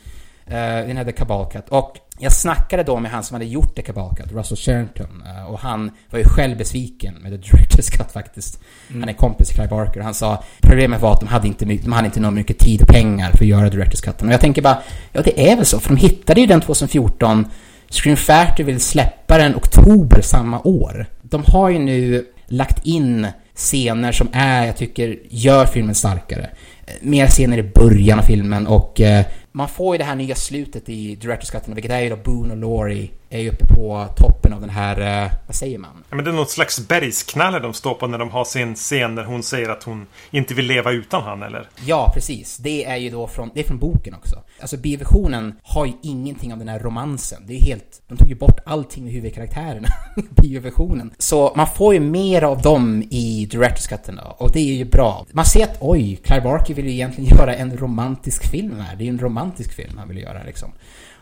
Uh, 0.47 0.87
den 0.87 0.97
hade 0.97 1.11
Cabalcat. 1.11 1.69
Och 1.69 1.97
jag 2.19 2.31
snackade 2.31 2.83
då 2.83 2.99
med 2.99 3.11
han 3.11 3.23
som 3.23 3.35
hade 3.35 3.45
gjort 3.45 3.75
The 3.75 3.81
Cabalcat, 3.81 4.31
Russell 4.31 4.57
Sherrington. 4.57 5.23
Uh, 5.25 5.51
och 5.51 5.59
han 5.59 5.91
var 6.09 6.19
ju 6.19 6.25
själv 6.25 6.57
besviken 6.57 7.13
med 7.13 7.31
The 7.31 7.37
Director's 7.37 7.97
Cut 7.97 8.11
faktiskt. 8.11 8.59
Mm. 8.89 9.01
Han 9.01 9.09
är 9.09 9.13
kompis 9.13 9.47
till 9.47 9.55
Clive 9.55 9.69
Barker. 9.69 10.01
Han 10.01 10.13
sa 10.13 10.43
problemet 10.61 11.01
var 11.01 11.13
att 11.13 11.19
de 11.19 11.29
hade 11.29 11.47
inte, 11.47 11.65
de 11.65 11.91
hade 11.91 12.05
inte 12.05 12.19
någon 12.19 12.33
mycket 12.33 12.59
tid 12.59 12.81
och 12.81 12.87
pengar 12.87 13.31
för 13.31 13.43
att 13.43 13.49
göra 13.49 13.69
Director's 13.69 14.03
Cut. 14.03 14.21
Och 14.21 14.27
jag 14.27 14.41
tänker 14.41 14.61
bara, 14.61 14.81
ja 15.11 15.21
det 15.21 15.49
är 15.49 15.55
väl 15.55 15.65
så. 15.65 15.79
För 15.79 15.89
de 15.89 15.97
hittade 15.97 16.41
ju 16.41 16.47
den 16.47 16.61
2014. 16.61 17.45
Scream 17.89 18.17
Factory 18.17 18.65
vill 18.65 18.79
släppa 18.79 19.37
den 19.37 19.55
oktober 19.55 20.21
samma 20.21 20.61
år. 20.61 21.05
De 21.21 21.43
har 21.47 21.69
ju 21.69 21.79
nu 21.79 22.25
lagt 22.47 22.85
in 22.85 23.27
scener 23.55 24.11
som 24.11 24.27
är, 24.31 24.65
jag 24.65 24.77
tycker, 24.77 25.19
gör 25.29 25.65
filmen 25.65 25.95
starkare. 25.95 26.49
Eh, 26.85 26.93
mer 27.01 27.27
scener 27.27 27.57
i 27.57 27.63
början 27.63 28.19
av 28.19 28.23
filmen 28.23 28.67
och 28.67 29.01
eh, 29.01 29.25
man 29.55 29.69
får 29.69 29.95
ju 29.95 29.97
det 29.97 30.03
här 30.03 30.15
nya 30.15 30.35
slutet 30.35 30.89
i 30.89 31.15
Director's 31.15 31.51
Cut, 31.51 31.61
vilket 31.67 31.91
är 31.91 31.99
ju 31.99 32.09
då 32.09 32.15
Boone 32.15 32.53
och 32.53 32.57
Laurie 32.57 33.09
är 33.33 33.39
ju 33.39 33.49
uppe 33.49 33.65
på 33.67 34.07
toppen 34.17 34.53
av 34.53 34.61
den 34.61 34.69
här, 34.69 35.23
eh, 35.25 35.31
vad 35.47 35.55
säger 35.55 35.77
man? 35.77 36.03
Ja, 36.09 36.15
men 36.15 36.25
det 36.25 36.31
är 36.31 36.35
något 36.35 36.49
slags 36.49 36.87
bergsknalle 36.87 37.59
de 37.59 37.73
står 37.73 37.93
på 37.93 38.07
när 38.07 38.17
de 38.17 38.29
har 38.29 38.45
sin 38.45 38.75
scen 38.75 39.15
där 39.15 39.23
hon 39.23 39.43
säger 39.43 39.69
att 39.69 39.83
hon 39.83 40.07
inte 40.31 40.53
vill 40.53 40.65
leva 40.65 40.91
utan 40.91 41.23
han, 41.23 41.43
eller? 41.43 41.69
Ja, 41.85 42.11
precis. 42.13 42.57
Det 42.57 42.85
är 42.85 42.95
ju 42.95 43.09
då 43.09 43.27
från, 43.27 43.49
det 43.53 43.59
är 43.59 43.63
från 43.63 43.79
boken 43.79 44.13
också. 44.13 44.43
Alltså 44.61 44.77
bioversionen 44.77 45.55
har 45.63 45.85
ju 45.85 45.93
ingenting 46.03 46.53
av 46.53 46.59
den 46.59 46.67
här 46.67 46.79
romansen. 46.79 47.43
Det 47.47 47.53
är 47.53 47.61
helt, 47.61 48.01
de 48.07 48.17
tog 48.17 48.29
ju 48.29 48.35
bort 48.35 48.59
allting 48.65 49.03
med 49.03 49.13
huvudkaraktärerna 49.13 49.87
i 50.17 50.41
bioversionen. 50.41 51.13
Så 51.17 51.53
man 51.55 51.67
får 51.67 51.93
ju 51.93 51.99
mer 51.99 52.41
av 52.43 52.61
dem 52.61 53.03
i 53.09 53.49
Director's 53.51 53.89
Cutten 53.89 54.15
då, 54.15 54.35
och 54.37 54.51
det 54.51 54.59
är 54.59 54.73
ju 54.73 54.85
bra. 54.85 55.25
Man 55.31 55.45
ser 55.45 55.63
att 55.63 55.77
oj, 55.79 56.19
Clive 56.23 56.41
Barker 56.41 56.73
vill 56.73 56.85
ju 56.85 56.91
egentligen 56.91 57.37
göra 57.37 57.55
en 57.55 57.77
romantisk 57.77 58.51
film 58.51 58.79
här. 58.79 58.95
Det 58.95 59.03
är 59.03 59.05
ju 59.05 59.09
en 59.09 59.19
romantisk 59.43 59.73
film 59.73 59.97
han 59.97 60.07
vill 60.07 60.17
göra 60.17 60.43
liksom. 60.43 60.71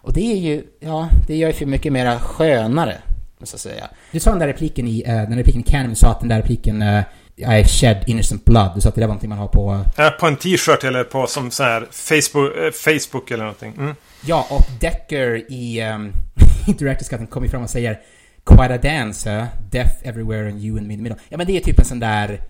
Och 0.02 0.14
det 0.14 0.32
är 0.32 0.38
ju, 0.38 0.64
ja, 0.80 1.10
det 1.28 1.36
gör 1.36 1.48
ju 1.48 1.54
för 1.54 1.66
mycket 1.66 1.94
mer 1.94 2.20
skönare, 2.20 2.98
måste 3.40 3.54
jag 3.54 3.60
säga. 3.60 3.90
Du 4.12 4.20
sa 4.20 4.30
den 4.30 4.40
där 4.40 4.48
repliken 4.48 4.88
i, 4.88 5.04
uh, 5.08 5.08
den 5.08 5.38
repliken 5.38 5.62
i 5.62 5.64
Canon, 5.64 5.96
sa 5.96 6.12
att 6.12 6.20
den 6.20 6.30
där 6.30 6.38
repliken 6.38 6.82
uh, 6.82 7.04
I 7.36 7.64
shed 7.64 8.04
innocent 8.08 8.46
blood. 8.46 8.72
Du 8.76 8.82
sa 8.82 8.90
att 8.90 8.96
det 8.96 9.02
där 9.02 9.08
var 9.08 9.14
någonting 9.14 9.30
man 9.30 9.38
har 9.38 9.48
på... 9.48 9.86
Ja, 9.98 10.10
på 10.20 10.28
en 10.28 10.36
t-shirt 10.36 10.84
eller 10.84 11.04
på 11.04 11.28
som 11.28 11.52
så 11.52 11.64
här 11.64 11.88
Facebook, 11.92 12.58
eh, 12.58 12.72
Facebook 12.72 13.32
eller 13.32 13.44
någonting. 13.44 13.74
Mm. 13.78 13.96
Ja, 14.26 14.48
och 14.50 14.66
Decker 14.80 15.52
i, 15.52 15.82
um, 15.84 16.14
i 16.68 16.72
Director's 16.72 17.10
Cut 17.10 17.30
kommer 17.30 17.48
fram 17.48 17.64
och 17.64 17.70
säger 17.70 18.00
Quite 18.46 18.74
a 18.74 18.78
dance, 18.78 19.30
huh? 19.30 19.46
Death 19.72 20.08
everywhere 20.08 20.50
and 20.50 20.60
you 20.60 20.78
and 20.78 20.88
me 20.88 20.94
in 20.94 21.00
the 21.00 21.04
middle. 21.04 21.20
Ja, 21.30 21.38
men 21.38 21.48
det 21.48 21.58
är 21.58 21.62
typ 21.62 21.80
en 21.80 21.86
sån 21.86 22.00
där 22.00 22.42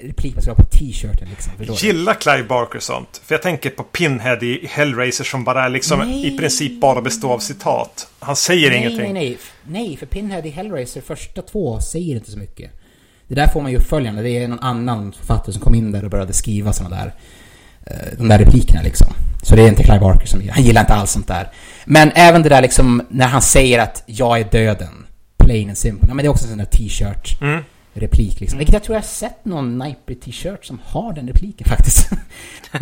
replik 0.00 0.34
man 0.34 0.42
ska 0.42 0.50
ha 0.50 0.56
på 0.56 0.64
t-shirten 0.64 1.28
liksom. 1.28 1.52
Gillar 1.88 2.14
Clive 2.14 2.44
Barker 2.44 2.78
sånt? 2.78 3.20
För 3.24 3.34
jag 3.34 3.42
tänker 3.42 3.70
på 3.70 3.82
Pinhead 3.82 4.42
i 4.42 4.66
Hellraiser 4.70 5.24
som 5.24 5.44
bara 5.44 5.68
liksom 5.68 5.98
nej. 5.98 6.26
i 6.26 6.38
princip 6.38 6.80
bara 6.80 7.00
består 7.00 7.32
av 7.32 7.38
citat. 7.38 8.08
Han 8.18 8.36
säger 8.36 8.70
nej, 8.70 8.78
ingenting. 8.78 9.12
Nej, 9.12 9.38
nej, 9.64 9.86
nej. 9.86 9.96
för 9.96 10.06
Pinhead 10.06 10.46
i 10.46 10.50
Hellraiser 10.50 11.00
första 11.00 11.42
två 11.42 11.80
säger 11.80 12.16
inte 12.16 12.30
så 12.30 12.38
mycket. 12.38 12.70
Det 13.28 13.34
där 13.34 13.46
får 13.46 13.60
man 13.60 13.70
ju 13.70 13.76
uppföljande. 13.76 14.22
Det 14.22 14.30
är 14.30 14.48
någon 14.48 14.60
annan 14.60 15.12
författare 15.12 15.52
som 15.52 15.62
kom 15.62 15.74
in 15.74 15.92
där 15.92 16.04
och 16.04 16.10
började 16.10 16.32
skriva 16.32 16.72
sådana 16.72 16.96
där 16.96 17.14
eh, 17.86 18.18
de 18.18 18.28
där 18.28 18.38
replikerna 18.38 18.82
liksom. 18.82 19.12
Så 19.42 19.56
det 19.56 19.62
är 19.62 19.68
inte 19.68 19.82
Clive 19.82 20.00
Barker 20.00 20.26
som 20.26 20.48
Han 20.48 20.64
gillar 20.64 20.80
inte 20.80 20.94
alls 20.94 21.10
sånt 21.10 21.28
där. 21.28 21.48
Men 21.84 22.12
även 22.14 22.42
det 22.42 22.48
där 22.48 22.62
liksom 22.62 23.02
när 23.10 23.26
han 23.26 23.42
säger 23.42 23.78
att 23.78 24.02
jag 24.06 24.40
är 24.40 24.44
döden. 24.44 25.06
Plain 25.38 25.68
and 25.68 25.78
simple. 25.78 26.08
Ja, 26.08 26.14
men 26.14 26.24
det 26.24 26.26
är 26.26 26.30
också 26.30 26.44
en 26.44 26.48
sån 26.48 26.58
där 26.58 26.64
t-shirt. 26.64 27.40
Mm 27.40 27.62
replik 27.94 28.40
liksom. 28.40 28.56
Mm. 28.56 28.58
Vilket 28.58 28.72
jag 28.72 28.82
tror 28.82 28.94
jag 28.94 29.02
har 29.02 29.08
sett 29.08 29.44
någon 29.44 29.78
Nightbreed 29.78 30.20
t-shirt 30.20 30.64
som 30.64 30.80
har 30.84 31.12
den 31.12 31.28
repliken 31.28 31.68
faktiskt. 31.68 32.10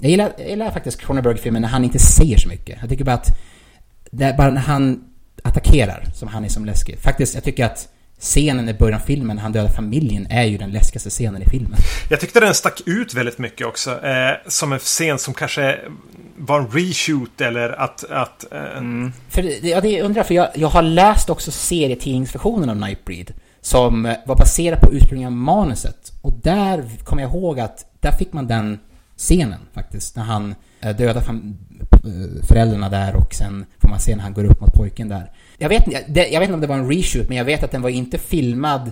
jag, 0.00 0.10
gillar, 0.10 0.32
jag 0.38 0.48
gillar 0.48 0.70
faktiskt 0.70 1.00
Cronenberg-filmen 1.00 1.62
när 1.62 1.68
han 1.68 1.84
inte 1.84 1.98
säger 1.98 2.38
så 2.38 2.48
mycket. 2.48 2.78
Jag 2.80 2.90
tycker 2.90 3.04
bara 3.04 3.14
att 3.14 3.38
bara 4.10 4.50
när 4.50 4.60
han 4.60 5.04
attackerar 5.42 6.04
som 6.14 6.28
han 6.28 6.44
är 6.44 6.48
som 6.48 6.64
läskig. 6.64 6.98
Faktiskt, 6.98 7.34
jag 7.34 7.44
tycker 7.44 7.64
att 7.64 7.88
scenen 8.20 8.68
i 8.68 8.74
början 8.74 9.00
av 9.00 9.04
filmen 9.04 9.36
när 9.36 9.42
han 9.42 9.52
dödar 9.52 9.68
familjen 9.68 10.26
är 10.30 10.44
ju 10.44 10.58
den 10.58 10.70
läskigaste 10.70 11.10
scenen 11.10 11.42
i 11.42 11.44
filmen. 11.44 11.78
Jag 12.10 12.20
tyckte 12.20 12.40
den 12.40 12.54
stack 12.54 12.80
ut 12.86 13.14
väldigt 13.14 13.38
mycket 13.38 13.66
också. 13.66 14.04
Eh, 14.04 14.32
som 14.46 14.72
en 14.72 14.78
scen 14.78 15.18
som 15.18 15.34
kanske 15.34 15.78
var 16.36 16.60
en 16.60 16.68
reshoot 16.70 17.40
eller 17.40 17.80
att... 17.80 18.04
att 18.04 18.52
eh... 18.52 18.76
mm. 18.76 19.12
För 19.28 19.66
ja, 19.66 19.80
det 19.80 20.02
undrar 20.02 20.22
för 20.22 20.34
jag, 20.34 20.48
jag 20.54 20.68
har 20.68 20.82
läst 20.82 21.30
också 21.30 21.50
serietidningsversionen 21.50 22.70
av 22.70 22.76
Nightbreed 22.76 23.32
som 23.60 24.02
var 24.26 24.36
baserad 24.36 24.80
på 24.80 24.92
ursprungliga 24.92 25.30
manuset. 25.30 26.12
Och 26.22 26.32
där 26.42 27.04
kommer 27.04 27.22
jag 27.22 27.30
ihåg 27.30 27.60
att 27.60 27.86
där 28.00 28.12
fick 28.12 28.32
man 28.32 28.46
den 28.46 28.78
scenen 29.16 29.60
faktiskt, 29.72 30.16
när 30.16 30.22
han 30.22 30.54
eh, 30.80 30.96
dödar 30.96 31.22
eh, 31.22 32.46
föräldrarna 32.48 32.88
där 32.88 33.16
och 33.16 33.34
sen 33.34 33.66
får 33.78 33.88
man 33.88 34.00
se 34.00 34.16
när 34.16 34.22
han 34.22 34.34
går 34.34 34.44
upp 34.44 34.60
mot 34.60 34.72
pojken 34.72 35.08
där. 35.08 35.32
Jag 35.58 35.68
vet, 35.68 35.84
jag 36.32 36.40
vet 36.40 36.42
inte 36.42 36.54
om 36.54 36.60
det 36.60 36.66
var 36.66 36.76
en 36.76 36.92
reshoot, 36.92 37.28
men 37.28 37.36
jag 37.36 37.44
vet 37.44 37.62
att 37.62 37.70
den 37.70 37.82
var 37.82 37.90
inte 37.90 38.18
filmad 38.18 38.90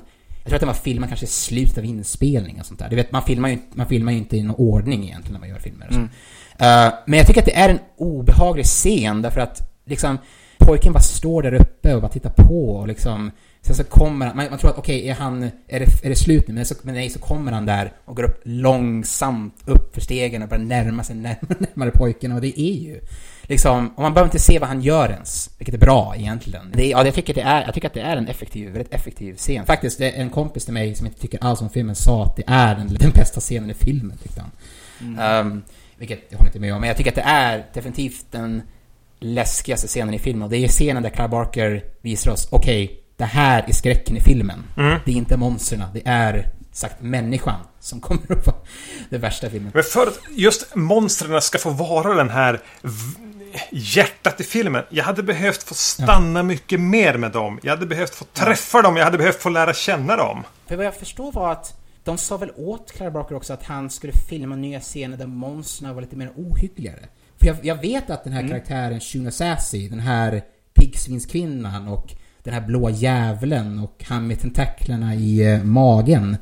jag 0.48 0.50
tror 0.50 0.56
att 0.56 0.60
den 0.60 0.66
var 0.66 0.74
filmad 0.74 1.08
kanske 1.10 1.26
i 1.26 1.28
slutet 1.28 1.78
av 1.78 1.84
inspelningen 1.84 2.60
och 2.60 2.66
sånt 2.66 2.78
där. 2.78 2.88
Du 2.88 2.96
vet, 2.96 3.12
man 3.12 3.22
filmar 3.22 3.48
ju, 3.48 3.58
man 3.72 3.86
filmar 3.86 4.12
ju 4.12 4.18
inte 4.18 4.36
i 4.36 4.42
någon 4.42 4.56
ordning 4.56 5.04
egentligen 5.04 5.32
när 5.32 5.40
man 5.40 5.48
gör 5.48 5.58
filmer. 5.58 5.88
Mm. 5.90 6.02
Uh, 6.04 6.94
men 7.06 7.18
jag 7.18 7.26
tycker 7.26 7.40
att 7.40 7.46
det 7.46 7.56
är 7.56 7.68
en 7.68 7.78
obehaglig 7.96 8.64
scen 8.64 9.22
därför 9.22 9.40
att 9.40 9.70
liksom 9.84 10.18
pojken 10.58 10.92
bara 10.92 11.02
står 11.02 11.42
där 11.42 11.54
uppe 11.54 11.94
och 11.94 12.00
bara 12.00 12.12
tittar 12.12 12.30
på 12.30 12.70
och 12.70 12.88
liksom 12.88 13.30
Sen 13.68 13.76
så 13.76 13.84
kommer 13.84 14.26
han, 14.26 14.36
man, 14.36 14.46
man 14.50 14.58
tror 14.58 14.70
att 14.70 14.78
okej, 14.78 14.98
okay, 14.98 15.08
är 15.08 15.14
han, 15.14 15.42
är 15.42 15.80
det, 15.80 16.04
är 16.04 16.08
det 16.08 16.16
slut 16.16 16.48
nu? 16.48 16.54
Men, 16.54 16.66
så, 16.66 16.74
men 16.82 16.94
nej, 16.94 17.10
så 17.10 17.18
kommer 17.18 17.52
han 17.52 17.66
där 17.66 17.92
och 18.04 18.16
går 18.16 18.22
upp 18.22 18.40
långsamt 18.44 19.54
upp 19.64 19.94
för 19.94 20.00
stegen 20.00 20.42
och 20.42 20.48
börjar 20.48 20.64
närma 20.64 21.04
sig 21.04 21.16
närmare, 21.16 21.56
närmare 21.74 21.90
pojken 21.90 22.32
och 22.32 22.40
det 22.40 22.60
är 22.60 22.74
ju 22.74 23.00
liksom, 23.42 23.88
och 23.96 24.02
man 24.02 24.14
behöver 24.14 24.28
inte 24.28 24.38
se 24.38 24.58
vad 24.58 24.68
han 24.68 24.80
gör 24.80 25.10
ens, 25.10 25.50
vilket 25.58 25.74
är 25.74 25.78
bra 25.78 26.14
egentligen. 26.16 26.72
Det, 26.74 26.88
ja, 26.88 27.04
jag, 27.04 27.14
tycker 27.14 27.34
det 27.34 27.40
är, 27.40 27.64
jag 27.64 27.74
tycker 27.74 27.88
att 27.88 27.94
det 27.94 28.00
är 28.00 28.16
en 28.16 28.28
effektiv, 28.28 28.70
väldigt 28.70 28.94
effektiv 28.94 29.36
scen. 29.36 29.66
Faktiskt, 29.66 29.98
det 29.98 30.10
är 30.10 30.22
en 30.22 30.30
kompis 30.30 30.64
till 30.64 30.74
mig 30.74 30.94
som 30.94 31.06
inte 31.06 31.20
tycker 31.20 31.44
alls 31.44 31.60
om 31.60 31.70
filmen 31.70 31.94
sa 31.94 32.24
att 32.24 32.36
det 32.36 32.44
är 32.46 32.74
den, 32.74 32.94
den 32.94 33.10
bästa 33.10 33.40
scenen 33.40 33.70
i 33.70 33.74
filmen, 33.74 34.18
tyckte 34.22 34.40
han. 34.40 34.50
Mm. 35.00 35.46
Um, 35.46 35.62
vilket 35.96 36.20
jag 36.28 36.38
håller 36.38 36.48
inte 36.48 36.60
med 36.60 36.74
om, 36.74 36.80
men 36.80 36.88
jag 36.88 36.96
tycker 36.96 37.10
att 37.10 37.14
det 37.14 37.22
är 37.26 37.66
definitivt 37.74 38.26
den 38.30 38.62
läskigaste 39.20 39.86
scenen 39.86 40.14
i 40.14 40.18
filmen. 40.18 40.42
Och 40.42 40.50
det 40.50 40.64
är 40.64 40.68
scenen 40.68 41.02
där 41.02 41.10
Clive 41.10 41.28
Barker 41.28 41.84
visar 42.00 42.30
oss, 42.30 42.48
okej, 42.50 42.84
okay, 42.84 42.96
det 43.18 43.24
här 43.24 43.64
är 43.68 43.72
skräcken 43.72 44.16
i 44.16 44.20
filmen. 44.20 44.64
Mm. 44.76 44.98
Det 45.04 45.12
är 45.12 45.16
inte 45.16 45.36
monstren, 45.36 45.84
det 45.94 46.02
är 46.04 46.50
sagt 46.72 47.02
människan 47.02 47.60
som 47.80 48.00
kommer 48.00 48.32
att 48.32 48.46
vara 48.46 48.56
det 49.10 49.18
värsta 49.18 49.50
filmen. 49.50 49.70
Men 49.74 49.82
för 49.82 50.06
att 50.06 50.20
just 50.30 50.74
monstren 50.76 51.42
ska 51.42 51.58
få 51.58 51.70
vara 51.70 52.14
den 52.14 52.30
här 52.30 52.60
hjärtat 53.70 54.40
i 54.40 54.44
filmen. 54.44 54.82
Jag 54.90 55.04
hade 55.04 55.22
behövt 55.22 55.62
få 55.62 55.74
stanna 55.74 56.38
ja. 56.38 56.42
mycket 56.42 56.80
mer 56.80 57.16
med 57.18 57.32
dem. 57.32 57.60
Jag 57.62 57.70
hade 57.70 57.86
behövt 57.86 58.14
få 58.14 58.24
träffa 58.24 58.78
ja. 58.78 58.82
dem. 58.82 58.96
Jag 58.96 59.04
hade 59.04 59.18
behövt 59.18 59.42
få 59.42 59.48
lära 59.48 59.74
känna 59.74 60.16
dem. 60.16 60.44
För 60.66 60.76
vad 60.76 60.86
jag 60.86 60.96
förstår 60.96 61.32
var 61.32 61.52
att 61.52 61.80
de 62.04 62.18
sa 62.18 62.36
väl 62.36 62.50
åt 62.56 62.92
Claire 62.92 63.10
Barker 63.10 63.34
också 63.34 63.52
att 63.52 63.62
han 63.62 63.90
skulle 63.90 64.12
filma 64.12 64.56
nya 64.56 64.80
scener 64.80 65.16
där 65.16 65.26
monstren 65.26 65.94
var 65.94 66.02
lite 66.02 66.16
mer 66.16 66.30
ohyggligare. 66.36 67.08
För 67.38 67.46
jag, 67.46 67.56
jag 67.62 67.80
vet 67.80 68.10
att 68.10 68.24
den 68.24 68.32
här 68.32 68.40
mm. 68.40 68.50
karaktären 68.50 69.00
Shuna 69.00 69.30
Sassy, 69.30 69.88
den 69.88 70.00
här 70.00 70.42
piggsvinskvinnan 70.74 71.88
och 71.88 72.14
den 72.42 72.54
här 72.54 72.60
blåa 72.60 72.90
djävulen 72.90 73.78
och 73.78 74.04
han 74.08 74.26
med 74.26 74.40
tentaklerna 74.40 75.14
i 75.14 75.52
eh, 75.52 75.62
magen. 75.62 76.36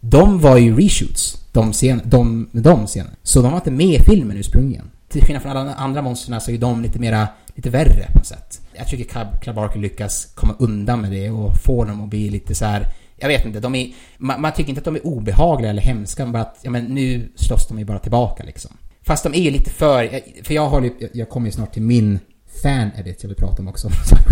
De 0.00 0.40
var 0.40 0.56
ju 0.56 0.76
reshoots, 0.76 1.46
de, 1.52 1.72
scen 1.72 2.00
de, 2.04 2.48
de 2.52 2.86
scenerna. 2.86 3.16
Så 3.22 3.42
de 3.42 3.50
var 3.50 3.58
inte 3.58 3.70
med 3.70 4.00
i 4.00 4.02
filmen 4.02 4.36
ursprungligen. 4.36 4.90
till 5.08 5.22
skillnad 5.22 5.42
från 5.42 5.56
alla 5.56 5.74
andra 5.74 6.02
monstren 6.02 6.40
så 6.40 6.50
är 6.50 6.58
de 6.58 6.82
lite 6.82 6.98
mera, 6.98 7.28
lite 7.54 7.70
värre 7.70 8.06
på 8.12 8.18
något 8.18 8.26
sätt. 8.26 8.60
Jag 8.74 8.88
tycker 8.88 9.04
Club, 9.04 9.40
Club 9.42 9.56
Barker 9.56 9.78
lyckas 9.78 10.32
komma 10.34 10.54
undan 10.58 11.00
med 11.00 11.10
det 11.10 11.30
och 11.30 11.56
få 11.56 11.84
dem 11.84 12.00
att 12.00 12.08
bli 12.08 12.30
lite 12.30 12.54
så 12.54 12.64
här. 12.64 12.86
Jag 13.16 13.28
vet 13.28 13.46
inte, 13.46 13.60
de 13.60 13.74
är, 13.74 13.92
man, 14.18 14.40
man 14.40 14.52
tycker 14.52 14.68
inte 14.68 14.78
att 14.78 14.84
de 14.84 14.96
är 14.96 15.06
obehagliga 15.06 15.70
eller 15.70 15.82
hemska, 15.82 16.26
bara 16.26 16.42
att, 16.42 16.58
ja 16.62 16.70
men 16.70 16.84
nu 16.84 17.28
slåss 17.36 17.68
de 17.68 17.78
ju 17.78 17.84
bara 17.84 17.98
tillbaka 17.98 18.44
liksom. 18.44 18.70
Fast 19.02 19.24
de 19.24 19.34
är 19.34 19.40
ju 19.40 19.50
lite 19.50 19.70
för, 19.70 20.20
för 20.42 20.54
jag 20.54 20.68
håller 20.68 20.86
ju... 20.86 21.08
jag 21.12 21.28
kommer 21.28 21.46
ju 21.46 21.52
snart 21.52 21.72
till 21.72 21.82
min 21.82 22.18
fan-edit 22.62 23.22
jag 23.22 23.28
vill 23.28 23.36
prata 23.36 23.62
om 23.62 23.68
också, 23.68 23.88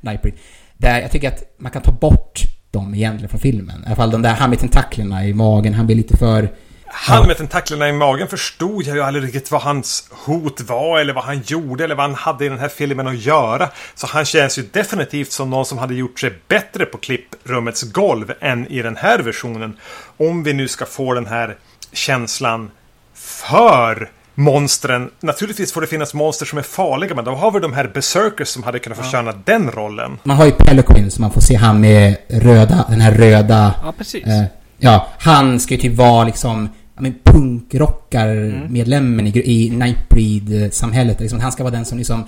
Nightbreed. 0.00 0.34
Där 0.76 1.00
jag 1.00 1.10
tycker 1.10 1.28
att 1.28 1.42
man 1.58 1.72
kan 1.72 1.82
ta 1.82 1.92
bort 1.92 2.42
dem 2.70 2.94
egentligen 2.94 3.28
från 3.28 3.40
filmen. 3.40 3.82
I 3.82 3.86
alla 3.86 3.96
fall 3.96 4.10
de 4.10 4.22
där, 4.22 4.34
han 4.34 4.50
med 4.50 4.58
tentaklerna 4.58 5.26
i 5.26 5.34
magen, 5.34 5.74
han 5.74 5.86
blir 5.86 5.96
lite 5.96 6.16
för... 6.16 6.52
Han 6.88 7.26
med 7.26 7.36
tentaklerna 7.36 7.88
i 7.88 7.92
magen 7.92 8.28
förstod 8.28 8.82
jag 8.82 8.96
ju 8.96 9.02
aldrig 9.02 9.24
riktigt 9.24 9.50
vad 9.50 9.62
hans 9.62 10.08
hot 10.10 10.60
var 10.60 11.00
eller 11.00 11.12
vad 11.12 11.24
han 11.24 11.42
gjorde 11.46 11.84
eller 11.84 11.94
vad 11.94 12.04
han 12.04 12.14
hade 12.14 12.44
i 12.44 12.48
den 12.48 12.58
här 12.58 12.68
filmen 12.68 13.06
att 13.06 13.18
göra. 13.18 13.68
Så 13.94 14.06
han 14.06 14.24
känns 14.24 14.58
ju 14.58 14.62
definitivt 14.72 15.32
som 15.32 15.50
någon 15.50 15.66
som 15.66 15.78
hade 15.78 15.94
gjort 15.94 16.20
sig 16.20 16.38
bättre 16.48 16.84
på 16.84 16.98
klipprummets 16.98 17.82
golv 17.82 18.32
än 18.40 18.66
i 18.66 18.82
den 18.82 18.96
här 18.96 19.18
versionen. 19.18 19.76
Om 20.16 20.42
vi 20.42 20.52
nu 20.52 20.68
ska 20.68 20.86
få 20.86 21.14
den 21.14 21.26
här 21.26 21.56
känslan 21.92 22.70
för 23.14 24.10
monstren. 24.36 25.10
Naturligtvis 25.20 25.72
får 25.72 25.80
det 25.80 25.86
finnas 25.86 26.14
monster 26.14 26.46
som 26.46 26.58
är 26.58 26.62
farliga, 26.62 27.14
men 27.14 27.24
då 27.24 27.30
har 27.30 27.50
vi 27.50 27.60
de 27.60 27.72
här 27.72 27.90
Berserkers 27.94 28.48
som 28.48 28.62
hade 28.62 28.78
kunnat 28.78 28.98
förtjäna 28.98 29.30
ja. 29.30 29.36
den 29.44 29.70
rollen. 29.70 30.18
Man 30.22 30.36
har 30.36 30.46
ju 30.46 30.52
Peliquin, 30.52 31.10
så 31.10 31.20
man 31.20 31.30
får 31.30 31.40
se 31.40 31.54
han 31.54 31.80
med 31.80 32.16
röda, 32.28 32.84
den 32.88 33.00
här 33.00 33.12
röda... 33.12 33.74
Ja, 33.82 33.94
precis. 33.98 34.26
Eh, 34.26 34.44
ja, 34.78 35.08
han 35.18 35.60
ska 35.60 35.74
ju 35.74 35.80
typ 35.80 35.96
vara 35.96 36.24
liksom 36.24 36.68
men 36.98 37.14
punkrockarmedlemmen 37.24 39.26
mm. 39.26 39.26
i, 39.26 39.66
i 39.66 39.70
Nightbreed-samhället. 39.70 41.20
Liksom, 41.20 41.40
han 41.40 41.52
ska 41.52 41.62
vara 41.62 41.74
den 41.74 41.84
som 41.84 41.98
liksom 41.98 42.24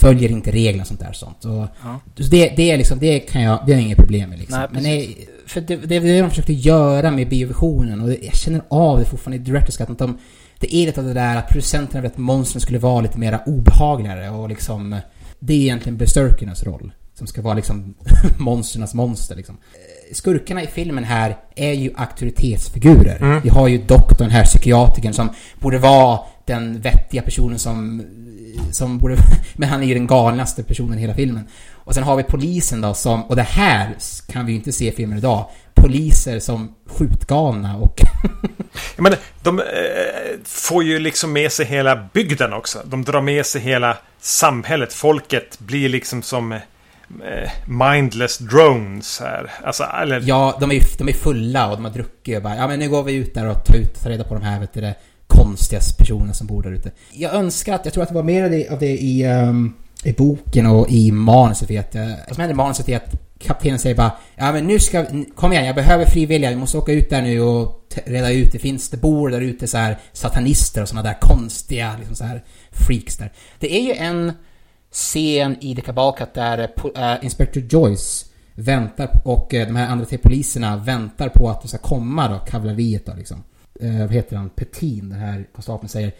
följer 0.00 0.30
inte 0.30 0.50
reglerna 0.50 0.82
och 0.82 0.86
sånt 0.86 1.00
där 1.00 1.12
sånt. 1.12 1.44
Och, 1.44 1.66
ja. 1.82 2.00
så 2.14 2.22
det, 2.22 2.52
det, 2.56 2.70
är 2.70 2.76
liksom, 2.76 2.98
det 2.98 3.18
kan 3.18 3.42
jag, 3.42 3.58
det 3.66 3.72
har 3.72 3.78
jag 3.78 3.82
inget 3.82 3.98
problem 3.98 4.30
med 4.30 4.38
liksom. 4.38 4.58
Nej, 4.58 4.68
men 4.70 4.82
nej, 4.82 5.28
för 5.46 5.60
det, 5.60 5.76
det 5.76 5.96
är 5.96 6.00
det 6.00 6.20
de 6.20 6.30
försökte 6.30 6.52
göra 6.52 7.10
med 7.10 7.28
biovisionen 7.28 8.00
och 8.00 8.10
jag 8.10 8.34
känner 8.34 8.62
av 8.68 8.98
det 8.98 9.04
fortfarande 9.04 9.36
i 9.36 9.40
Directors 9.40 9.76
Cut, 9.76 9.90
att 9.90 9.98
de 9.98 10.18
det 10.60 10.74
är 10.74 10.86
lite 10.86 11.00
av 11.00 11.06
det 11.06 11.14
där 11.14 11.36
att 11.36 11.48
producenterna 11.48 12.02
vet 12.02 12.12
att 12.12 12.18
monstren 12.18 12.60
skulle 12.60 12.78
vara 12.78 13.00
lite 13.00 13.18
mer 13.18 13.40
obehagligare 13.46 14.30
och 14.30 14.48
liksom... 14.48 14.96
Det 15.38 15.52
är 15.54 15.58
egentligen 15.58 15.96
Berserkernas 15.96 16.62
roll. 16.62 16.92
Som 17.14 17.26
ska 17.26 17.42
vara 17.42 17.54
liksom 17.54 17.94
monsternas 18.38 18.94
monster 18.94 19.36
liksom. 19.36 19.56
Eh, 19.72 20.14
skurkarna 20.14 20.62
i 20.62 20.66
filmen 20.66 21.04
här 21.04 21.36
är 21.54 21.72
ju 21.72 21.90
auktoritetsfigurer. 21.96 23.16
Mm. 23.16 23.40
Vi 23.40 23.48
har 23.48 23.68
ju 23.68 23.78
doktorn 23.78 24.30
här, 24.30 24.44
psykiatrikern 24.44 25.12
som 25.12 25.28
borde 25.60 25.78
vara 25.78 26.20
den 26.46 26.80
vettiga 26.80 27.22
personen 27.22 27.58
som... 27.58 28.02
Som 28.70 28.98
borde... 28.98 29.16
Men 29.56 29.68
han 29.68 29.82
är 29.82 29.86
ju 29.86 29.94
den 29.94 30.06
galnaste 30.06 30.62
personen 30.62 30.98
i 30.98 31.00
hela 31.00 31.14
filmen. 31.14 31.48
Och 31.72 31.94
sen 31.94 32.04
har 32.04 32.16
vi 32.16 32.22
polisen 32.22 32.80
då 32.80 32.94
som... 32.94 33.24
Och 33.24 33.36
det 33.36 33.42
här 33.42 33.96
kan 34.32 34.46
vi 34.46 34.52
ju 34.52 34.58
inte 34.58 34.72
se 34.72 34.88
i 34.88 34.92
filmen 34.92 35.18
idag 35.18 35.46
poliser 35.80 36.38
som 36.38 36.74
skjutgalna 36.86 37.76
och... 37.76 38.00
men 38.96 39.14
de 39.42 39.58
eh, 39.58 39.64
får 40.44 40.84
ju 40.84 40.98
liksom 40.98 41.32
med 41.32 41.52
sig 41.52 41.66
hela 41.66 42.08
bygden 42.12 42.52
också. 42.52 42.78
De 42.84 43.04
drar 43.04 43.20
med 43.20 43.46
sig 43.46 43.60
hela 43.60 43.96
samhället. 44.20 44.92
Folket 44.92 45.58
blir 45.58 45.88
liksom 45.88 46.22
som 46.22 46.52
eh, 46.52 47.50
mindless 47.66 48.38
drones 48.38 49.20
här. 49.20 49.50
Alltså, 49.64 49.84
eller... 50.02 50.22
Ja, 50.26 50.56
de 50.60 50.72
är, 50.72 50.98
de 50.98 51.08
är 51.08 51.12
fulla 51.12 51.70
och 51.70 51.76
de 51.76 51.84
har 51.84 51.92
druckit 51.92 52.36
och 52.36 52.42
bara, 52.42 52.56
ja 52.56 52.68
men 52.68 52.78
nu 52.78 52.88
går 52.88 53.02
vi 53.02 53.14
ut 53.14 53.34
där 53.34 53.46
och 53.46 53.64
tar, 53.64 53.76
ut, 53.76 54.02
tar 54.02 54.10
reda 54.10 54.24
på 54.24 54.34
de 54.34 54.42
här, 54.42 54.60
vet 54.60 54.74
du 54.74 54.80
det, 54.80 54.94
konstiga 55.26 55.80
personerna 55.98 56.32
som 56.32 56.46
bor 56.46 56.62
där 56.62 56.72
ute. 56.72 56.90
Jag 57.12 57.34
önskar 57.34 57.74
att, 57.74 57.84
jag 57.84 57.94
tror 57.94 58.02
att 58.02 58.08
det 58.08 58.14
var 58.14 58.22
mer 58.22 58.44
av 58.44 58.50
det, 58.50 58.68
av 58.68 58.78
det 58.78 58.98
i, 58.98 59.26
um, 59.26 59.74
i 60.04 60.12
boken 60.12 60.66
och 60.66 60.90
i 60.90 61.10
manuset, 61.10 61.70
vet 61.70 61.94
jag. 61.94 62.06
Vad 62.06 62.34
som 62.34 62.40
händer 62.40 62.54
i 62.54 62.56
manuset 62.56 62.88
är 62.88 62.96
att 62.96 63.29
kaptenen 63.40 63.78
säger 63.78 63.96
bara 63.96 64.12
Ja 64.36 64.52
men 64.52 64.66
nu 64.66 64.78
ska, 64.78 65.06
kom 65.34 65.52
igen 65.52 65.64
jag 65.64 65.74
behöver 65.74 66.04
frivilliga, 66.04 66.50
vi 66.50 66.56
måste 66.56 66.78
åka 66.78 66.92
ut 66.92 67.10
där 67.10 67.22
nu 67.22 67.40
och 67.40 67.80
reda 68.04 68.32
ut, 68.32 68.52
det 68.52 68.58
finns, 68.58 68.88
det 68.88 68.96
bor 68.96 69.30
där 69.30 69.40
ute 69.40 69.68
så 69.68 69.78
här 69.78 69.98
satanister 70.12 70.82
och 70.82 70.88
såna 70.88 71.02
där 71.02 71.20
konstiga 71.20 71.96
liksom 71.98 72.16
så 72.16 72.24
här 72.24 72.44
freaks 72.70 73.16
där. 73.16 73.32
Det 73.58 73.76
är 73.76 73.82
ju 73.82 73.92
en 73.92 74.32
scen 74.92 75.56
i 75.60 75.74
The 75.76 75.82
Kabalkat 75.82 76.34
där 76.34 76.58
uh, 76.96 77.24
Inspector 77.24 77.62
Joyce 77.62 78.26
väntar 78.54 79.20
och 79.24 79.54
uh, 79.54 79.66
de 79.66 79.76
här 79.76 79.88
andra 79.88 80.06
tre 80.06 80.18
poliserna 80.18 80.76
väntar 80.76 81.28
på 81.28 81.50
att 81.50 81.62
det 81.62 81.68
ska 81.68 81.78
komma 81.78 82.28
då, 82.28 82.38
kavalleriet 82.38 83.06
då 83.06 83.12
liksom. 83.14 83.44
Uh, 83.82 84.00
vad 84.00 84.12
heter 84.12 84.36
han? 84.36 84.50
Petin, 84.50 85.08
den 85.08 85.18
här 85.18 85.46
konstapeln 85.54 85.88
säger 85.88 86.12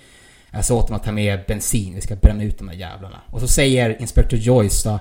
jag 0.53 0.65
sa 0.65 0.75
åt 0.75 0.87
dem 0.87 0.97
att 0.97 1.05
ta 1.05 1.13
med 1.13 1.41
bensin, 1.49 1.95
vi 1.95 2.01
ska 2.01 2.17
bränna 2.17 2.43
ut 2.43 2.59
de 2.59 2.67
där 2.67 2.75
jävlarna. 2.75 3.21
Och 3.27 3.41
så 3.41 3.49
säger 3.49 4.01
Inspector 4.01 4.39
Joyce 4.39 4.89
då 4.89 4.99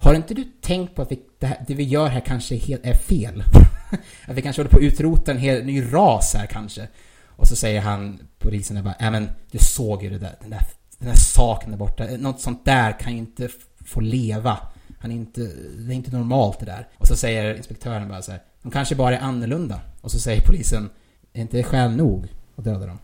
har 0.00 0.14
inte 0.14 0.34
du 0.34 0.44
tänkt 0.44 0.94
på 0.94 1.02
att 1.02 1.12
vi, 1.12 1.20
det, 1.38 1.46
här, 1.46 1.64
det 1.66 1.74
vi 1.74 1.82
gör 1.82 2.08
här 2.08 2.20
kanske 2.20 2.56
helt 2.56 2.86
är 2.86 2.94
fel? 2.94 3.42
att 4.26 4.36
vi 4.36 4.42
kanske 4.42 4.62
håller 4.62 4.70
på 4.70 4.76
att 4.76 4.82
utrota 4.82 5.30
en 5.30 5.38
hel 5.38 5.64
ny 5.64 5.92
ras 5.92 6.34
här 6.34 6.46
kanske? 6.46 6.88
Och 7.26 7.48
så 7.48 7.56
säger 7.56 7.80
han, 7.80 8.18
polisen 8.38 8.76
där 8.76 8.82
bara, 8.82 8.94
ja 8.98 9.10
men 9.10 9.28
du 9.50 9.58
såg 9.58 10.02
ju 10.02 10.10
det 10.10 10.18
där, 10.18 10.36
den 10.40 10.50
där, 10.50 10.62
den 10.98 11.08
där 11.08 11.16
saken 11.16 11.70
där 11.70 11.78
borta. 11.78 12.04
Något 12.18 12.40
sånt 12.40 12.64
där 12.64 13.00
kan 13.00 13.12
ju 13.12 13.18
inte 13.18 13.48
få 13.84 14.00
leva. 14.00 14.58
Han 14.98 15.10
är 15.10 15.14
inte, 15.14 15.40
det 15.78 15.92
är 15.92 15.96
inte 15.96 16.16
normalt 16.16 16.60
det 16.60 16.66
där. 16.66 16.88
Och 16.98 17.06
så 17.06 17.16
säger 17.16 17.54
inspektören 17.54 18.08
bara 18.08 18.22
så 18.22 18.32
här, 18.32 18.42
de 18.62 18.70
kanske 18.72 18.94
bara 18.94 19.18
är 19.18 19.20
annorlunda. 19.20 19.80
Och 20.00 20.10
så 20.10 20.18
säger 20.18 20.42
polisen, 20.42 20.90
är 21.32 21.40
inte 21.40 21.56
det 21.56 21.62
skäl 21.62 21.96
nog 21.96 22.28
att 22.60 22.64
döda 22.64 22.86
dem? 22.86 22.98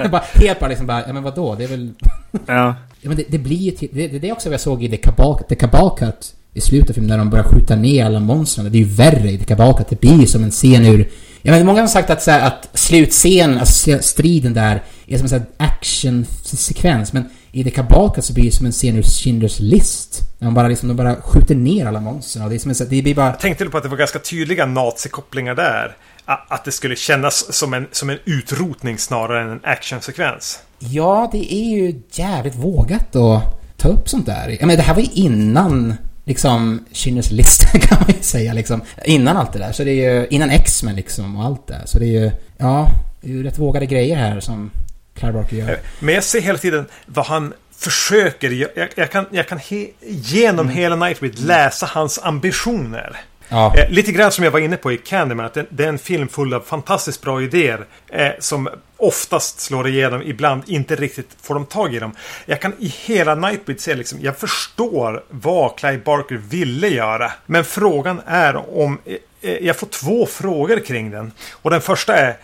bara, 0.10 0.22
helt 0.34 0.60
bara 0.60 0.68
liksom 0.68 0.86
bara, 0.86 1.06
ja 1.06 1.12
men 1.12 1.22
vadå, 1.22 1.54
det 1.54 1.64
är 1.64 1.68
väl... 1.68 1.90
ja. 2.46 2.74
Ja, 3.00 3.08
men 3.08 3.16
det, 3.16 3.24
det 3.28 3.38
blir 3.38 3.56
ju 3.56 3.70
till, 3.70 3.88
det, 3.92 4.08
det 4.08 4.28
är 4.28 4.32
också 4.32 4.48
vad 4.48 4.54
jag 4.54 4.60
såg 4.60 4.84
i 4.84 4.88
The 4.88 4.96
Cabal, 4.96 5.38
The 5.48 5.54
Cut 5.54 6.34
i 6.54 6.60
slutet 6.60 6.90
av 6.90 6.94
filmen 6.94 7.08
när 7.08 7.18
de 7.18 7.30
börjar 7.30 7.44
skjuta 7.44 7.76
ner 7.76 8.04
alla 8.04 8.20
monstren. 8.20 8.72
Det 8.72 8.78
är 8.78 8.80
ju 8.80 8.94
värre 8.94 9.30
i 9.30 9.38
The 9.38 9.44
Cabal 9.44 9.74
Cut. 9.74 9.88
Det 9.88 10.00
blir 10.00 10.20
ju 10.20 10.26
som 10.26 10.44
en 10.44 10.50
scen 10.50 10.84
ur... 10.84 11.08
Ja, 11.42 11.52
men 11.52 11.66
många 11.66 11.80
har 11.80 11.88
sagt 11.88 12.10
att, 12.10 12.22
så 12.22 12.30
här, 12.30 12.46
att 12.46 12.68
slutscenen, 12.74 13.58
alltså 13.58 13.98
striden 14.00 14.54
där, 14.54 14.82
är 15.06 15.18
som 15.18 15.38
en 15.38 15.46
actionsekvens. 15.56 17.12
Men 17.12 17.24
i 17.52 17.64
The 17.64 17.70
Cabal 17.70 18.10
Cut 18.14 18.24
så 18.24 18.32
blir 18.32 18.44
det 18.44 18.52
som 18.52 18.66
en 18.66 18.72
scen 18.72 18.96
ur 18.96 19.02
Schindler's 19.02 19.62
List. 19.62 20.20
När 20.38 20.46
de 20.46 20.54
bara, 20.54 20.68
liksom, 20.68 20.88
de 20.88 20.96
bara 20.96 21.16
skjuter 21.16 21.54
ner 21.54 21.86
alla 21.86 22.00
monstren. 22.00 22.44
Och 22.44 22.50
det, 22.50 22.56
är 22.56 22.58
som 22.58 22.70
en, 22.70 22.76
det 22.90 23.02
blir 23.02 23.14
bara... 23.14 23.26
Jag 23.26 23.40
tänkte 23.40 23.64
på 23.64 23.76
att 23.76 23.82
det 23.82 23.88
var 23.88 23.96
ganska 23.96 24.18
tydliga 24.18 24.66
nazikopplingar 24.66 25.54
där. 25.54 25.96
Att 26.28 26.64
det 26.64 26.72
skulle 26.72 26.96
kännas 26.96 27.54
som 27.54 27.74
en, 27.74 27.86
som 27.92 28.10
en 28.10 28.18
utrotning 28.24 28.98
snarare 28.98 29.42
än 29.42 29.50
en 29.50 29.60
actionsekvens. 29.62 30.62
Ja, 30.78 31.28
det 31.32 31.54
är 31.54 31.70
ju 31.70 32.02
jävligt 32.12 32.54
vågat 32.54 33.16
att 33.16 33.42
ta 33.76 33.88
upp 33.88 34.08
sånt 34.08 34.26
där. 34.26 34.48
Jag 34.48 34.60
menar, 34.60 34.76
det 34.76 34.82
här 34.82 34.94
var 34.94 35.02
ju 35.02 35.08
innan 35.12 35.94
liksom 36.24 36.84
Schindler's 36.92 37.32
list 37.32 37.72
kan 37.88 37.98
man 38.00 38.08
ju 38.16 38.22
säga 38.22 38.52
liksom. 38.52 38.82
Innan 39.04 39.36
allt 39.36 39.52
det 39.52 39.58
där. 39.58 39.72
Så 39.72 39.84
det 39.84 39.90
är 39.90 40.12
ju, 40.12 40.26
innan 40.30 40.50
X-Men 40.50 40.96
liksom 40.96 41.36
och 41.36 41.44
allt 41.44 41.66
det. 41.66 41.82
Så 41.84 41.98
det 41.98 42.04
är 42.04 42.20
ju, 42.22 42.30
ja, 42.58 42.88
det 43.20 43.28
är 43.28 43.32
ju 43.32 43.42
rätt 43.42 43.58
vågade 43.58 43.86
grejer 43.86 44.16
här 44.16 44.40
som 44.40 44.70
Clive 45.14 45.32
Barker 45.32 45.56
gör. 45.56 45.68
Eh, 45.68 45.76
men 46.00 46.14
jag 46.14 46.24
ser 46.24 46.40
hela 46.40 46.58
tiden 46.58 46.86
vad 47.06 47.26
han 47.26 47.52
försöker. 47.76 48.50
Jag, 48.50 48.88
jag 48.94 49.10
kan, 49.10 49.26
jag 49.30 49.48
kan 49.48 49.58
he, 49.58 49.86
genom 50.08 50.66
mm. 50.66 50.76
hela 50.76 50.96
Nightbreed 50.96 51.38
läsa 51.38 51.86
hans 51.86 52.18
ambitioner. 52.22 53.16
Ja. 53.48 53.74
Eh, 53.76 53.90
lite 53.90 54.12
grann 54.12 54.32
som 54.32 54.44
jag 54.44 54.50
var 54.50 54.60
inne 54.60 54.76
på 54.76 54.92
i 54.92 54.98
Candyman, 54.98 55.46
att 55.46 55.54
det, 55.54 55.66
det 55.70 55.84
är 55.84 55.88
en 55.88 55.98
film 55.98 56.28
full 56.28 56.54
av 56.54 56.60
fantastiskt 56.60 57.22
bra 57.22 57.42
idéer. 57.42 57.86
Eh, 58.08 58.30
som 58.38 58.68
oftast 58.96 59.60
slår 59.60 59.88
igenom, 59.88 60.22
ibland 60.22 60.62
inte 60.66 60.96
riktigt 60.96 61.36
får 61.42 61.54
de 61.54 61.66
tag 61.66 61.94
i 61.94 61.98
dem. 61.98 62.12
Jag 62.46 62.60
kan 62.60 62.72
i 62.78 62.94
hela 63.06 63.34
Nightbreed 63.34 63.80
se 63.80 63.94
liksom, 63.94 64.18
jag 64.22 64.36
förstår 64.36 65.24
vad 65.28 65.78
Clive 65.78 66.02
Barker 66.04 66.34
ville 66.34 66.88
göra. 66.88 67.32
Men 67.46 67.64
frågan 67.64 68.20
är 68.26 68.78
om 68.78 68.98
eh, 69.04 69.14
eh 69.42 69.66
jag 69.66 69.76
får 69.76 69.86
två 69.86 70.26
frågor 70.26 70.86
kring 70.86 71.10
den. 71.10 71.32
Och 71.52 71.70
den 71.70 71.80
första 71.80 72.16
är, 72.16 72.36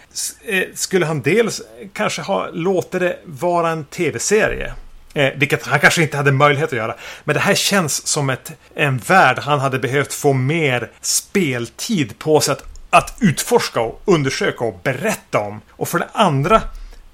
eh, 0.45 0.63
skulle 0.75 1.07
han 1.07 1.23
dels 1.23 1.63
kanske 1.93 2.23
ha 2.23 2.49
låtit 2.53 3.01
det 3.01 3.19
vara 3.25 3.71
en 3.71 3.85
tv-serie? 3.85 4.75
Eh, 5.15 5.33
vilket 5.37 5.67
han 5.67 5.81
kanske 5.81 6.03
inte 6.03 6.17
hade 6.17 6.33
möjlighet 6.33 6.73
att 6.73 6.79
göra. 6.79 6.95
Men 7.25 7.35
det 7.35 7.41
här 7.41 7.55
känns 7.55 8.07
som 8.07 8.31
ett, 8.31 8.53
en 8.75 8.99
värld 8.99 9.39
han 9.39 9.61
hade 9.61 9.79
behövt 9.79 10.15
få 10.15 10.33
mer 10.33 10.91
speltid 11.01 12.19
på 12.19 12.41
sig 12.41 12.53
att, 12.53 12.65
att 12.91 13.17
utforska 13.21 13.81
och 13.81 14.03
undersöka 14.05 14.65
och 14.65 14.81
berätta 14.83 15.39
om. 15.39 15.61
Och 15.71 15.89
för 15.89 15.99
det 15.99 16.09
andra 16.13 16.63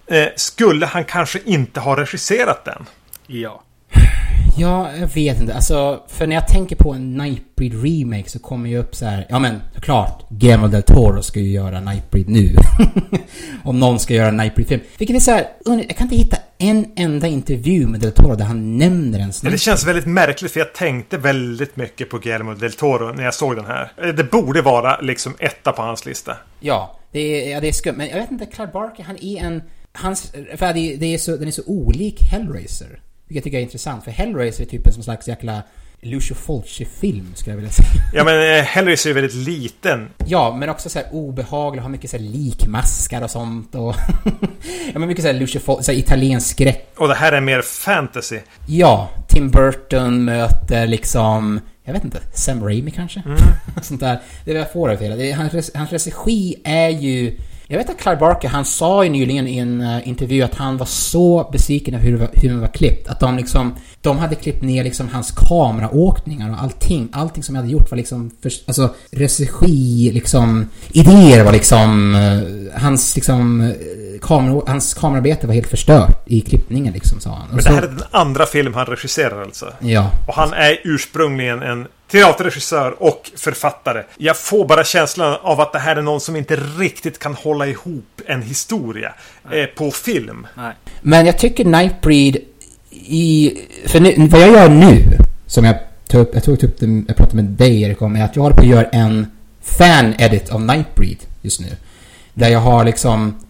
eh, 0.06 0.26
skulle 0.36 0.86
han 0.86 1.04
kanske 1.04 1.40
inte 1.44 1.80
ha 1.80 1.96
regisserat 1.96 2.64
den. 2.64 2.86
Ja. 3.26 3.62
Ja, 4.58 4.90
jag 4.96 5.06
vet 5.06 5.40
inte. 5.40 5.54
Alltså, 5.54 6.02
för 6.08 6.26
när 6.26 6.34
jag 6.34 6.48
tänker 6.48 6.76
på 6.76 6.92
en 6.92 7.14
Nightbreed 7.14 7.84
remake 7.84 8.30
så 8.30 8.38
kommer 8.38 8.70
ju 8.70 8.78
upp 8.78 8.94
så 8.94 9.06
här. 9.06 9.26
Ja 9.28 9.38
men 9.38 9.60
såklart, 9.74 10.26
Guillermo 10.30 10.68
del 10.68 10.82
Toro 10.82 11.22
ska 11.22 11.40
ju 11.40 11.50
göra 11.50 11.80
Nightbreed 11.80 12.28
nu. 12.28 12.56
Om 13.64 13.80
någon 13.80 13.98
ska 13.98 14.14
göra 14.14 14.28
en 14.28 14.36
Nightbreed-film. 14.36 14.80
Vilket 14.98 15.16
är 15.16 15.20
så 15.20 15.30
här, 15.30 15.46
jag 15.64 15.96
kan 15.96 16.04
inte 16.06 16.16
hitta 16.16 16.36
en 16.58 16.86
enda 16.96 17.26
intervju 17.26 17.86
med 17.86 18.00
del 18.00 18.12
Toro 18.12 18.34
där 18.34 18.44
han 18.44 18.78
nämner 18.78 19.18
en 19.18 19.32
snart. 19.32 19.52
Det 19.52 19.58
känns 19.58 19.86
väldigt 19.86 20.06
märkligt 20.06 20.52
för 20.52 20.60
jag 20.60 20.74
tänkte 20.74 21.18
väldigt 21.18 21.76
mycket 21.76 22.10
på 22.10 22.18
Guillermo 22.18 22.54
del 22.54 22.72
Toro 22.72 23.12
när 23.12 23.24
jag 23.24 23.34
såg 23.34 23.56
den 23.56 23.64
här. 23.64 23.92
Eh, 24.02 24.08
det 24.08 24.24
borde 24.24 24.62
vara 24.62 25.00
liksom 25.00 25.34
etta 25.38 25.72
på 25.72 25.82
hans 25.82 26.06
lista. 26.06 26.36
Ja, 26.60 26.98
det 27.12 27.20
är, 27.20 27.52
ja, 27.52 27.60
det 27.60 27.68
är 27.68 27.72
skumt. 27.72 27.96
Men 27.96 28.08
jag 28.08 28.16
vet 28.16 28.30
inte, 28.30 28.46
Clive 28.46 28.70
Barker, 28.72 29.04
han 29.04 29.16
är 29.16 29.44
en... 29.44 29.62
Hans, 29.92 30.32
för 30.56 30.74
det, 30.74 30.96
det 30.96 31.14
är 31.14 31.18
så, 31.18 31.36
den 31.36 31.48
är 31.48 31.52
så 31.52 31.62
olik 31.66 32.22
Hellraiser. 32.22 33.00
Vilket 33.30 33.36
jag 33.36 33.44
tycker 33.44 33.58
är 33.58 33.62
intressant, 33.62 34.04
för 34.04 34.10
Hellraiser 34.10 34.64
är 34.64 34.68
typ 34.68 34.86
en 34.86 35.02
slags 35.02 35.28
jäkla 35.28 35.62
Lucio 36.00 36.34
Fulci-film 36.34 37.32
skulle 37.34 37.52
jag 37.52 37.56
vilja 37.56 37.72
säga. 37.72 37.88
Ja 38.14 38.24
men 38.24 38.58
eh, 38.58 38.64
Hellraiser 38.64 39.10
är 39.10 39.14
väldigt 39.14 39.34
liten. 39.34 40.08
Ja, 40.26 40.56
men 40.56 40.68
också 40.68 40.88
så 40.88 40.98
här 40.98 41.08
obehaglig, 41.12 41.82
har 41.82 41.88
mycket 41.88 42.10
så 42.10 42.16
här 42.16 42.24
likmaskar 42.24 43.22
och 43.22 43.30
sånt 43.30 43.74
och... 43.74 43.94
ja 44.92 44.98
men 44.98 45.08
mycket 45.08 45.24
så 45.24 45.30
här 45.30 45.38
Lucio 45.38 45.60
Fulci, 45.60 45.84
så 45.84 45.92
här 45.92 45.98
italiensk 45.98 46.50
skräck. 46.50 46.92
Och 46.96 47.08
det 47.08 47.14
här 47.14 47.32
är 47.32 47.40
mer 47.40 47.62
fantasy. 47.62 48.38
Ja, 48.66 49.10
Tim 49.28 49.50
Burton 49.50 50.24
möter 50.24 50.86
liksom... 50.86 51.60
Jag 51.84 51.92
vet 51.92 52.04
inte, 52.04 52.20
Sam 52.34 52.64
Raimi 52.64 52.90
kanske? 52.90 53.22
Mm. 53.26 53.38
sånt 53.82 54.00
där. 54.00 54.20
Det 54.44 54.50
är 54.50 54.54
vad 54.54 54.62
jag 54.62 54.72
får 54.72 54.90
av 54.90 54.96
det 54.98 55.04
hela. 55.04 55.16
Det 55.16 55.32
hans 55.74 55.92
regi 56.06 56.56
är 56.64 56.88
ju 56.88 57.36
jag 57.70 57.78
vet 57.78 57.90
att 57.90 57.98
Clive 57.98 58.16
Barker, 58.16 58.48
han 58.48 58.64
sa 58.64 59.04
ju 59.04 59.10
nyligen 59.10 59.48
i 59.48 59.58
en 59.58 59.80
uh, 59.80 60.08
intervju 60.08 60.42
att 60.42 60.54
han 60.54 60.76
var 60.76 60.86
så 60.86 61.48
besviken 61.52 61.94
över 61.94 62.04
hur, 62.04 62.28
hur 62.32 62.48
den 62.48 62.60
var 62.60 62.68
klippt. 62.68 63.08
Att 63.08 63.20
de 63.20 63.36
liksom, 63.36 63.74
de 64.00 64.18
hade 64.18 64.34
klippt 64.34 64.62
ner 64.62 64.84
liksom 64.84 65.08
hans 65.08 65.30
kameraåkningar 65.30 66.50
och 66.50 66.62
allting. 66.62 67.08
Allting 67.12 67.42
som 67.42 67.54
jag 67.54 67.62
hade 67.62 67.72
gjort 67.72 67.90
var 67.90 67.96
liksom, 67.96 68.30
för, 68.42 68.52
alltså 68.66 68.94
regi, 69.10 70.10
liksom, 70.14 70.66
idéer 70.92 71.44
var 71.44 71.52
liksom, 71.52 72.14
uh, 72.14 72.80
hans 72.80 73.16
liksom, 73.16 73.60
uh, 73.60 74.20
kamera, 74.22 74.62
hans 74.66 74.94
kamerarbete 74.94 75.46
var 75.46 75.54
helt 75.54 75.70
förstört 75.70 76.22
i 76.26 76.40
klippningen 76.40 76.94
liksom, 76.94 77.20
sa 77.20 77.30
han. 77.30 77.48
Och 77.48 77.54
Men 77.54 77.64
det 77.64 77.70
här 77.70 77.82
är 77.82 77.88
den 77.88 78.02
andra 78.10 78.46
film 78.46 78.74
han 78.74 78.86
regisserar 78.86 79.42
alltså? 79.42 79.72
Ja. 79.80 80.10
Och 80.26 80.34
han 80.34 80.52
är 80.52 80.80
ursprungligen 80.84 81.62
en 81.62 81.86
teaterregissör 82.10 83.02
och 83.02 83.30
författare. 83.36 84.02
Jag 84.16 84.36
får 84.36 84.64
bara 84.64 84.84
känslan 84.84 85.38
av 85.42 85.60
att 85.60 85.72
det 85.72 85.78
här 85.78 85.96
är 85.96 86.02
någon 86.02 86.20
som 86.20 86.36
inte 86.36 86.56
riktigt 86.56 87.18
kan 87.18 87.34
hålla 87.34 87.66
ihop 87.66 88.20
en 88.26 88.42
historia 88.42 89.14
eh, 89.52 89.66
på 89.66 89.90
film. 89.90 90.46
Nej. 90.54 90.72
Men 91.00 91.26
jag 91.26 91.38
tycker 91.38 91.64
Nightbreed 91.64 92.36
i... 92.90 93.58
För 93.86 94.00
nu, 94.00 94.14
vad 94.30 94.40
jag 94.40 94.52
gör 94.52 94.68
nu, 94.68 95.04
som 95.46 95.64
jag 95.64 95.76
tog 96.08 96.20
upp, 96.20 96.34
jag 96.34 96.44
tog 96.44 96.64
upp 96.64 96.80
det, 96.80 97.04
jag 97.08 97.16
pratade 97.16 97.36
med 97.36 97.44
dig 97.44 97.82
Erik 97.82 98.02
om, 98.02 98.16
är 98.16 98.24
att 98.24 98.36
jag 98.36 98.42
håller 98.42 98.56
på 98.56 98.62
att 98.62 98.68
göra 98.68 98.84
en 98.84 99.26
fan-edit 99.62 100.50
av 100.50 100.60
Nightbreed 100.60 101.18
just 101.42 101.60
nu. 101.60 101.68
Där 102.34 102.48
jag 102.48 102.60
har 102.60 102.84
liksom 102.84 103.40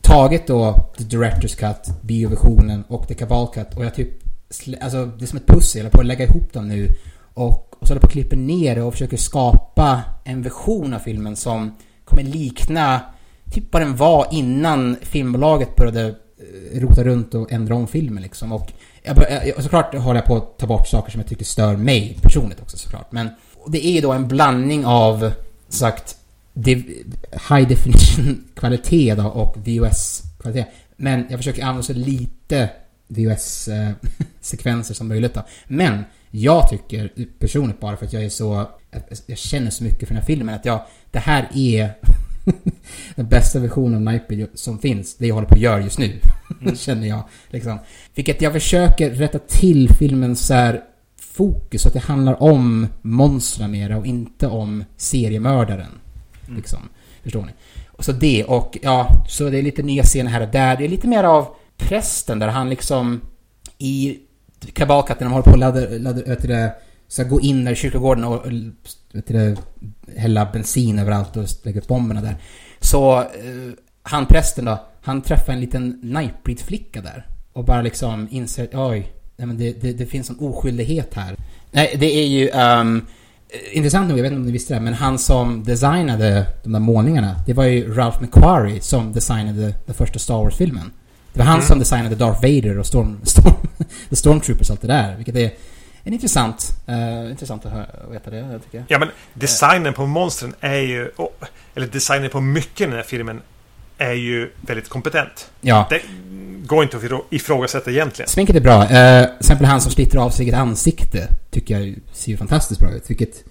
tagit 0.00 0.46
då 0.46 0.90
The 0.98 1.04
Director's 1.04 1.58
Cut, 1.58 2.02
bioversionen 2.02 2.84
och 2.88 3.08
The 3.08 3.14
Cabal 3.14 3.48
Cut 3.54 3.76
och 3.76 3.84
jag 3.84 3.94
typ... 3.94 4.08
Alltså 4.80 5.06
det 5.06 5.24
är 5.24 5.26
som 5.26 5.38
ett 5.38 5.46
pussel, 5.46 5.78
jag 5.78 5.84
håller 5.84 5.90
på 5.90 6.00
att 6.00 6.06
lägga 6.06 6.24
ihop 6.24 6.52
dem 6.52 6.68
nu. 6.68 6.94
Och 7.34 7.67
och 7.80 7.86
så 7.86 7.92
håller 7.92 8.00
på 8.00 8.06
och 8.06 8.12
klipper 8.12 8.36
ner 8.36 8.74
det 8.74 8.82
och 8.82 8.92
försöker 8.92 9.16
skapa 9.16 10.02
en 10.24 10.42
version 10.42 10.94
av 10.94 10.98
filmen 10.98 11.36
som 11.36 11.76
kommer 12.04 12.22
likna 12.22 13.00
typ 13.50 13.72
vad 13.72 13.82
den 13.82 13.96
var 13.96 14.26
innan 14.30 14.96
filmbolaget 15.02 15.76
började 15.76 16.06
eh, 16.06 16.80
rota 16.80 17.04
runt 17.04 17.34
och 17.34 17.52
ändra 17.52 17.74
om 17.74 17.86
filmen 17.86 18.22
liksom. 18.22 18.52
Och, 18.52 18.72
jag, 19.02 19.16
jag, 19.46 19.62
såklart 19.62 19.94
håller 19.94 20.20
jag 20.20 20.26
på 20.26 20.36
att 20.36 20.58
ta 20.58 20.66
bort 20.66 20.88
saker 20.88 21.10
som 21.10 21.20
jag 21.20 21.28
tycker 21.28 21.44
stör 21.44 21.76
mig 21.76 22.18
personligt 22.22 22.60
också 22.60 22.76
såklart. 22.76 23.12
Men 23.12 23.28
det 23.66 23.86
är 23.86 23.92
ju 23.92 24.00
då 24.00 24.12
en 24.12 24.28
blandning 24.28 24.86
av 24.86 25.32
sagt 25.68 26.16
high 27.50 27.68
definition 27.68 28.44
kvalitet 28.54 29.14
då 29.14 29.26
och 29.26 29.56
VOS 29.56 30.22
kvalitet. 30.40 30.66
Men 30.96 31.26
jag 31.30 31.38
försöker 31.38 31.62
använda 31.62 31.82
så 31.82 31.92
lite 31.92 32.70
VOS 33.08 33.68
eh, 33.68 33.90
sekvenser 34.40 34.94
som 34.94 35.08
möjligt 35.08 35.34
då. 35.34 35.42
Men 35.66 36.04
jag 36.30 36.68
tycker 36.68 37.10
personligt 37.38 37.80
bara 37.80 37.96
för 37.96 38.06
att 38.06 38.12
jag 38.12 38.24
är 38.24 38.28
så... 38.28 38.68
Jag 39.26 39.38
känner 39.38 39.70
så 39.70 39.84
mycket 39.84 40.08
för 40.08 40.14
den 40.14 40.22
här 40.22 40.26
filmen 40.26 40.54
att 40.54 40.64
jag... 40.64 40.82
Det 41.10 41.18
här 41.18 41.48
är 41.54 41.92
den 43.14 43.28
bästa 43.28 43.58
versionen 43.58 43.94
av 43.94 44.12
Nightbreed 44.12 44.48
som 44.54 44.78
finns. 44.78 45.16
Det 45.16 45.26
jag 45.26 45.34
håller 45.34 45.48
på 45.48 45.54
att 45.54 45.60
göra 45.60 45.80
just 45.80 45.98
nu. 45.98 46.20
Mm. 46.60 46.76
känner 46.76 47.08
jag. 47.08 47.22
Liksom. 47.50 47.78
Vilket 48.14 48.42
jag 48.42 48.52
försöker 48.52 49.10
rätta 49.10 49.38
till 49.38 49.88
filmens 49.88 50.46
så 50.46 50.54
här, 50.54 50.82
fokus. 51.20 51.82
Så 51.82 51.88
att 51.88 51.94
det 51.94 52.00
handlar 52.00 52.42
om 52.42 52.86
monstren 53.02 53.70
mera 53.70 53.98
och 53.98 54.06
inte 54.06 54.46
om 54.46 54.84
seriemördaren. 54.96 55.98
Mm. 56.46 56.56
Liksom. 56.56 56.88
Förstår 57.22 57.42
ni? 57.42 57.52
Och 57.86 58.04
så 58.04 58.12
det 58.12 58.44
och 58.44 58.78
ja, 58.82 59.24
så 59.28 59.50
det 59.50 59.58
är 59.58 59.62
lite 59.62 59.82
nya 59.82 60.02
scener 60.02 60.30
här 60.30 60.40
och 60.40 60.52
där. 60.52 60.76
Det 60.76 60.84
är 60.84 60.88
lite 60.88 61.08
mer 61.08 61.24
av 61.24 61.48
prästen 61.76 62.38
där 62.38 62.48
han 62.48 62.70
liksom 62.70 63.20
i 63.78 64.18
kabakat 64.72 65.20
när 65.20 65.26
de 65.26 65.32
håller 65.32 65.44
på 65.44 65.50
att 65.50 65.58
ladda, 65.58 65.80
ladda, 65.98 66.22
vet 66.22 66.42
du 66.42 66.48
det, 66.48 66.74
så 67.08 67.24
gå 67.24 67.40
in 67.40 67.64
där 67.64 67.72
i 67.72 67.76
kyrkogården 67.76 68.24
och 68.24 68.46
vet 69.12 69.26
du 69.26 69.34
det, 69.34 69.56
hälla 70.16 70.48
bensin 70.52 70.98
överallt 70.98 71.36
och 71.36 71.44
lägga 71.62 71.80
upp 71.80 71.86
bomberna 71.86 72.20
där. 72.20 72.36
Så 72.80 73.18
eh, 73.18 73.72
han 74.02 74.26
prästen 74.26 74.64
då, 74.64 74.86
han 75.02 75.22
träffar 75.22 75.52
en 75.52 75.60
liten 75.60 76.00
Nightbreed-flicka 76.02 77.00
där. 77.00 77.26
Och 77.52 77.64
bara 77.64 77.82
liksom 77.82 78.28
inser, 78.30 78.68
oj, 78.72 79.12
nej 79.36 79.46
men 79.46 79.58
det, 79.58 79.80
det, 79.80 79.92
det 79.92 80.06
finns 80.06 80.30
en 80.30 80.38
oskyldighet 80.38 81.14
här. 81.14 81.36
Nej, 81.70 81.96
det 81.98 82.06
är 82.06 82.26
ju... 82.26 82.50
Um, 82.50 83.06
intressant 83.72 84.08
nog, 84.08 84.18
jag 84.18 84.22
vet 84.22 84.32
inte 84.32 84.40
om 84.40 84.46
ni 84.46 84.52
visste 84.52 84.74
det, 84.74 84.80
men 84.80 84.94
han 84.94 85.18
som 85.18 85.64
designade 85.64 86.46
de 86.64 86.72
där 86.72 86.80
målningarna, 86.80 87.36
det 87.46 87.52
var 87.52 87.64
ju 87.64 87.94
Ralph 87.94 88.22
McQuarrie 88.22 88.80
som 88.80 89.12
designade 89.12 89.74
den 89.86 89.94
första 89.94 90.18
Star 90.18 90.34
Wars-filmen. 90.34 90.90
Det 91.38 91.44
var 91.44 91.50
han 91.50 91.58
mm. 91.58 91.66
som 91.66 91.78
designade 91.78 92.14
Darth 92.14 92.42
Vader 92.42 92.78
och 92.78 92.86
Storm, 92.86 93.20
Storm, 93.24 93.54
The 94.10 94.16
Stormtroopers 94.16 94.70
och 94.70 94.74
allt 94.74 94.80
det 94.80 94.86
där. 94.86 95.16
Vilket 95.16 95.36
är 95.36 95.50
en 96.02 96.12
intressant, 96.12 96.70
uh, 96.88 97.30
intressant 97.30 97.66
att, 97.66 97.72
höra, 97.72 97.84
att 97.84 98.12
veta 98.12 98.30
det, 98.30 98.60
tycker 98.64 98.78
jag. 98.78 98.84
Ja, 98.88 98.98
men 98.98 99.08
designen 99.34 99.94
på 99.94 100.06
monstren 100.06 100.54
är 100.60 100.78
ju... 100.78 101.10
Eller 101.74 101.86
designen 101.86 102.30
på 102.30 102.40
mycket 102.40 102.80
i 102.80 102.84
den 102.84 102.92
här 102.92 103.02
filmen 103.02 103.40
är 103.98 104.12
ju 104.12 104.50
väldigt 104.60 104.88
kompetent. 104.88 105.50
Ja. 105.60 105.86
Det 105.90 106.00
går 106.66 106.82
inte 106.82 106.96
att 106.96 107.02
ifrågasätta 107.30 107.90
egentligen. 107.90 108.28
Sminket 108.28 108.56
är 108.56 108.60
bra. 108.60 108.82
Uh, 108.82 108.88
till 108.88 109.36
exempel 109.40 109.66
han 109.66 109.80
som 109.80 109.92
sliter 109.92 110.18
av 110.18 110.30
sig 110.30 110.44
eget 110.44 110.58
ansikte 110.58 111.28
tycker 111.50 111.78
jag 111.78 111.94
ser 112.12 112.30
ju 112.30 112.36
fantastiskt 112.36 112.80
bra 112.80 112.90
ut. 112.90 113.10
Vilket... 113.10 113.44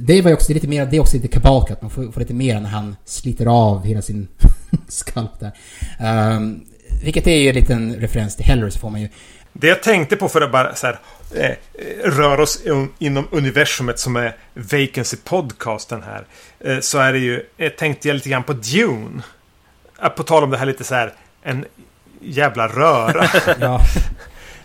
Det 0.00 0.22
var 0.22 0.30
ju 0.30 0.34
också 0.34 0.52
lite 0.52 0.68
mer, 0.68 0.86
det 0.86 0.96
är 0.96 1.00
också 1.00 1.16
lite 1.16 1.28
kabalkat. 1.28 1.82
Man 1.82 1.90
får, 1.90 2.12
får 2.12 2.20
lite 2.20 2.34
mer 2.34 2.60
när 2.60 2.70
han 2.70 2.96
sliter 3.04 3.46
av 3.46 3.84
hela 3.84 4.02
sin 4.02 4.28
skalp 4.88 5.40
där. 5.40 5.52
Um, 6.36 6.66
vilket 7.04 7.26
är 7.26 7.36
ju 7.36 7.48
en 7.48 7.54
liten 7.54 7.94
referens 7.94 8.36
till 8.36 8.44
Hellraiser 8.44 8.80
får 8.80 8.90
man 8.90 9.00
ju. 9.00 9.08
Det 9.52 9.66
jag 9.66 9.82
tänkte 9.82 10.16
på 10.16 10.28
för 10.28 10.40
att 10.40 10.52
bara 10.52 10.74
så 10.74 10.86
här, 10.86 10.98
eh, 11.34 11.56
röra 12.04 12.42
oss 12.42 12.62
inom 12.98 13.28
universumet 13.30 13.98
som 13.98 14.16
är 14.16 14.36
Vacancy 14.54 15.16
podcasten 15.24 16.02
här. 16.02 16.24
Eh, 16.60 16.80
så 16.80 16.98
är 16.98 17.12
det 17.12 17.18
ju, 17.18 17.42
eh, 17.56 17.72
tänkte 17.72 18.08
jag 18.08 18.14
lite 18.14 18.28
grann 18.28 18.42
på 18.42 18.52
Dune. 18.52 19.22
Eh, 20.02 20.08
på 20.08 20.22
tal 20.22 20.44
om 20.44 20.50
det 20.50 20.58
här 20.58 20.66
lite 20.66 20.84
så 20.84 20.94
här, 20.94 21.12
en 21.42 21.64
jävla 22.20 22.68
röra. 22.68 23.28
ja. 23.60 23.80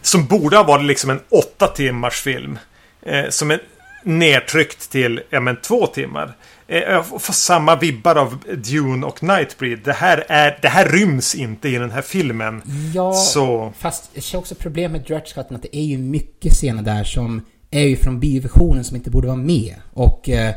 Som 0.02 0.26
borde 0.26 0.58
ha 0.58 0.64
varit 0.64 0.86
liksom 0.86 1.10
en 1.10 1.22
åtta 1.30 1.68
timmars 1.68 2.22
film. 2.22 2.60
Eh, 3.02 3.30
som 3.30 3.52
är 3.52 3.60
nedtryckt 4.04 4.92
till, 4.92 5.22
ja 5.30 5.40
men 5.40 5.56
två 5.56 5.88
timmar. 5.88 6.34
Eh, 6.72 6.80
jag 6.80 7.06
får 7.06 7.34
samma 7.34 7.76
vibbar 7.76 8.16
av 8.16 8.38
Dune 8.58 9.06
och 9.06 9.24
Nightbreed. 9.24 9.80
Det 9.84 9.94
här, 9.94 10.26
är, 10.30 10.60
det 10.62 10.68
här 10.68 10.86
ryms 10.90 11.36
inte 11.36 11.70
i 11.70 11.78
den 11.78 11.92
här 11.92 12.02
filmen. 12.02 12.62
Ja, 12.94 13.14
så... 13.14 13.74
fast 13.78 14.10
jag 14.14 14.24
ser 14.24 14.38
också 14.38 14.56
problem 14.56 14.92
med 14.92 15.02
Dredge 15.02 15.34
att 15.36 15.62
det 15.62 15.78
är 15.78 15.84
ju 15.84 15.98
mycket 15.98 16.54
scener 16.54 16.84
där 16.84 17.04
som 17.04 17.42
är 17.72 17.84
ju 17.84 17.96
från 17.96 18.20
bioversionen 18.20 18.84
som 18.84 18.96
inte 18.98 19.10
borde 19.10 19.28
vara 19.28 19.38
med. 19.38 19.76
Och 19.94 20.30
eh, 20.30 20.56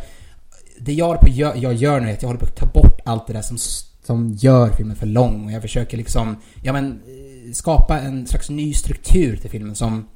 det 0.78 0.92
jag, 0.92 1.20
på, 1.20 1.28
jag, 1.28 1.56
jag 1.56 1.74
gör 1.74 2.00
nu 2.00 2.08
är 2.08 2.12
att 2.12 2.22
jag 2.22 2.28
håller 2.28 2.40
på 2.40 2.46
att 2.46 2.56
ta 2.56 2.66
bort 2.66 3.00
allt 3.04 3.26
det 3.26 3.32
där 3.32 3.42
som, 3.42 3.58
som 4.06 4.32
gör 4.32 4.70
filmen 4.70 4.96
för 4.96 5.06
lång. 5.06 5.44
Och 5.44 5.52
jag 5.52 5.62
försöker 5.62 5.96
liksom, 5.96 6.36
ja 6.62 6.72
men, 6.72 6.90
eh, 6.90 7.52
skapa 7.52 8.00
en 8.00 8.26
slags 8.26 8.50
ny 8.50 8.74
struktur 8.74 9.36
till 9.36 9.50
filmen 9.50 9.74
som 9.74 10.08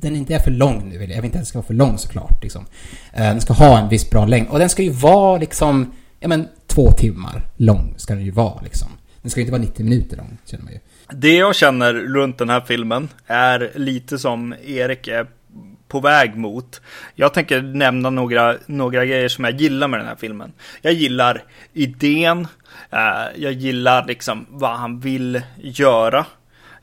den 0.00 0.16
inte 0.16 0.34
är 0.34 0.38
för 0.38 0.50
lång 0.50 0.88
nu, 0.88 0.94
jag 0.94 1.00
vill 1.00 1.10
inte 1.10 1.26
att 1.26 1.32
den 1.32 1.46
ska 1.46 1.58
vara 1.58 1.66
för 1.66 1.74
lång 1.74 1.98
såklart. 1.98 2.42
Liksom. 2.42 2.66
Eh, 3.12 3.22
den 3.22 3.40
ska 3.40 3.52
ha 3.52 3.78
en 3.78 3.88
viss 3.88 4.10
bra 4.10 4.26
längd. 4.26 4.48
Och 4.48 4.58
den 4.58 4.68
ska 4.68 4.82
ju 4.82 4.90
vara 4.90 5.38
liksom, 5.38 5.92
ja 6.20 6.28
men 6.28 6.48
två 6.66 6.92
timmar 6.92 7.42
lång 7.56 7.94
ska 7.96 8.14
den 8.14 8.24
ju 8.24 8.30
vara 8.30 8.60
liksom. 8.62 8.88
Den 9.22 9.30
ska 9.30 9.40
ju 9.40 9.42
inte 9.42 9.52
vara 9.52 9.62
90 9.62 9.84
minuter 9.84 10.16
lång, 10.16 10.38
känner 10.44 10.64
man 10.64 10.72
ju. 10.72 10.78
Det 11.12 11.36
jag 11.36 11.56
känner 11.56 11.94
runt 11.94 12.38
den 12.38 12.50
här 12.50 12.60
filmen 12.60 13.08
är 13.26 13.72
lite 13.74 14.18
som 14.18 14.54
Erik 14.64 15.08
är 15.08 15.26
på 15.88 16.00
väg 16.00 16.36
mot. 16.36 16.80
Jag 17.14 17.34
tänker 17.34 17.62
nämna 17.62 18.10
några, 18.10 18.56
några 18.66 19.04
grejer 19.04 19.28
som 19.28 19.44
jag 19.44 19.60
gillar 19.60 19.88
med 19.88 20.00
den 20.00 20.06
här 20.06 20.16
filmen. 20.16 20.52
Jag 20.82 20.92
gillar 20.92 21.42
idén, 21.72 22.46
eh, 22.90 22.98
jag 23.36 23.52
gillar 23.52 24.06
liksom 24.06 24.46
vad 24.48 24.78
han 24.78 25.00
vill 25.00 25.42
göra 25.56 26.26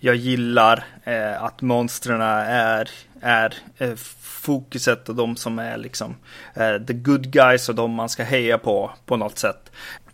jag 0.06 0.15
gillar 0.15 0.86
eh, 1.03 1.44
att 1.44 1.61
monstren 1.61 2.22
är, 2.22 2.90
är 3.22 3.53
eh, 3.77 3.95
fokuset 4.22 5.10
och 5.10 5.15
de 5.15 5.36
som 5.36 5.60
är 5.60 5.77
liksom 5.77 6.15
eh, 6.53 6.77
the 6.88 6.94
good 6.94 7.32
guys 7.32 7.69
och 7.69 7.76
de 7.76 7.91
man 7.91 8.10
ska 8.10 8.23
heja 8.23 8.57
på 8.57 8.91
på 9.06 9.18
något 9.18 9.38
sätt. 9.38 9.72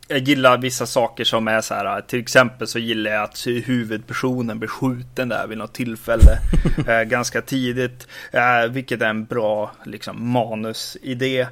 Jag 0.08 0.20
gillar 0.20 0.58
vissa 0.58 0.86
saker 0.86 1.24
som 1.24 1.48
är 1.48 1.62
så 1.62 1.74
här, 1.74 2.02
till 2.02 2.20
exempel 2.20 2.68
så 2.68 2.80
gillar 2.80 3.12
jag 3.12 3.24
att 3.24 3.48
huvudpersonen 3.48 4.60
blir 4.60 4.70
skjuten 4.70 5.30
där 5.30 5.48
vid 5.48 5.58
något 5.58 5.74
tillfälle 5.74 6.38
eh, 6.88 7.04
ganska 7.04 7.42
tidigt, 7.42 8.08
eh, 8.32 8.72
vilket 8.72 9.02
är 9.02 9.10
en 9.10 9.26
bra 9.26 9.72
liksom, 9.86 10.32
manusidé. 10.32 11.48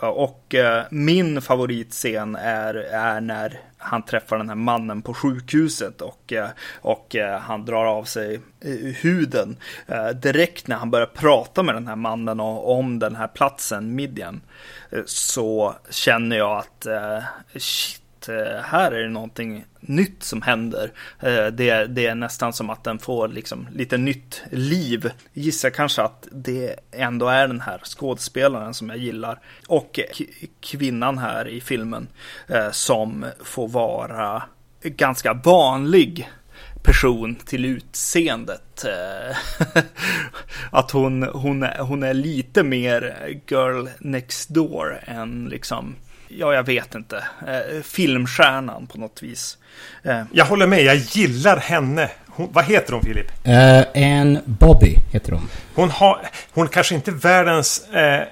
Och 0.00 0.54
eh, 0.54 0.84
min 0.90 1.42
favoritscen 1.42 2.36
är, 2.36 2.74
är 2.74 3.20
när 3.20 3.60
han 3.78 4.02
träffar 4.02 4.38
den 4.38 4.48
här 4.48 4.56
mannen 4.56 5.02
på 5.02 5.14
sjukhuset 5.14 6.00
och, 6.00 6.32
eh, 6.32 6.48
och 6.80 7.16
eh, 7.16 7.40
han 7.40 7.64
drar 7.64 7.84
av 7.84 8.04
sig 8.04 8.40
eh, 8.60 8.70
huden 8.76 9.56
direkt 10.14 10.66
när 10.66 10.76
han 10.76 10.90
börjar 10.90 11.06
prata 11.06 11.62
med 11.62 11.74
den 11.74 11.86
här 11.86 11.96
mannen 11.96 12.40
om 12.40 12.98
den 12.98 13.16
här 13.16 13.28
platsen, 13.28 13.94
Midjan. 13.94 14.40
Så 15.06 15.74
känner 15.90 16.36
jag 16.36 16.58
att 16.58 16.86
shit, 17.56 18.02
Eh, 18.28 18.62
här 18.62 18.92
är 18.92 19.02
det 19.02 19.08
någonting 19.08 19.64
nytt 19.80 20.22
som 20.22 20.42
händer. 20.42 20.92
Eh, 21.20 21.46
det, 21.46 21.86
det 21.86 22.06
är 22.06 22.14
nästan 22.14 22.52
som 22.52 22.70
att 22.70 22.84
den 22.84 22.98
får 22.98 23.28
liksom 23.28 23.68
lite 23.72 23.98
nytt 23.98 24.42
liv. 24.50 25.10
Gissar 25.32 25.70
kanske 25.70 26.02
att 26.02 26.28
det 26.32 26.76
ändå 26.92 27.28
är 27.28 27.48
den 27.48 27.60
här 27.60 27.80
skådespelaren 27.84 28.74
som 28.74 28.88
jag 28.88 28.98
gillar. 28.98 29.40
Och 29.66 30.00
kvinnan 30.60 31.18
här 31.18 31.48
i 31.48 31.60
filmen 31.60 32.08
eh, 32.48 32.70
som 32.70 33.26
får 33.44 33.68
vara 33.68 34.42
ganska 34.82 35.32
vanlig 35.32 36.28
person 36.82 37.34
till 37.34 37.64
utseendet. 37.64 38.84
Eh, 38.84 39.36
att 40.70 40.90
hon, 40.90 41.22
hon, 41.22 41.66
hon 41.78 42.02
är 42.02 42.14
lite 42.14 42.62
mer 42.62 43.16
girl 43.48 43.86
next 43.98 44.48
door 44.48 45.00
än 45.04 45.48
liksom 45.48 45.94
ja, 46.28 46.54
jag 46.54 46.66
vet 46.66 46.94
inte, 46.94 47.24
eh, 47.46 47.82
filmstjärnan 47.82 48.86
på 48.86 48.98
något 48.98 49.22
vis. 49.22 49.58
Eh. 50.02 50.22
Jag 50.32 50.44
håller 50.44 50.66
med, 50.66 50.82
jag 50.82 50.96
gillar 50.96 51.56
henne. 51.56 52.10
Hon, 52.26 52.48
vad 52.52 52.64
heter 52.64 52.92
hon, 52.92 53.02
Filip? 53.02 53.26
Uh, 53.46 54.20
Ann 54.20 54.38
Bobby 54.44 54.96
heter 55.12 55.32
hon. 55.32 55.48
Hon, 55.74 55.90
har, 55.90 56.28
hon 56.52 56.68
kanske 56.68 56.94
inte 56.94 57.10
är 57.10 57.12
världens 57.12 57.88
eh, 57.88 58.22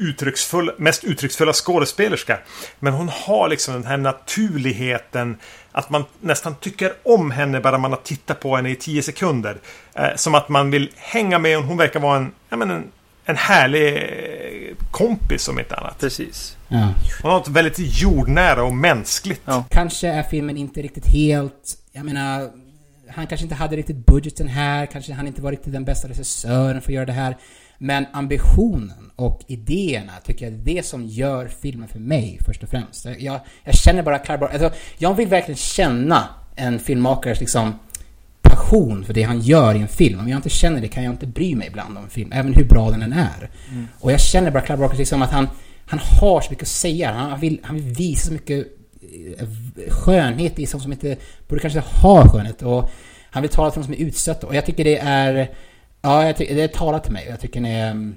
uttrycksfull, 0.00 0.70
mest 0.78 1.04
uttrycksfulla 1.04 1.52
skådespelerska. 1.52 2.38
Men 2.78 2.92
hon 2.92 3.08
har 3.08 3.48
liksom 3.48 3.74
den 3.74 3.86
här 3.86 3.96
naturligheten. 3.96 5.36
Att 5.72 5.90
man 5.90 6.04
nästan 6.20 6.54
tycker 6.54 6.92
om 7.02 7.30
henne 7.30 7.60
bara 7.60 7.78
man 7.78 7.92
har 7.92 8.00
tittat 8.04 8.40
på 8.40 8.56
henne 8.56 8.70
i 8.70 8.76
tio 8.76 9.02
sekunder. 9.02 9.56
Eh, 9.94 10.16
som 10.16 10.34
att 10.34 10.48
man 10.48 10.70
vill 10.70 10.90
hänga 10.96 11.38
med 11.38 11.56
hon. 11.56 11.64
Hon 11.64 11.76
verkar 11.76 12.00
vara 12.00 12.16
en, 12.16 12.32
ja, 12.48 12.56
men 12.56 12.70
en, 12.70 12.84
en 13.30 13.36
härlig 13.36 14.10
kompis 14.90 15.48
om 15.48 15.58
inte 15.58 15.76
annat. 15.76 15.98
Precis. 15.98 16.56
Ja. 16.68 16.94
Och 17.22 17.30
något 17.30 17.48
väldigt 17.48 17.78
jordnära 17.78 18.64
och 18.64 18.74
mänskligt. 18.74 19.42
Ja. 19.44 19.64
Kanske 19.70 20.08
är 20.08 20.22
filmen 20.22 20.56
inte 20.56 20.82
riktigt 20.82 21.06
helt... 21.06 21.76
Jag 21.92 22.04
menar... 22.04 22.50
Han 23.14 23.26
kanske 23.26 23.44
inte 23.44 23.54
hade 23.54 23.76
riktigt 23.76 24.06
budgeten 24.06 24.48
här, 24.48 24.86
kanske 24.86 25.12
han 25.12 25.26
inte 25.26 25.42
var 25.42 25.50
riktigt 25.50 25.72
den 25.72 25.84
bästa 25.84 26.08
regissören 26.08 26.80
för 26.80 26.90
att 26.90 26.94
göra 26.94 27.06
det 27.06 27.12
här. 27.12 27.36
Men 27.78 28.06
ambitionen 28.12 29.10
och 29.16 29.40
idéerna 29.46 30.12
tycker 30.24 30.46
jag 30.46 30.54
är 30.54 30.58
det 30.58 30.86
som 30.86 31.06
gör 31.06 31.48
filmen 31.48 31.88
för 31.88 31.98
mig 31.98 32.38
först 32.46 32.62
och 32.62 32.68
främst. 32.68 33.04
Jag, 33.18 33.40
jag 33.64 33.74
känner 33.74 34.02
bara 34.02 34.18
Clive 34.18 34.46
alltså, 34.46 34.70
Jag 34.98 35.14
vill 35.14 35.28
verkligen 35.28 35.56
känna 35.56 36.28
en 36.56 36.78
filmmakares 36.78 37.40
liksom 37.40 37.74
passion 38.50 39.04
för 39.04 39.14
det 39.14 39.22
han 39.22 39.40
gör 39.40 39.74
i 39.74 39.78
en 39.78 39.88
film. 39.88 40.20
Om 40.20 40.28
jag 40.28 40.38
inte 40.38 40.50
känner 40.50 40.80
det 40.80 40.88
kan 40.88 41.04
jag 41.04 41.12
inte 41.12 41.26
bry 41.26 41.54
mig 41.54 41.66
ibland 41.66 41.98
om 41.98 42.04
en 42.04 42.10
film, 42.10 42.32
även 42.32 42.54
hur 42.54 42.64
bra 42.64 42.90
den 42.90 43.02
än 43.02 43.12
är. 43.12 43.50
Mm. 43.70 43.88
Och 44.00 44.12
jag 44.12 44.20
känner 44.20 44.50
bara 44.50 44.60
Clive 44.60 44.80
Barker 44.80 44.98
liksom 44.98 45.22
att 45.22 45.30
han 45.30 45.48
han 45.90 46.00
har 46.20 46.40
så 46.40 46.50
mycket 46.50 46.62
att 46.62 46.68
säga. 46.68 47.12
Han 47.12 47.40
vill, 47.40 47.60
han 47.62 47.74
vill 47.76 47.84
visa 47.84 48.26
så 48.26 48.32
mycket 48.32 48.66
eh, 49.38 49.46
skönhet 49.90 50.58
i 50.58 50.66
sånt 50.66 50.82
som 50.82 50.92
inte 50.92 51.16
borde 51.48 51.60
kanske 51.60 51.80
ha 51.80 52.28
skönhet. 52.28 52.62
Och 52.62 52.90
han 53.30 53.42
vill 53.42 53.50
tala 53.50 53.70
till 53.70 53.80
de 53.80 53.84
som 53.84 53.94
är 53.94 53.98
utstötta. 53.98 54.46
Och 54.46 54.54
jag 54.54 54.66
tycker 54.66 54.84
det 54.84 54.98
är... 54.98 55.50
Ja, 56.02 56.26
jag 56.26 56.36
tycker, 56.36 56.54
det 56.54 56.72
talar 56.72 56.98
till 56.98 57.12
mig. 57.12 57.26
Jag 57.28 57.40
tycker 57.40 57.60
det 57.60 57.68
är 57.68 57.90
mm, 57.90 58.16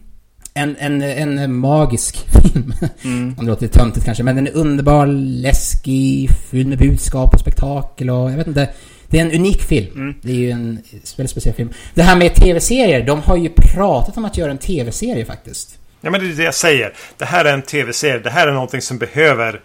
en, 0.54 0.76
en, 0.80 1.02
en 1.40 1.56
magisk 1.56 2.18
film. 2.42 2.74
Mm. 3.04 3.36
Om 3.38 3.46
det 3.46 3.52
låter 3.52 3.68
töntigt 3.68 4.06
kanske. 4.06 4.24
Men 4.24 4.36
den 4.36 4.48
är 4.48 4.56
underbar, 4.56 5.08
läskig, 5.08 6.30
fylld 6.30 6.70
med 6.70 6.78
budskap 6.78 7.34
och 7.34 7.40
spektakel 7.40 8.10
och 8.10 8.32
jag 8.32 8.38
vet 8.38 8.48
inte. 8.48 8.70
Det 9.14 9.20
är 9.20 9.26
en 9.26 9.32
unik 9.32 9.62
film. 9.64 9.92
Mm. 9.96 10.16
Det 10.22 10.32
är 10.32 10.36
ju 10.36 10.52
en 10.52 10.82
väldigt 11.18 11.30
speciell 11.30 11.56
film. 11.56 11.70
Det 11.94 12.04
här 12.04 12.16
med 12.16 12.36
tv-serier, 12.36 13.06
de 13.06 13.22
har 13.22 13.38
ju 13.38 13.50
pratat 13.50 14.18
om 14.18 14.26
att 14.26 14.38
göra 14.38 14.52
en 14.52 14.58
tv-serie 14.58 15.26
faktiskt. 15.26 15.80
Ja, 16.02 16.12
men 16.12 16.22
det 16.22 16.28
är 16.28 16.34
det 16.34 16.44
jag 16.44 16.56
säger. 16.56 16.94
Det 17.18 17.26
här 17.26 17.46
är 17.46 17.54
en 17.54 17.62
tv-serie. 17.62 18.20
Det 18.20 18.30
här 18.30 18.48
är 18.48 18.52
någonting 18.52 18.82
som 18.82 18.98
behöver 18.98 19.62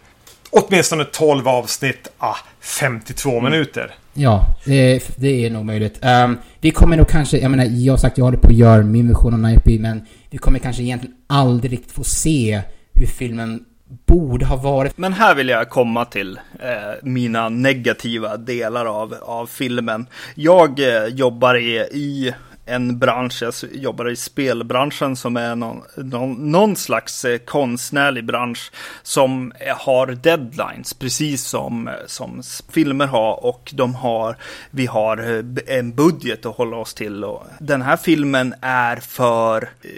åtminstone 0.50 1.04
12 1.04 1.48
avsnitt, 1.48 2.08
ah, 2.18 2.36
52 2.60 3.30
mm. 3.30 3.44
minuter. 3.44 3.94
Ja, 4.14 4.46
det, 4.64 5.02
det, 5.16 5.46
är 5.46 5.50
nog 5.50 5.64
möjligt. 5.64 5.98
Um, 6.04 6.38
vi 6.60 6.70
kommer 6.70 6.96
nog 6.96 7.08
kanske, 7.08 7.38
jag 7.38 7.50
menar, 7.50 7.64
jag 7.64 7.92
har 7.92 7.98
sagt 7.98 8.18
jag 8.18 8.24
håller 8.24 8.38
på 8.38 8.48
att 8.48 8.56
göra 8.56 8.82
min 8.82 9.08
version 9.08 9.34
av 9.34 9.40
Nightby, 9.40 9.78
men 9.78 10.06
vi 10.30 10.38
kommer 10.38 10.58
kanske 10.58 10.82
egentligen 10.82 11.16
aldrig 11.26 11.72
riktigt 11.72 11.92
få 11.92 12.04
se 12.04 12.62
hur 12.94 13.06
filmen 13.06 13.64
borde 14.06 14.46
ha 14.46 14.56
varit. 14.56 14.98
Men 14.98 15.12
här 15.12 15.34
vill 15.34 15.48
jag 15.48 15.70
komma 15.70 16.04
till 16.04 16.40
eh, 16.60 16.94
mina 17.02 17.48
negativa 17.48 18.36
delar 18.36 18.86
av, 18.86 19.14
av 19.22 19.46
filmen. 19.46 20.06
Jag 20.34 20.80
eh, 20.80 21.04
jobbar 21.04 21.54
i, 21.54 21.76
i 21.78 22.34
en 22.68 22.98
bransch, 22.98 23.42
jag 23.42 23.54
jobbar 23.72 24.10
i 24.10 24.16
spelbranschen 24.16 25.16
som 25.16 25.36
är 25.36 25.56
någon, 25.56 25.82
någon, 25.96 26.50
någon, 26.52 26.76
slags 26.76 27.24
eh, 27.24 27.38
konstnärlig 27.38 28.24
bransch 28.24 28.72
som 29.02 29.52
har 29.76 30.06
deadlines, 30.06 30.94
precis 30.94 31.44
som, 31.44 31.90
som 32.06 32.42
filmer 32.72 33.06
har 33.06 33.44
och 33.44 33.70
de 33.74 33.94
har, 33.94 34.36
vi 34.70 34.86
har 34.86 35.18
eh, 35.18 35.78
en 35.78 35.94
budget 35.94 36.46
att 36.46 36.56
hålla 36.56 36.76
oss 36.76 36.94
till. 36.94 37.24
Och 37.24 37.46
den 37.60 37.82
här 37.82 37.96
filmen 37.96 38.54
är 38.60 38.96
för, 38.96 39.62
eh, 39.62 39.90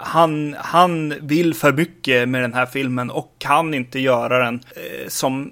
han, 0.00 0.56
han 0.58 1.14
vill 1.20 1.54
för 1.54 1.72
mycket 1.72 2.28
med 2.28 2.42
den 2.42 2.54
här 2.54 2.66
filmen 2.66 3.10
och 3.10 3.34
kan 3.38 3.74
inte 3.74 3.98
göra 3.98 4.44
den 4.44 4.60
som 5.08 5.50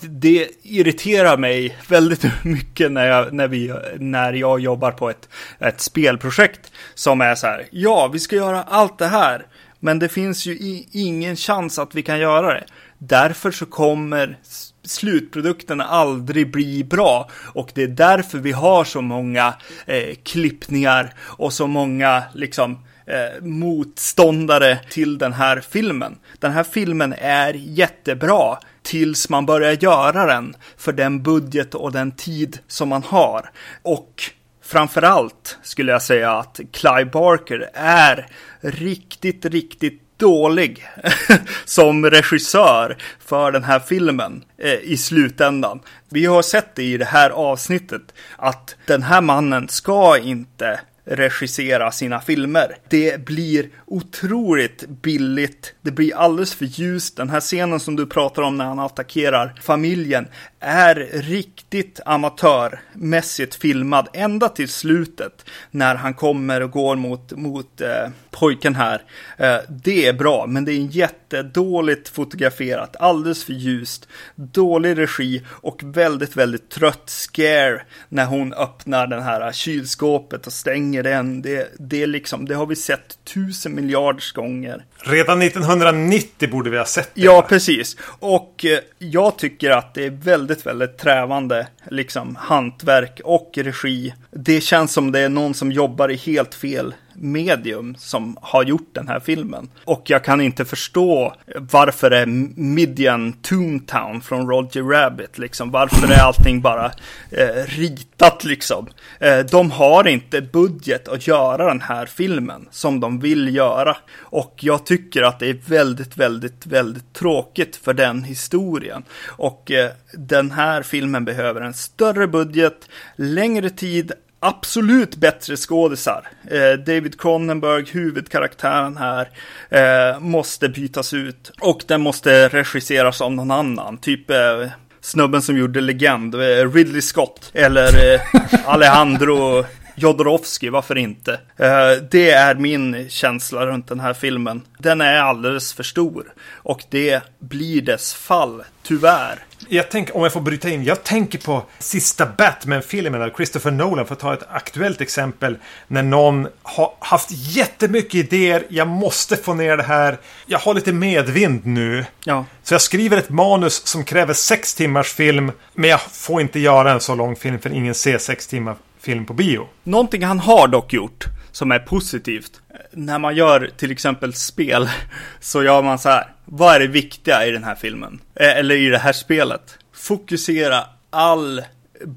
det 0.00 0.48
irriterar 0.62 1.36
mig 1.36 1.78
väldigt 1.88 2.24
mycket 2.44 2.92
när 2.92 3.06
jag, 3.06 3.32
när 3.32 3.48
vi, 3.48 3.74
när 3.98 4.32
jag 4.32 4.60
jobbar 4.60 4.90
på 4.90 5.10
ett, 5.10 5.28
ett 5.58 5.80
spelprojekt 5.80 6.72
som 6.94 7.20
är 7.20 7.34
så 7.34 7.46
här. 7.46 7.66
Ja, 7.70 8.10
vi 8.12 8.18
ska 8.18 8.36
göra 8.36 8.62
allt 8.62 8.98
det 8.98 9.06
här, 9.06 9.46
men 9.80 9.98
det 9.98 10.08
finns 10.08 10.46
ju 10.46 10.82
ingen 10.92 11.36
chans 11.36 11.78
att 11.78 11.94
vi 11.94 12.02
kan 12.02 12.18
göra 12.18 12.54
det. 12.54 12.64
Därför 12.98 13.50
så 13.50 13.66
kommer 13.66 14.38
slutprodukten 14.82 15.80
aldrig 15.80 16.50
bli 16.50 16.84
bra 16.84 17.30
och 17.54 17.70
det 17.74 17.82
är 17.82 17.88
därför 17.88 18.38
vi 18.38 18.52
har 18.52 18.84
så 18.84 19.00
många 19.00 19.54
eh, 19.86 20.14
klippningar 20.22 21.14
och 21.20 21.52
så 21.52 21.66
många 21.66 22.22
liksom 22.34 22.78
eh, 23.06 23.44
motståndare 23.44 24.78
till 24.90 25.18
den 25.18 25.32
här 25.32 25.60
filmen. 25.60 26.18
Den 26.38 26.52
här 26.52 26.64
filmen 26.64 27.14
är 27.18 27.54
jättebra 27.54 28.58
tills 28.84 29.28
man 29.28 29.46
börjar 29.46 29.72
göra 29.72 30.26
den 30.26 30.56
för 30.76 30.92
den 30.92 31.22
budget 31.22 31.74
och 31.74 31.92
den 31.92 32.12
tid 32.12 32.58
som 32.68 32.88
man 32.88 33.02
har. 33.02 33.50
Och 33.82 34.22
framförallt 34.62 35.58
skulle 35.62 35.92
jag 35.92 36.02
säga 36.02 36.32
att 36.32 36.60
Clive 36.72 37.04
Barker 37.04 37.70
är 37.74 38.28
riktigt, 38.60 39.44
riktigt 39.44 40.00
dålig 40.16 40.86
som 41.64 42.10
regissör 42.10 42.96
för 43.20 43.52
den 43.52 43.64
här 43.64 43.80
filmen 43.80 44.44
eh, 44.58 44.72
i 44.72 44.96
slutändan. 44.96 45.80
Vi 46.08 46.26
har 46.26 46.42
sett 46.42 46.74
det 46.74 46.82
i 46.82 46.96
det 46.96 47.04
här 47.04 47.30
avsnittet 47.30 48.02
att 48.36 48.76
den 48.86 49.02
här 49.02 49.20
mannen 49.20 49.68
ska 49.68 50.18
inte 50.18 50.80
regissera 51.04 51.92
sina 51.92 52.20
filmer. 52.20 52.76
Det 52.88 53.24
blir 53.24 53.68
otroligt 53.86 54.88
billigt. 54.88 55.74
Det 55.82 55.90
blir 55.90 56.16
alldeles 56.16 56.54
för 56.54 56.64
ljust. 56.64 57.16
Den 57.16 57.30
här 57.30 57.40
scenen 57.40 57.80
som 57.80 57.96
du 57.96 58.06
pratar 58.06 58.42
om 58.42 58.56
när 58.56 58.64
han 58.64 58.78
attackerar 58.78 59.54
familjen 59.62 60.26
är 60.64 60.94
riktigt 61.12 62.00
amatörmässigt 62.06 63.54
filmad 63.54 64.08
ända 64.12 64.48
till 64.48 64.68
slutet 64.68 65.44
när 65.70 65.94
han 65.94 66.14
kommer 66.14 66.60
och 66.60 66.70
går 66.70 66.96
mot, 66.96 67.32
mot 67.32 67.80
eh, 67.80 68.08
pojken 68.30 68.74
här. 68.74 69.02
Eh, 69.38 69.56
det 69.68 70.06
är 70.06 70.12
bra, 70.12 70.46
men 70.46 70.64
det 70.64 70.72
är 70.72 70.96
jättedåligt 70.96 72.08
fotograferat, 72.08 72.96
alldeles 72.96 73.44
för 73.44 73.52
ljust, 73.52 74.08
dålig 74.34 74.98
regi 74.98 75.42
och 75.48 75.80
väldigt, 75.84 76.36
väldigt 76.36 76.70
trött 76.70 77.10
scare 77.10 77.82
när 78.08 78.26
hon 78.26 78.52
öppnar 78.52 79.06
den 79.06 79.22
här 79.22 79.52
kylskåpet 79.52 80.46
och 80.46 80.52
stänger 80.52 81.02
den. 81.02 81.42
Det, 81.42 81.68
det, 81.78 82.06
liksom, 82.06 82.46
det 82.46 82.54
har 82.54 82.66
vi 82.66 82.76
sett 82.76 83.18
tusen 83.24 83.74
miljarders 83.74 84.32
gånger. 84.32 84.84
Redan 85.06 85.42
1990 85.42 86.50
borde 86.50 86.70
vi 86.70 86.78
ha 86.78 86.84
sett 86.84 87.10
det. 87.14 87.20
Ja, 87.20 87.46
precis. 87.48 87.96
Och 88.20 88.64
eh, 88.64 88.78
jag 88.98 89.38
tycker 89.38 89.70
att 89.70 89.94
det 89.94 90.06
är 90.06 90.10
väldigt, 90.10 90.66
väldigt 90.66 90.98
trävande 90.98 91.66
liksom 91.90 92.36
hantverk 92.36 93.20
och 93.24 93.50
regi. 93.56 94.14
Det 94.30 94.60
känns 94.60 94.92
som 94.92 95.12
det 95.12 95.20
är 95.20 95.28
någon 95.28 95.54
som 95.54 95.72
jobbar 95.72 96.10
i 96.10 96.16
helt 96.16 96.54
fel 96.54 96.94
medium 97.16 97.94
som 97.98 98.36
har 98.40 98.64
gjort 98.64 98.88
den 98.92 99.08
här 99.08 99.20
filmen. 99.20 99.68
Och 99.84 100.02
jag 100.06 100.24
kan 100.24 100.40
inte 100.40 100.64
förstå 100.64 101.34
varför 101.70 102.10
det 102.10 102.18
är 102.18 102.26
Midian 102.56 103.32
Toontown 103.32 104.20
från 104.20 104.48
Roger 104.48 104.82
Rabbit, 104.82 105.38
liksom. 105.38 105.70
Varför 105.70 106.12
är 106.12 106.18
allting 106.18 106.60
bara 106.60 106.92
eh, 107.30 107.64
ritat, 107.66 108.44
liksom. 108.44 108.86
Eh, 109.20 109.38
de 109.38 109.70
har 109.70 110.08
inte 110.08 110.42
budget 110.42 111.08
att 111.08 111.26
göra 111.26 111.68
den 111.68 111.80
här 111.80 112.06
filmen 112.06 112.68
som 112.70 113.00
de 113.00 113.20
vill 113.20 113.54
göra. 113.54 113.96
Och 114.18 114.54
jag 114.60 114.86
tycker 114.86 115.22
att 115.22 115.38
det 115.38 115.46
är 115.46 115.58
väldigt, 115.68 116.16
väldigt, 116.16 116.66
väldigt 116.66 117.12
tråkigt 117.12 117.76
för 117.76 117.94
den 117.94 118.24
historien. 118.24 119.02
Och 119.26 119.70
eh, 119.70 119.90
den 120.12 120.50
här 120.50 120.82
filmen 120.82 121.24
behöver 121.24 121.60
en 121.60 121.74
större 121.74 122.26
budget, 122.26 122.88
längre 123.16 123.70
tid, 123.70 124.12
absolut 124.44 125.16
bättre 125.16 125.56
skådisar. 125.56 126.28
Eh, 126.50 126.78
David 126.78 127.20
Cronenberg, 127.20 127.84
huvudkaraktären 127.90 128.96
här, 128.96 129.28
eh, 129.70 130.20
måste 130.20 130.68
bytas 130.68 131.14
ut. 131.14 131.52
Och 131.60 131.84
den 131.86 132.00
måste 132.00 132.48
regisseras 132.48 133.20
av 133.20 133.32
någon 133.32 133.50
annan. 133.50 133.98
Typ 133.98 134.30
eh, 134.30 134.66
snubben 135.00 135.42
som 135.42 135.58
gjorde 135.58 135.80
Legend, 135.80 136.34
eh, 136.34 136.72
Ridley 136.72 137.02
Scott. 137.02 137.50
Eller 137.54 138.14
eh, 138.14 138.20
Alejandro 138.64 139.64
Jodorowsky, 139.96 140.70
varför 140.70 140.98
inte? 140.98 141.32
Eh, 141.56 142.02
det 142.10 142.30
är 142.30 142.54
min 142.54 143.08
känsla 143.08 143.66
runt 143.66 143.86
den 143.86 144.00
här 144.00 144.14
filmen. 144.14 144.62
Den 144.78 145.00
är 145.00 145.18
alldeles 145.18 145.72
för 145.72 145.82
stor. 145.82 146.32
Och 146.52 146.82
det 146.90 147.22
blir 147.38 147.82
dess 147.82 148.14
fall, 148.14 148.62
tyvärr. 148.82 149.38
Jag 149.68 149.90
tänker, 149.90 150.16
om 150.16 150.22
jag 150.22 150.32
får 150.32 150.40
bryta 150.40 150.68
in. 150.70 150.84
Jag 150.84 151.04
tänker 151.04 151.38
på 151.38 151.62
sista 151.78 152.26
Batman-filmen 152.26 153.22
av 153.22 153.30
Christopher 153.36 153.70
Nolan 153.70 154.06
för 154.06 154.12
att 154.12 154.20
ta 154.20 154.34
ett 154.34 154.44
aktuellt 154.48 155.00
exempel. 155.00 155.56
När 155.86 156.02
någon 156.02 156.48
har 156.62 156.94
haft 156.98 157.28
jättemycket 157.30 158.14
idéer. 158.14 158.66
Jag 158.68 158.88
måste 158.88 159.36
få 159.36 159.54
ner 159.54 159.76
det 159.76 159.82
här. 159.82 160.18
Jag 160.46 160.58
har 160.58 160.74
lite 160.74 160.92
medvind 160.92 161.66
nu. 161.66 162.04
Ja. 162.24 162.44
Så 162.62 162.74
jag 162.74 162.80
skriver 162.80 163.16
ett 163.16 163.30
manus 163.30 163.86
som 163.86 164.04
kräver 164.04 164.34
sex 164.34 164.74
timmars 164.74 165.12
film. 165.12 165.52
Men 165.74 165.90
jag 165.90 166.00
får 166.00 166.40
inte 166.40 166.60
göra 166.60 166.92
en 166.92 167.00
så 167.00 167.14
lång 167.14 167.36
film 167.36 167.58
för 167.58 167.70
ingen 167.70 167.94
ser 167.94 168.18
sex 168.18 168.46
timmar 168.46 168.76
film 169.04 169.26
på 169.26 169.34
bio. 169.34 169.68
Någonting 169.82 170.24
han 170.24 170.40
har 170.40 170.68
dock 170.68 170.92
gjort 170.92 171.24
som 171.52 171.72
är 171.72 171.78
positivt. 171.78 172.60
När 172.90 173.18
man 173.18 173.36
gör 173.36 173.70
till 173.76 173.90
exempel 173.90 174.34
spel 174.34 174.88
så 175.40 175.62
gör 175.62 175.82
man 175.82 175.98
så 175.98 176.08
här. 176.08 176.32
Vad 176.44 176.74
är 176.74 176.80
det 176.80 176.86
viktiga 176.86 177.46
i 177.46 177.50
den 177.50 177.64
här 177.64 177.74
filmen? 177.74 178.20
Eh, 178.34 178.58
eller 178.58 178.74
i 178.74 178.88
det 178.88 178.98
här 178.98 179.12
spelet? 179.12 179.78
Fokusera 179.92 180.84
all 181.10 181.62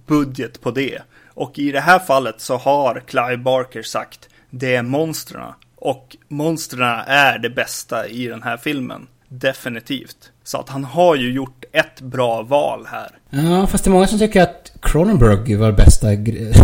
budget 0.07 0.61
på 0.61 0.71
det. 0.71 1.01
Och 1.27 1.59
i 1.59 1.71
det 1.71 1.79
här 1.79 1.99
fallet 1.99 2.41
så 2.41 2.57
har 2.57 3.03
Clive 3.07 3.37
Barker 3.37 3.83
sagt 3.83 4.29
det 4.49 4.75
är 4.75 4.83
monstren. 4.83 5.53
Och 5.75 6.17
monstren 6.27 6.99
är 7.07 7.39
det 7.39 7.49
bästa 7.49 8.07
i 8.07 8.27
den 8.27 8.43
här 8.43 8.57
filmen. 8.57 9.07
Definitivt. 9.29 10.31
Så 10.43 10.57
att 10.57 10.69
han 10.69 10.83
har 10.83 11.15
ju 11.15 11.31
gjort 11.31 11.63
ett 11.71 12.01
bra 12.01 12.41
val 12.41 12.87
här. 12.91 13.09
Ja, 13.29 13.67
fast 13.67 13.83
det 13.83 13.89
är 13.89 13.91
många 13.91 14.07
som 14.07 14.19
tycker 14.19 14.41
att 14.41 14.71
Cronenberg 14.81 15.55
var 15.55 15.71
bästa 15.71 16.07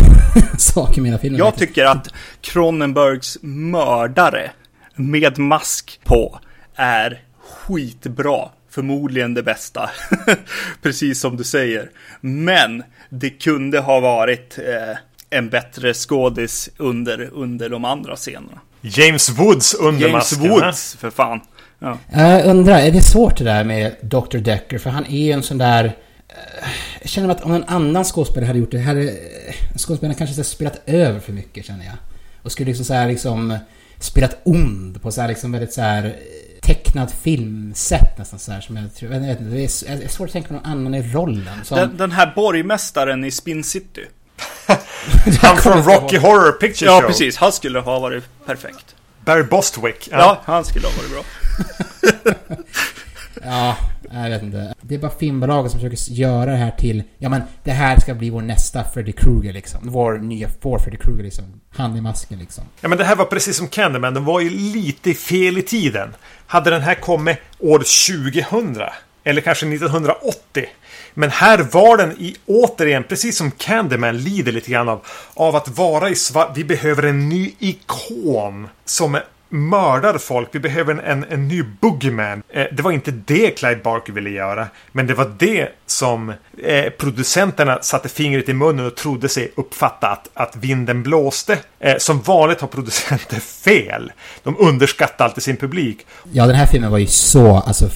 saken 0.57 1.03
med 1.03 1.11
hela 1.11 1.19
filmen. 1.21 1.39
Jag 1.39 1.55
tycker 1.55 1.85
att 1.85 2.07
Cronenbergs 2.41 3.37
mördare 3.41 4.51
med 4.95 5.39
mask 5.39 5.99
på 6.03 6.39
är 6.75 7.21
skitbra. 7.43 8.49
Förmodligen 8.69 9.33
det 9.33 9.43
bästa. 9.43 9.89
Precis 10.81 11.19
som 11.19 11.37
du 11.37 11.43
säger. 11.43 11.89
Men 12.21 12.83
det 13.09 13.29
kunde 13.29 13.79
ha 13.79 13.99
varit 13.99 14.57
eh, 14.57 14.97
en 15.29 15.49
bättre 15.49 15.93
skådis 15.93 16.69
under, 16.77 17.29
under 17.33 17.69
de 17.69 17.85
andra 17.85 18.15
scenerna. 18.15 18.59
James 18.81 19.29
Woods 19.29 19.73
under 19.73 20.01
James 20.07 20.13
masken. 20.13 20.49
Woods, 20.49 20.95
för 20.99 21.09
fan. 21.09 21.41
Ja. 21.83 21.97
Jag 22.11 22.45
undrar, 22.45 22.79
är 22.79 22.91
det 22.91 23.01
svårt 23.01 23.37
det 23.37 23.43
där 23.43 23.63
med 23.63 23.95
Dr. 24.01 24.37
Decker? 24.37 24.77
För 24.77 24.89
han 24.89 25.05
är 25.05 25.25
ju 25.25 25.31
en 25.31 25.43
sån 25.43 25.57
där... 25.57 25.85
eh, 26.29 26.69
Jag 27.01 27.09
känner 27.09 27.29
att 27.29 27.41
om 27.41 27.53
en 27.53 27.63
annan 27.63 28.03
skådespelare 28.03 28.47
hade 28.47 28.59
gjort 28.59 28.71
det, 28.71 28.79
hade 28.79 29.01
eh, 29.03 29.77
skådespelaren 29.77 30.15
kanske 30.15 30.35
så 30.35 30.43
spelat 30.43 30.81
över 30.85 31.19
för 31.19 31.31
mycket, 31.33 31.65
känner 31.65 31.85
jag. 31.85 31.95
Och 32.43 32.51
skulle 32.51 32.67
liksom 32.67 32.85
så 32.85 32.93
här 32.93 33.07
liksom 33.07 33.57
spelat 33.99 34.37
ond 34.43 35.01
på 35.01 35.11
så 35.11 35.21
här 35.21 35.27
liksom 35.27 35.51
väldigt 35.51 35.73
så 35.73 35.81
här 35.81 36.05
eh, 36.05 36.11
tecknad 36.61 37.11
filmsätt 37.11 38.17
nästan 38.17 38.39
så 38.39 38.51
här 38.51 38.61
som 38.61 38.77
jag 38.77 38.95
tror, 38.95 39.13
jag 39.13 39.19
vet 39.19 39.39
inte, 39.39 39.51
det 39.55 39.63
är, 39.63 40.07
svårt 40.07 40.27
att 40.27 40.33
tänka 40.33 40.53
någon 40.53 40.65
annan 40.65 40.95
i 40.95 41.01
rollen. 41.01 41.63
Som, 41.63 41.77
Den, 41.77 41.97
den 41.97 42.11
här 42.11 42.33
borgmästaren 42.35 43.23
i 43.25 43.31
Spin 43.31 43.63
City. 43.63 44.01
Han 45.41 45.57
från 45.57 45.83
Rocky 45.83 46.17
Horror 46.17 46.51
Picture 46.51 46.91
Ja, 46.91 47.01
Show. 47.01 47.07
precis. 47.07 47.37
Han 47.37 47.51
skulle 47.51 47.79
ha 47.79 47.99
varit 47.99 48.23
perfekt. 48.45 48.95
Barry 49.25 49.43
Bostwick. 49.43 50.07
Ja, 50.11 50.41
han 50.45 50.65
skulle 50.65 50.87
ha 50.87 50.93
varit 50.97 51.11
bra. 51.11 51.21
Ja, 53.45 53.77
jag 54.11 54.29
vet 54.29 54.43
inte. 54.43 54.73
Det 54.81 54.95
är 54.95 54.99
bara 54.99 55.11
filmbolaget 55.11 55.71
som 55.71 55.79
försöker 55.79 56.13
göra 56.13 56.51
det 56.51 56.57
här 56.57 56.71
till... 56.71 57.03
Ja 57.17 57.29
men, 57.29 57.41
det 57.63 57.71
här 57.71 57.99
ska 57.99 58.13
bli 58.13 58.29
vår 58.29 58.41
nästa 58.41 58.83
Freddy 58.83 59.11
Krueger 59.11 59.53
liksom. 59.53 59.79
Vår 59.83 60.17
nya, 60.17 60.49
vår 60.61 60.79
Freddy 60.79 60.97
Krueger 60.97 61.23
liksom. 61.23 61.61
Han 61.69 61.97
i 61.97 62.01
masken 62.01 62.39
liksom. 62.39 62.63
Ja, 62.81 62.89
men 62.89 62.97
det 62.97 63.03
här 63.03 63.15
var 63.15 63.25
precis 63.25 63.57
som 63.57 63.67
Candyman. 63.67 64.13
Den 64.13 64.25
var 64.25 64.39
ju 64.39 64.49
lite 64.49 65.13
fel 65.13 65.57
i 65.57 65.61
tiden. 65.61 66.15
Hade 66.47 66.69
den 66.69 66.81
här 66.81 66.95
kommit 66.95 67.37
år 67.59 67.79
2000 67.79 68.83
eller 69.23 69.41
kanske 69.41 69.67
1980. 69.67 70.65
Men 71.13 71.29
här 71.29 71.57
var 71.57 71.97
den 71.97 72.11
i, 72.11 72.35
återigen, 72.45 73.03
precis 73.03 73.37
som 73.37 73.51
Candyman 73.51 74.17
lider 74.17 74.51
lite 74.51 74.71
grann 74.71 74.89
av, 74.89 75.05
av 75.33 75.55
att 75.55 75.67
vara 75.67 76.09
i 76.09 76.15
svart. 76.15 76.51
Vi 76.55 76.63
behöver 76.63 77.03
en 77.03 77.29
ny 77.29 77.51
ikon 77.59 78.67
som 78.85 79.15
är 79.15 79.23
mördar 79.53 80.17
folk. 80.17 80.49
Vi 80.51 80.59
behöver 80.59 80.93
en, 80.93 80.99
en, 80.99 81.25
en 81.29 81.47
ny 81.47 81.63
boogeyman. 81.81 82.43
Eh, 82.49 82.65
det 82.71 82.83
var 82.83 82.91
inte 82.91 83.11
det 83.11 83.51
Clyde 83.51 83.81
Barker 83.83 84.13
ville 84.13 84.29
göra. 84.29 84.67
Men 84.91 85.07
det 85.07 85.13
var 85.13 85.35
det 85.39 85.69
som 85.85 86.33
eh, 86.63 86.89
producenterna 86.89 87.79
satte 87.81 88.09
fingret 88.09 88.49
i 88.49 88.53
munnen 88.53 88.85
och 88.85 88.95
trodde 88.95 89.29
sig 89.29 89.51
uppfatta 89.55 90.07
att, 90.07 90.29
att 90.33 90.55
vinden 90.55 91.03
blåste. 91.03 91.57
Eh, 91.79 91.97
som 91.97 92.21
vanligt 92.21 92.61
har 92.61 92.67
producenter 92.67 93.39
fel. 93.63 94.11
De 94.43 94.55
underskattar 94.59 95.25
alltid 95.25 95.43
sin 95.43 95.57
publik. 95.57 96.05
Ja, 96.31 96.47
den 96.47 96.55
här 96.55 96.65
filmen 96.65 96.91
var 96.91 96.97
ju 96.97 97.07
så, 97.07 97.57
alltså 97.57 97.89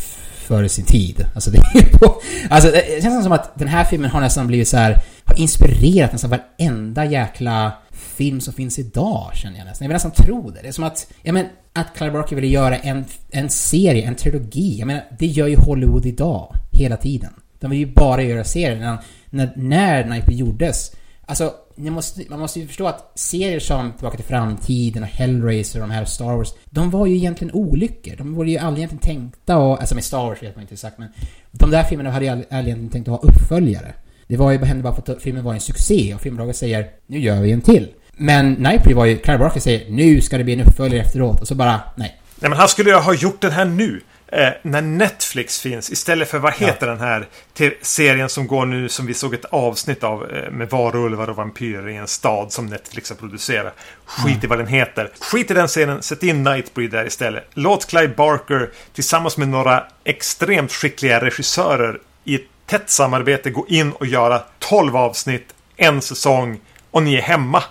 före 0.48 0.70
sin 0.70 0.86
tid. 0.86 1.26
Alltså 1.36 1.52
det 1.52 1.58
är 1.58 1.82
ju 1.82 1.98
på, 1.98 2.22
Alltså 2.50 2.72
det 2.72 3.04
känns 3.04 3.24
som 3.24 3.32
att 3.32 3.60
den 3.60 3.68
här 3.68 3.84
filmen 3.84 4.12
har 4.12 4.22
nästan 4.22 4.48
blivit 4.48 4.68
så 4.68 4.78
här, 4.78 5.02
har 5.26 5.40
inspirerat 5.40 6.12
nästan 6.12 6.30
varenda 6.30 7.06
jäkla 7.06 7.72
film 7.92 8.42
som 8.42 8.54
finns 8.54 8.80
idag, 8.80 9.32
känner 9.34 9.58
jag 9.58 9.66
nästan. 9.66 9.86
Jag 9.86 9.90
vill 9.90 9.96
nästan 9.96 10.12
tro 10.12 10.50
det. 10.50 10.62
Det 10.62 10.68
är 10.68 10.72
som 10.72 10.84
att, 10.84 11.08
ja 11.24 11.34
men, 11.34 11.46
att 11.74 11.96
Clive 11.98 12.12
Barker 12.12 12.36
ville 12.36 12.48
göra 12.48 12.78
en, 12.78 13.06
en 13.30 13.50
serie, 13.50 14.08
en 14.08 14.16
trilogi. 14.16 14.80
Jag 14.80 14.88
menar, 14.88 15.04
det 15.20 15.26
gör 15.26 15.48
ju 15.48 15.56
Hollywood 15.56 16.06
idag, 16.06 16.56
hela 16.72 16.98
tiden. 16.98 17.34
De 17.60 17.72
vill 17.72 17.80
ju 17.80 17.94
bara 17.94 18.24
göra 18.24 18.44
serier. 18.44 18.98
När, 19.30 19.52
när, 19.56 20.06
när 20.06 20.32
gjordes, 20.32 20.92
alltså, 21.26 21.52
måste, 21.78 22.22
man 22.30 22.40
måste 22.40 22.60
ju 22.60 22.68
förstå 22.68 22.88
att 22.88 23.12
serier 23.16 23.60
som 23.60 23.92
Tillbaka 23.92 24.18
till 24.18 24.26
framtiden 24.26 25.04
och 25.04 25.10
Hellraiser 25.10 25.82
och 25.82 25.88
de 25.88 25.94
här 25.94 26.06
Star 26.06 26.36
Wars, 26.38 26.54
de 26.66 26.90
var 26.92 27.06
ju 27.06 27.16
egentligen 27.16 27.54
olyckor. 27.54 28.16
De 28.18 28.36
var 28.36 28.46
ju 28.46 28.58
aldrig 28.58 28.80
egentligen 28.80 29.16
tänkta 29.16 29.58
och, 29.58 29.80
alltså 29.80 29.96
med 29.96 30.04
Star 30.04 30.18
Wars 30.18 30.44
vet 30.44 30.56
man 30.56 30.62
inte 30.62 30.74
exakt, 30.74 30.98
men 30.98 31.10
de 31.52 31.72
där 31.72 31.84
filmerna 31.84 32.12
hade 32.12 32.26
ju 32.26 32.32
aldrig 32.32 32.54
aldrig 32.54 32.68
egentligen 32.68 32.92
tänkt 32.92 33.08
att 33.08 33.22
ha 33.22 33.30
uppföljare. 33.30 33.94
Det 34.28 34.38
var 34.38 34.52
ju, 34.52 34.58
hände 34.58 34.84
bara 34.84 34.96
för 34.96 35.14
att 35.14 35.22
filmen 35.22 35.44
var 35.44 35.54
en 35.54 35.60
succé 35.60 36.14
och 36.16 36.22
filmbolaget 36.22 36.56
säger 36.56 36.88
nu 37.08 37.20
gör 37.20 37.42
vi 37.42 37.52
en 37.52 37.62
till. 37.62 37.88
Men 38.18 38.54
Nightbreed 38.54 38.96
var 38.96 39.06
ju, 39.06 39.18
Clive 39.18 39.40
Barker 39.40 39.60
säger 39.60 39.92
nu 39.92 40.22
ska 40.22 40.38
det 40.38 40.44
bli 40.44 40.54
en 40.54 40.62
uppföljare 40.62 41.02
efteråt 41.02 41.42
och 41.42 41.48
så 41.48 41.56
bara 41.56 41.82
nej. 41.96 42.22
Nej, 42.40 42.50
men 42.50 42.60
han 42.60 42.68
skulle 42.68 42.90
ju 42.90 42.96
ha 42.96 43.14
gjort 43.14 43.42
den 43.42 43.52
här 43.52 43.66
nu. 43.66 44.02
Eh, 44.32 44.50
när 44.62 44.82
Netflix 44.82 45.62
finns. 45.62 45.90
Istället 45.92 46.28
för, 46.28 46.40
vad 46.40 46.54
heter 46.54 46.88
den 46.88 47.00
här 47.00 47.28
till 47.54 47.74
serien 47.82 48.30
som 48.30 48.48
går 48.48 48.66
nu 48.66 48.90
som 48.90 49.06
vi 49.06 49.14
såg 49.14 49.34
ett 49.34 49.46
avsnitt 49.46 50.04
av 50.04 50.32
eh, 50.32 50.52
med 50.52 50.70
varulvar 50.70 51.30
och 51.30 51.36
vampyrer 51.36 51.90
i 51.90 51.96
en 51.96 52.08
stad 52.08 52.52
som 52.52 52.66
Netflix 52.66 53.10
har 53.10 53.18
producerat. 53.18 53.74
Skit 54.06 54.44
i 54.44 54.48
vad 54.48 54.60
den 54.60 54.68
heter. 54.68 55.12
Skit 55.20 55.52
i 55.52 55.54
den 55.54 55.70
serien, 55.70 56.02
sätt 56.02 56.24
in 56.24 56.44
Nightbreed 56.44 56.92
där 56.92 57.08
istället. 57.08 57.48
Låt 57.54 57.88
Clive 57.88 58.14
Barker 58.18 58.70
tillsammans 58.94 59.38
med 59.38 59.50
några 59.50 59.84
extremt 60.04 60.72
skickliga 60.72 61.26
regissörer 61.26 62.00
i 62.24 62.36
ett 62.36 62.48
tätt 62.66 62.90
samarbete 62.90 63.50
gå 63.50 63.66
in 63.68 63.92
och 63.92 64.06
göra 64.06 64.42
12 64.60 64.96
avsnitt, 64.96 65.54
en 65.78 66.02
säsong 66.02 66.60
och 66.92 67.04
ni 67.04 67.16
är 67.16 67.22
hemma. 67.22 67.64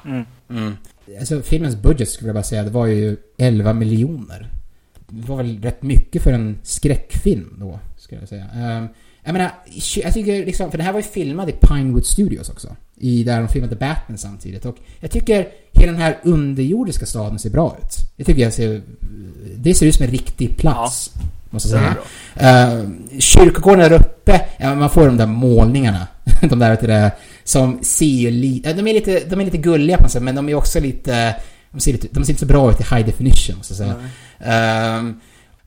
Alltså 1.18 1.42
filmens 1.42 1.76
budget 1.76 2.08
skulle 2.08 2.28
jag 2.28 2.34
bara 2.34 2.44
säga, 2.44 2.62
det 2.62 2.70
var 2.70 2.86
ju 2.86 3.16
11 3.38 3.72
miljoner. 3.72 4.55
Det 5.08 5.28
var 5.28 5.36
väl 5.36 5.62
rätt 5.62 5.82
mycket 5.82 6.22
för 6.22 6.32
en 6.32 6.58
skräckfilm 6.62 7.56
då, 7.60 7.78
skulle 7.96 8.20
jag 8.20 8.28
säga. 8.28 8.44
Um, 8.54 8.88
jag 9.24 9.32
menar, 9.32 9.50
jag 9.96 10.14
tycker 10.14 10.46
liksom, 10.46 10.70
för 10.70 10.78
den 10.78 10.86
här 10.86 10.92
var 10.92 11.00
ju 11.00 11.06
filmad 11.06 11.48
i 11.48 11.52
Pinewood 11.52 12.06
Studios 12.06 12.48
också. 12.48 12.76
I 12.96 13.24
där 13.24 13.38
de 13.38 13.48
filmade 13.48 13.76
Batman 13.76 14.18
samtidigt. 14.18 14.64
Och 14.64 14.76
jag 15.00 15.10
tycker 15.10 15.48
hela 15.72 15.92
den 15.92 16.00
här 16.00 16.18
underjordiska 16.22 17.06
staden 17.06 17.38
ser 17.38 17.50
bra 17.50 17.76
ut. 17.82 17.96
Jag 18.16 18.26
tycker 18.26 18.42
jag 18.42 18.52
ser... 18.52 18.82
Det 19.56 19.74
ser 19.74 19.86
ut 19.86 19.94
som 19.94 20.04
en 20.04 20.10
riktig 20.10 20.56
plats. 20.56 21.10
Måste 21.50 21.68
jag 21.68 21.96
säga. 22.34 22.74
Uh, 22.74 22.90
kyrkogården 23.18 23.78
där 23.78 23.92
uppe, 23.92 24.40
ja, 24.58 24.74
man 24.74 24.90
får 24.90 25.06
de 25.06 25.16
där 25.16 25.26
målningarna. 25.26 26.06
de 26.40 26.58
där, 26.58 26.78
det, 26.82 27.10
som 27.44 27.78
ser 27.82 28.30
lite... 28.30 28.72
De 28.72 28.88
är 28.88 28.94
lite, 28.94 29.22
de 29.28 29.40
är 29.40 29.44
lite 29.44 29.58
gulliga 29.58 29.96
på 29.96 30.02
något 30.02 30.12
sätt, 30.12 30.22
men 30.22 30.34
de 30.34 30.48
är 30.48 30.54
också 30.54 30.80
lite... 30.80 31.34
De 31.76 31.80
ser, 31.80 31.92
lite, 31.92 32.08
de 32.10 32.24
ser 32.24 32.32
inte 32.32 32.40
så 32.40 32.46
bra 32.46 32.70
ut 32.70 32.80
i 32.80 32.82
high 32.94 33.06
definition, 33.06 33.56
måste 33.56 33.74
jag 33.74 33.78
säga. 33.78 34.98
Um, 34.98 35.20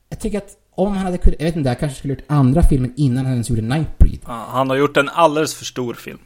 jag 0.09 0.19
tycker 0.19 0.37
att 0.37 0.49
om 0.75 0.87
han 0.87 1.05
hade 1.05 1.17
kunnat, 1.17 1.39
jag 1.39 1.45
vet 1.45 1.55
inte, 1.55 1.69
jag 1.69 1.79
kanske 1.79 1.97
skulle 1.97 2.13
gjort 2.13 2.23
andra 2.27 2.63
filmen 2.63 2.93
innan 2.97 3.25
han 3.25 3.33
ens 3.33 3.49
gjorde 3.49 3.61
Nightbreed. 3.61 4.19
Ja, 4.27 4.45
han 4.51 4.69
har 4.69 4.77
gjort 4.77 4.97
en 4.97 5.09
alldeles 5.09 5.53
för 5.53 5.65
stor 5.65 5.93
film. 5.93 6.19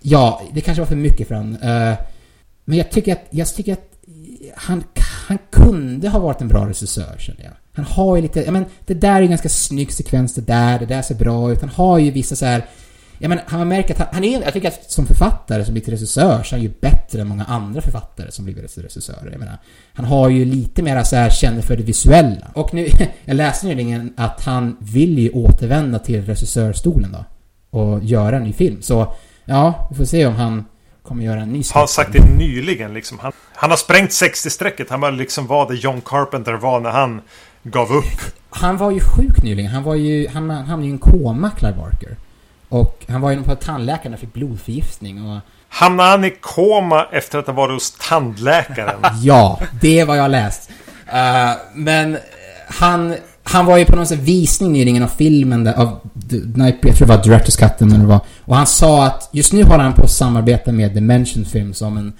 Ja, 0.00 0.42
det 0.52 0.60
kanske 0.60 0.80
var 0.80 0.86
för 0.86 0.96
mycket 0.96 1.28
för 1.28 1.34
honom. 1.34 1.52
Uh, 1.52 1.98
men 2.64 2.78
jag 2.78 2.90
tycker 2.90 3.12
att, 3.12 3.26
jag 3.30 3.54
tycker 3.54 3.72
att 3.72 3.92
han, 4.56 4.84
han 5.28 5.38
kunde 5.50 6.08
ha 6.08 6.18
varit 6.18 6.40
en 6.40 6.48
bra 6.48 6.68
regissör, 6.68 7.16
känner 7.18 7.44
jag. 7.44 7.52
Han 7.72 7.84
har 7.84 8.16
ju 8.16 8.22
lite, 8.22 8.40
ja 8.40 8.50
men 8.50 8.64
det 8.86 8.94
där 8.94 9.14
är 9.14 9.22
en 9.22 9.28
ganska 9.28 9.48
snygg 9.48 9.92
sekvens 9.92 10.34
det 10.34 10.40
där, 10.40 10.78
det 10.78 10.86
där 10.86 11.02
ser 11.02 11.14
bra 11.14 11.52
ut. 11.52 11.60
Han 11.60 11.70
har 11.70 11.98
ju 11.98 12.10
vissa 12.10 12.36
så 12.36 12.44
här 12.44 12.64
Ja 13.18 13.28
men 13.28 13.38
han 13.46 13.68
märker 13.68 13.94
att 13.94 14.00
han, 14.00 14.08
han 14.12 14.24
är, 14.24 14.42
jag 14.42 14.52
tycker 14.52 14.68
att 14.68 14.90
som 14.90 15.06
författare, 15.06 15.64
som 15.64 15.74
blivit 15.74 15.88
regissör, 15.88 16.42
så 16.42 16.54
är 16.54 16.58
han 16.58 16.62
ju 16.62 16.72
bättre 16.80 17.20
än 17.20 17.28
många 17.28 17.44
andra 17.44 17.80
författare 17.80 18.30
som 18.30 18.44
blivit 18.44 18.78
regissörer. 18.78 19.28
Jag 19.30 19.38
menar, 19.38 19.58
han 19.94 20.04
har 20.04 20.28
ju 20.28 20.44
lite 20.44 20.82
mer 20.82 21.02
så 21.02 21.16
här 21.16 21.30
känner 21.30 21.62
för 21.62 21.76
det 21.76 21.82
visuella. 21.82 22.46
Och 22.54 22.74
nu, 22.74 22.88
jag 23.24 23.36
läste 23.36 23.66
nyligen 23.66 24.14
att 24.16 24.44
han 24.44 24.76
vill 24.80 25.18
ju 25.18 25.30
återvända 25.30 25.98
till 25.98 26.24
regissörstolen 26.24 27.12
då. 27.12 27.24
Och 27.78 28.04
göra 28.04 28.36
en 28.36 28.42
ny 28.42 28.52
film. 28.52 28.82
Så, 28.82 29.14
ja, 29.44 29.88
vi 29.90 29.96
får 29.96 30.04
se 30.04 30.26
om 30.26 30.34
han 30.34 30.64
kommer 31.02 31.24
göra 31.24 31.40
en 31.40 31.52
ny 31.52 31.62
Har 31.72 31.86
sagt 31.86 32.12
det 32.12 32.36
nyligen 32.38 32.94
liksom. 32.94 33.18
Han, 33.18 33.32
han 33.54 33.70
har 33.70 33.76
sprängt 33.76 34.10
60-strecket. 34.10 34.86
Han 34.90 35.00
var 35.00 35.12
liksom 35.12 35.46
vad 35.46 35.68
det 35.68 35.74
John 35.74 36.00
Carpenter 36.00 36.52
var 36.52 36.80
när 36.80 36.90
han 36.90 37.20
gav 37.62 37.92
upp. 37.92 38.20
Han 38.50 38.76
var 38.76 38.90
ju 38.90 39.00
sjuk 39.00 39.42
nyligen. 39.42 39.70
Han 39.70 39.82
var 39.82 39.94
ju, 39.94 40.28
han 40.28 40.50
hamnade 40.50 40.82
ju 40.82 40.88
i 40.88 40.92
en 40.92 40.98
koma, 40.98 41.50
Clive 41.50 41.76
Barker. 41.76 42.16
Och 42.68 43.04
han 43.08 43.20
var 43.20 43.30
ju 43.30 43.42
på 43.42 43.54
tandläkaren 43.54 44.14
och 44.14 44.20
fick 44.20 44.32
blodförgiftning 44.32 45.30
och... 45.30 45.40
Hamnade 45.70 46.10
han 46.10 46.24
i 46.24 46.30
koma 46.40 47.06
efter 47.12 47.38
att 47.38 47.46
ha 47.46 47.54
varit 47.54 47.74
hos 47.74 47.96
tandläkaren? 48.08 49.00
ja, 49.22 49.60
det 49.80 50.00
är 50.00 50.04
vad 50.04 50.16
jag 50.16 50.22
har 50.22 50.28
läst. 50.28 50.70
Uh, 51.06 51.56
men 51.74 52.18
han, 52.68 53.14
han 53.42 53.66
var 53.66 53.76
ju 53.76 53.84
på 53.84 53.96
någon 53.96 54.06
sån 54.06 54.18
visning 54.18 54.72
nyligen 54.72 55.02
av 55.02 55.08
filmen 55.08 55.64
där, 55.64 55.74
av, 55.74 56.00
jag 56.56 56.80
tror 56.80 57.06
det 57.06 57.16
var 57.16 57.22
Directors 57.22 57.56
Cutten, 57.56 57.88
men 57.88 58.00
det 58.00 58.06
var... 58.06 58.20
Och 58.40 58.56
han 58.56 58.66
sa 58.66 59.06
att 59.06 59.28
just 59.32 59.52
nu 59.52 59.62
håller 59.62 59.84
han 59.84 59.92
på 59.92 60.02
att 60.02 60.10
samarbeta 60.10 60.72
med 60.72 60.94
Dimension 60.94 61.44
Films 61.44 61.82
om 61.82 61.96
en... 61.96 62.12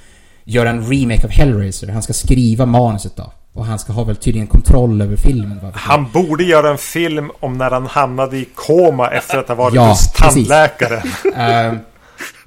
Göra 0.44 0.70
en 0.70 0.90
remake 0.90 1.24
av 1.24 1.30
Hellraiser. 1.30 1.88
Han 1.88 2.02
ska 2.02 2.12
skriva 2.12 2.66
manuset 2.66 3.16
då. 3.16 3.32
Och 3.58 3.66
han 3.66 3.78
ska 3.78 3.92
ha 3.92 4.04
väl 4.04 4.16
tydligen 4.16 4.46
kontroll 4.46 5.02
över 5.02 5.16
filmen. 5.16 5.72
Han 5.74 6.10
borde 6.12 6.44
göra 6.44 6.70
en 6.70 6.78
film 6.78 7.30
om 7.40 7.58
när 7.58 7.70
han 7.70 7.86
hamnade 7.86 8.36
i 8.36 8.48
koma 8.54 9.10
efter 9.10 9.38
att 9.38 9.48
ha 9.48 9.54
varit 9.54 9.74
ja, 9.74 9.88
hos 9.88 10.12
tandläkaren. 10.12 11.02
uh, 11.26 11.80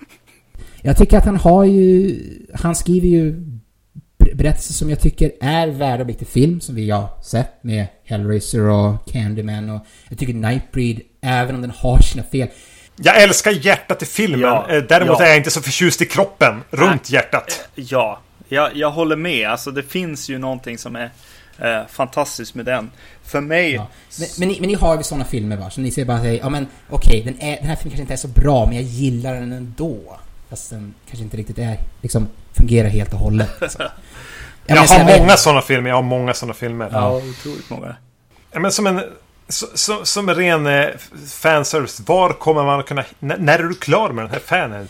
jag 0.81 0.97
tycker 0.97 1.17
att 1.17 1.25
han 1.25 1.37
har 1.37 1.63
ju... 1.63 2.19
Han 2.53 2.75
skriver 2.75 3.07
ju 3.07 3.47
berättelser 4.33 4.73
som 4.73 4.89
jag 4.89 4.99
tycker 4.99 5.31
är 5.41 5.67
värda 5.67 6.01
att 6.01 6.05
bli 6.05 6.15
till 6.15 6.27
film, 6.27 6.61
som 6.61 6.75
vi 6.75 6.89
har 6.89 7.09
sett 7.23 7.63
med 7.63 7.87
Hellraiser 8.05 8.61
och 8.61 9.11
Candyman 9.11 9.69
och 9.69 9.85
jag 10.09 10.19
tycker 10.19 10.33
Nightbreed, 10.33 11.01
även 11.21 11.55
om 11.55 11.61
den 11.61 11.71
har 11.77 12.01
sina 12.01 12.23
fel. 12.23 12.47
Jag 12.95 13.21
älskar 13.21 13.51
hjärtat 13.51 14.01
i 14.01 14.05
filmen. 14.05 14.39
Ja, 14.39 14.67
eh, 14.69 14.83
Däremot 14.83 15.19
ja. 15.19 15.25
är 15.25 15.29
jag 15.29 15.37
inte 15.37 15.51
så 15.51 15.61
förtjust 15.61 16.01
i 16.01 16.05
kroppen 16.05 16.61
runt 16.69 17.09
hjärtat. 17.09 17.69
Ja, 17.75 18.19
jag, 18.51 18.75
jag 18.75 18.91
håller 18.91 19.15
med. 19.15 19.49
Alltså 19.49 19.71
det 19.71 19.83
finns 19.83 20.29
ju 20.29 20.37
någonting 20.37 20.77
som 20.77 20.95
är 20.95 21.09
eh, 21.59 21.87
fantastiskt 21.89 22.55
med 22.55 22.65
den. 22.65 22.91
För 23.23 23.41
mig... 23.41 23.73
Ja. 23.73 23.87
Men, 24.19 24.27
men, 24.39 24.47
ni, 24.47 24.59
men 24.59 24.69
ni 24.69 24.75
har 24.75 24.97
ju 24.97 25.03
sådana 25.03 25.25
filmer 25.25 25.57
va? 25.57 25.69
Som 25.69 25.83
ni 25.83 25.91
säger 25.91 26.05
bara 26.05 26.21
säger, 26.21 26.39
ja 26.39 26.49
men 26.49 26.67
okej, 26.89 27.21
okay, 27.21 27.33
den, 27.33 27.57
den 27.57 27.69
här 27.69 27.75
filmen 27.75 27.91
kanske 27.91 28.01
inte 28.01 28.13
är 28.13 28.17
så 28.17 28.27
bra, 28.27 28.65
men 28.65 28.75
jag 28.75 28.83
gillar 28.83 29.33
den 29.33 29.51
ändå. 29.51 30.19
Fast 30.49 30.69
den 30.69 30.93
kanske 31.09 31.23
inte 31.23 31.37
riktigt 31.37 31.57
är, 31.57 31.77
liksom, 32.01 32.27
fungerar 32.53 32.89
helt 32.89 33.13
och 33.13 33.19
hållet. 33.19 33.51
Liksom. 33.61 33.85
jag, 34.65 34.77
jag 34.77 34.87
har 34.87 35.19
många 35.19 35.37
sådana 35.37 35.61
filmer, 35.61 35.89
jag 35.89 35.95
har 35.95 36.03
många 36.03 36.33
sådana 36.33 36.53
filmer. 36.53 36.89
Ja, 36.91 37.15
otroligt 37.15 37.69
många. 37.69 37.95
Ja, 38.51 38.59
men 38.59 38.71
som 38.71 38.87
en... 38.87 39.01
Som, 39.47 40.05
som 40.05 40.29
en 40.29 40.35
ren 40.35 40.67
eh, 40.67 40.89
fanservice, 41.27 41.99
var 41.99 42.33
kommer 42.33 42.63
man 42.63 42.79
att 42.79 42.85
kunna... 42.85 43.05
När 43.19 43.59
är 43.59 43.63
du 43.63 43.73
klar 43.73 44.09
med 44.09 44.23
den 44.23 44.31
här 44.31 44.39
fanen? 44.39 44.87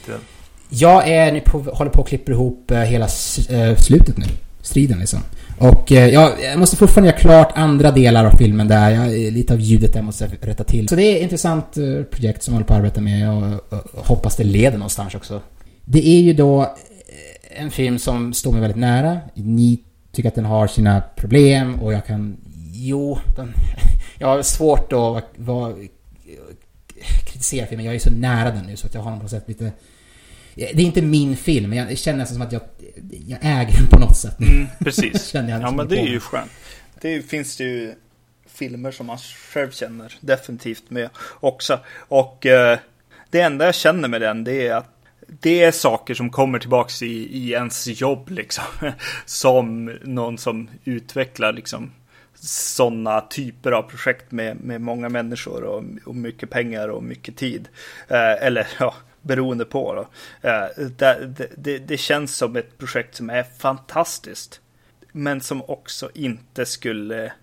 Jag 0.73 1.07
är 1.07 1.31
nu 1.31 1.39
på, 1.39 1.59
håller 1.59 1.91
på 1.91 2.01
att 2.01 2.07
klippa 2.07 2.31
ihop 2.31 2.71
eh, 2.71 2.77
hela 2.77 3.05
eh, 3.49 3.75
slutet 3.77 4.17
nu. 4.17 4.25
Striden 4.61 4.99
liksom. 4.99 5.19
Och 5.57 5.91
eh, 5.91 6.09
jag 6.09 6.59
måste 6.59 6.75
fortfarande 6.75 7.09
göra 7.09 7.19
klart 7.19 7.51
andra 7.55 7.91
delar 7.91 8.25
av 8.25 8.31
filmen 8.37 8.67
där. 8.67 8.89
Jag, 8.91 9.33
lite 9.33 9.53
av 9.53 9.59
ljudet 9.59 9.93
där 9.93 10.01
måste 10.01 10.23
jag 10.23 10.49
rätta 10.49 10.63
till. 10.63 10.89
Så 10.89 10.95
det 10.95 11.03
är 11.03 11.15
ett 11.15 11.21
intressant 11.21 11.77
projekt 12.11 12.43
som 12.43 12.53
jag 12.53 12.55
håller 12.55 12.67
på 12.67 12.73
att 12.73 12.79
arbeta 12.79 13.01
med 13.01 13.29
och, 13.29 13.73
och 13.73 14.07
hoppas 14.07 14.35
det 14.35 14.43
leder 14.43 14.77
någonstans 14.77 15.15
också. 15.15 15.41
Det 15.85 16.07
är 16.07 16.21
ju 16.21 16.33
då 16.33 16.75
en 17.57 17.71
film 17.71 17.99
som 17.99 18.33
står 18.33 18.51
mig 18.51 18.61
väldigt 18.61 18.79
nära. 18.79 19.19
Ni 19.33 19.79
tycker 20.11 20.29
att 20.29 20.35
den 20.35 20.45
har 20.45 20.67
sina 20.67 21.01
problem 21.15 21.75
och 21.81 21.93
jag 21.93 22.05
kan... 22.05 22.37
Jo, 22.73 23.19
den, 23.35 23.53
jag 24.17 24.27
har 24.27 24.41
svårt 24.41 24.93
att 24.93 25.23
vara, 25.35 25.73
kritisera 27.25 27.67
filmen. 27.67 27.85
Jag 27.85 27.95
är 27.95 27.99
så 27.99 28.09
nära 28.09 28.51
den 28.51 28.65
nu 28.65 28.75
så 28.75 28.87
att 28.87 28.93
jag 28.93 29.01
har 29.01 29.11
på 29.11 29.21
något 29.23 29.31
sätt 29.31 29.47
lite 29.47 29.71
det 30.55 30.71
är 30.71 30.79
inte 30.79 31.01
min 31.01 31.37
film, 31.37 31.69
men 31.69 31.77
jag 31.77 31.97
känner 31.97 32.17
nästan 32.17 32.35
som 32.35 32.47
att 32.47 32.51
jag, 32.51 32.61
jag 33.27 33.39
äger 33.41 33.77
den 33.77 33.87
på 33.87 33.99
något 33.99 34.17
sätt. 34.17 34.39
Mm, 34.39 34.67
precis. 34.79 35.33
ja, 35.33 35.71
men 35.71 35.87
det 35.87 35.99
är 35.99 36.07
ju 36.07 36.19
skönt. 36.19 36.51
Det 37.01 37.21
finns 37.21 37.57
det 37.57 37.63
ju 37.63 37.93
filmer 38.45 38.91
som 38.91 39.05
man 39.05 39.17
själv 39.17 39.71
känner 39.71 40.17
definitivt 40.21 40.89
med 40.89 41.09
också. 41.39 41.79
Och 41.95 42.45
eh, 42.45 42.79
det 43.29 43.41
enda 43.41 43.65
jag 43.65 43.75
känner 43.75 44.07
med 44.07 44.21
den, 44.21 44.43
det 44.43 44.67
är 44.67 44.75
att 44.75 44.97
det 45.39 45.63
är 45.63 45.71
saker 45.71 46.13
som 46.13 46.29
kommer 46.29 46.59
tillbaks 46.59 47.01
i, 47.01 47.37
i 47.37 47.51
ens 47.51 48.01
jobb 48.01 48.29
liksom. 48.29 48.63
Som 49.25 49.85
någon 50.03 50.37
som 50.37 50.69
utvecklar 50.83 51.53
liksom 51.53 51.91
sådana 52.43 53.21
typer 53.21 53.71
av 53.71 53.81
projekt 53.81 54.31
med, 54.31 54.57
med 54.61 54.81
många 54.81 55.09
människor 55.09 55.63
och, 55.63 55.83
och 56.05 56.15
mycket 56.15 56.49
pengar 56.49 56.87
och 56.87 57.03
mycket 57.03 57.37
tid. 57.37 57.67
Eh, 58.07 58.45
eller 58.45 58.67
ja, 58.79 58.95
beroende 59.21 59.65
på. 59.65 59.93
Då. 59.93 60.07
Eh, 60.49 60.65
det, 60.97 61.33
det, 61.57 61.77
det, 61.77 61.97
känns 61.97 62.35
som 62.35 62.55
ett 62.55 62.77
projekt 62.77 63.15
som 63.15 63.29
är 63.29 63.45
fantastiskt. 63.59 64.59
Men 65.11 65.41
som 65.41 65.61
också 65.67 66.09
inte 66.13 66.65
skulle 66.65 67.33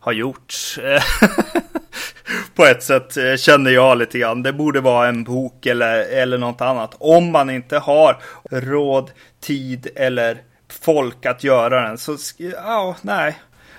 ha 0.00 0.12
gjorts. 0.12 0.78
på 2.54 2.64
ett 2.64 2.82
sätt 2.82 3.16
eh, 3.16 3.36
känner 3.36 3.70
jag 3.70 3.98
lite 3.98 4.18
grann. 4.18 4.42
Det 4.42 4.52
borde 4.52 4.80
vara 4.80 5.08
en 5.08 5.24
bok 5.24 5.66
eller, 5.66 5.98
eller 5.98 6.38
något 6.38 6.60
annat. 6.60 6.94
Om 6.98 7.32
man 7.32 7.50
inte 7.50 7.78
har 7.78 8.18
råd, 8.50 9.10
tid 9.40 9.88
eller 9.96 10.42
folk 10.68 11.26
att 11.26 11.44
göra 11.44 11.88
den. 11.88 11.98
Så 11.98 12.16
ja, 12.36 12.96
nej. 13.02 13.38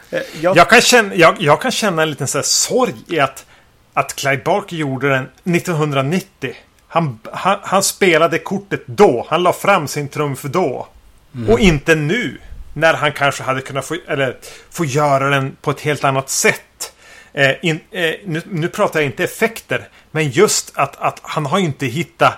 Eh, 0.09 0.21
jag... 0.41 0.57
Jag, 0.57 0.69
kan 0.69 0.81
känna, 0.81 1.15
jag, 1.15 1.35
jag 1.39 1.61
kan 1.61 1.71
känna 1.71 2.01
en 2.01 2.09
liten 2.09 2.27
så 2.27 2.43
sorg 2.43 2.95
i 3.07 3.19
att, 3.19 3.45
att 3.93 4.15
Clive 4.15 4.41
Barker 4.43 4.75
gjorde 4.75 5.09
den 5.09 5.55
1990. 5.55 6.55
Han, 6.97 7.19
han, 7.31 7.59
han, 7.63 7.83
spelade 7.83 8.39
kortet 8.39 8.83
då. 8.85 9.25
Han 9.29 9.43
la 9.43 9.53
fram 9.53 9.87
sin 9.87 10.07
trumf 10.07 10.41
då. 10.41 10.87
Mm. 11.35 11.49
Och 11.49 11.59
inte 11.59 11.95
nu. 11.95 12.37
När 12.73 12.93
han 12.93 13.11
kanske 13.11 13.43
hade 13.43 13.61
kunnat 13.61 13.85
få, 13.85 13.95
eller, 14.07 14.37
få 14.69 14.85
göra 14.85 15.29
den 15.29 15.55
på 15.61 15.71
ett 15.71 15.81
helt 15.81 16.03
annat 16.03 16.29
sätt. 16.29 16.93
Eh, 17.33 17.51
in, 17.61 17.79
eh, 17.91 18.13
nu, 18.25 18.41
nu, 18.45 18.67
pratar 18.67 18.99
jag 18.99 19.05
inte 19.07 19.23
effekter. 19.23 19.89
Men 20.11 20.29
just 20.29 20.71
att, 20.75 21.01
att 21.01 21.19
han 21.21 21.45
har 21.45 21.59
inte 21.59 21.85
hittat 21.85 22.33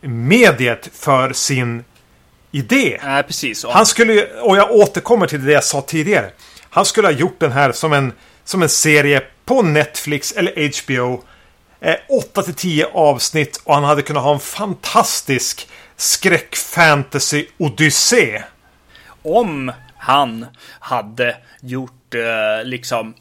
mediet 0.00 0.90
för 0.94 1.32
sin 1.32 1.84
idé. 2.50 3.00
Nej, 3.04 3.22
precis. 3.22 3.64
Han 3.64 3.86
skulle 3.86 4.26
och 4.40 4.56
jag 4.56 4.70
återkommer 4.70 5.26
till 5.26 5.44
det 5.44 5.52
jag 5.52 5.64
sa 5.64 5.80
tidigare. 5.80 6.30
Han 6.70 6.84
skulle 6.84 7.06
ha 7.06 7.12
gjort 7.12 7.40
den 7.40 7.52
här 7.52 7.72
som 7.72 7.92
en, 7.92 8.12
som 8.44 8.62
en 8.62 8.68
serie 8.68 9.22
på 9.44 9.62
Netflix 9.62 10.32
eller 10.32 10.82
HBO. 10.82 11.22
Eh, 11.80 11.96
8 12.08 12.42
till 12.42 12.54
10 12.54 12.86
avsnitt 12.86 13.60
och 13.64 13.74
han 13.74 13.84
hade 13.84 14.02
kunnat 14.02 14.22
ha 14.22 14.34
en 14.34 14.40
fantastisk 14.40 15.68
skräckfantasy-odyssé. 15.96 18.42
Om 19.22 19.72
han 19.96 20.46
hade 20.78 21.36
gjort 21.60 22.14
eh, 22.14 22.64
liksom 22.64 23.14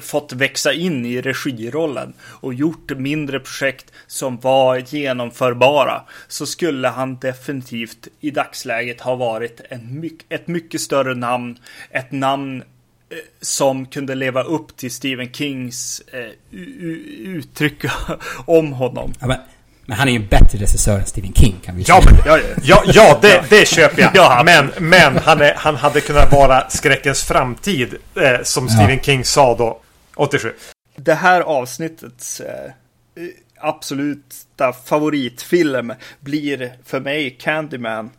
fått 0.00 0.32
växa 0.32 0.72
in 0.72 1.06
i 1.06 1.20
regirollen 1.20 2.14
och 2.22 2.54
gjort 2.54 2.90
mindre 2.96 3.40
projekt 3.40 3.92
som 4.06 4.40
var 4.40 4.76
genomförbara 4.76 6.02
så 6.28 6.46
skulle 6.46 6.88
han 6.88 7.18
definitivt 7.18 8.08
i 8.20 8.30
dagsläget 8.30 9.00
ha 9.00 9.14
varit 9.14 9.60
en, 9.68 10.10
ett 10.28 10.48
mycket 10.48 10.80
större 10.80 11.14
namn. 11.14 11.58
Ett 11.90 12.12
namn 12.12 12.62
som 13.40 13.86
kunde 13.86 14.14
leva 14.14 14.42
upp 14.42 14.76
till 14.76 14.90
Stephen 14.90 15.32
Kings 15.32 16.02
eh, 16.12 16.58
uttryck 17.24 17.84
om 18.46 18.72
honom. 18.72 19.12
Ja, 19.20 19.26
men, 19.26 19.38
men, 19.86 19.98
han 19.98 20.08
är 20.08 20.12
ju 20.12 20.16
en 20.16 20.26
bättre 20.26 20.58
regissör 20.58 20.98
än 20.98 21.06
Stephen 21.06 21.32
King 21.32 21.56
kan 21.64 21.76
vi 21.76 21.84
ja, 21.86 22.02
säga. 22.02 22.14
Men, 22.14 22.22
ja, 22.26 22.40
ja, 22.62 22.82
ja, 22.86 23.18
det, 23.22 23.44
det 23.50 23.68
köper 23.68 24.02
jag. 24.02 24.10
ja. 24.14 24.42
Men, 24.44 24.70
men 24.78 25.16
han, 25.16 25.40
är, 25.40 25.54
han 25.54 25.76
hade 25.76 26.00
kunnat 26.00 26.32
vara 26.32 26.70
skräckens 26.70 27.24
framtid. 27.24 27.94
Eh, 28.14 28.42
som 28.42 28.68
Stephen 28.68 29.00
King 29.00 29.24
sa 29.24 29.56
då. 29.56 29.80
87. 30.16 30.52
Det 30.96 31.14
här 31.14 31.40
avsnittets 31.40 32.40
eh, 32.40 32.70
absoluta 33.58 34.72
favoritfilm 34.72 35.92
blir 36.20 36.72
för 36.84 37.00
mig 37.00 37.30
Candyman. 37.30 38.10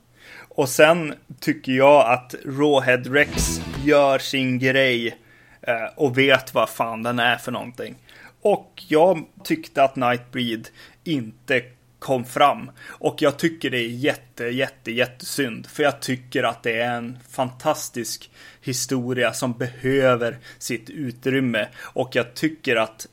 Och 0.57 0.69
sen 0.69 1.13
tycker 1.39 1.71
jag 1.71 2.11
att 2.11 2.35
Rawhead 2.45 3.13
Rex 3.13 3.61
gör 3.83 4.19
sin 4.19 4.59
grej 4.59 5.17
eh, 5.61 5.85
och 5.95 6.17
vet 6.17 6.53
vad 6.53 6.69
fan 6.69 7.03
den 7.03 7.19
är 7.19 7.37
för 7.37 7.51
någonting. 7.51 7.95
Och 8.41 8.83
jag 8.87 9.25
tyckte 9.43 9.83
att 9.83 9.95
Nightbreed 9.95 10.67
inte 11.03 11.61
kom 11.99 12.25
fram. 12.25 12.71
Och 12.87 13.21
jag 13.21 13.37
tycker 13.39 13.69
det 13.69 13.77
är 13.77 13.87
jätte, 13.87 14.45
jätte, 14.45 14.91
jättesynd. 14.91 15.67
För 15.67 15.83
jag 15.83 15.99
tycker 15.99 16.43
att 16.43 16.63
det 16.63 16.79
är 16.81 16.97
en 16.97 17.17
fantastisk 17.29 18.31
historia 18.61 19.33
som 19.33 19.53
behöver 19.53 20.37
sitt 20.57 20.89
utrymme. 20.89 21.67
Och 21.81 22.15
jag 22.15 22.33
tycker 22.33 22.75
att 22.75 23.07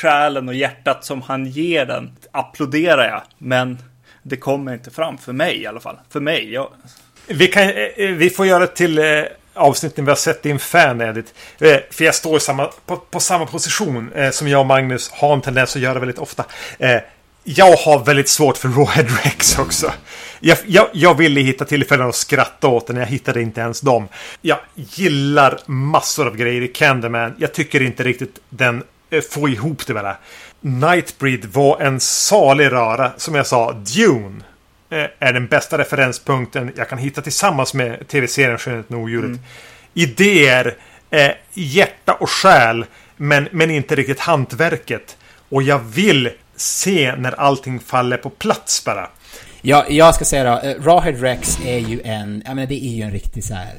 själen 0.00 0.48
och 0.48 0.54
hjärtat 0.54 1.04
som 1.04 1.22
han 1.22 1.46
ger 1.46 1.86
den 1.86 2.16
applåderar 2.30 3.08
jag. 3.08 3.22
Men 3.38 3.78
det 4.28 4.36
kommer 4.36 4.74
inte 4.74 4.90
fram 4.90 5.18
för 5.18 5.32
mig 5.32 5.62
i 5.62 5.66
alla 5.66 5.80
fall. 5.80 5.96
För 6.10 6.20
mig. 6.20 6.52
Jag... 6.52 6.68
Vi, 7.26 7.46
kan, 7.46 7.62
eh, 7.62 7.70
eh, 7.70 8.10
vi 8.10 8.30
får 8.30 8.46
göra 8.46 8.58
det 8.58 8.66
till 8.66 8.98
eh, 8.98 9.22
avsnitt 9.54 9.96
när 9.96 10.04
vi 10.04 10.10
har 10.10 10.16
sett 10.16 10.42
din 10.42 10.58
fan 10.58 11.00
edit. 11.00 11.34
Eh, 11.58 11.76
för 11.90 12.04
jag 12.04 12.14
står 12.14 12.36
i 12.36 12.40
samma, 12.40 12.70
på, 12.86 12.96
på 12.96 13.20
samma 13.20 13.46
position 13.46 14.12
eh, 14.12 14.30
som 14.30 14.48
jag 14.48 14.60
och 14.60 14.66
Magnus 14.66 15.10
har 15.10 15.32
en 15.34 15.40
tendens 15.40 15.76
att 15.76 15.82
göra 15.82 15.98
väldigt 15.98 16.18
ofta. 16.18 16.44
Jag 17.48 17.76
har 17.76 18.04
väldigt 18.04 18.28
svårt 18.28 18.56
för 18.56 18.68
Rawhead 18.68 19.06
Rex 19.24 19.58
också. 19.58 19.92
Jag, 20.40 20.58
jag, 20.66 20.88
jag, 20.92 21.14
ville 21.14 21.40
hitta 21.40 21.64
tillfällen 21.64 22.08
att 22.08 22.14
skratta 22.14 22.68
åt 22.68 22.86
den, 22.86 22.96
jag 22.96 23.06
hittade 23.06 23.42
inte 23.42 23.60
ens 23.60 23.80
dem. 23.80 24.08
Jag 24.42 24.58
gillar 24.74 25.60
massor 25.66 26.26
av 26.26 26.36
grejer 26.36 26.62
i 26.62 26.68
Candyman. 26.68 27.34
Jag 27.38 27.54
tycker 27.54 27.82
inte 27.82 28.02
riktigt 28.02 28.38
den 28.48 28.82
får 29.30 29.50
ihop 29.50 29.86
det 29.86 29.94
med 29.94 30.04
det. 30.04 30.16
Nightbreed 30.66 31.44
var 31.44 31.80
en 31.80 32.00
salig 32.00 32.72
röra. 32.72 33.12
Som 33.16 33.34
jag 33.34 33.46
sa, 33.46 33.72
Dune 33.72 34.44
eh, 34.90 35.04
är 35.18 35.32
den 35.32 35.46
bästa 35.46 35.78
referenspunkten 35.78 36.72
jag 36.76 36.88
kan 36.88 36.98
hitta 36.98 37.22
tillsammans 37.22 37.74
med 37.74 38.08
tv-serien 38.08 38.58
Skönheten 38.58 38.96
och 38.96 39.02
odjuret. 39.02 39.24
Mm. 39.24 39.38
Idéer, 39.94 40.76
eh, 41.10 41.30
hjärta 41.54 42.12
och 42.12 42.30
själ, 42.30 42.84
men, 43.16 43.48
men 43.52 43.70
inte 43.70 43.94
riktigt 43.94 44.20
hantverket. 44.20 45.16
Och 45.48 45.62
jag 45.62 45.78
vill 45.78 46.30
se 46.56 47.14
när 47.16 47.40
allting 47.40 47.80
faller 47.80 48.16
på 48.16 48.30
plats 48.30 48.84
bara. 48.84 49.08
Ja, 49.62 49.84
jag 49.88 50.14
ska 50.14 50.24
säga 50.24 50.44
då, 50.44 50.68
uh, 50.68 50.84
Rawhead 50.84 51.22
Rex 51.22 51.58
är 51.64 51.78
ju 51.78 52.00
en, 52.04 52.42
jag 52.46 52.54
menar 52.54 52.68
det 52.68 52.84
är 52.84 52.96
ju 52.96 53.02
en 53.02 53.10
riktig 53.10 53.44
så 53.44 53.54
här 53.54 53.74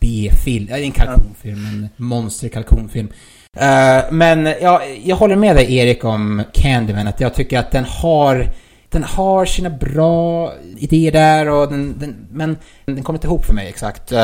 B-film, 0.00 0.66
ja, 0.70 0.78
en 0.78 0.92
kalkonfilm, 0.92 1.66
en 1.66 1.88
monsterkalkonfilm. 1.96 3.08
Uh, 3.56 4.12
men 4.12 4.54
ja, 4.60 4.82
jag 5.04 5.16
håller 5.16 5.36
med 5.36 5.56
dig 5.56 5.76
Erik 5.76 6.04
om 6.04 6.42
Candyman, 6.52 7.06
att 7.06 7.20
jag 7.20 7.34
tycker 7.34 7.58
att 7.58 7.70
den 7.70 7.84
har 7.84 8.52
den 8.88 9.04
har 9.04 9.44
sina 9.44 9.70
bra 9.70 10.52
idéer 10.76 11.12
där 11.12 11.48
och 11.48 11.68
den, 11.68 11.98
den 11.98 12.26
men 12.30 12.56
den 12.84 13.02
kommer 13.02 13.16
inte 13.16 13.26
ihop 13.26 13.44
för 13.44 13.54
mig 13.54 13.68
exakt. 13.68 14.12
Uh, 14.12 14.18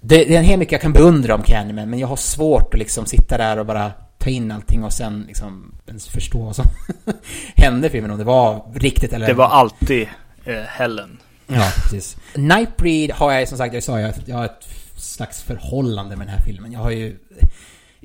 det, 0.00 0.24
det, 0.24 0.34
är 0.34 0.38
en 0.38 0.44
hel 0.44 0.58
mycket 0.58 0.72
jag 0.72 0.80
kan 0.80 0.92
beundra 0.92 1.34
om 1.34 1.42
Candyman, 1.42 1.90
men 1.90 1.98
jag 1.98 2.08
har 2.08 2.16
svårt 2.16 2.74
att 2.74 2.78
liksom 2.78 3.06
sitta 3.06 3.38
där 3.38 3.58
och 3.58 3.66
bara 3.66 3.92
ta 4.18 4.30
in 4.30 4.50
allting 4.50 4.84
och 4.84 4.92
sen 4.92 5.24
liksom 5.26 5.74
ens 5.86 6.08
förstå 6.08 6.38
vad 6.38 6.56
som 6.56 6.64
hände 7.54 7.86
i 7.86 7.90
filmen, 7.90 8.10
om 8.10 8.18
det 8.18 8.24
var 8.24 8.72
riktigt 8.74 9.12
eller... 9.12 9.26
Det 9.26 9.34
var 9.34 9.48
alltid 9.48 10.08
uh, 10.48 10.54
Helen. 10.54 11.18
Ja, 11.46 11.72
precis. 11.82 12.16
Nightbreed 12.34 13.10
har 13.10 13.32
jag 13.32 13.48
som 13.48 13.58
sagt, 13.58 13.74
jag 13.74 13.82
sa 13.82 14.00
jag, 14.00 14.14
jag 14.26 14.36
har 14.36 14.44
ett 14.44 14.68
slags 14.96 15.42
förhållande 15.42 16.16
med 16.16 16.26
den 16.26 16.34
här 16.34 16.44
filmen. 16.44 16.72
Jag 16.72 16.80
har 16.80 16.90
ju 16.90 17.16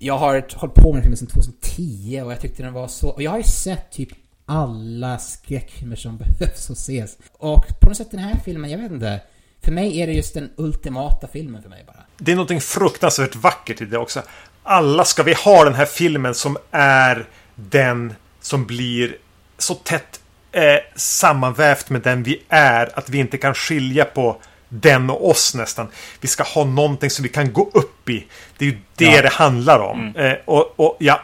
jag 0.04 0.18
har 0.18 0.44
hållit 0.56 0.76
på 0.76 0.94
med 0.94 0.96
den 0.96 1.02
filmen 1.02 1.18
sedan 1.18 1.28
2010 1.28 2.22
och 2.26 2.32
jag 2.32 2.42
tyckte 2.42 2.64
den 2.64 2.74
var 2.74 2.88
så... 2.88 3.10
Och 3.10 3.22
jag 3.22 3.32
har 3.32 3.38
ju 3.38 3.44
sett 3.44 3.92
typ 3.92 4.10
alla 4.46 5.18
skräckfilmer 5.18 5.96
som 5.96 6.18
behövs 6.40 6.70
att 6.70 6.78
ses. 6.78 7.18
Och 7.34 7.66
på 7.82 7.88
något 7.88 7.98
sätt 7.98 8.12
den 8.12 8.20
här 8.20 8.36
filmen, 8.46 8.72
jag 8.72 8.80
vet 8.80 8.92
inte. 8.92 9.22
För 9.64 9.72
mig 9.72 10.02
är 10.02 10.08
det 10.08 10.14
just 10.14 10.34
den 10.34 10.50
ultimata 10.56 11.28
filmen 11.28 11.62
för 11.62 11.70
mig 11.70 11.84
bara. 11.88 12.04
Det 12.18 12.32
är 12.32 12.36
någonting 12.36 12.62
fruktansvärt 12.62 13.36
vackert 13.36 13.82
i 13.82 13.86
det 13.86 13.98
också. 13.98 14.22
Alla 14.64 15.06
ska 15.06 15.24
vi 15.24 15.34
ha 15.34 15.64
den 15.64 15.74
här 15.74 15.86
filmen 15.86 16.36
som 16.36 16.58
är 16.72 17.28
den 17.56 18.14
som 18.40 18.66
blir 18.66 19.18
så 19.58 19.76
tätt 19.76 20.22
eh, 20.52 20.62
sammanvävt 20.96 21.90
med 21.90 22.02
den 22.02 22.24
vi 22.24 22.44
är 22.50 23.00
att 23.00 23.10
vi 23.10 23.18
inte 23.18 23.38
kan 23.38 23.54
skilja 23.54 24.06
på 24.06 24.42
den 24.74 25.10
och 25.10 25.30
oss 25.30 25.56
nästan. 25.56 25.88
Vi 26.22 26.28
ska 26.28 26.44
ha 26.44 26.64
någonting 26.64 27.10
som 27.10 27.24
vi 27.24 27.30
kan 27.30 27.54
gå 27.54 27.70
upp 27.74 28.10
i. 28.10 28.26
Det 28.58 28.66
är 28.66 28.70
ju 28.70 28.78
det 28.96 29.06
ja. 29.06 29.22
det 29.22 29.30
handlar 29.30 29.80
om. 29.80 30.00
Mm. 30.00 30.32
Eh, 30.32 30.38
och, 30.46 30.74
och 30.76 30.98
jag 31.00 31.20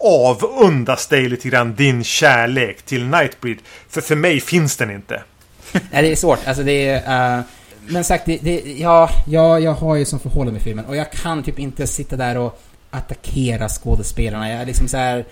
avundas 0.00 1.06
dig 1.06 1.28
lite 1.28 1.48
grann 1.48 1.74
din 1.74 2.04
kärlek 2.04 2.82
till 2.82 3.04
Nightbreed. 3.06 3.58
För 3.88 4.00
för 4.00 4.16
mig 4.16 4.40
finns 4.40 4.76
den 4.76 4.90
inte. 4.90 5.22
Nej, 5.72 6.02
det 6.02 6.12
är 6.12 6.16
svårt. 6.16 6.38
Alltså 6.46 6.62
det 6.62 6.88
är... 6.88 7.38
Uh, 7.38 7.44
men 7.86 8.04
sagt, 8.04 8.26
det, 8.26 8.38
det, 8.42 8.62
ja, 8.78 9.10
ja, 9.26 9.58
jag 9.58 9.72
har 9.72 9.96
ju 9.96 10.04
som 10.04 10.20
förhållande 10.20 10.52
med 10.52 10.62
filmen. 10.62 10.84
Och 10.84 10.96
jag 10.96 11.12
kan 11.12 11.42
typ 11.42 11.58
inte 11.58 11.86
sitta 11.86 12.16
där 12.16 12.38
och 12.38 12.62
attackera 12.90 13.68
skådespelarna. 13.68 14.50
Jag 14.50 14.60
är 14.60 14.66
liksom 14.66 14.88
så 14.88 14.96
här... 14.96 15.24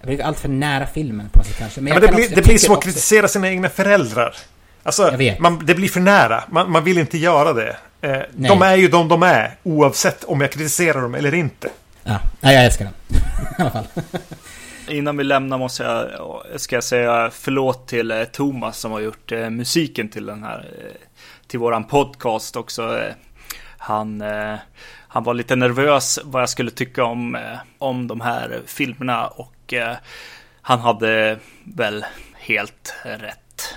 Jag 0.00 0.08
blir 0.08 0.22
allt 0.22 0.38
för 0.38 0.48
nära 0.48 0.86
filmen 0.86 1.28
på 1.28 1.38
något 1.38 1.46
sätt 1.46 1.56
kanske. 1.58 1.80
Men, 1.80 1.92
ja, 1.92 2.00
men 2.00 2.08
det, 2.08 2.14
blir, 2.14 2.24
också, 2.24 2.34
det 2.34 2.42
blir 2.42 2.58
som 2.58 2.74
att 2.74 2.82
kritisera 2.82 3.28
sina 3.28 3.48
egna 3.48 3.68
föräldrar. 3.68 4.36
Alltså, 4.82 5.16
man, 5.38 5.66
det 5.66 5.74
blir 5.74 5.88
för 5.88 6.00
nära. 6.00 6.44
Man, 6.48 6.70
man 6.70 6.84
vill 6.84 6.98
inte 6.98 7.18
göra 7.18 7.52
det. 7.52 7.76
Eh, 8.00 8.22
de 8.36 8.62
är 8.62 8.76
ju 8.76 8.88
de 8.88 9.08
de 9.08 9.22
är, 9.22 9.54
oavsett 9.62 10.24
om 10.24 10.40
jag 10.40 10.52
kritiserar 10.52 11.02
dem 11.02 11.14
eller 11.14 11.34
inte. 11.34 11.68
Ja, 12.04 12.20
Nej, 12.40 12.54
jag 12.54 12.64
älskar 12.64 12.84
den. 12.84 12.94
I 13.58 13.62
alla 13.62 13.70
fall. 13.70 13.86
Innan 14.88 15.16
vi 15.16 15.24
lämnar 15.24 15.58
måste 15.58 15.82
jag, 15.82 16.60
ska 16.60 16.76
jag 16.76 16.84
säga 16.84 17.30
förlåt 17.32 17.88
till 17.88 18.10
eh, 18.10 18.24
Thomas 18.24 18.78
som 18.78 18.92
har 18.92 19.00
gjort 19.00 19.32
eh, 19.32 19.50
musiken 19.50 20.08
till 20.08 20.26
den 20.26 20.42
här, 20.44 20.58
eh, 20.58 20.96
till 21.46 21.58
våran 21.58 21.84
podcast 21.84 22.56
också. 22.56 22.98
Eh, 22.98 23.14
han, 23.78 24.20
eh, 24.20 24.54
han 25.08 25.24
var 25.24 25.34
lite 25.34 25.56
nervös 25.56 26.18
vad 26.24 26.42
jag 26.42 26.48
skulle 26.48 26.70
tycka 26.70 27.04
om, 27.04 27.34
eh, 27.34 27.58
om 27.78 28.06
de 28.06 28.20
här 28.20 28.60
filmerna 28.66 29.26
och 29.26 29.74
han 30.62 30.80
hade 30.80 31.38
väl 31.64 32.04
helt 32.34 32.94
rätt. 33.02 33.74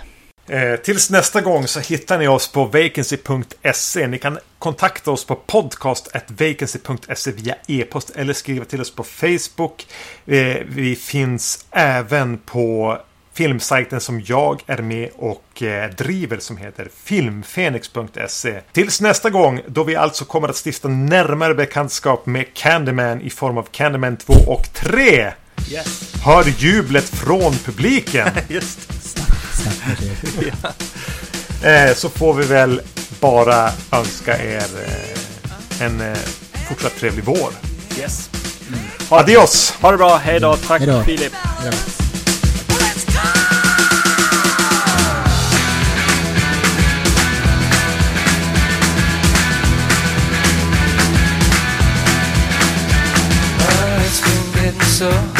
Eh, 0.47 0.75
tills 0.75 1.09
nästa 1.09 1.41
gång 1.41 1.67
så 1.67 1.79
hittar 1.79 2.17
ni 2.17 2.27
oss 2.27 2.51
på 2.51 2.65
vacancy.se. 2.65 4.07
Ni 4.07 4.17
kan 4.17 4.39
kontakta 4.59 5.11
oss 5.11 5.25
på 5.25 5.35
podcast.vacancy.se 5.35 7.31
via 7.31 7.55
e-post 7.67 8.09
eller 8.15 8.33
skriva 8.33 8.65
till 8.65 8.81
oss 8.81 8.95
på 8.95 9.03
Facebook. 9.03 9.87
Eh, 10.25 10.57
vi 10.67 10.95
finns 10.95 11.65
även 11.71 12.37
på 12.37 12.97
filmsajten 13.33 14.01
som 14.01 14.21
jag 14.25 14.61
är 14.67 14.77
med 14.77 15.09
och 15.15 15.63
eh, 15.63 15.89
driver 15.89 16.37
som 16.37 16.57
heter 16.57 16.89
filmfenix.se. 17.03 18.61
Tills 18.71 19.01
nästa 19.01 19.29
gång 19.29 19.61
då 19.67 19.83
vi 19.83 19.95
alltså 19.95 20.25
kommer 20.25 20.49
att 20.49 20.65
stifta 20.65 20.87
närmare 20.87 21.55
bekantskap 21.55 22.25
med 22.25 22.53
Candyman 22.53 23.21
i 23.21 23.29
form 23.29 23.57
av 23.57 23.67
Candyman 23.71 24.17
2 24.17 24.33
och 24.33 24.73
3. 24.73 25.31
Yes. 25.71 26.13
Hör 26.23 26.43
jublet 26.57 27.09
från 27.09 27.53
publiken. 27.53 28.27
Just 28.47 29.22
eh, 31.63 31.95
så 31.95 32.09
får 32.09 32.33
vi 32.33 32.45
väl 32.45 32.81
bara 33.19 33.71
önska 33.91 34.37
er 34.37 34.65
eh, 34.85 35.85
en 35.85 36.01
eh, 36.01 36.17
fortsatt 36.69 36.95
trevlig 36.99 37.23
vår. 37.23 37.49
Yes. 37.99 38.29
Mm. 38.67 38.79
Adios! 39.09 39.73
Ha 39.81 39.91
det 39.91 39.97
bra, 39.97 40.17
hej 40.17 40.39
då. 40.39 40.55
Tack 40.55 40.79
Hejdå. 40.79 41.03
Filip. 41.03 41.33
Hejdå. 41.33 41.77
so 55.03 55.32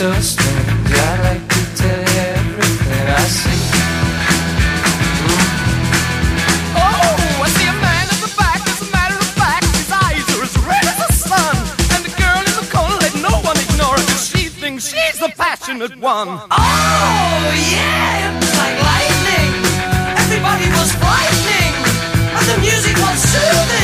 so 0.00 0.10
strange. 0.22 0.92
I 0.92 1.20
like 1.28 1.44
to 1.46 1.62
tell 1.76 2.00
you 2.00 2.24
everything 2.40 3.04
I 3.04 3.24
see. 3.28 3.62
Oh, 6.72 7.44
I 7.44 7.48
see 7.52 7.68
a 7.68 7.76
man 7.84 8.06
in 8.08 8.18
the 8.24 8.32
back. 8.32 8.64
As 8.64 8.80
a 8.80 8.88
matter 8.96 9.18
of 9.20 9.30
fact, 9.36 9.68
his 9.76 9.92
eyes 9.92 10.24
are 10.32 10.42
as 10.48 10.56
red 10.64 10.84
as 10.88 10.98
the 11.04 11.12
sun. 11.12 11.54
And 11.92 12.00
the 12.08 12.16
girl 12.16 12.40
in 12.48 12.56
the 12.56 12.64
corner, 12.72 12.96
let 12.96 13.12
no 13.20 13.44
one 13.44 13.60
ignore 13.60 14.00
her. 14.00 14.06
Cause 14.08 14.24
she 14.32 14.48
thinks 14.48 14.88
she's 14.88 15.20
the 15.20 15.28
passionate 15.36 15.96
one. 16.00 16.48
Oh, 16.48 17.40
yeah, 17.68 18.40
it's 18.40 18.56
like 18.56 18.80
lightning. 18.80 19.52
Everybody 20.16 20.68
was 20.80 20.96
frightening. 20.96 21.76
And 22.40 22.46
the 22.48 22.56
music 22.64 22.96
was 23.04 23.20
soothing. 23.20 23.79